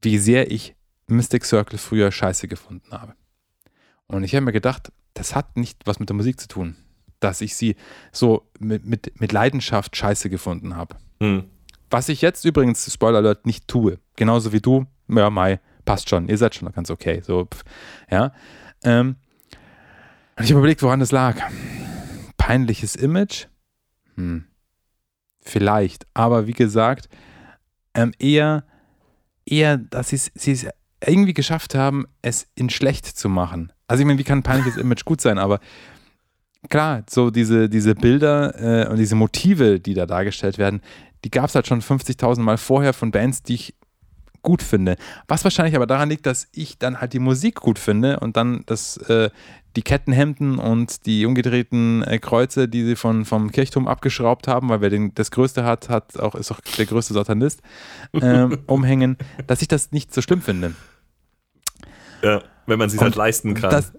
wie 0.00 0.18
sehr 0.18 0.50
ich 0.50 0.76
Mystic 1.06 1.44
Circle 1.44 1.78
früher 1.78 2.12
scheiße 2.12 2.48
gefunden 2.48 2.92
habe. 2.92 3.14
Und 4.06 4.22
ich 4.22 4.34
habe 4.34 4.44
mir 4.44 4.52
gedacht, 4.52 4.92
das 5.14 5.34
hat 5.34 5.56
nicht 5.56 5.86
was 5.86 5.98
mit 5.98 6.08
der 6.08 6.16
Musik 6.16 6.40
zu 6.40 6.48
tun, 6.48 6.76
dass 7.20 7.40
ich 7.40 7.56
sie 7.56 7.76
so 8.12 8.48
mit, 8.58 8.84
mit, 8.84 9.20
mit 9.20 9.32
Leidenschaft 9.32 9.96
scheiße 9.96 10.30
gefunden 10.30 10.76
habe. 10.76 10.96
Hm. 11.20 11.44
Was 11.90 12.08
ich 12.08 12.22
jetzt 12.22 12.44
übrigens, 12.44 12.92
Spoiler 12.92 13.18
Alert, 13.18 13.46
nicht 13.46 13.68
tue. 13.68 13.98
Genauso 14.16 14.52
wie 14.52 14.60
du, 14.60 14.86
ja, 15.08 15.30
Mai, 15.30 15.60
passt 15.84 16.08
schon, 16.08 16.28
ihr 16.28 16.38
seid 16.38 16.54
schon 16.54 16.70
ganz 16.72 16.90
okay. 16.90 17.20
So, 17.22 17.48
ja. 18.10 18.32
Ähm, 18.82 19.16
und 20.36 20.44
ich 20.44 20.50
habe 20.50 20.60
überlegt, 20.60 20.82
woran 20.82 21.00
das 21.00 21.12
lag. 21.12 21.40
Peinliches 22.46 22.94
Image? 22.94 23.46
Hm. 24.16 24.44
Vielleicht. 25.40 26.06
Aber 26.12 26.46
wie 26.46 26.52
gesagt, 26.52 27.08
ähm, 27.94 28.12
eher, 28.18 28.64
eher, 29.46 29.78
dass 29.78 30.10
sie 30.10 30.52
es 30.52 30.66
irgendwie 31.02 31.32
geschafft 31.32 31.74
haben, 31.74 32.04
es 32.20 32.46
in 32.54 32.68
schlecht 32.68 33.06
zu 33.06 33.30
machen. 33.30 33.72
Also 33.86 34.02
ich 34.02 34.06
meine, 34.06 34.18
wie 34.18 34.24
kann 34.24 34.40
ein 34.40 34.42
peinliches 34.42 34.76
Image 34.76 35.06
gut 35.06 35.22
sein? 35.22 35.38
Aber 35.38 35.58
klar, 36.68 37.04
so 37.08 37.30
diese, 37.30 37.70
diese 37.70 37.94
Bilder 37.94 38.84
äh, 38.84 38.90
und 38.90 38.98
diese 38.98 39.14
Motive, 39.14 39.80
die 39.80 39.94
da 39.94 40.04
dargestellt 40.04 40.58
werden, 40.58 40.82
die 41.24 41.30
gab 41.30 41.46
es 41.46 41.54
halt 41.54 41.66
schon 41.66 41.80
50.000 41.80 42.40
Mal 42.40 42.58
vorher 42.58 42.92
von 42.92 43.10
Bands, 43.10 43.42
die 43.42 43.54
ich 43.54 43.74
gut 44.42 44.62
finde. 44.62 44.96
Was 45.28 45.44
wahrscheinlich 45.44 45.76
aber 45.76 45.86
daran 45.86 46.10
liegt, 46.10 46.26
dass 46.26 46.46
ich 46.52 46.78
dann 46.78 47.00
halt 47.00 47.14
die 47.14 47.20
Musik 47.20 47.54
gut 47.56 47.78
finde 47.78 48.20
und 48.20 48.36
dann 48.36 48.64
das, 48.66 48.98
äh, 49.08 49.30
die 49.76 49.82
Kettenhemden 49.82 50.58
und 50.58 51.06
die 51.06 51.26
umgedrehten 51.26 52.02
äh, 52.02 52.18
Kreuze, 52.18 52.68
die 52.68 52.84
sie 52.84 52.96
von, 52.96 53.24
vom 53.24 53.50
Kirchturm 53.50 53.88
abgeschraubt 53.88 54.48
haben, 54.48 54.68
weil 54.68 54.80
wer 54.80 54.90
den, 54.90 55.14
das 55.14 55.30
Größte 55.30 55.64
hat, 55.64 55.88
hat 55.88 56.18
auch, 56.18 56.34
ist 56.34 56.52
auch 56.52 56.60
der 56.78 56.86
größte 56.86 57.14
Satanist, 57.14 57.60
ähm, 58.14 58.58
umhängen, 58.66 59.16
dass 59.46 59.62
ich 59.62 59.68
das 59.68 59.92
nicht 59.92 60.14
so 60.14 60.22
schlimm 60.22 60.42
finde. 60.42 60.74
Ja, 62.22 62.42
wenn 62.66 62.78
man 62.78 62.88
sich 62.88 63.00
halt 63.00 63.16
leisten 63.16 63.54
kann. 63.54 63.70
Das, 63.70 63.92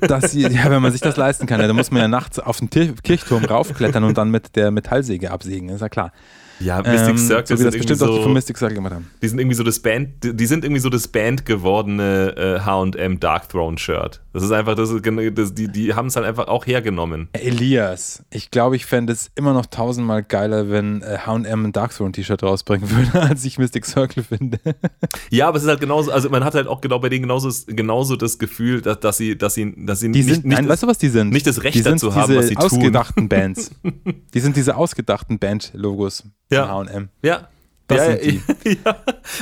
das, 0.00 0.34
ja, 0.34 0.70
wenn 0.70 0.82
man 0.82 0.90
sich 0.90 1.00
das 1.00 1.16
leisten 1.16 1.46
kann, 1.46 1.60
ja, 1.60 1.68
dann 1.68 1.76
muss 1.76 1.90
man 1.90 2.02
ja 2.02 2.08
nachts 2.08 2.38
auf 2.38 2.58
den 2.58 2.70
Kirchturm 2.70 3.44
raufklettern 3.44 4.02
und 4.04 4.18
dann 4.18 4.30
mit 4.30 4.56
der 4.56 4.70
Metallsäge 4.70 5.30
absägen, 5.30 5.68
ist 5.68 5.80
ja 5.80 5.88
klar. 5.88 6.12
Ja, 6.60 6.82
Mystic 6.82 7.08
ähm, 7.08 7.18
Circle 7.18 7.56
so 7.56 7.60
wie 7.60 7.64
das 7.66 7.76
bestimmt 7.76 8.02
auch 8.02 8.16
die 8.16 8.22
von 8.22 8.32
Mystic 8.32 8.58
Circle 8.58 8.76
gemacht 8.76 8.94
haben. 8.94 9.10
Die 9.22 9.28
sind 9.28 9.38
irgendwie 9.38 9.56
so 9.56 9.64
das 9.64 9.80
Band, 9.80 10.08
die 10.22 10.46
sind 10.46 10.64
irgendwie 10.64 10.80
so 10.80 10.90
das 10.90 11.08
Band 11.08 11.46
gewordene 11.46 12.60
H&M 12.64 13.20
Dark 13.20 13.48
Throne 13.48 13.78
Shirt. 13.78 14.20
Das 14.32 14.42
ist 14.42 14.52
einfach, 14.52 14.74
das, 14.74 14.90
das 14.90 15.54
die, 15.54 15.68
die 15.68 15.94
haben 15.94 16.06
es 16.06 16.16
halt 16.16 16.26
einfach 16.26 16.48
auch 16.48 16.66
hergenommen. 16.66 17.28
Elias, 17.32 18.24
ich 18.30 18.50
glaube, 18.50 18.76
ich 18.76 18.86
fände 18.86 19.12
es 19.12 19.30
immer 19.34 19.52
noch 19.52 19.66
tausendmal 19.66 20.22
geiler, 20.22 20.70
wenn 20.70 21.02
H&M 21.02 21.66
ein 21.66 21.72
Dark 21.72 21.94
Throne 21.94 22.12
T-Shirt 22.12 22.42
rausbringen 22.42 22.90
würde, 22.90 23.20
als 23.28 23.44
ich 23.44 23.58
Mystic 23.58 23.86
Circle 23.86 24.22
finde. 24.22 24.58
ja, 25.30 25.48
aber 25.48 25.56
es 25.56 25.64
ist 25.64 25.68
halt 25.68 25.80
genauso, 25.80 26.12
also 26.12 26.28
man 26.30 26.44
hat 26.44 26.54
halt 26.54 26.66
auch 26.66 26.80
genau 26.80 26.98
bei 26.98 27.08
denen 27.08 27.22
genauso, 27.22 27.50
genauso 27.66 28.16
das 28.16 28.38
Gefühl, 28.38 28.80
dass, 28.82 29.00
dass 29.00 29.16
sie, 29.16 29.36
dass 29.36 29.54
sie, 29.54 29.74
dass 29.76 30.00
sie 30.00 30.12
die 30.12 30.18
nicht, 30.18 30.34
sind, 30.34 30.44
nicht, 30.44 30.54
nein, 30.54 30.64
das, 30.64 30.74
weißt 30.74 30.82
du, 30.84 30.86
was 30.88 30.98
die 30.98 31.08
sind? 31.08 31.30
Nicht 31.30 31.46
das 31.46 31.62
Recht 31.62 31.84
dazu 31.84 32.14
haben, 32.14 32.36
was 32.36 32.48
sie 32.48 32.54
tun. 32.54 32.64
ausgedachten 32.64 33.28
Bands. 33.28 33.70
die 34.34 34.40
sind 34.40 34.56
diese 34.56 34.76
ausgedachten 34.76 35.38
Band-Logos 35.38 36.24
ja. 36.50 36.66
H&M. 36.66 37.08
Ja, 37.22 37.48
das 37.90 37.98
ja, 37.98 38.18
sind 38.18 38.42
die. 38.64 38.78
ja. 38.84 38.96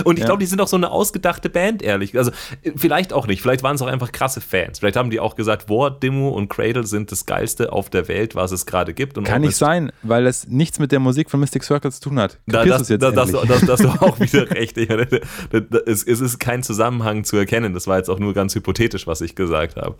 Und 0.05 0.19
ich 0.19 0.25
glaube, 0.25 0.41
die 0.41 0.47
sind 0.47 0.61
auch 0.61 0.69
so 0.69 0.77
eine 0.77 0.91
ausgedachte 0.91 1.51
Band, 1.51 1.83
ehrlich. 1.83 2.17
Also 2.17 2.31
vielleicht 2.77 3.13
auch 3.13 3.27
nicht. 3.27 3.43
Vielleicht 3.43 3.63
waren 3.63 3.77
es 3.77 3.83
auch 3.83 3.87
einfach 3.87 4.13
krasse 4.13 4.41
Fans. 4.41 4.79
Vielleicht 4.79 4.97
haben 4.97 5.11
die 5.11 5.21
auch 5.21 5.37
gesagt, 5.37 5.69
War, 5.69 5.91
Demo 5.91 6.31
und 6.31 6.49
Cradle 6.49 6.87
sind 6.87 7.13
das 7.13 7.27
geilste 7.27 7.73
auf 7.73 7.91
der 7.91 8.09
Welt, 8.09 8.35
was 8.35 8.53
es 8.53 8.67
gerade 8.67 8.95
gibt. 8.95 9.19
Und 9.19 9.25
Kann 9.25 9.43
nicht 9.43 9.57
sein, 9.57 9.93
weil 10.03 10.27
es 10.27 10.49
nichts 10.49 10.79
mit 10.79 10.93
der 10.93 11.01
Musik 11.01 11.31
von 11.31 11.41
Mystic 11.41 11.65
Circle 11.65 11.93
zu 11.93 12.01
tun 12.01 12.19
hat. 12.19 12.39
Da, 12.47 12.65
das, 12.65 12.89
jetzt 12.89 13.03
da, 13.03 13.11
das, 13.11 13.33
das, 13.33 13.61
das, 13.67 13.81
du 13.83 13.89
auch 13.89 14.19
wieder 14.21 14.51
recht. 14.51 14.77
es, 14.79 16.03
es 16.05 16.21
ist 16.21 16.39
kein 16.39 16.63
Zusammenhang 16.63 17.25
zu 17.25 17.37
erkennen. 17.37 17.75
Das 17.75 17.87
war 17.87 17.99
jetzt 17.99 18.09
auch 18.09 18.19
nur 18.19 18.35
ganz 18.35 18.55
hypothetisch, 18.55 19.07
was 19.07 19.21
ich 19.21 19.35
gesagt 19.35 19.77
habe. 19.77 19.97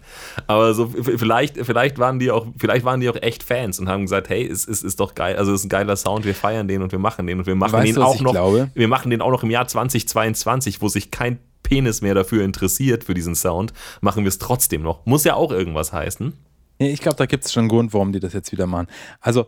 Aber 0.47 0.75
so 0.75 0.89
vielleicht, 0.89 1.65
vielleicht 1.65 1.99
waren 1.99 2.19
die 2.19 2.31
auch, 2.31 2.47
vielleicht 2.57 2.85
waren 2.85 3.01
die 3.01 3.09
auch 3.09 3.17
echt 3.21 3.43
Fans 3.43 3.79
und 3.79 3.89
haben 3.89 4.03
gesagt, 4.03 4.29
hey, 4.29 4.47
es, 4.47 4.67
es 4.67 4.83
ist 4.83 5.01
doch 5.01 5.15
geil. 5.15 5.37
Also 5.37 5.53
es 5.53 5.61
ist 5.61 5.67
ein 5.67 5.71
geiler 5.71 5.97
Sound. 5.97 6.25
Wir 6.25 6.35
feiern 6.35 6.69
den 6.69 6.83
und 6.83 6.93
wir 6.93 6.99
machen 6.99 7.27
den 7.27 7.39
und 7.39 7.47
wir 7.47 7.55
machen 7.55 7.73
weißt, 7.73 7.89
ihn 7.89 7.99
auch 7.99 8.21
noch 8.21 8.38
glaube. 8.39 8.71
Wir 8.75 8.89
machen 8.89 9.11
den 9.11 9.21
auch 9.21 9.31
noch 9.31 9.43
im 9.43 9.51
Jahr 9.51 9.67
2022, 9.67 10.81
wo 10.81 10.89
sich 10.89 11.11
kein 11.11 11.39
Penis 11.63 12.01
mehr 12.01 12.15
dafür 12.15 12.45
interessiert, 12.45 13.05
für 13.05 13.15
diesen 13.15 13.35
Sound, 13.35 13.73
machen 14.01 14.25
wir 14.25 14.29
es 14.29 14.39
trotzdem 14.39 14.83
noch. 14.83 15.05
Muss 15.07 15.25
ja 15.25 15.35
auch 15.35 15.53
irgendwas 15.53 15.93
heißen. 15.93 16.33
Ich 16.79 17.01
glaube, 17.01 17.17
da 17.17 17.27
gibt 17.27 17.45
es 17.45 17.53
schon 17.53 17.63
einen 17.63 17.69
Grund, 17.69 17.93
warum 17.93 18.13
die 18.13 18.21
das 18.21 18.33
jetzt 18.33 18.53
wieder 18.53 18.67
machen. 18.67 18.87
Also, 19.21 19.47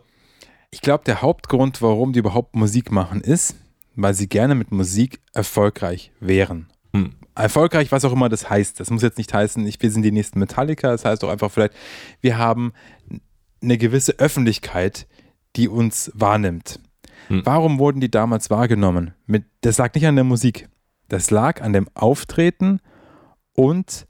ich 0.69 0.81
glaube, 0.81 1.03
der 1.05 1.21
Hauptgrund, 1.21 1.81
warum 1.81 2.13
die 2.13 2.19
überhaupt 2.19 2.55
Musik 2.55 2.91
machen, 2.91 3.21
ist, 3.21 3.55
weil 3.95 4.13
sie 4.13 4.27
gerne 4.27 4.55
mit 4.55 4.71
Musik 4.71 5.21
erfolgreich 5.33 6.11
wären. 6.19 6.67
Hm. 6.93 7.13
Erfolgreich, 7.35 7.91
was 7.91 8.03
auch 8.05 8.11
immer 8.11 8.29
das 8.29 8.49
heißt. 8.49 8.79
Das 8.79 8.89
muss 8.89 9.01
jetzt 9.01 9.17
nicht 9.17 9.33
heißen, 9.33 9.65
ich, 9.65 9.81
wir 9.81 9.91
sind 9.91 10.03
die 10.03 10.11
nächsten 10.11 10.39
Metallica. 10.39 10.89
Das 10.91 11.05
heißt 11.05 11.23
auch 11.23 11.29
einfach 11.29 11.49
vielleicht, 11.49 11.73
wir 12.19 12.37
haben 12.37 12.73
eine 13.61 13.77
gewisse 13.77 14.13
Öffentlichkeit, 14.19 15.07
die 15.55 15.69
uns 15.69 16.11
wahrnimmt. 16.13 16.79
Hm. 17.31 17.41
Warum 17.45 17.79
wurden 17.79 18.01
die 18.01 18.11
damals 18.11 18.49
wahrgenommen? 18.49 19.13
Mit, 19.25 19.45
das 19.61 19.77
lag 19.77 19.93
nicht 19.93 20.05
an 20.05 20.15
der 20.15 20.25
Musik. 20.25 20.67
Das 21.07 21.31
lag 21.31 21.61
an 21.61 21.73
dem 21.73 21.87
Auftreten 21.93 22.79
und 23.53 24.05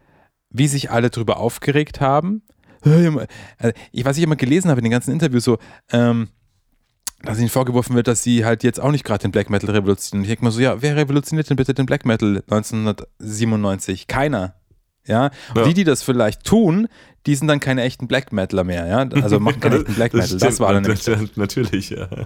wie 0.49 0.67
sich 0.67 0.91
alle 0.91 1.09
darüber 1.09 1.37
aufgeregt 1.37 2.01
haben. 2.01 2.41
Also, 2.83 3.21
ich, 3.91 4.05
was 4.05 4.17
ich 4.17 4.23
immer 4.23 4.35
gelesen 4.35 4.69
habe 4.69 4.79
in 4.79 4.85
den 4.85 4.91
ganzen 4.91 5.11
Interviews, 5.11 5.43
so, 5.43 5.59
ähm, 5.91 6.29
dass 7.21 7.37
ihnen 7.37 7.49
vorgeworfen 7.49 7.95
wird, 7.95 8.07
dass 8.07 8.23
sie 8.23 8.43
halt 8.43 8.63
jetzt 8.63 8.79
auch 8.79 8.91
nicht 8.91 9.03
gerade 9.03 9.21
den 9.21 9.31
Black 9.31 9.51
Metal 9.51 9.69
revolutionieren. 9.69 10.23
Ich 10.23 10.29
denke 10.29 10.43
mal 10.43 10.51
so, 10.51 10.59
ja, 10.59 10.81
wer 10.81 10.95
revolutioniert 10.95 11.49
denn 11.49 11.57
bitte 11.57 11.75
den 11.75 11.85
Black 11.85 12.05
Metal 12.05 12.37
1997? 12.49 14.07
Keiner. 14.07 14.55
Ja? 15.05 15.29
ja. 15.55 15.63
die, 15.63 15.73
die 15.73 15.83
das 15.83 16.03
vielleicht 16.03 16.43
tun, 16.43 16.87
die 17.25 17.35
sind 17.35 17.47
dann 17.47 17.59
keine 17.59 17.83
echten 17.83 18.07
Black 18.07 18.31
Metaler 18.31 18.63
mehr, 18.63 18.87
ja. 18.87 18.97
Also 19.21 19.39
machen 19.39 19.59
keine 19.59 19.77
echten 19.77 19.93
Black 19.93 20.13
Metal. 20.13 20.29
Das, 20.29 20.39
das 20.39 20.59
war 20.59 20.73
dann 20.73 20.83
nämlich. 20.83 21.05
Natürlich, 21.35 21.91
ja. 21.91 22.07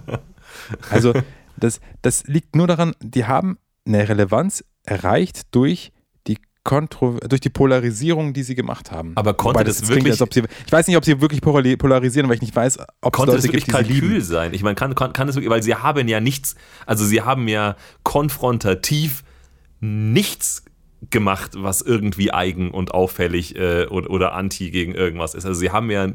Also, 0.90 1.12
das, 1.56 1.80
das 2.02 2.24
liegt 2.26 2.54
nur 2.54 2.66
daran, 2.66 2.94
die 3.00 3.24
haben 3.24 3.58
eine 3.86 4.08
Relevanz 4.08 4.64
erreicht 4.84 5.42
durch 5.52 5.92
die 6.26 6.38
Kontro 6.64 7.18
durch 7.28 7.40
die 7.40 7.50
Polarisierung, 7.50 8.32
die 8.32 8.42
sie 8.42 8.54
gemacht 8.54 8.90
haben. 8.90 9.12
Aber 9.14 9.34
konnte 9.34 9.64
das, 9.64 9.78
das 9.78 9.88
wirklich. 9.88 10.16
Klingt, 10.16 10.34
sie, 10.34 10.42
ich 10.66 10.72
weiß 10.72 10.86
nicht, 10.88 10.96
ob 10.96 11.04
sie 11.04 11.20
wirklich 11.20 11.40
polarisieren, 11.40 12.28
weil 12.28 12.36
ich 12.36 12.42
nicht 12.42 12.54
weiß, 12.54 12.78
ob 13.00 13.12
konnte 13.12 13.36
es 13.36 13.36
Leute 13.36 13.36
das 13.36 13.44
wirklich 13.44 13.64
gibt, 13.64 13.76
Kalkül 13.76 14.20
sein. 14.20 14.52
Ich 14.52 14.62
meine, 14.62 14.74
kann, 14.74 14.94
kann, 14.94 15.12
kann 15.12 15.28
es 15.28 15.36
wirklich, 15.36 15.50
weil 15.50 15.62
sie 15.62 15.74
haben 15.74 16.08
ja 16.08 16.20
nichts, 16.20 16.56
also 16.84 17.04
sie 17.04 17.22
haben 17.22 17.48
ja 17.48 17.76
konfrontativ 18.02 19.22
nichts 19.80 20.64
gemacht, 21.10 21.52
was 21.56 21.82
irgendwie 21.82 22.32
eigen 22.32 22.70
und 22.70 22.92
auffällig 22.92 23.56
äh, 23.56 23.86
oder, 23.86 24.10
oder 24.10 24.32
anti 24.34 24.70
gegen 24.70 24.92
irgendwas 24.92 25.34
ist. 25.34 25.46
Also 25.46 25.60
sie 25.60 25.70
haben 25.70 25.90
ja 25.90 26.08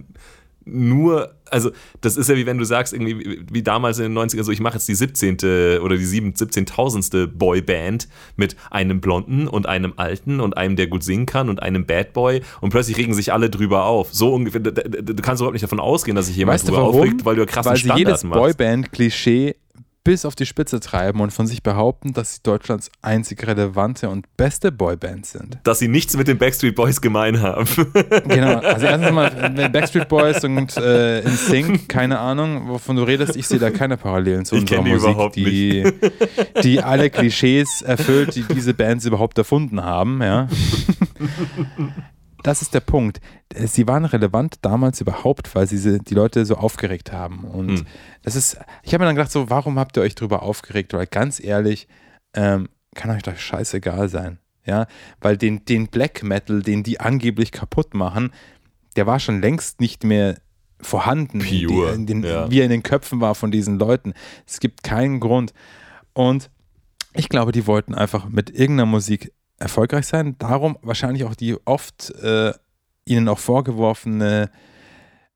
nur, 0.65 1.35
also 1.49 1.71
das 2.01 2.17
ist 2.17 2.29
ja 2.29 2.35
wie 2.35 2.45
wenn 2.45 2.57
du 2.57 2.63
sagst, 2.63 2.93
irgendwie 2.93 3.45
wie 3.51 3.63
damals 3.63 3.99
in 3.99 4.13
den 4.13 4.17
90ern, 4.17 4.43
so 4.43 4.51
ich 4.51 4.59
mache 4.59 4.75
jetzt 4.75 4.87
die 4.87 4.95
17. 4.95 5.35
oder 5.81 5.97
die 5.97 6.05
17.000. 6.05 7.27
Boyband 7.27 8.07
mit 8.35 8.55
einem 8.69 9.01
Blonden 9.01 9.47
und 9.47 9.67
einem 9.67 9.93
Alten 9.95 10.39
und 10.39 10.57
einem, 10.57 10.75
der 10.75 10.87
gut 10.87 11.03
singen 11.03 11.25
kann 11.25 11.49
und 11.49 11.61
einem 11.61 11.85
Bad 11.85 12.13
Boy 12.13 12.41
und 12.61 12.69
plötzlich 12.69 12.97
regen 12.97 13.13
sich 13.13 13.33
alle 13.33 13.49
drüber 13.49 13.85
auf. 13.85 14.13
So 14.13 14.33
ungefähr, 14.33 14.61
du 14.61 15.15
kannst 15.15 15.41
überhaupt 15.41 15.53
nicht 15.53 15.63
davon 15.63 15.79
ausgehen, 15.79 16.15
dass 16.15 16.27
sich 16.27 16.35
jemand 16.35 16.55
weißt 16.55 16.67
drüber 16.67 16.83
aufregt, 16.83 17.25
weil 17.25 17.35
du 17.35 17.41
ja 17.41 17.45
krassen 17.47 17.71
weil 17.71 17.77
Standards 17.77 17.99
jedes 17.99 18.23
machst. 18.23 18.39
Boyband-Klischee 18.39 19.55
bis 20.03 20.25
auf 20.25 20.35
die 20.35 20.45
Spitze 20.45 20.79
treiben 20.79 21.21
und 21.21 21.31
von 21.31 21.45
sich 21.45 21.61
behaupten, 21.61 22.13
dass 22.13 22.35
sie 22.35 22.39
Deutschlands 22.43 22.89
einzig 23.01 23.45
relevante 23.45 24.09
und 24.09 24.25
beste 24.35 24.71
Boyband 24.71 25.25
sind. 25.25 25.59
Dass 25.63 25.79
sie 25.79 25.87
nichts 25.87 26.17
mit 26.17 26.27
den 26.27 26.37
Backstreet 26.37 26.75
Boys 26.75 27.01
gemein 27.01 27.41
haben. 27.41 27.65
genau, 28.27 28.57
also 28.59 28.85
erstens 28.85 29.11
mal 29.11 29.69
Backstreet 29.71 30.07
Boys 30.07 30.43
und 30.43 30.75
äh, 30.77 31.21
Sync, 31.29 31.87
keine 31.87 32.19
Ahnung, 32.19 32.69
wovon 32.69 32.95
du 32.95 33.03
redest, 33.03 33.35
ich 33.35 33.47
sehe 33.47 33.59
da 33.59 33.69
keine 33.69 33.97
Parallelen 33.97 34.45
zu 34.45 34.55
unserer 34.55 34.83
die 34.83 34.89
Musik, 34.89 35.33
die, 35.33 35.93
die 36.63 36.81
alle 36.81 37.09
Klischees 37.09 37.81
erfüllt, 37.81 38.35
die 38.35 38.43
diese 38.43 38.73
Bands 38.73 39.05
überhaupt 39.05 39.37
erfunden 39.37 39.83
haben, 39.83 40.21
ja. 40.21 40.47
Das 42.43 42.61
ist 42.61 42.73
der 42.73 42.79
Punkt. 42.79 43.21
Sie 43.53 43.87
waren 43.87 44.05
relevant 44.05 44.55
damals 44.61 45.01
überhaupt, 45.01 45.53
weil 45.55 45.67
sie 45.67 45.99
die 45.99 46.13
Leute 46.13 46.45
so 46.45 46.55
aufgeregt 46.55 47.11
haben. 47.11 47.43
Und 47.43 47.79
hm. 47.79 47.85
das 48.23 48.35
ist, 48.35 48.57
ich 48.83 48.93
habe 48.93 49.03
mir 49.03 49.07
dann 49.07 49.15
gedacht, 49.15 49.31
so, 49.31 49.49
warum 49.49 49.77
habt 49.79 49.97
ihr 49.97 50.03
euch 50.03 50.15
darüber 50.15 50.43
aufgeregt? 50.43 50.93
Weil 50.93 51.07
ganz 51.07 51.43
ehrlich, 51.43 51.87
ähm, 52.33 52.69
kann 52.95 53.11
euch 53.11 53.23
doch 53.23 53.37
scheißegal 53.37 54.09
sein. 54.09 54.39
Ja, 54.65 54.85
weil 55.19 55.37
den, 55.37 55.65
den 55.65 55.87
Black 55.87 56.21
Metal, 56.21 56.61
den 56.61 56.83
die 56.83 56.99
angeblich 56.99 57.51
kaputt 57.51 57.95
machen, 57.95 58.31
der 58.95 59.07
war 59.07 59.19
schon 59.19 59.41
längst 59.41 59.79
nicht 59.81 60.03
mehr 60.03 60.37
vorhanden, 60.79 61.39
Pure, 61.39 61.93
in 61.93 62.05
den, 62.05 62.23
ja. 62.23 62.49
wie 62.51 62.59
er 62.59 62.65
in 62.65 62.71
den 62.71 62.83
Köpfen 62.83 63.21
war 63.21 63.35
von 63.35 63.51
diesen 63.51 63.79
Leuten. 63.79 64.13
Es 64.45 64.59
gibt 64.59 64.83
keinen 64.83 65.19
Grund. 65.19 65.53
Und 66.13 66.49
ich 67.13 67.29
glaube, 67.29 67.51
die 67.51 67.67
wollten 67.67 67.95
einfach 67.95 68.29
mit 68.29 68.49
irgendeiner 68.49 68.85
Musik 68.85 69.33
erfolgreich 69.61 70.07
sein. 70.07 70.35
Darum 70.39 70.77
wahrscheinlich 70.81 71.23
auch 71.23 71.35
die 71.35 71.55
oft 71.65 72.09
äh, 72.21 72.51
ihnen 73.05 73.27
auch 73.29 73.39
vorgeworfene, 73.39 74.49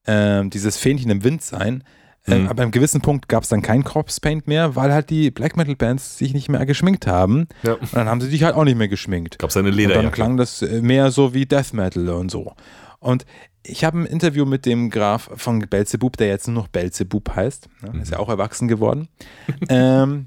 äh, 0.06 0.44
dieses 0.50 0.78
Fähnchen 0.78 1.10
im 1.12 1.24
Wind 1.24 1.42
sein. 1.42 1.84
Äh, 2.28 2.40
Mhm. 2.40 2.48
aber 2.48 2.64
einem 2.64 2.72
gewissen 2.72 3.02
Punkt 3.02 3.30
gab 3.30 3.44
es 3.44 3.50
dann 3.50 3.62
kein 3.62 3.84
Corpse 3.84 4.20
Paint 4.20 4.48
mehr, 4.48 4.76
weil 4.76 4.92
halt 4.92 5.12
die 5.12 5.30
Black 5.30 5.56
Metal 5.58 5.76
Bands 5.76 6.18
sich 6.18 6.34
nicht 6.34 6.50
mehr 6.50 6.66
geschminkt 6.66 7.06
haben. 7.06 7.48
Ja. 7.62 7.74
Und 7.74 7.94
dann 7.96 8.10
haben 8.10 8.20
sie 8.20 8.30
sich 8.30 8.44
halt 8.44 8.56
auch 8.56 8.64
nicht 8.64 8.78
mehr 8.78 8.88
geschminkt. 8.88 9.38
Gab 9.38 9.52
es 9.52 9.58
eine 9.58 9.70
Und 9.70 9.78
dann 9.78 9.88
Lederjacke. 9.90 10.12
klang 10.12 10.38
das 10.38 10.62
äh, 10.64 10.82
mehr 10.82 11.12
so 11.12 11.34
wie 11.36 11.46
Death 11.46 11.74
Metal 11.74 12.10
und 12.10 12.32
so. 12.32 12.54
Und 13.00 13.26
ich 13.62 13.84
habe 13.84 14.00
ein 14.00 14.06
Interview 14.08 14.46
mit 14.46 14.66
dem 14.66 14.90
Graf 14.90 15.30
von 15.36 15.60
Belzebub, 15.60 16.18
der 16.18 16.28
jetzt 16.28 16.48
nur 16.48 16.56
noch 16.56 16.68
Belzebub 16.68 17.36
heißt. 17.36 17.68
Ne? 17.94 18.02
Ist 18.02 18.12
ja 18.12 18.18
auch 18.20 18.30
erwachsen 18.30 18.68
geworden. 18.68 19.08
ähm, 19.70 20.26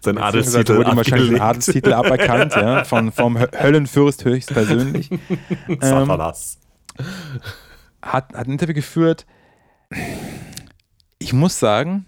Sein 0.00 0.18
Adelstitel 0.18 0.76
wurde 0.76 0.90
ihm 0.90 0.96
wahrscheinlich 0.96 1.30
den 1.30 1.40
abgelegt. 1.40 1.42
Adelstitel 1.42 1.92
aberkannt, 1.92 2.54
ja, 2.54 2.84
von, 2.84 3.12
vom 3.12 3.36
Hö- 3.36 3.62
Höllenfürst 3.62 4.24
höchstpersönlich. 4.24 5.10
ähm, 5.68 5.78
Satanas. 5.80 6.58
hat, 8.02 8.32
hat 8.34 8.46
ein 8.46 8.52
Interview 8.52 8.74
geführt. 8.74 9.26
Ich 11.18 11.32
muss 11.32 11.58
sagen, 11.58 12.06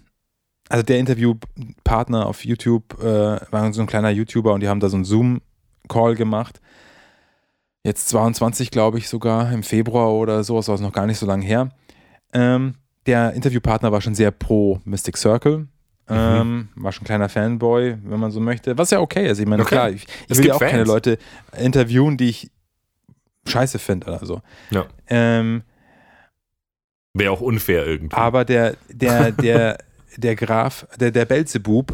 also 0.69 0.83
der 0.83 0.99
Interviewpartner 0.99 2.25
auf 2.25 2.43
YouTube 2.45 3.01
äh, 3.01 3.39
war 3.51 3.73
so 3.73 3.81
ein 3.81 3.87
kleiner 3.87 4.09
YouTuber 4.09 4.53
und 4.53 4.61
die 4.61 4.67
haben 4.67 4.79
da 4.79 4.89
so 4.89 4.95
einen 4.97 5.05
Zoom-Call 5.05 6.15
gemacht. 6.15 6.59
Jetzt 7.83 8.09
22, 8.09 8.71
glaube 8.71 8.97
ich, 8.97 9.07
sogar 9.07 9.51
im 9.53 9.63
Februar 9.63 10.11
oder 10.11 10.43
so, 10.43 10.57
das 10.57 10.67
war 10.67 10.79
noch 10.81 10.91
gar 10.91 11.05
nicht 11.05 11.19
so 11.19 11.25
lange 11.25 11.45
her. 11.45 11.69
Ähm, 12.33 12.75
der 13.05 13.31
Interviewpartner 13.33 13.91
war 13.93 14.01
schon 14.01 14.15
sehr 14.15 14.31
pro 14.31 14.81
Mystic 14.83 15.15
Circle. 15.17 15.67
Ähm, 16.09 16.69
war 16.75 16.91
schon 16.91 17.03
ein 17.03 17.05
kleiner 17.05 17.29
Fanboy, 17.29 17.97
wenn 18.03 18.19
man 18.19 18.31
so 18.31 18.39
möchte. 18.39 18.77
Was 18.77 18.91
ja 18.91 18.99
okay 18.99 19.27
ist. 19.29 19.39
Ich 19.39 19.45
meine, 19.45 19.63
Okay. 19.63 19.75
klar, 19.75 19.89
ich, 19.89 20.07
ich 20.29 20.37
will 20.37 20.45
ja 20.47 20.53
auch 20.55 20.59
keine 20.59 20.77
Fans. 20.85 20.87
Leute 20.87 21.17
interviewen, 21.57 22.15
die 22.17 22.29
ich 22.29 22.51
scheiße 23.45 23.77
finde 23.79 24.07
oder 24.07 24.25
so. 24.25 24.41
Ja. 24.71 24.85
Ähm, 25.07 25.63
Wäre 27.13 27.31
auch 27.31 27.41
unfair 27.41 27.85
irgendwie. 27.85 28.15
aber 28.15 28.45
der, 28.45 28.75
der, 28.89 29.31
der, 29.33 29.77
der 30.17 30.35
Graf, 30.35 30.87
der, 30.99 31.11
der 31.11 31.25
Belzebub, 31.25 31.91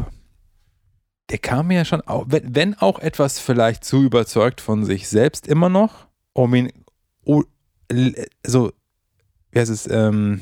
der 1.30 1.38
kam 1.38 1.68
mir 1.68 1.78
ja 1.78 1.84
schon, 1.84 2.02
auch, 2.02 2.26
wenn, 2.28 2.54
wenn 2.54 2.74
auch 2.78 2.98
etwas 2.98 3.40
vielleicht 3.40 3.84
zu 3.84 4.02
überzeugt 4.02 4.60
von 4.60 4.84
sich 4.84 5.08
selbst 5.08 5.46
immer 5.46 5.68
noch, 5.68 6.06
um 6.34 6.54
ihn, 6.54 6.70
oh, 7.24 7.42
so, 8.46 8.72
wie 9.50 9.58
heißt 9.58 9.70
es, 9.70 9.88
ähm, 9.90 10.40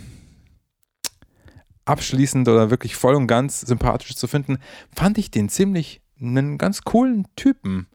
abschließend 1.85 2.49
oder 2.49 2.71
wirklich 2.71 2.97
voll 2.97 3.15
und 3.15 3.27
ganz 3.27 3.61
sympathisch 3.61 4.17
zu 4.17 4.27
finden, 4.27 4.59
fand 4.95 5.19
ich 5.19 5.31
den 5.31 5.49
ziemlich 5.49 6.01
einen 6.21 6.59
ganz 6.59 6.83
coolen 6.83 7.27
Typen. 7.37 7.89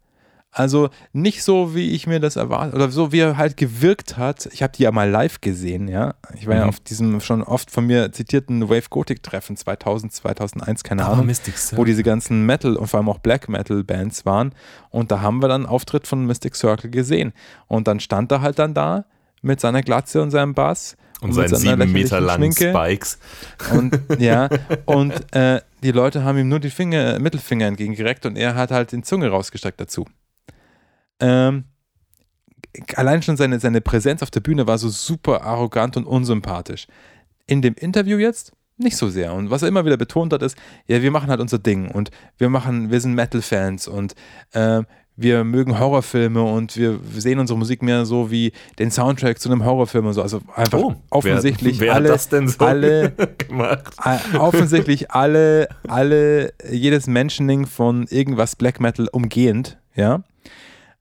Also 0.51 0.89
nicht 1.13 1.43
so, 1.43 1.75
wie 1.75 1.91
ich 1.91 2.07
mir 2.07 2.19
das 2.19 2.35
erwartet, 2.35 2.73
oder 2.73 2.89
so, 2.89 3.11
wie 3.11 3.19
er 3.19 3.37
halt 3.37 3.57
gewirkt 3.57 4.17
hat. 4.17 4.47
Ich 4.53 4.63
habe 4.63 4.73
die 4.75 4.83
ja 4.83 4.91
mal 4.91 5.07
live 5.07 5.39
gesehen, 5.39 5.87
ja. 5.87 6.15
Ich 6.35 6.47
war 6.47 6.55
ja 6.55 6.63
Mhm. 6.63 6.69
auf 6.69 6.79
diesem 6.79 7.21
schon 7.21 7.43
oft 7.43 7.69
von 7.69 7.85
mir 7.85 8.11
zitierten 8.11 8.67
Wave 8.67 8.89
Gothic 8.89 9.21
Treffen 9.21 9.55
2000, 9.55 10.11
2001, 10.13 10.83
keine 10.83 11.03
Aber 11.03 11.13
Ahnung, 11.13 11.27
Mystic 11.27 11.53
wo 11.75 11.83
diese 11.83 12.01
ganzen 12.01 12.45
Metal 12.45 12.75
und 12.75 12.87
vor 12.87 12.99
allem 12.99 13.09
auch 13.09 13.19
Black 13.19 13.49
Metal 13.49 13.83
Bands 13.83 14.25
waren. 14.25 14.53
Und 14.89 15.11
da 15.11 15.21
haben 15.21 15.43
wir 15.43 15.47
dann 15.47 15.61
einen 15.65 15.69
Auftritt 15.69 16.07
von 16.07 16.25
Mystic 16.25 16.55
Circle 16.55 16.89
gesehen. 16.89 17.33
Und 17.67 17.87
dann 17.87 17.99
stand 17.99 18.31
er 18.31 18.41
halt 18.41 18.57
dann 18.57 18.73
da 18.73 19.05
mit 19.43 19.59
seiner 19.59 19.83
Glatze 19.83 20.23
und 20.23 20.31
seinem 20.31 20.55
Bass. 20.55 20.97
Und 21.21 21.33
seinen 21.33 21.55
sieben 21.55 21.91
Meter 21.91 22.21
langen 22.21 22.51
Schminke. 22.53 22.77
Spikes. 22.77 23.19
Und 23.73 23.99
ja, 24.19 24.49
und 24.85 25.13
äh, 25.33 25.61
die 25.83 25.91
Leute 25.91 26.23
haben 26.23 26.37
ihm 26.37 26.47
nur 26.47 26.59
die 26.59 26.69
Finger, 26.69 27.19
Mittelfinger 27.19 27.67
entgegengereckt 27.67 28.25
und 28.25 28.35
er 28.35 28.55
hat 28.55 28.71
halt 28.71 28.91
den 28.91 29.03
Zunge 29.03 29.29
rausgestreckt 29.29 29.79
dazu. 29.79 30.05
Ähm, 31.19 31.65
allein 32.95 33.21
schon 33.21 33.37
seine, 33.37 33.59
seine 33.59 33.81
Präsenz 33.81 34.21
auf 34.21 34.31
der 34.31 34.41
Bühne 34.41 34.67
war 34.67 34.77
so 34.77 34.89
super 34.89 35.43
arrogant 35.43 35.97
und 35.97 36.05
unsympathisch. 36.05 36.87
In 37.47 37.61
dem 37.61 37.75
Interview 37.75 38.17
jetzt 38.17 38.53
nicht 38.77 38.97
so 38.97 39.09
sehr. 39.09 39.33
Und 39.33 39.49
was 39.49 39.63
er 39.63 39.67
immer 39.67 39.85
wieder 39.85 39.97
betont 39.97 40.33
hat, 40.33 40.43
ist, 40.43 40.57
ja, 40.87 41.01
wir 41.01 41.11
machen 41.11 41.29
halt 41.29 41.39
unser 41.39 41.57
Ding 41.57 41.89
und 41.89 42.11
wir 42.37 42.49
machen, 42.49 42.91
wir 42.91 43.01
sind 43.01 43.13
Metal-Fans 43.15 43.87
und 43.87 44.13
äh, 44.51 44.83
wir 45.17 45.43
mögen 45.43 45.79
Horrorfilme 45.79 46.41
und 46.43 46.77
wir 46.77 46.99
sehen 47.15 47.39
unsere 47.39 47.57
Musik 47.57 47.81
mehr 47.81 48.05
so 48.05 48.29
wie 48.29 48.53
den 48.77 48.91
Soundtrack 48.91 49.39
zu 49.39 49.49
einem 49.49 49.65
Horrorfilm 49.65 50.05
und 50.05 50.13
so. 50.13 50.21
Also 50.21 50.41
einfach 50.55 50.77
Oh, 50.77 50.95
offensichtlich 51.09 51.79
wer, 51.79 51.87
wer 51.87 51.95
alle, 51.95 52.09
hat 52.09 52.15
das 52.15 52.29
denn 52.29 52.47
so 52.47 52.63
alle 52.63 53.11
gemacht? 53.37 53.95
offensichtlich 54.37 55.09
alle, 55.11 55.69
alle, 55.87 56.53
jedes 56.69 57.07
Mentioning 57.07 57.65
von 57.65 58.05
irgendwas 58.07 58.55
Black 58.55 58.79
Metal 58.79 59.07
umgehend, 59.11 59.79
ja. 59.95 60.21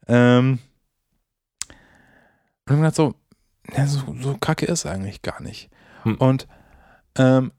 Ähm, 0.08 0.60
und 2.68 2.84
ich 2.84 2.94
so, 2.94 3.14
ja, 3.76 3.86
so, 3.86 4.00
so 4.20 4.36
kacke 4.40 4.64
ist 4.64 4.86
eigentlich 4.86 5.20
gar 5.20 5.42
nicht. 5.42 5.68
Hm. 6.04 6.14
Und 6.16 6.48
ähm, 7.16 7.52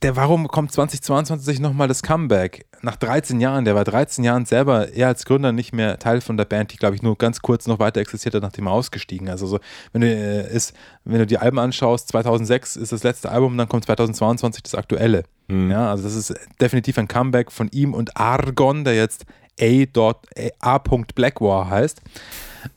der, 0.00 0.16
warum 0.16 0.48
kommt 0.48 0.72
2022 0.72 1.60
nochmal 1.60 1.86
das 1.88 2.02
Comeback? 2.02 2.66
Nach 2.80 2.96
13 2.96 3.40
Jahren, 3.40 3.64
der 3.64 3.74
war 3.74 3.84
13 3.84 4.24
Jahren 4.24 4.46
selber, 4.46 4.88
er 4.92 5.08
als 5.08 5.24
Gründer 5.24 5.52
nicht 5.52 5.72
mehr 5.72 5.98
Teil 5.98 6.20
von 6.20 6.36
der 6.36 6.44
Band, 6.46 6.72
die 6.72 6.76
glaube 6.76 6.96
ich 6.96 7.02
nur 7.02 7.16
ganz 7.18 7.40
kurz 7.42 7.66
noch 7.66 7.78
weiter 7.78 8.00
existiert 8.00 8.34
hat, 8.34 8.42
nachdem 8.42 8.66
er 8.66 8.72
ausgestiegen. 8.72 9.28
Also 9.28 9.46
so, 9.46 9.60
wenn 9.92 10.00
du, 10.00 10.06
äh, 10.08 10.52
ist, 10.52 10.74
wenn 11.04 11.18
du 11.18 11.26
die 11.26 11.38
Alben 11.38 11.58
anschaust, 11.58 12.08
2006 12.08 12.76
ist 12.76 12.92
das 12.92 13.02
letzte 13.02 13.30
Album, 13.30 13.56
dann 13.58 13.68
kommt 13.68 13.84
2022 13.84 14.62
das 14.62 14.74
aktuelle. 14.74 15.24
Hm. 15.48 15.70
Ja, 15.70 15.90
also 15.90 16.04
das 16.04 16.14
ist 16.14 16.34
definitiv 16.60 16.98
ein 16.98 17.08
Comeback 17.08 17.52
von 17.52 17.68
ihm 17.72 17.94
und 17.94 18.16
Argon, 18.16 18.84
der 18.84 18.94
jetzt 18.94 19.24
A. 19.60 19.84
dot- 19.92 20.26
A. 20.60 20.78
Blackwar 20.78 21.68
heißt. 21.68 22.00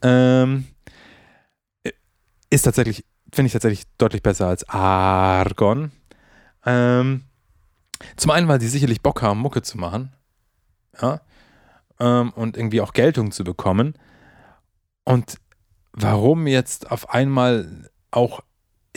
Ähm, 0.02 0.66
ist 2.50 2.64
tatsächlich, 2.64 3.06
finde 3.34 3.48
ich 3.48 3.54
tatsächlich 3.54 3.84
deutlich 3.98 4.22
besser 4.24 4.48
als 4.48 4.68
Argon. 4.70 5.92
Ähm, 6.66 7.24
zum 8.18 8.32
einen, 8.32 8.48
weil 8.48 8.62
sie 8.62 8.68
sicherlich 8.68 9.02
Bock 9.02 9.22
haben, 9.22 9.40
Mucke 9.40 9.62
zu 9.62 9.78
machen. 9.78 10.14
Ja. 11.02 11.22
Ähm, 12.00 12.32
und 12.34 12.58
irgendwie 12.58 12.82
auch 12.82 12.94
Geltung 12.94 13.32
zu 13.32 13.44
bekommen. 13.44 13.96
Und 15.04 15.38
warum 15.94 16.48
jetzt 16.48 16.92
auf 16.92 17.10
einmal 17.10 17.90
auch 18.12 18.42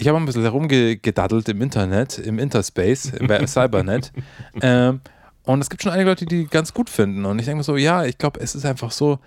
ich 0.01 0.09
habe 0.09 0.19
ein 0.19 0.27
bisschen 0.27 0.43
herumgedaddelt 0.43 1.49
im 1.49 1.61
Internet, 1.61 2.19
im 2.19 2.39
Interspace, 2.39 3.13
bei 3.27 3.47
Cybernet. 3.47 4.13
ähm, 4.61 5.01
und 5.45 5.61
es 5.61 5.71
gibt 5.71 5.83
schon 5.83 5.93
einige 5.93 6.11
Leute, 6.11 6.27
die 6.27 6.45
die 6.45 6.47
ganz 6.47 6.73
gut 6.73 6.91
finden. 6.91 7.25
Und 7.25 7.39
ich 7.39 7.47
denke 7.47 7.59
mir 7.59 7.65
so, 7.65 7.77
ja, 7.77 8.05
ich 8.05 8.19
glaube, 8.19 8.41
es 8.41 8.55
ist 8.55 8.65
einfach 8.65 8.91
so, 8.91 9.19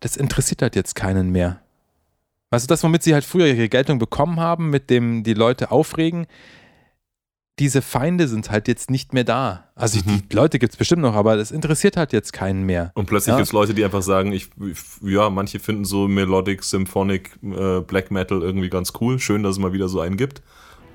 das 0.00 0.16
interessiert 0.16 0.62
halt 0.62 0.76
jetzt 0.76 0.94
keinen 0.94 1.30
mehr. 1.30 1.60
Weißt 2.50 2.66
du, 2.66 2.68
das, 2.68 2.84
womit 2.84 3.02
sie 3.02 3.14
halt 3.14 3.24
früher 3.24 3.46
ihre 3.46 3.68
Geltung 3.68 3.98
bekommen 3.98 4.38
haben, 4.38 4.68
mit 4.70 4.90
dem 4.90 5.22
die 5.24 5.34
Leute 5.34 5.70
aufregen, 5.70 6.26
diese 7.58 7.82
Feinde 7.82 8.28
sind 8.28 8.50
halt 8.50 8.66
jetzt 8.66 8.90
nicht 8.90 9.12
mehr 9.12 9.24
da. 9.24 9.64
Also 9.74 9.98
ich, 9.98 10.06
Mhm. 10.06 10.22
die 10.30 10.36
Leute 10.36 10.58
gibt 10.58 10.72
es 10.72 10.76
bestimmt 10.78 11.02
noch, 11.02 11.14
aber 11.14 11.36
das 11.36 11.50
interessiert 11.50 11.96
halt 11.96 12.12
jetzt 12.12 12.32
keinen 12.32 12.62
mehr. 12.64 12.92
Und 12.94 13.06
plötzlich 13.06 13.32
Ja. 13.32 13.36
gibt 13.36 13.46
es 13.48 13.52
Leute, 13.52 13.74
die 13.74 13.84
einfach 13.84 14.02
sagen, 14.02 14.32
ich, 14.32 14.48
ich, 14.58 14.78
ja, 15.02 15.28
manche 15.28 15.60
finden 15.60 15.84
so 15.84 16.08
Melodic, 16.08 16.64
Symphonic, 16.64 17.30
äh, 17.42 17.80
Black 17.80 18.10
Metal 18.10 18.40
irgendwie 18.42 18.70
ganz 18.70 18.92
cool. 19.00 19.18
Schön, 19.18 19.42
dass 19.42 19.52
es 19.52 19.58
mal 19.58 19.72
wieder 19.74 19.88
so 19.88 20.00
einen 20.00 20.16
gibt. 20.16 20.42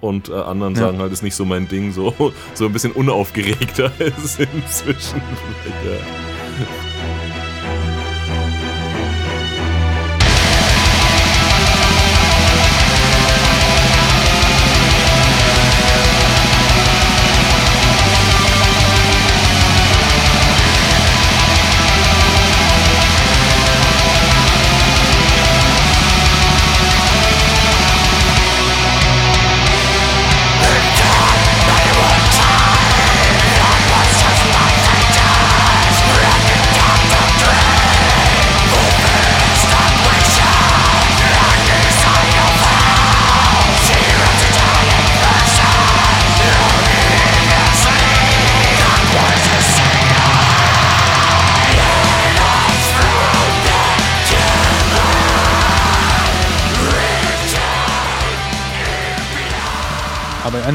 Und 0.02 0.30
äh, 0.30 0.34
anderen 0.34 0.74
Ja. 0.76 0.82
sagen 0.82 0.98
halt, 1.00 1.12
ist 1.12 1.24
nicht 1.24 1.36
so 1.36 1.46
mein 1.46 1.68
Ding, 1.68 1.92
so, 1.92 2.14
so 2.56 2.66
ein 2.66 2.74
bisschen 2.74 2.92
unaufgeregter 2.92 3.92
ist 4.00 4.40
inzwischen. 4.40 5.22
ja. 5.86 6.78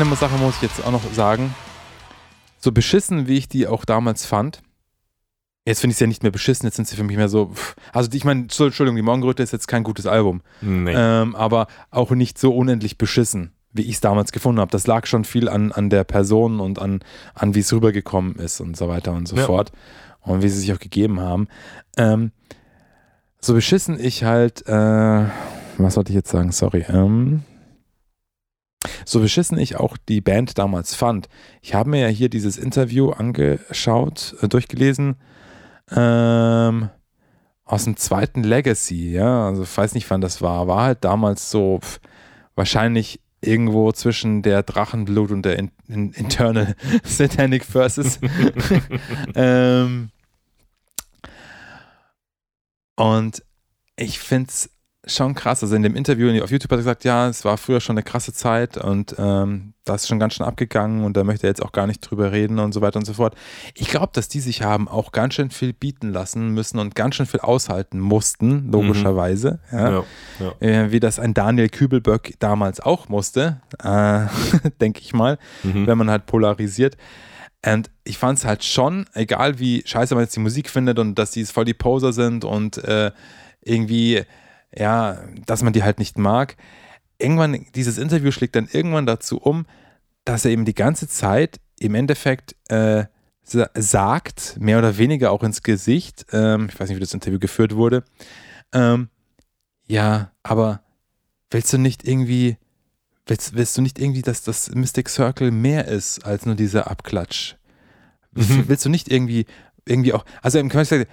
Eine 0.08 0.16
Sache 0.16 0.36
muss 0.36 0.56
ich 0.56 0.62
jetzt 0.62 0.84
auch 0.84 0.90
noch 0.92 1.02
sagen. 1.12 1.54
So 2.58 2.72
beschissen, 2.72 3.26
wie 3.28 3.36
ich 3.38 3.48
die 3.48 3.66
auch 3.66 3.84
damals 3.84 4.24
fand, 4.24 4.62
jetzt 5.64 5.80
finde 5.80 5.92
ich 5.92 5.98
sie 5.98 6.04
ja 6.04 6.08
nicht 6.08 6.22
mehr 6.22 6.32
beschissen, 6.32 6.66
jetzt 6.66 6.76
sind 6.76 6.86
sie 6.88 6.96
für 6.96 7.04
mich 7.04 7.16
mehr 7.16 7.28
so. 7.28 7.50
pff. 7.52 7.74
Also 7.92 8.08
ich 8.12 8.24
meine, 8.24 8.42
Entschuldigung, 8.42 8.94
die 8.96 9.02
Morgenröte 9.02 9.42
ist 9.42 9.52
jetzt 9.52 9.66
kein 9.68 9.82
gutes 9.82 10.06
Album, 10.06 10.42
Nee. 10.60 10.92
ähm, 10.94 11.34
aber 11.34 11.66
auch 11.90 12.10
nicht 12.12 12.38
so 12.38 12.54
unendlich 12.54 12.98
beschissen, 12.98 13.52
wie 13.72 13.82
ich 13.82 13.94
es 13.94 14.00
damals 14.00 14.32
gefunden 14.32 14.60
habe. 14.60 14.70
Das 14.70 14.86
lag 14.86 15.06
schon 15.06 15.24
viel 15.24 15.48
an, 15.48 15.72
an 15.72 15.90
der 15.90 16.04
Person 16.04 16.60
und 16.60 16.78
an, 16.78 17.00
an 17.34 17.54
wie 17.54 17.60
es 17.60 17.72
rübergekommen 17.72 18.36
ist 18.36 18.60
und 18.60 18.76
so 18.76 18.88
weiter 18.88 19.12
und 19.12 19.26
so 19.26 19.36
Ja. 19.36 19.44
fort. 19.44 19.72
Und 20.20 20.42
wie 20.42 20.48
sie 20.48 20.60
sich 20.60 20.72
auch 20.72 20.78
gegeben 20.78 21.18
haben. 21.20 21.48
Ähm, 21.96 22.30
so 23.40 23.54
beschissen 23.54 23.98
ich 23.98 24.22
halt, 24.22 24.64
äh, 24.68 25.24
was 25.78 25.94
sollte 25.94 26.10
ich 26.10 26.14
jetzt 26.14 26.30
sagen? 26.30 26.52
Sorry. 26.52 26.84
Ähm, 26.88 27.42
so 29.04 29.20
beschissen 29.20 29.58
ich 29.58 29.76
auch 29.76 29.96
die 29.96 30.20
Band 30.20 30.58
damals 30.58 30.94
fand. 30.94 31.28
Ich 31.60 31.74
habe 31.74 31.90
mir 31.90 32.00
ja 32.00 32.08
hier 32.08 32.28
dieses 32.28 32.58
Interview 32.58 33.10
angeschaut, 33.10 34.36
äh, 34.40 34.48
durchgelesen, 34.48 35.16
ähm, 35.90 36.88
aus 37.64 37.84
dem 37.84 37.96
zweiten 37.96 38.42
Legacy, 38.42 39.12
ja, 39.12 39.46
also 39.46 39.62
ich 39.62 39.76
weiß 39.76 39.94
nicht, 39.94 40.10
wann 40.10 40.20
das 40.20 40.42
war, 40.42 40.66
war 40.66 40.82
halt 40.82 41.04
damals 41.04 41.50
so 41.50 41.78
pf, 41.80 42.00
wahrscheinlich 42.54 43.20
irgendwo 43.40 43.92
zwischen 43.92 44.42
der 44.42 44.62
Drachenblut 44.62 45.30
und 45.30 45.42
der 45.42 45.58
in, 45.58 45.70
in, 45.88 46.12
Internal 46.12 46.76
Satanic 47.04 47.64
Versus. 47.64 48.20
ähm, 49.34 50.10
und 52.96 53.42
ich 53.96 54.18
finde 54.18 54.48
es 54.48 54.70
schon 55.06 55.34
krass. 55.34 55.62
Also 55.62 55.74
in 55.74 55.82
dem 55.82 55.96
Interview 55.96 56.28
auf 56.42 56.50
YouTube 56.50 56.70
hat 56.70 56.76
er 56.78 56.82
gesagt, 56.82 57.04
ja, 57.04 57.28
es 57.28 57.44
war 57.44 57.58
früher 57.58 57.80
schon 57.80 57.94
eine 57.94 58.04
krasse 58.04 58.32
Zeit 58.32 58.76
und 58.76 59.16
ähm, 59.18 59.72
das 59.84 60.02
ist 60.02 60.08
schon 60.08 60.20
ganz 60.20 60.34
schön 60.34 60.46
abgegangen 60.46 61.04
und 61.04 61.16
da 61.16 61.24
möchte 61.24 61.46
er 61.46 61.50
jetzt 61.50 61.62
auch 61.62 61.72
gar 61.72 61.88
nicht 61.88 61.98
drüber 62.00 62.30
reden 62.30 62.60
und 62.60 62.72
so 62.72 62.82
weiter 62.82 62.98
und 63.00 63.04
so 63.04 63.14
fort. 63.14 63.34
Ich 63.74 63.88
glaube, 63.88 64.10
dass 64.12 64.28
die 64.28 64.38
sich 64.38 64.62
haben 64.62 64.86
auch 64.86 65.10
ganz 65.10 65.34
schön 65.34 65.50
viel 65.50 65.72
bieten 65.72 66.10
lassen 66.12 66.50
müssen 66.50 66.78
und 66.78 66.94
ganz 66.94 67.16
schön 67.16 67.26
viel 67.26 67.40
aushalten 67.40 67.98
mussten, 67.98 68.70
logischerweise. 68.70 69.58
Ja. 69.72 69.90
ja, 69.90 70.04
ja. 70.38 70.66
Äh, 70.84 70.92
wie 70.92 71.00
das 71.00 71.18
ein 71.18 71.34
Daniel 71.34 71.68
Kübelböck 71.68 72.34
damals 72.38 72.78
auch 72.78 73.08
musste, 73.08 73.60
äh, 73.82 74.26
denke 74.80 75.00
ich 75.00 75.12
mal, 75.12 75.38
Mhm. 75.64 75.86
wenn 75.88 75.98
man 75.98 76.10
halt 76.10 76.26
polarisiert. 76.26 76.96
Und 77.66 77.90
ich 78.04 78.18
fand 78.18 78.38
es 78.38 78.44
halt 78.44 78.62
schon, 78.64 79.06
egal 79.14 79.58
wie 79.58 79.82
scheiße 79.84 80.14
man 80.14 80.22
jetzt 80.24 80.34
die 80.36 80.40
Musik 80.40 80.68
findet 80.70 80.98
und 81.00 81.16
dass 81.16 81.32
die 81.32 81.44
voll 81.44 81.64
die 81.64 81.74
Poser 81.74 82.12
sind 82.12 82.44
und 82.44 82.78
äh, 82.84 83.10
irgendwie, 83.64 84.22
ja, 84.74 85.22
dass 85.46 85.62
man 85.62 85.72
die 85.72 85.82
halt 85.82 85.98
nicht 85.98 86.18
mag. 86.18 86.56
Irgendwann, 87.18 87.66
dieses 87.74 87.98
Interview 87.98 88.30
schlägt 88.30 88.56
dann 88.56 88.68
irgendwann 88.70 89.06
dazu 89.06 89.38
um, 89.38 89.66
dass 90.24 90.44
er 90.44 90.50
eben 90.50 90.64
die 90.64 90.74
ganze 90.74 91.08
Zeit 91.08 91.60
im 91.78 91.94
Endeffekt 91.94 92.56
äh, 92.68 93.04
sa- 93.42 93.70
sagt, 93.74 94.56
mehr 94.58 94.78
oder 94.78 94.98
weniger 94.98 95.30
auch 95.30 95.42
ins 95.42 95.62
Gesicht, 95.62 96.26
ähm, 96.32 96.68
ich 96.68 96.78
weiß 96.78 96.88
nicht, 96.88 96.96
wie 96.96 97.00
das 97.00 97.14
Interview 97.14 97.38
geführt 97.38 97.74
wurde, 97.74 98.04
ähm, 98.72 99.08
ja, 99.86 100.30
aber 100.42 100.82
willst 101.50 101.72
du 101.72 101.78
nicht 101.78 102.06
irgendwie, 102.06 102.56
willst, 103.26 103.54
willst 103.54 103.76
du 103.76 103.82
nicht 103.82 103.98
irgendwie, 103.98 104.22
dass 104.22 104.42
das 104.42 104.70
Mystic 104.74 105.08
Circle 105.08 105.50
mehr 105.50 105.86
ist 105.86 106.24
als 106.24 106.46
nur 106.46 106.54
dieser 106.54 106.90
Abklatsch? 106.90 107.56
Mhm. 108.32 108.68
Willst 108.68 108.84
du 108.84 108.88
nicht 108.88 109.10
irgendwie, 109.10 109.46
irgendwie 109.84 110.12
auch, 110.12 110.24
also 110.40 110.58
im 110.58 110.70
Comic 110.70 111.08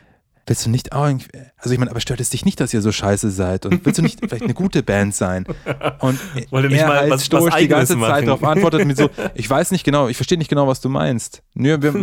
willst 0.49 0.65
du 0.65 0.69
nicht 0.69 0.91
auch 0.91 1.05
irgendwie, 1.05 1.29
also 1.57 1.71
ich 1.71 1.79
meine, 1.79 1.91
aber 1.91 1.99
stört 2.01 2.19
es 2.19 2.31
dich 2.31 2.43
nicht, 2.43 2.59
dass 2.59 2.73
ihr 2.73 2.81
so 2.81 2.91
scheiße 2.91 3.29
seid 3.29 3.65
und 3.65 3.85
willst 3.85 3.99
du 3.99 4.01
nicht 4.01 4.19
vielleicht 4.27 4.43
eine 4.43 4.53
gute 4.53 4.83
Band 4.83 5.15
sein? 5.15 5.45
Und 5.99 6.19
Wollte 6.51 6.67
nicht 6.69 6.79
er 6.81 6.87
mal 6.87 6.97
halt 6.97 7.11
was- 7.11 7.19
was 7.21 7.25
stoisch 7.27 7.55
die 7.55 7.67
ganze 7.67 7.93
Eigenes 7.93 8.07
Zeit 8.09 8.15
machen. 8.15 8.25
darauf 8.25 8.43
antwortet 8.43 8.85
mit 8.85 8.97
so, 8.97 9.09
ich 9.35 9.49
weiß 9.49 9.71
nicht 9.71 9.83
genau, 9.85 10.07
ich 10.07 10.17
verstehe 10.17 10.37
nicht 10.37 10.49
genau, 10.49 10.67
was 10.67 10.81
du 10.81 10.89
meinst. 10.89 11.43
Nö, 11.53 11.77
wir, 11.81 11.93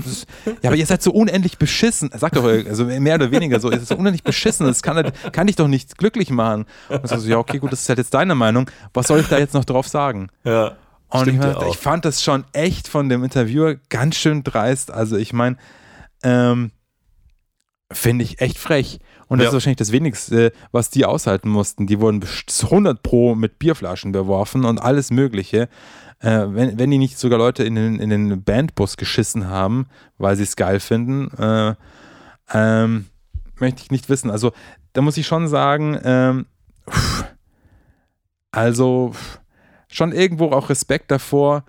ja, 0.63 0.71
aber 0.71 0.77
ihr 0.77 0.87
seid 0.87 1.03
so 1.03 1.11
unendlich 1.13 1.59
beschissen. 1.59 2.11
Sag 2.17 2.33
doch, 2.33 2.45
also 2.45 2.85
mehr 2.87 3.17
oder 3.17 3.31
weniger 3.31 3.61
so, 3.61 3.71
ihr 3.71 3.79
seid 3.79 3.89
so 3.89 3.97
unendlich 3.97 4.23
beschissen, 4.23 4.67
das 4.67 4.83
kann, 4.83 4.97
halt- 4.97 5.13
kann 5.33 5.47
dich 5.49 5.57
doch 5.57 5.69
nicht 5.69 5.99
glücklich 5.99 6.31
machen. 6.31 6.65
Und 6.89 7.09
so, 7.09 7.17
so, 7.19 7.29
ja, 7.29 7.39
okay, 7.39 7.59
gut, 7.59 7.73
das 7.73 7.81
ist 7.83 7.89
halt 7.89 7.99
jetzt 7.99 8.15
deine 8.15 8.35
Meinung. 8.35 8.71
Was 8.95 9.09
soll 9.09 9.21
ich 9.21 9.29
da 9.29 9.39
jetzt 9.39 9.55
noch 9.55 9.65
drauf 9.65 9.89
sagen? 9.89 10.29
ja. 10.45 10.77
Und 11.09 11.21
ich, 11.29 11.35
Stimmt 11.35 11.45
ja 11.45 11.47
mein, 11.53 11.57
auch. 11.69 11.71
ich 11.75 11.79
fand 11.79 12.05
das 12.05 12.21
schon 12.23 12.45
echt 12.53 12.89
von 12.89 13.09
dem 13.09 13.23
Interviewer 13.23 13.77
ganz 13.91 14.17
schön 14.17 14.43
dreist. 14.43 14.91
Also 14.91 15.17
ich 15.17 15.33
meine, 15.33 15.57
ähm, 16.25 16.73
finde 17.93 18.25
ich 18.25 18.41
echt 18.41 18.59
frech. 18.59 18.99
Und 19.29 19.39
das 19.39 19.45
Ja. 19.45 19.49
ist 19.51 19.55
wahrscheinlich 19.55 19.77
das 19.79 19.93
Wenigste, 19.93 20.53
was 20.73 20.91
die 20.91 21.05
aushalten 21.05 21.49
mussten. 21.49 21.87
Die 21.87 22.01
wurden 22.01 22.21
best- 22.21 22.65
100 22.71 23.03
pro 23.03 23.35
mit 23.35 23.59
Bierflaschen 23.59 24.13
beworfen 24.13 24.65
und 24.65 24.79
alles 24.81 25.11
Mögliche. 25.11 25.69
Äh, 26.21 26.47
wenn, 26.49 26.79
wenn 26.79 26.91
die 26.91 26.99
nicht 26.99 27.19
sogar 27.19 27.39
Leute 27.39 27.63
in 27.65 27.75
den, 27.75 27.99
in 28.01 28.11
den 28.11 28.43
Bandbus 28.43 28.97
geschissen 28.97 29.49
haben, 29.49 29.87
weil 30.19 30.35
sie 30.37 30.45
es 30.45 30.57
geil 30.57 30.81
finden, 30.81 31.31
äh, 31.39 31.75
ähm, 32.53 33.07
möchte 33.59 33.83
ich 33.83 33.91
nicht 33.91 34.09
wissen. 34.09 34.31
Also 34.31 34.53
da 34.95 35.03
muss 35.03 35.17
ich 35.19 35.27
schon 35.27 35.47
sagen, 35.47 35.99
ähm, 36.05 36.47
also 38.51 39.13
schon 39.89 40.13
irgendwo 40.13 40.51
auch 40.53 40.71
Respekt 40.71 41.11
davor, 41.11 41.65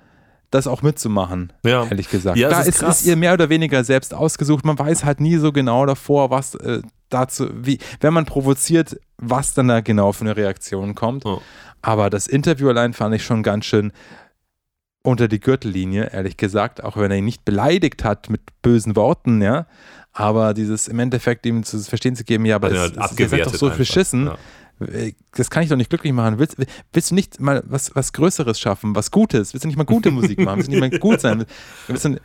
das 0.51 0.67
auch 0.67 0.81
mitzumachen, 0.81 1.51
Ja. 1.65 1.85
ehrlich 1.85 2.09
gesagt. 2.09 2.37
Ja, 2.37 2.49
da 2.49 2.61
ist 2.61 2.81
ist, 2.81 3.05
ihr 3.05 3.15
mehr 3.15 3.33
oder 3.33 3.49
weniger 3.49 3.83
selbst 3.83 4.13
ausgesucht. 4.13 4.65
Man 4.65 4.79
weiß 4.79 5.03
halt 5.03 5.19
nie 5.19 5.37
so 5.37 5.51
genau 5.51 5.85
davor, 5.85 6.29
was 6.29 6.55
äh, 6.55 6.81
dazu, 7.09 7.49
wie, 7.53 7.79
wenn 7.99 8.13
man 8.13 8.25
provoziert, 8.25 8.97
was 9.17 9.53
dann 9.53 9.67
da 9.67 9.81
genau 9.81 10.11
für 10.13 10.21
eine 10.25 10.37
Reaktion 10.37 10.95
kommt. 10.95 11.25
Oh. 11.25 11.41
Aber 11.81 12.09
das 12.09 12.27
Interview 12.27 12.69
allein 12.69 12.93
fand 12.93 13.13
ich 13.15 13.23
schon 13.25 13.43
ganz 13.43 13.65
schön 13.65 13.91
unter 15.03 15.27
die 15.27 15.39
Gürtellinie, 15.39 16.09
ehrlich 16.11 16.35
gesagt, 16.37 16.83
auch 16.83 16.97
wenn 16.97 17.11
er 17.11 17.17
ihn 17.17 17.25
nicht 17.25 17.45
beleidigt 17.45 18.03
hat 18.03 18.29
mit 18.29 18.41
bösen 18.61 18.95
Worten, 18.95 19.41
ja. 19.41 19.65
Aber 20.11 20.53
dieses 20.53 20.87
im 20.87 20.99
Endeffekt 20.99 21.45
ihm 21.45 21.63
zu 21.63 21.79
verstehen 21.79 22.15
zu 22.15 22.23
geben, 22.23 22.45
ja, 22.45 22.55
aber 22.55 22.73
Ja, 22.73 22.85
es, 22.85 23.11
es, 23.11 23.19
ihr 23.19 23.29
seid 23.29 23.45
doch 23.45 23.53
so 23.53 23.67
einfach. 23.67 23.77
beschissen. 23.77 24.25
Ja. 24.27 24.37
Äh, 24.79 25.13
Das 25.35 25.49
kann 25.49 25.63
ich 25.63 25.69
doch 25.69 25.75
nicht 25.77 25.89
glücklich 25.89 26.13
machen. 26.13 26.39
Willst, 26.39 26.57
willst 26.93 27.11
du 27.11 27.15
nicht 27.15 27.39
mal 27.39 27.63
was, 27.65 27.95
was 27.95 28.13
Größeres 28.13 28.59
schaffen, 28.59 28.95
was 28.95 29.11
Gutes? 29.11 29.53
Willst 29.53 29.63
du 29.63 29.67
nicht 29.67 29.77
mal 29.77 29.85
gute 29.85 30.11
Musik 30.11 30.39
machen? 30.39 30.57
Willst 30.57 30.71
du 30.71 30.79
nicht 30.79 30.91
mal 30.91 30.99
gut 30.99 31.21
sein? 31.21 31.45
Willst 31.87 32.05
du, 32.05 32.19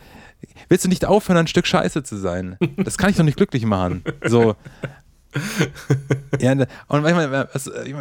willst 0.69 0.85
du 0.85 0.89
nicht 0.89 1.05
aufhören, 1.05 1.39
ein 1.39 1.47
Stück 1.47 1.67
Scheiße 1.67 2.03
zu 2.03 2.17
sein? 2.17 2.57
Das 2.79 2.99
kann 2.99 3.11
ich 3.11 3.17
doch 3.17 3.25
nicht 3.25 3.37
glücklich 3.37 3.65
machen. 3.65 4.03
So. 4.27 4.57
Ja, 6.41 6.53
und 6.53 6.67
manchmal, 6.89 7.29
meine, 7.29 7.49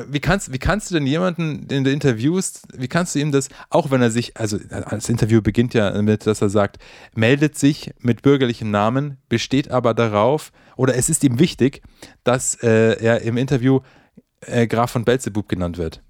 wie, 0.09 0.19
kannst, 0.19 0.51
wie 0.51 0.59
kannst 0.59 0.89
du 0.89 0.95
denn 0.95 1.07
jemanden, 1.07 1.67
den 1.67 1.83
du 1.83 1.91
interviewst, 1.91 2.67
wie 2.75 2.87
kannst 2.89 3.15
du 3.15 3.19
ihm 3.19 3.31
das, 3.31 3.47
auch 3.69 3.89
wenn 3.89 4.01
er 4.01 4.11
sich, 4.11 4.35
also 4.37 4.57
das 4.57 5.07
Interview 5.07 5.41
beginnt 5.41 5.73
ja 5.73 5.91
damit, 5.91 6.27
dass 6.27 6.41
er 6.41 6.49
sagt, 6.49 6.77
meldet 7.15 7.57
sich 7.57 7.91
mit 7.99 8.21
bürgerlichem 8.21 8.69
Namen, 8.69 9.17
besteht 9.29 9.71
aber 9.71 9.93
darauf, 9.93 10.51
oder 10.75 10.95
es 10.95 11.09
ist 11.09 11.23
ihm 11.23 11.39
wichtig, 11.39 11.81
dass 12.25 12.55
äh, 12.55 13.01
er 13.01 13.21
im 13.21 13.37
Interview 13.37 13.79
äh, 14.45 14.67
Graf 14.67 14.91
von 14.91 15.03
Belzebub 15.05 15.47
genannt 15.49 15.77
wird. 15.77 16.01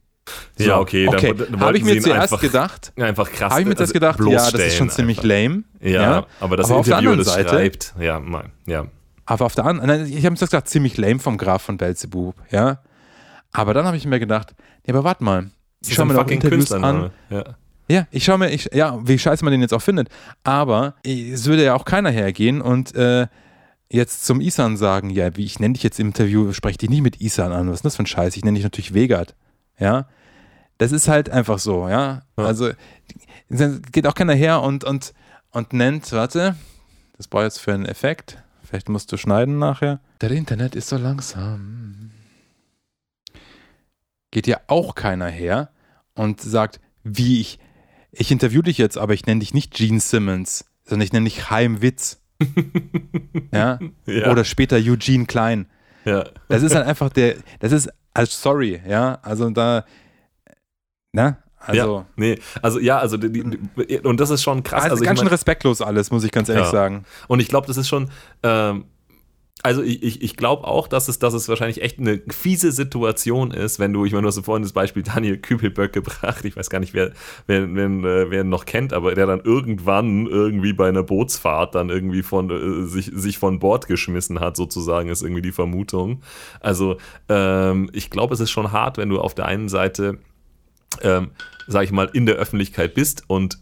Ja, 0.58 0.80
okay, 0.80 1.06
dann 1.06 1.16
okay. 1.16 1.36
Habe 1.60 1.78
ich 1.78 1.84
mir 1.84 2.00
zuerst 2.00 2.22
einfach- 2.34 2.42
gedacht, 2.42 2.94
Einfach 3.00 3.30
krass. 3.32 3.52
habe 3.52 3.62
ich 3.62 3.68
mir 3.68 3.76
zuerst 3.76 3.94
also 3.96 4.18
gedacht, 4.18 4.20
ja, 4.30 4.52
das 4.52 4.54
ist 4.54 4.76
schon 4.76 4.90
ziemlich 4.90 5.18
einfach. 5.18 5.30
lame. 5.30 5.64
Ja, 5.82 6.26
aber 6.40 6.58
das 6.58 6.68
Aber 6.70 6.80
auf 6.80 6.86
der 6.86 7.00
Interview, 7.00 7.12
anderen 7.12 7.26
das 7.26 7.34
Seite- 7.34 7.50
schreibt, 7.50 7.94
ja, 8.00 8.20
mal, 8.20 8.46
ja. 8.68 8.86
Aber 9.26 9.46
auf 9.46 9.56
der 9.56 9.66
anderen, 9.66 10.06
ich 10.08 10.18
habe 10.18 10.32
mir 10.32 10.38
das 10.38 10.50
gedacht, 10.50 10.68
ziemlich 10.70 10.98
lame 10.98 11.20
vom 11.20 11.38
Graf 11.38 11.64
von 11.64 11.78
Belzebub, 11.78 12.36
ja. 12.52 12.80
Aber 13.52 13.74
dann 13.74 13.86
habe 13.86 13.98
ich 13.98 14.06
mir 14.06 14.20
gedacht, 14.20 14.54
ja, 14.86 14.94
aber 14.94 15.04
warte 15.04 15.24
mal, 15.24 15.50
ich 15.86 15.94
schaue 15.96 16.06
mir 16.06 16.14
doch 16.14 16.28
Interviews 16.28 16.72
an. 16.72 16.82
Künstlername. 16.82 17.12
Ja. 17.30 17.44
Ja, 17.90 18.08
ich 18.12 18.24
schaue 18.24 18.38
mir, 18.38 18.50
ich, 18.52 18.70
ja, 18.74 18.98
wie 19.04 19.18
scheiße 19.20 19.44
man 19.44 19.52
den 19.52 19.60
jetzt 19.62 19.74
auch 19.74 19.82
findet. 19.82 20.08
Aber 20.44 20.94
es 21.04 21.46
würde 21.48 21.64
ja 21.66 21.74
auch 21.74 21.84
keiner 21.84 22.10
hergehen 22.12 22.62
und 22.62 22.96
äh, 22.96 23.28
jetzt 23.92 24.26
zum 24.26 24.42
Isan 24.42 24.78
sagen, 24.78 25.10
ja, 25.10 25.36
wie 25.36 25.46
ich 25.46 25.60
nenne 25.60 25.74
dich 25.74 25.84
jetzt 25.84 26.00
im 26.00 26.08
Interview, 26.08 26.54
spreche 26.54 26.78
dich 26.78 26.90
nicht 26.90 27.02
mit 27.02 27.20
Isan 27.22 27.52
an. 27.52 27.70
Was 27.70 27.78
ist 27.78 27.86
das 27.86 27.96
für 27.98 28.04
ein 28.04 28.08
Scheiß? 28.08 28.38
Ich 28.38 28.44
nenne 28.44 28.56
dich 28.56 28.64
natürlich 28.64 28.94
Vegat. 28.94 29.36
Ja. 29.78 30.08
Das 30.78 30.92
ist 30.92 31.08
halt 31.08 31.30
einfach 31.30 31.60
so, 31.60 31.88
ja. 31.88 32.24
Ja. 32.38 32.44
Also 32.44 32.72
geht 33.50 34.08
auch 34.08 34.16
keiner 34.16 34.34
her 34.34 34.62
und, 34.62 34.84
und, 34.84 35.14
und 35.52 35.74
nennt, 35.74 36.12
warte, 36.14 36.56
das 37.18 37.28
brauche 37.28 37.44
ich 37.44 37.54
jetzt 37.54 37.60
für 37.60 37.74
einen 37.74 37.86
Effekt. 37.86 38.42
Vielleicht 38.64 38.88
musst 38.88 39.12
du 39.12 39.18
schneiden 39.18 39.60
nachher. 39.60 40.00
Der 40.22 40.32
Internet 40.32 40.76
ist 40.76 40.88
so 40.88 40.98
langsam. 40.98 42.12
Geht 44.32 44.48
ja 44.48 44.62
auch 44.68 44.96
keiner 44.96 45.28
her 45.28 45.70
und 46.16 46.40
sagt, 46.40 46.80
wie 47.04 47.42
ich, 47.42 47.60
ich 48.12 48.32
interview 48.32 48.62
dich 48.62 48.78
jetzt, 48.78 48.98
aber 48.98 49.14
ich 49.14 49.26
nenne 49.26 49.42
dich 49.42 49.54
nicht 49.54 49.74
Gene 49.74 50.00
Simmons, 50.00 50.66
sondern 50.86 51.06
ich 51.06 51.12
nenne 51.12 51.26
dich 51.26 51.44
Chaim 51.44 51.82
Witz. 51.82 52.21
ja? 53.54 53.80
Ja. 54.06 54.32
Oder 54.32 54.44
später 54.44 54.78
Eugene 54.78 55.26
Klein. 55.26 55.68
ja. 56.06 56.26
Das 56.48 56.64
ist 56.64 56.76
halt 56.76 56.88
einfach 56.88 57.10
der, 57.10 57.36
das 57.60 57.72
ist, 57.72 57.90
also 58.14 58.32
sorry, 58.32 58.82
ja, 58.88 59.20
also 59.22 59.50
da, 59.50 59.86
ne, 61.14 61.38
also, 61.60 61.98
ja, 62.00 62.06
nee, 62.16 62.40
also 62.62 62.80
ja, 62.80 62.98
also 62.98 63.18
die, 63.18 63.32
die, 63.32 64.00
und 64.00 64.20
das 64.20 64.32
ist 64.32 64.42
schon 64.42 64.64
krass. 64.64 64.84
also, 64.84 64.94
Also, 64.94 65.04
ich 65.04 65.08
ganz 65.08 65.20
schön 65.20 65.28
respektlos 65.28 65.82
alles, 65.82 66.10
muss 66.10 66.24
ich 66.24 66.32
ganz 66.32 66.50
ehrlich 66.50 66.66
Ja. 66.66 66.72
sagen. 66.72 67.06
und 67.28 67.40
ich 67.40 67.48
glaube, 67.48 67.68
das 67.68 67.78
ist 67.78 67.88
schon, 67.88 68.10
ähm, 68.44 68.86
also 69.64 69.84
ich, 69.84 70.02
ich, 70.02 70.22
ich 70.22 70.38
glaube 70.38 70.66
auch, 70.66 70.88
dass 70.88 71.08
es, 71.08 71.20
dass 71.20 71.34
es 71.34 71.48
wahrscheinlich 71.48 71.82
echt 71.82 72.00
eine 72.00 72.22
fiese 72.30 72.72
Situation 72.72 73.52
ist, 73.52 73.80
wenn 73.80 73.94
du, 73.94 74.06
ich 74.06 74.12
meine, 74.12 74.24
du 74.24 74.28
hast 74.28 74.44
vorhin 74.44 74.64
das 74.64 74.74
Beispiel 74.74 75.04
Daniel 75.04 75.38
Kübelböck 75.38 75.94
gebracht, 75.94 76.46
ich 76.46 76.56
weiß 76.56 76.70
gar 76.70 76.80
nicht, 76.80 76.94
wer, 76.94 77.12
wer, 77.48 77.74
wer, 77.74 77.86
äh, 77.86 78.32
wer 78.32 78.42
ihn 78.42 78.50
noch 78.50 78.66
kennt, 78.66 78.94
aber 78.94 79.14
der 79.14 79.28
dann 79.28 79.42
irgendwann 79.42 80.26
irgendwie 80.26 80.74
bei 80.74 80.90
einer 80.90 81.04
Bootsfahrt 81.04 81.76
dann 81.76 81.90
irgendwie 81.90 82.24
von 82.24 82.50
äh, 82.50 82.88
sich, 82.88 83.12
sich 83.14 83.38
von 83.38 83.60
Bord 83.60 83.88
geschmissen 83.88 84.40
hat, 84.40 84.58
sozusagen, 84.58 85.10
ist 85.10 85.22
irgendwie 85.22 85.44
die 85.44 85.52
Vermutung. 85.52 86.22
Also 86.60 86.98
ähm, 87.30 87.90
ich 87.94 88.10
glaube, 88.10 88.34
es 88.34 88.40
ist 88.40 88.52
schon 88.52 88.72
hart, 88.72 88.98
wenn 88.98 89.10
du 89.10 89.20
auf 89.20 89.36
der 89.36 89.46
einen 89.46 89.70
Seite, 89.70 90.18
ähm, 91.02 91.32
sag 91.68 91.84
ich 91.84 91.92
mal, 91.92 92.10
in 92.14 92.26
der 92.26 92.36
Öffentlichkeit 92.36 92.96
bist 92.96 93.24
und 93.28 93.60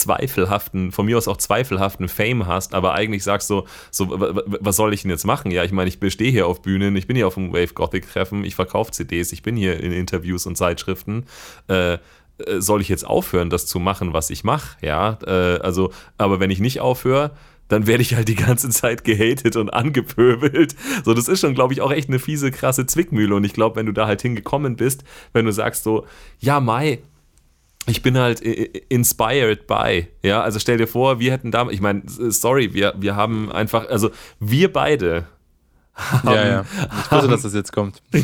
zweifelhaften, 0.00 0.92
von 0.92 1.06
mir 1.06 1.16
aus 1.16 1.28
auch 1.28 1.36
zweifelhaften 1.36 2.08
Fame 2.08 2.46
hast, 2.46 2.74
aber 2.74 2.94
eigentlich 2.94 3.22
sagst 3.22 3.50
du, 3.50 3.64
so, 3.90 4.08
was 4.10 4.76
soll 4.76 4.94
ich 4.94 5.02
denn 5.02 5.10
jetzt 5.10 5.24
machen? 5.24 5.50
Ja, 5.50 5.64
ich 5.64 5.72
meine, 5.72 5.88
ich 5.88 6.12
stehe 6.12 6.30
hier 6.30 6.46
auf 6.46 6.62
Bühnen, 6.62 6.96
ich 6.96 7.06
bin 7.06 7.16
hier 7.16 7.26
auf 7.26 7.34
dem 7.34 7.52
Wave 7.52 7.74
Gothic 7.74 8.10
Treffen, 8.10 8.44
ich 8.44 8.54
verkaufe 8.54 8.92
CDs, 8.92 9.32
ich 9.32 9.42
bin 9.42 9.56
hier 9.56 9.80
in 9.80 9.92
Interviews 9.92 10.46
und 10.46 10.56
Zeitschriften. 10.56 11.26
Äh, 11.68 11.98
äh, 12.46 12.60
soll 12.60 12.80
ich 12.80 12.88
jetzt 12.88 13.06
aufhören, 13.06 13.50
das 13.50 13.66
zu 13.66 13.78
machen, 13.78 14.12
was 14.12 14.30
ich 14.30 14.44
mache? 14.44 14.76
Ja, 14.80 15.18
äh, 15.26 15.60
also, 15.60 15.92
aber 16.18 16.40
wenn 16.40 16.50
ich 16.50 16.60
nicht 16.60 16.80
aufhöre, 16.80 17.32
dann 17.68 17.86
werde 17.86 18.02
ich 18.02 18.14
halt 18.14 18.28
die 18.28 18.34
ganze 18.34 18.68
Zeit 18.68 19.04
gehatet 19.04 19.56
und 19.56 19.72
angepöbelt. 19.72 20.74
So, 21.04 21.14
das 21.14 21.28
ist 21.28 21.40
schon, 21.40 21.54
glaube 21.54 21.72
ich, 21.72 21.80
auch 21.80 21.92
echt 21.92 22.08
eine 22.08 22.18
fiese, 22.18 22.50
krasse 22.50 22.84
Zwickmühle. 22.84 23.34
Und 23.34 23.44
ich 23.44 23.52
glaube, 23.52 23.76
wenn 23.76 23.86
du 23.86 23.92
da 23.92 24.06
halt 24.06 24.22
hingekommen 24.22 24.76
bist, 24.76 25.04
wenn 25.32 25.46
du 25.46 25.52
sagst 25.52 25.84
so, 25.84 26.04
ja, 26.40 26.58
Mai, 26.60 26.98
ich 27.86 28.02
bin 28.02 28.18
halt 28.18 28.40
inspired 28.40 29.66
by. 29.66 30.08
Ja, 30.22 30.42
also 30.42 30.58
stell 30.58 30.78
dir 30.78 30.86
vor, 30.86 31.18
wir 31.18 31.32
hätten 31.32 31.50
da, 31.50 31.68
ich 31.70 31.80
meine, 31.80 32.02
sorry, 32.06 32.74
wir, 32.74 32.94
wir 32.98 33.16
haben 33.16 33.50
einfach, 33.50 33.88
also 33.88 34.10
wir 34.38 34.72
beide. 34.72 35.26
Haben, 35.94 36.28
ja, 36.28 36.46
ja. 36.46 36.64
Ich 37.02 37.12
wusste, 37.12 37.28
dass 37.28 37.42
das 37.42 37.54
jetzt 37.54 37.72
kommt. 37.72 38.02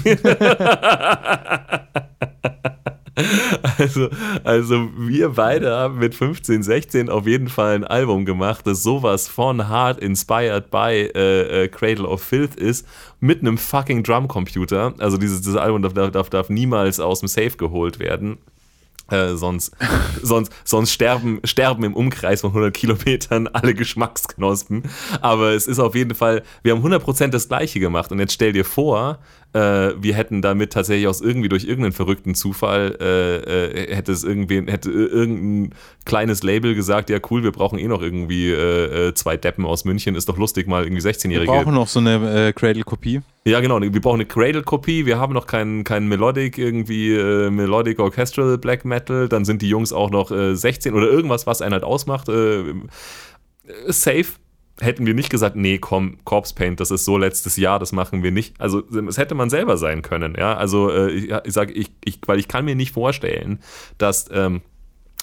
also, 3.78 4.08
also 4.44 4.88
wir 4.96 5.30
beide 5.30 5.74
haben 5.74 5.98
mit 5.98 6.14
15, 6.14 6.62
16 6.62 7.10
auf 7.10 7.26
jeden 7.26 7.48
Fall 7.48 7.74
ein 7.74 7.84
Album 7.84 8.24
gemacht, 8.24 8.66
das 8.66 8.82
sowas 8.82 9.28
von 9.28 9.68
hart 9.68 10.00
inspired 10.00 10.70
by 10.70 11.10
äh, 11.14 11.64
äh, 11.64 11.68
Cradle 11.68 12.06
of 12.06 12.22
Filth 12.22 12.54
ist, 12.54 12.86
mit 13.20 13.40
einem 13.40 13.58
fucking 13.58 14.02
Drumcomputer. 14.02 14.94
Also 14.98 15.16
dieses, 15.16 15.40
dieses 15.40 15.56
Album 15.56 15.82
darf, 15.82 16.12
darf, 16.12 16.30
darf 16.30 16.48
niemals 16.48 17.00
aus 17.00 17.20
dem 17.20 17.28
Safe 17.28 17.56
geholt 17.56 17.98
werden. 17.98 18.38
Äh, 19.10 19.36
sonst, 19.36 19.72
sonst, 20.22 20.52
sonst 20.64 20.92
sterben, 20.92 21.40
sterben 21.44 21.84
im 21.84 21.94
Umkreis 21.94 22.40
von 22.40 22.50
100 22.50 22.74
Kilometern 22.74 23.46
alle 23.46 23.74
Geschmacksknospen. 23.74 24.82
Aber 25.20 25.50
es 25.50 25.66
ist 25.66 25.78
auf 25.78 25.94
jeden 25.94 26.14
Fall, 26.14 26.42
wir 26.62 26.74
haben 26.74 26.84
100% 26.84 27.28
das 27.28 27.48
Gleiche 27.48 27.80
gemacht. 27.80 28.10
Und 28.10 28.18
jetzt 28.18 28.32
stell 28.32 28.52
dir 28.52 28.64
vor, 28.64 29.18
äh, 29.56 29.94
wir 30.02 30.14
hätten 30.14 30.42
damit 30.42 30.72
tatsächlich 30.72 31.08
aus 31.08 31.22
irgendwie 31.22 31.48
durch 31.48 31.64
irgendeinen 31.64 31.92
verrückten 31.92 32.34
Zufall 32.34 32.96
äh, 33.00 33.36
äh 33.36 33.96
hätte 33.96 34.12
es 34.12 34.22
irgendwie 34.22 34.62
hätte 34.70 34.90
irgendein 34.90 35.74
kleines 36.04 36.42
Label 36.42 36.74
gesagt, 36.74 37.08
ja 37.08 37.18
cool, 37.30 37.42
wir 37.42 37.52
brauchen 37.52 37.78
eh 37.78 37.88
noch 37.88 38.02
irgendwie 38.02 38.50
äh, 38.50 39.08
äh, 39.08 39.14
zwei 39.14 39.38
Deppen 39.38 39.64
aus 39.64 39.84
München, 39.86 40.14
ist 40.14 40.28
doch 40.28 40.36
lustig 40.36 40.66
mal 40.66 40.84
irgendwie 40.84 41.02
16-jährige. 41.02 41.50
Wir 41.50 41.58
brauchen 41.60 41.74
noch 41.74 41.88
so 41.88 42.00
eine 42.00 42.52
Cradle-Kopie. 42.54 43.22
Ja, 43.44 43.60
genau, 43.60 43.80
wir 43.80 44.00
brauchen 44.00 44.16
eine 44.16 44.26
Cradle-Kopie, 44.26 45.06
wir 45.06 45.18
haben 45.18 45.32
noch 45.32 45.46
keinen 45.46 45.84
kein 45.84 46.06
Melodic, 46.08 46.58
irgendwie 46.58 47.16
Melodic 47.50 47.98
Orchestral 47.98 48.58
Black 48.58 48.84
Metal, 48.84 49.28
dann 49.28 49.44
sind 49.44 49.62
die 49.62 49.68
Jungs 49.68 49.92
auch 49.92 50.10
noch 50.10 50.30
16 50.30 50.94
oder 50.94 51.06
irgendwas, 51.06 51.46
was 51.46 51.62
einen 51.62 51.72
halt 51.72 51.84
ausmacht. 51.84 52.26
safe, 53.86 54.32
hätten 54.80 55.06
wir 55.06 55.14
nicht 55.14 55.30
gesagt, 55.30 55.56
nee, 55.56 55.78
komm, 55.78 56.18
Corpse 56.24 56.54
Paint, 56.54 56.80
das 56.80 56.90
ist 56.90 57.04
so 57.04 57.16
letztes 57.16 57.56
Jahr, 57.56 57.78
das 57.78 57.92
machen 57.92 58.22
wir 58.22 58.30
nicht. 58.30 58.60
Also, 58.60 58.82
es 59.08 59.18
hätte 59.18 59.34
man 59.34 59.50
selber 59.50 59.76
sein 59.76 60.02
können, 60.02 60.34
ja. 60.38 60.56
Also, 60.56 60.90
äh, 60.90 61.10
ich, 61.10 61.32
ich 61.44 61.52
sage, 61.52 61.72
ich, 61.72 61.90
ich, 62.04 62.20
weil 62.26 62.38
ich 62.38 62.48
kann 62.48 62.64
mir 62.64 62.74
nicht 62.74 62.92
vorstellen, 62.92 63.60
dass, 63.98 64.26
ähm, 64.32 64.60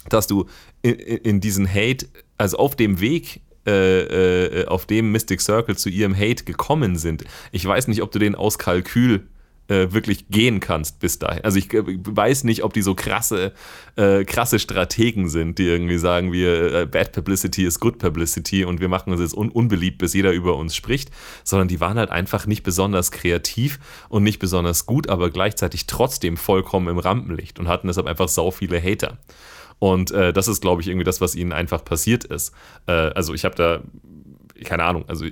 dass 0.09 0.27
du 0.27 0.45
in, 0.81 0.93
in 0.93 1.41
diesen 1.41 1.67
Hate, 1.71 2.07
also 2.37 2.57
auf 2.57 2.75
dem 2.75 2.99
Weg 2.99 3.41
äh, 3.65 4.61
äh, 4.61 4.65
auf 4.67 4.85
dem 4.85 5.13
Mystic 5.13 5.39
Circle 5.39 5.77
zu 5.77 5.87
ihrem 5.87 6.13
Hate 6.17 6.43
gekommen 6.43 6.97
sind. 6.97 7.23
Ich 7.53 7.65
weiß 7.65 7.87
nicht, 7.87 8.01
ob 8.01 8.11
du 8.11 8.19
den 8.19 8.35
aus 8.35 8.57
Kalkül 8.57 9.27
äh, 9.67 9.91
wirklich 9.91 10.27
gehen 10.29 10.59
kannst 10.59 10.99
bis 10.99 11.19
dahin. 11.19 11.43
Also 11.43 11.57
ich 11.57 11.73
äh, 11.73 11.83
weiß 11.85 12.43
nicht, 12.43 12.63
ob 12.63 12.73
die 12.73 12.81
so 12.81 12.95
krasse, 12.95 13.53
äh, 13.95 14.25
krasse 14.25 14.59
Strategen 14.59 15.29
sind, 15.29 15.57
die 15.57 15.67
irgendwie 15.67 15.97
sagen, 15.97 16.31
wir 16.31 16.73
äh, 16.73 16.85
Bad 16.85 17.11
Publicity 17.13 17.65
ist 17.65 17.79
Good 17.79 17.97
Publicity 17.97 18.65
und 18.65 18.81
wir 18.81 18.89
machen 18.89 19.11
uns 19.11 19.21
jetzt 19.21 19.35
un 19.35 19.49
unbeliebt, 19.49 19.99
bis 19.99 20.13
jeder 20.13 20.31
über 20.31 20.55
uns 20.55 20.75
spricht, 20.75 21.11
sondern 21.43 21.67
die 21.67 21.79
waren 21.79 21.97
halt 21.97 22.09
einfach 22.09 22.45
nicht 22.45 22.63
besonders 22.63 23.11
kreativ 23.11 23.79
und 24.09 24.23
nicht 24.23 24.39
besonders 24.39 24.85
gut, 24.85 25.09
aber 25.09 25.29
gleichzeitig 25.29 25.87
trotzdem 25.87 26.37
vollkommen 26.37 26.87
im 26.87 26.97
Rampenlicht 26.97 27.59
und 27.59 27.67
hatten 27.67 27.87
deshalb 27.87 28.07
einfach 28.07 28.27
sau 28.27 28.51
viele 28.51 28.81
Hater. 28.81 29.17
Und 29.79 30.11
äh, 30.11 30.31
das 30.31 30.47
ist, 30.47 30.61
glaube 30.61 30.81
ich, 30.81 30.87
irgendwie 30.87 31.03
das, 31.03 31.19
was 31.19 31.35
ihnen 31.35 31.51
einfach 31.51 31.83
passiert 31.83 32.23
ist. 32.23 32.53
Äh, 32.87 32.91
also 32.91 33.33
ich 33.33 33.43
habe 33.43 33.55
da 33.55 33.81
keine 34.63 34.83
Ahnung, 34.83 35.05
also 35.07 35.25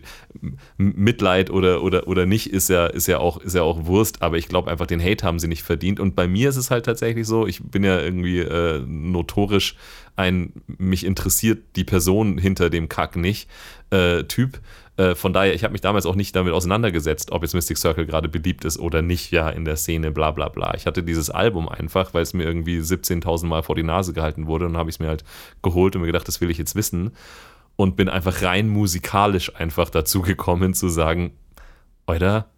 Mitleid 0.77 1.49
oder, 1.49 1.83
oder, 1.83 2.07
oder 2.07 2.25
nicht 2.25 2.51
ist 2.51 2.69
ja, 2.69 2.87
ist, 2.87 3.07
ja 3.07 3.19
auch, 3.19 3.37
ist 3.37 3.55
ja 3.55 3.63
auch 3.63 3.85
Wurst, 3.85 4.21
aber 4.21 4.37
ich 4.37 4.47
glaube 4.47 4.69
einfach, 4.69 4.87
den 4.87 5.01
Hate 5.01 5.25
haben 5.25 5.39
sie 5.39 5.47
nicht 5.47 5.63
verdient. 5.63 5.99
Und 5.99 6.15
bei 6.15 6.27
mir 6.27 6.49
ist 6.49 6.57
es 6.57 6.71
halt 6.71 6.85
tatsächlich 6.85 7.27
so, 7.27 7.47
ich 7.47 7.61
bin 7.63 7.83
ja 7.83 7.99
irgendwie 7.99 8.39
äh, 8.39 8.79
notorisch 8.85 9.75
ein, 10.15 10.53
mich 10.67 11.05
interessiert 11.05 11.75
die 11.75 11.83
Person 11.83 12.37
hinter 12.37 12.69
dem 12.69 12.89
Kack 12.89 13.15
nicht, 13.15 13.49
äh, 13.91 14.23
Typ. 14.23 14.59
Äh, 14.97 15.15
von 15.15 15.33
daher, 15.33 15.53
ich 15.53 15.63
habe 15.63 15.71
mich 15.71 15.81
damals 15.81 16.05
auch 16.05 16.15
nicht 16.15 16.35
damit 16.35 16.53
auseinandergesetzt, 16.53 17.31
ob 17.31 17.43
jetzt 17.43 17.53
Mystic 17.53 17.77
Circle 17.77 18.05
gerade 18.05 18.29
beliebt 18.29 18.65
ist 18.65 18.77
oder 18.77 19.01
nicht, 19.01 19.31
ja, 19.31 19.49
in 19.49 19.65
der 19.65 19.77
Szene, 19.77 20.11
bla 20.11 20.31
bla 20.31 20.49
bla. 20.49 20.73
Ich 20.75 20.85
hatte 20.85 21.01
dieses 21.03 21.29
Album 21.29 21.69
einfach, 21.69 22.13
weil 22.13 22.23
es 22.23 22.33
mir 22.33 22.43
irgendwie 22.43 22.79
17.000 22.79 23.45
Mal 23.45 23.63
vor 23.63 23.75
die 23.75 23.83
Nase 23.83 24.13
gehalten 24.13 24.47
wurde 24.47 24.65
und 24.65 24.77
habe 24.77 24.89
ich 24.89 24.95
es 24.95 24.99
mir 24.99 25.07
halt 25.07 25.23
geholt 25.63 25.95
und 25.95 26.01
mir 26.01 26.07
gedacht, 26.07 26.27
das 26.27 26.41
will 26.41 26.51
ich 26.51 26.57
jetzt 26.57 26.75
wissen 26.75 27.11
und 27.75 27.95
bin 27.95 28.09
einfach 28.09 28.41
rein 28.41 28.69
musikalisch 28.69 29.55
einfach 29.55 29.89
dazu 29.89 30.21
gekommen 30.21 30.73
zu 30.73 30.89
sagen, 30.89 31.33
oder? 32.07 32.49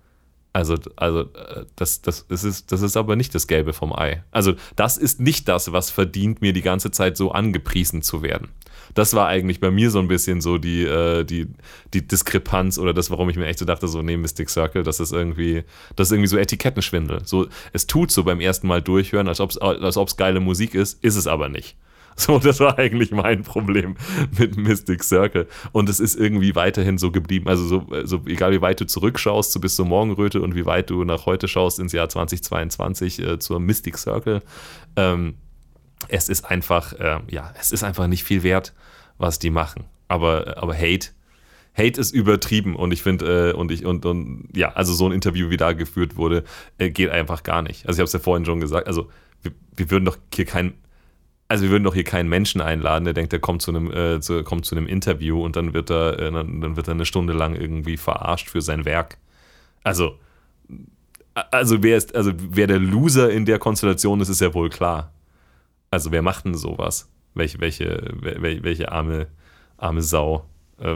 Also, 0.55 0.77
also 0.97 1.21
äh, 1.21 1.65
das, 1.75 2.03
das, 2.03 2.27
das, 2.27 2.43
ist, 2.43 2.71
das 2.71 2.83
ist 2.83 2.95
aber 2.95 3.15
nicht 3.15 3.33
das 3.33 3.47
Gelbe 3.47 3.73
vom 3.73 3.91
Ei. 3.91 4.23
Also, 4.29 4.53
das 4.75 4.97
ist 4.97 5.19
nicht 5.19 5.47
das, 5.47 5.71
was 5.71 5.89
verdient, 5.89 6.41
mir 6.41 6.53
die 6.53 6.61
ganze 6.61 6.91
Zeit 6.91 7.17
so 7.17 7.31
angepriesen 7.31 8.03
zu 8.03 8.21
werden. 8.21 8.49
Das 8.93 9.15
war 9.15 9.27
eigentlich 9.27 9.59
bei 9.59 9.71
mir 9.71 9.89
so 9.89 9.97
ein 9.97 10.07
bisschen 10.07 10.41
so 10.41 10.59
die, 10.59 10.83
äh, 10.83 11.23
die, 11.23 11.47
die 11.95 12.07
Diskrepanz 12.07 12.77
oder 12.77 12.93
das, 12.93 13.09
warum 13.09 13.29
ich 13.29 13.35
mir 13.35 13.47
echt 13.47 13.57
so 13.57 13.65
dachte, 13.65 13.87
so, 13.87 14.03
nee, 14.03 14.15
Mystic 14.15 14.51
Circle, 14.51 14.83
das 14.83 14.99
ist 14.99 15.11
irgendwie, 15.11 15.63
das 15.95 16.09
ist 16.09 16.11
irgendwie 16.11 16.27
so 16.27 16.37
Etikettenschwindel. 16.37 17.21
So, 17.25 17.47
es 17.71 17.87
tut 17.87 18.11
so 18.11 18.23
beim 18.23 18.39
ersten 18.39 18.67
Mal 18.67 18.83
durchhören, 18.83 19.27
als 19.27 19.39
ob 19.39 19.49
es 19.49 19.57
als 19.57 20.17
geile 20.17 20.39
Musik 20.39 20.75
ist, 20.75 21.03
ist 21.03 21.15
es 21.15 21.25
aber 21.25 21.49
nicht. 21.49 21.75
So, 22.15 22.37
das 22.37 22.59
war 22.59 22.77
eigentlich 22.77 23.11
mein 23.11 23.43
Problem 23.43 23.95
mit 24.37 24.55
Mystic 24.55 25.03
Circle. 25.03 25.47
Und 25.71 25.89
es 25.89 25.99
ist 25.99 26.15
irgendwie 26.15 26.55
weiterhin 26.55 26.97
so 26.97 27.11
geblieben. 27.11 27.47
Also, 27.47 27.65
so, 27.65 27.87
so 28.03 28.21
egal 28.27 28.51
wie 28.51 28.61
weit 28.61 28.79
du 28.79 28.85
zurückschaust, 28.85 29.51
so 29.51 29.59
bis 29.59 29.75
zur 29.75 29.85
Morgenröte 29.85 30.41
und 30.41 30.55
wie 30.55 30.65
weit 30.65 30.89
du 30.89 31.03
nach 31.03 31.25
heute 31.25 31.47
schaust 31.47 31.79
ins 31.79 31.91
Jahr 31.91 32.09
2022 32.09 33.19
äh, 33.19 33.39
zur 33.39 33.59
Mystic 33.59 33.97
Circle, 33.97 34.41
ähm, 34.95 35.35
es 36.07 36.29
ist 36.29 36.45
einfach, 36.45 36.93
äh, 36.93 37.19
ja, 37.29 37.53
es 37.59 37.71
ist 37.71 37.83
einfach 37.83 38.07
nicht 38.07 38.23
viel 38.23 38.43
wert, 38.43 38.73
was 39.17 39.39
die 39.39 39.49
machen. 39.49 39.85
Aber, 40.07 40.57
aber 40.57 40.75
Hate, 40.75 41.09
Hate 41.75 41.99
ist 41.99 42.11
übertrieben 42.11 42.75
und 42.75 42.91
ich 42.91 43.01
finde, 43.01 43.51
äh, 43.51 43.53
und 43.53 43.71
ich, 43.71 43.85
und, 43.85 44.05
und 44.05 44.49
ja, 44.55 44.73
also 44.73 44.93
so 44.93 45.07
ein 45.07 45.11
Interview, 45.11 45.49
wie 45.49 45.57
da 45.57 45.73
geführt 45.73 46.15
wurde, 46.15 46.43
äh, 46.77 46.89
geht 46.89 47.09
einfach 47.09 47.43
gar 47.43 47.61
nicht. 47.61 47.87
Also 47.87 47.97
ich 47.97 47.99
habe 47.99 48.05
es 48.05 48.13
ja 48.13 48.19
vorhin 48.19 48.45
schon 48.45 48.59
gesagt, 48.59 48.87
also 48.87 49.09
wir, 49.41 49.53
wir 49.75 49.89
würden 49.89 50.05
doch 50.05 50.17
hier 50.33 50.45
kein 50.45 50.73
also 51.53 51.65
wir 51.65 51.69
würden 51.69 51.83
doch 51.83 51.93
hier 51.93 52.03
keinen 52.03 52.29
Menschen 52.29 52.61
einladen, 52.61 53.05
der 53.05 53.13
denkt, 53.13 53.31
der 53.31 53.39
kommt 53.39 53.61
zu 53.61 53.69
einem, 53.69 53.91
äh, 53.91 54.19
zu, 54.19 54.43
kommt 54.43 54.65
zu 54.65 54.75
einem 54.75 54.87
Interview 54.87 55.45
und 55.45 55.55
dann 55.55 55.75
wird 55.75 55.91
er, 55.91 56.17
äh, 56.17 56.31
dann, 56.31 56.75
wird 56.75 56.87
er 56.87 56.95
eine 56.95 57.05
Stunde 57.05 57.31
lang 57.31 57.53
irgendwie 57.53 57.95
verarscht 57.95 58.49
für 58.49 58.63
sein 58.63 58.85
Werk. 58.85 59.19
Also, 59.83 60.17
also 61.51 61.83
wer 61.83 61.95
ist, 61.95 62.15
also 62.15 62.31
wer 62.35 62.65
der 62.65 62.79
Loser 62.79 63.29
in 63.29 63.45
der 63.45 63.59
Konstellation 63.59 64.19
ist, 64.19 64.29
ist 64.29 64.41
ja 64.41 64.51
wohl 64.55 64.71
klar. 64.71 65.13
Also 65.91 66.11
wer 66.11 66.23
macht 66.23 66.45
denn 66.45 66.55
sowas? 66.55 67.07
Welche, 67.35 67.61
welche, 67.61 68.01
welche, 68.19 68.63
welche 68.63 68.91
arme, 68.91 69.27
arme 69.77 70.01
Sau 70.01 70.49
äh, 70.79 70.95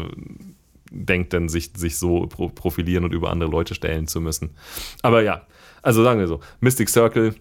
denkt 0.89 1.33
denn, 1.33 1.49
sich, 1.49 1.73
sich 1.77 1.97
so 1.97 2.25
profilieren 2.25 3.03
und 3.03 3.13
über 3.13 3.29
andere 3.29 3.51
Leute 3.51 3.75
stellen 3.75 4.07
zu 4.07 4.21
müssen? 4.21 4.55
Aber 5.03 5.21
ja, 5.21 5.45
also 5.83 6.03
sagen 6.03 6.19
wir 6.19 6.27
so, 6.27 6.39
Mystic 6.61 6.89
Circle, 6.89 7.35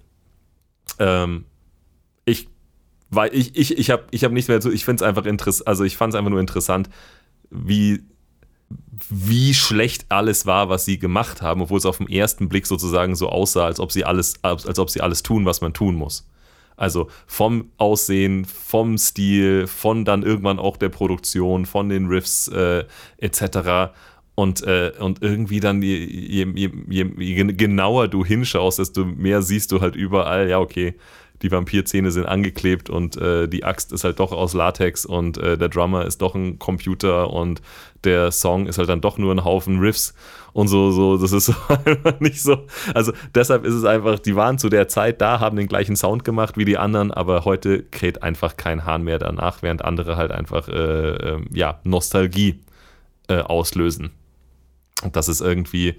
ähm, 0.99 1.47
ich 2.27 2.49
weil 3.17 3.35
ich, 3.35 3.57
ich, 3.57 3.77
ich 3.77 3.91
habe 3.91 4.05
ich 4.11 4.25
hab 4.25 4.33
nicht 4.33 4.49
mehr 4.49 4.63
so, 4.63 4.71
ich 4.71 4.85
finde 4.85 5.03
es 5.03 5.09
einfach 5.09 5.25
interessant, 5.25 5.67
also 5.67 5.85
ich 5.85 5.97
fand 5.97 6.15
es 6.15 6.19
einfach 6.19 6.31
nur 6.31 6.41
interessant, 6.41 6.89
wie, 7.51 8.03
wie 9.11 9.55
schlecht 9.55 10.07
alles 10.09 10.47
war, 10.47 10.69
was 10.69 10.85
sie 10.85 10.99
gemacht 10.99 11.43
haben, 11.43 11.63
obwohl 11.63 11.79
es 11.79 11.87
auf 11.87 11.99
den 11.99 12.09
ersten 12.09 12.49
Blick 12.49 12.67
sozusagen 12.67 13.15
so 13.15 13.29
aussah, 13.29 13.67
als 13.67 13.81
ob 13.81 13.93
sie 13.93 14.05
alles, 14.05 14.35
als, 14.43 14.67
als 14.67 14.79
ob 14.79 14.91
sie 14.91 15.01
alles 15.01 15.23
tun, 15.23 15.45
was 15.45 15.61
man 15.61 15.73
tun 15.73 15.95
muss. 15.95 16.29
Also 16.77 17.09
vom 17.27 17.71
Aussehen, 17.79 18.45
vom 18.45 18.99
Stil, 18.99 19.67
von 19.67 20.05
dann 20.05 20.23
irgendwann 20.23 20.59
auch 20.59 20.77
der 20.77 20.91
Produktion, 20.91 21.65
von 21.65 21.89
den 21.89 22.07
Riffs 22.07 22.49
äh, 22.49 22.85
etc. 23.17 23.95
Und, 24.35 24.63
äh, 24.65 24.93
und 24.99 25.23
irgendwie 25.23 25.61
dann, 25.61 25.81
je, 25.81 25.97
je, 26.05 26.47
je, 26.55 26.71
je, 27.19 27.45
genauer 27.55 28.09
du 28.09 28.25
hinschaust, 28.27 28.79
desto 28.79 29.07
mehr 29.07 29.41
siehst 29.41 29.73
du 29.73 29.81
halt 29.81 29.97
überall, 29.97 30.51
ja, 30.51 30.59
okay, 30.59 30.95
die 31.43 31.51
Vampirzähne 31.51 32.11
sind 32.11 32.27
angeklebt 32.27 32.89
und 32.89 33.17
äh, 33.17 33.49
die 33.49 33.65
Axt 33.65 33.93
ist 33.93 34.05
halt 34.05 34.21
doch 34.21 34.33
aus 34.33 34.55
Latex 34.55 35.05
und 35.05 35.39
äh, 35.39 35.59
der 35.59 35.69
Drummer 35.69 36.07
ist 36.07 36.23
doch 36.23 36.35
ein 36.35 36.59
Computer 36.59 37.31
und 37.31 37.61
der 38.05 38.31
Song 38.33 38.67
ist 38.67 38.79
halt 38.79 38.89
dann 38.89 39.01
doch 39.01 39.19
nur 39.19 39.35
ein 39.35 39.45
Haufen 39.45 39.79
Riffs 39.79 40.15
und 40.53 40.69
so, 40.69 40.91
so, 40.91 41.19
das 41.19 41.33
ist 41.33 41.53
nicht 42.21 42.41
so. 42.41 42.67
Also 42.95 43.13
deshalb 43.35 43.65
ist 43.65 43.75
es 43.75 43.85
einfach, 43.85 44.19
die 44.19 44.37
waren 44.37 44.59
zu 44.59 44.69
der 44.69 44.89
Zeit 44.89 45.21
da, 45.21 45.41
haben 45.41 45.57
den 45.57 45.69
gleichen 45.69 45.97
Sound 45.97 46.25
gemacht 46.25 46.57
wie 46.57 46.65
die 46.65 46.79
anderen, 46.79 47.11
aber 47.11 47.45
heute 47.45 47.83
kräht 47.83 48.23
einfach 48.23 48.57
kein 48.57 48.85
Hahn 48.85 49.03
mehr 49.03 49.19
danach, 49.19 49.63
während 49.63 49.85
andere 49.85 50.17
halt 50.17 50.31
einfach, 50.31 50.69
äh, 50.69 51.33
ähm, 51.33 51.47
ja, 51.53 51.81
Nostalgie 51.85 52.61
äh, 53.29 53.41
auslösen. 53.41 54.13
Und 55.03 55.17
das 55.17 55.29
ist 55.29 55.43
irgendwie, 55.43 55.97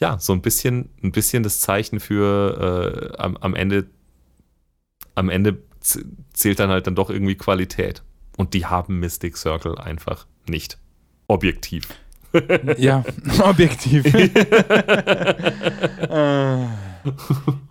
ja, 0.00 0.18
so 0.18 0.32
ein 0.32 0.42
bisschen, 0.42 0.90
ein 1.02 1.12
bisschen 1.12 1.42
das 1.42 1.60
Zeichen 1.60 1.98
für 1.98 3.12
äh, 3.16 3.16
am, 3.16 3.36
am 3.38 3.54
Ende 3.54 3.86
am 5.18 5.28
Ende 5.28 5.58
zählt 6.32 6.58
dann 6.58 6.70
halt 6.70 6.86
dann 6.86 6.94
doch 6.94 7.10
irgendwie 7.10 7.34
Qualität. 7.34 8.02
Und 8.36 8.54
die 8.54 8.66
haben 8.66 9.00
Mystic 9.00 9.36
Circle 9.36 9.76
einfach 9.78 10.26
nicht. 10.46 10.78
Objektiv. 11.26 11.88
Ja, 12.76 13.04
objektiv. 13.42 14.04
Äh. 16.10 16.66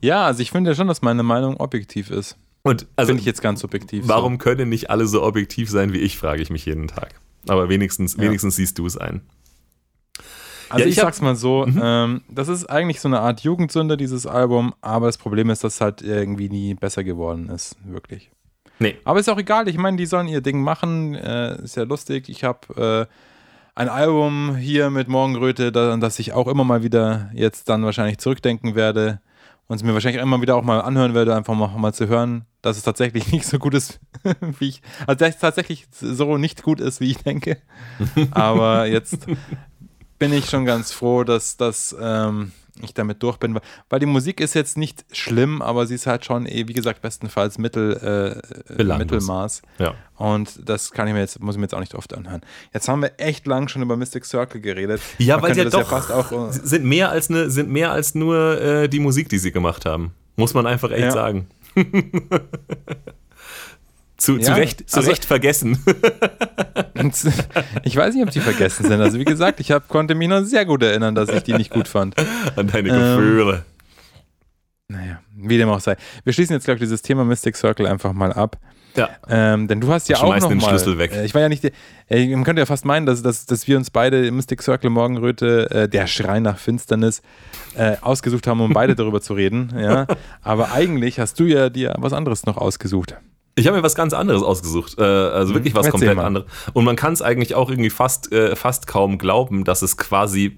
ja, 0.01 0.25
also 0.25 0.41
ich 0.41 0.51
finde 0.51 0.71
ja 0.71 0.75
schon, 0.75 0.87
dass 0.87 1.01
meine 1.01 1.21
Meinung 1.21 1.57
objektiv 1.57 2.09
ist. 2.09 2.37
Und 2.63 2.87
also 2.95 3.09
finde 3.09 3.21
ich 3.21 3.25
jetzt 3.25 3.41
ganz 3.41 3.63
objektiv. 3.63 4.03
Warum 4.07 4.33
so. 4.33 4.37
können 4.39 4.69
nicht 4.69 4.89
alle 4.89 5.05
so 5.05 5.23
objektiv 5.23 5.69
sein 5.69 5.93
wie 5.93 5.99
ich, 5.99 6.17
frage 6.17 6.41
ich 6.41 6.49
mich 6.49 6.65
jeden 6.65 6.87
Tag. 6.87 7.13
Aber 7.47 7.69
wenigstens, 7.69 8.15
ja. 8.15 8.23
wenigstens 8.23 8.55
siehst 8.55 8.79
du 8.79 8.85
es 8.85 8.97
ein. 8.97 9.21
Also 10.69 10.83
ja, 10.83 10.89
ich, 10.89 10.97
ich 10.97 11.01
sag's 11.01 11.21
mal 11.21 11.35
so, 11.35 11.65
mhm. 11.65 11.81
ähm, 11.81 12.21
das 12.29 12.47
ist 12.47 12.65
eigentlich 12.65 12.99
so 12.99 13.07
eine 13.07 13.19
Art 13.19 13.41
Jugendsünde, 13.41 13.97
dieses 13.97 14.25
Album, 14.27 14.73
aber 14.81 15.05
das 15.05 15.17
Problem 15.17 15.49
ist, 15.49 15.63
dass 15.63 15.75
es 15.75 15.81
halt 15.81 16.01
irgendwie 16.01 16.49
nie 16.49 16.73
besser 16.73 17.03
geworden 17.03 17.49
ist, 17.49 17.77
wirklich. 17.85 18.31
Nee. 18.79 18.97
Aber 19.05 19.19
ist 19.19 19.29
auch 19.29 19.39
egal, 19.39 19.67
ich 19.67 19.77
meine, 19.77 19.97
die 19.97 20.05
sollen 20.05 20.27
ihr 20.27 20.41
Ding 20.41 20.61
machen, 20.61 21.15
äh, 21.15 21.61
ist 21.63 21.75
ja 21.75 21.83
lustig. 21.83 22.29
Ich 22.29 22.43
habe 22.43 23.07
äh, 23.07 23.13
ein 23.75 23.89
Album 23.89 24.55
hier 24.55 24.89
mit 24.89 25.07
Morgenröte, 25.07 25.71
an 25.75 26.01
das 26.01 26.19
ich 26.19 26.33
auch 26.33 26.47
immer 26.47 26.63
mal 26.63 26.83
wieder 26.83 27.29
jetzt 27.33 27.69
dann 27.69 27.83
wahrscheinlich 27.83 28.17
zurückdenken 28.19 28.75
werde 28.75 29.19
und 29.67 29.75
es 29.75 29.83
mir 29.83 29.93
wahrscheinlich 29.93 30.21
immer 30.21 30.41
wieder 30.41 30.55
auch 30.55 30.63
mal 30.63 30.79
anhören 30.79 31.13
werde, 31.13 31.35
einfach 31.35 31.53
mal, 31.53 31.67
mal 31.77 31.93
zu 31.93 32.07
hören, 32.07 32.45
dass 32.61 32.77
es 32.77 32.83
tatsächlich 32.83 33.31
nicht 33.31 33.45
so 33.45 33.59
gut 33.59 33.73
ist, 33.73 33.99
wie 34.59 34.69
ich, 34.69 34.81
also 35.05 35.19
dass 35.19 35.35
es 35.35 35.41
tatsächlich 35.41 35.87
so 35.91 36.37
nicht 36.37 36.63
gut 36.63 36.79
ist, 36.79 37.01
wie 37.01 37.11
ich 37.11 37.17
denke. 37.17 37.57
Aber 38.31 38.85
jetzt 38.87 39.27
bin 40.19 40.33
ich 40.33 40.49
schon 40.49 40.65
ganz 40.65 40.91
froh, 40.91 41.23
dass, 41.23 41.57
dass 41.57 41.95
ähm, 41.99 42.51
ich 42.81 42.93
damit 42.93 43.23
durch 43.23 43.37
bin, 43.37 43.59
weil 43.89 43.99
die 43.99 44.05
Musik 44.05 44.39
ist 44.39 44.53
jetzt 44.53 44.77
nicht 44.77 45.05
schlimm, 45.11 45.61
aber 45.61 45.87
sie 45.87 45.95
ist 45.95 46.07
halt 46.07 46.25
schon, 46.25 46.45
eh, 46.45 46.67
wie 46.67 46.73
gesagt, 46.73 47.01
bestenfalls 47.01 47.57
Mittel, 47.57 48.41
äh, 48.69 48.97
Mittelmaß. 48.97 49.61
Ja. 49.79 49.95
Und 50.15 50.67
das 50.67 50.91
kann 50.91 51.07
ich 51.07 51.13
mir 51.13 51.19
jetzt, 51.19 51.39
muss 51.39 51.55
ich 51.55 51.59
mir 51.59 51.65
jetzt 51.65 51.75
auch 51.75 51.79
nicht 51.79 51.95
oft 51.95 52.13
anhören. 52.15 52.41
Jetzt 52.73 52.87
haben 52.87 53.01
wir 53.01 53.13
echt 53.17 53.47
lang 53.47 53.67
schon 53.67 53.81
über 53.81 53.97
Mystic 53.97 54.25
Circle 54.25 54.61
geredet. 54.61 55.01
Ja, 55.17 55.37
Man 55.37 55.45
weil 55.45 55.55
sie 55.55 55.65
doch 55.69 55.91
ja 55.91 56.15
auch, 56.15 56.31
äh, 56.31 56.51
sind 56.51 56.85
mehr 56.85 57.09
als 57.09 57.29
eine, 57.29 57.49
sind 57.49 57.69
mehr 57.69 57.91
als 57.91 58.15
nur 58.15 58.61
äh, 58.61 58.87
die 58.87 58.99
Musik, 58.99 59.29
die 59.29 59.39
sie 59.39 59.51
gemacht 59.51 59.85
haben. 59.85 60.13
Muss 60.35 60.53
man 60.53 60.67
einfach 60.67 60.91
echt 60.91 61.01
ja. 61.05 61.11
sagen. 61.11 61.47
Zu, 64.17 64.37
ja, 64.37 64.45
zu, 64.45 64.51
Recht, 64.53 64.89
zu 64.89 64.97
also, 64.97 65.09
Recht 65.11 65.25
vergessen. 65.25 65.77
ich 67.83 67.95
weiß 67.95 68.15
nicht, 68.15 68.23
ob 68.23 68.31
die 68.31 68.39
vergessen 68.39 68.87
sind. 68.87 68.99
Also 68.99 69.19
wie 69.19 69.25
gesagt, 69.25 69.59
ich 69.59 69.71
hab, 69.71 69.87
konnte 69.87 70.15
mich 70.15 70.27
noch 70.27 70.43
sehr 70.43 70.65
gut 70.65 70.81
erinnern, 70.81 71.13
dass 71.13 71.29
ich 71.29 71.43
die 71.43 71.53
nicht 71.53 71.69
gut 71.69 71.87
fand. 71.87 72.15
An 72.55 72.67
deine 72.67 72.89
Gefühle. 72.89 73.63
Ähm, 74.89 74.95
naja, 74.97 75.19
wie 75.35 75.57
dem 75.57 75.69
auch 75.69 75.79
sei. 75.79 75.97
Wir 76.23 76.33
schließen 76.33 76.53
jetzt, 76.53 76.63
glaube 76.65 76.77
ich, 76.77 76.81
dieses 76.81 77.01
Thema 77.03 77.25
Mystic 77.25 77.55
Circle 77.55 77.85
einfach 77.85 78.13
mal 78.13 78.33
ab. 78.33 78.57
Ja. 78.95 79.09
Ähm, 79.29 79.67
denn 79.67 79.79
du 79.79 79.89
hast 79.89 80.09
ja 80.09 80.17
auch 80.17 80.35
noch 80.35 80.49
den 80.49 80.57
mal, 80.57 80.69
Schlüssel 80.69 80.97
weg. 80.97 81.11
Äh, 81.11 81.25
ich 81.25 81.35
war 81.35 81.41
ja 81.41 81.49
nicht, 81.49 81.63
äh, 82.09 82.27
man 82.35 82.43
könnte 82.43 82.61
ja 82.61 82.65
fast 82.65 82.85
meinen, 82.85 83.05
dass, 83.05 83.21
dass, 83.21 83.45
dass 83.45 83.67
wir 83.67 83.77
uns 83.77 83.91
beide 83.91 84.31
Mystic 84.31 84.63
Circle 84.63 84.89
Morgenröte, 84.89 85.69
äh, 85.69 85.89
der 85.89 86.07
Schrei 86.07 86.39
nach 86.39 86.57
Finsternis, 86.57 87.21
äh, 87.75 87.97
ausgesucht 88.01 88.47
haben, 88.47 88.59
um 88.61 88.73
beide 88.73 88.95
darüber 88.95 89.21
zu 89.21 89.35
reden. 89.35 89.73
Ja. 89.77 90.07
Aber 90.41 90.71
eigentlich 90.71 91.19
hast 91.19 91.39
du 91.39 91.43
ja 91.43 91.69
dir 91.69 91.93
was 91.99 92.13
anderes 92.13 92.47
noch 92.47 92.57
ausgesucht. 92.57 93.15
Ich 93.57 93.65
habe 93.65 93.77
mir 93.77 93.83
was 93.83 93.95
ganz 93.95 94.13
anderes 94.13 94.43
ausgesucht. 94.43 94.97
Äh, 94.99 95.03
also 95.03 95.55
wirklich 95.55 95.73
was 95.73 95.87
Erzähl 95.87 96.07
komplett 96.07 96.25
anderes. 96.25 96.47
Und 96.73 96.85
man 96.85 96.95
kann 96.95 97.13
es 97.13 97.23
eigentlich 97.23 97.55
auch 97.55 97.69
irgendwie 97.69 97.89
fast, 97.89 98.31
äh, 98.31 98.55
fast 98.55 98.85
kaum 98.85 99.17
glauben, 99.17 99.63
dass 99.63 99.81
es 99.81 99.97
quasi 99.97 100.57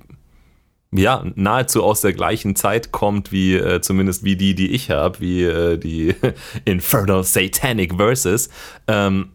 ja, 0.91 1.23
nahezu 1.35 1.83
aus 1.83 2.01
der 2.01 2.13
gleichen 2.13 2.55
Zeit 2.55 2.91
kommt, 2.91 3.31
wie 3.31 3.55
äh, 3.55 3.79
zumindest 3.79 4.23
wie 4.23 4.35
die, 4.35 4.53
die 4.55 4.71
ich 4.71 4.89
habe, 4.89 5.19
wie 5.19 5.43
äh, 5.43 5.77
die 5.77 6.15
Infernal 6.65 7.23
Satanic 7.23 7.95
Verses. 7.95 8.49
Ähm, 8.87 9.29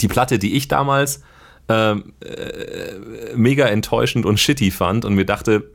die 0.00 0.08
Platte, 0.08 0.38
die 0.38 0.54
ich 0.54 0.68
damals 0.68 1.22
ähm, 1.68 2.12
äh, 2.20 3.34
mega 3.34 3.66
enttäuschend 3.66 4.26
und 4.26 4.38
shitty 4.38 4.70
fand 4.70 5.04
und 5.04 5.14
mir 5.14 5.24
dachte, 5.24 5.70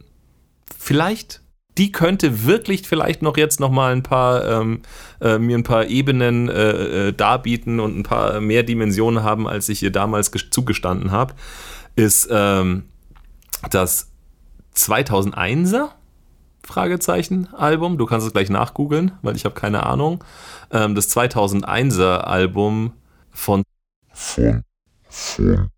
vielleicht 0.77 1.41
die 1.79 1.93
könnte 1.93 2.45
wirklich 2.45 2.87
vielleicht 2.87 3.21
noch 3.21 3.37
jetzt 3.37 3.61
noch 3.61 3.71
mal 3.71 3.93
ein 3.93 4.03
paar 4.03 4.45
ähm, 4.45 4.81
äh, 5.21 5.39
mir 5.39 5.57
ein 5.57 5.63
paar 5.63 5.85
Ebenen 5.85 6.49
äh, 6.49 7.07
äh 7.07 7.13
darbieten 7.13 7.79
und 7.79 7.97
ein 7.97 8.03
paar 8.03 8.41
mehr 8.41 8.63
Dimensionen 8.63 9.23
haben, 9.23 9.47
als 9.47 9.69
ich 9.69 9.81
ihr 9.81 9.91
damals 9.91 10.29
zugestanden 10.51 11.11
habe, 11.11 11.35
ist 11.95 12.27
ähm, 12.31 12.83
das 13.71 14.11
2001er 14.75 15.91
Fragezeichen 16.65 17.47
Album. 17.53 17.97
Du 17.97 18.05
kannst 18.05 18.27
es 18.27 18.33
gleich 18.33 18.49
nachgoogeln, 18.49 19.13
weil 19.21 19.37
ich 19.37 19.45
habe 19.45 19.55
keine 19.55 19.85
Ahnung. 19.85 20.21
Ähm, 20.71 20.95
das 20.95 21.15
2001er 21.15 22.19
Album 22.19 22.91
von 23.31 23.63
von 24.11 24.63
von 25.07 25.69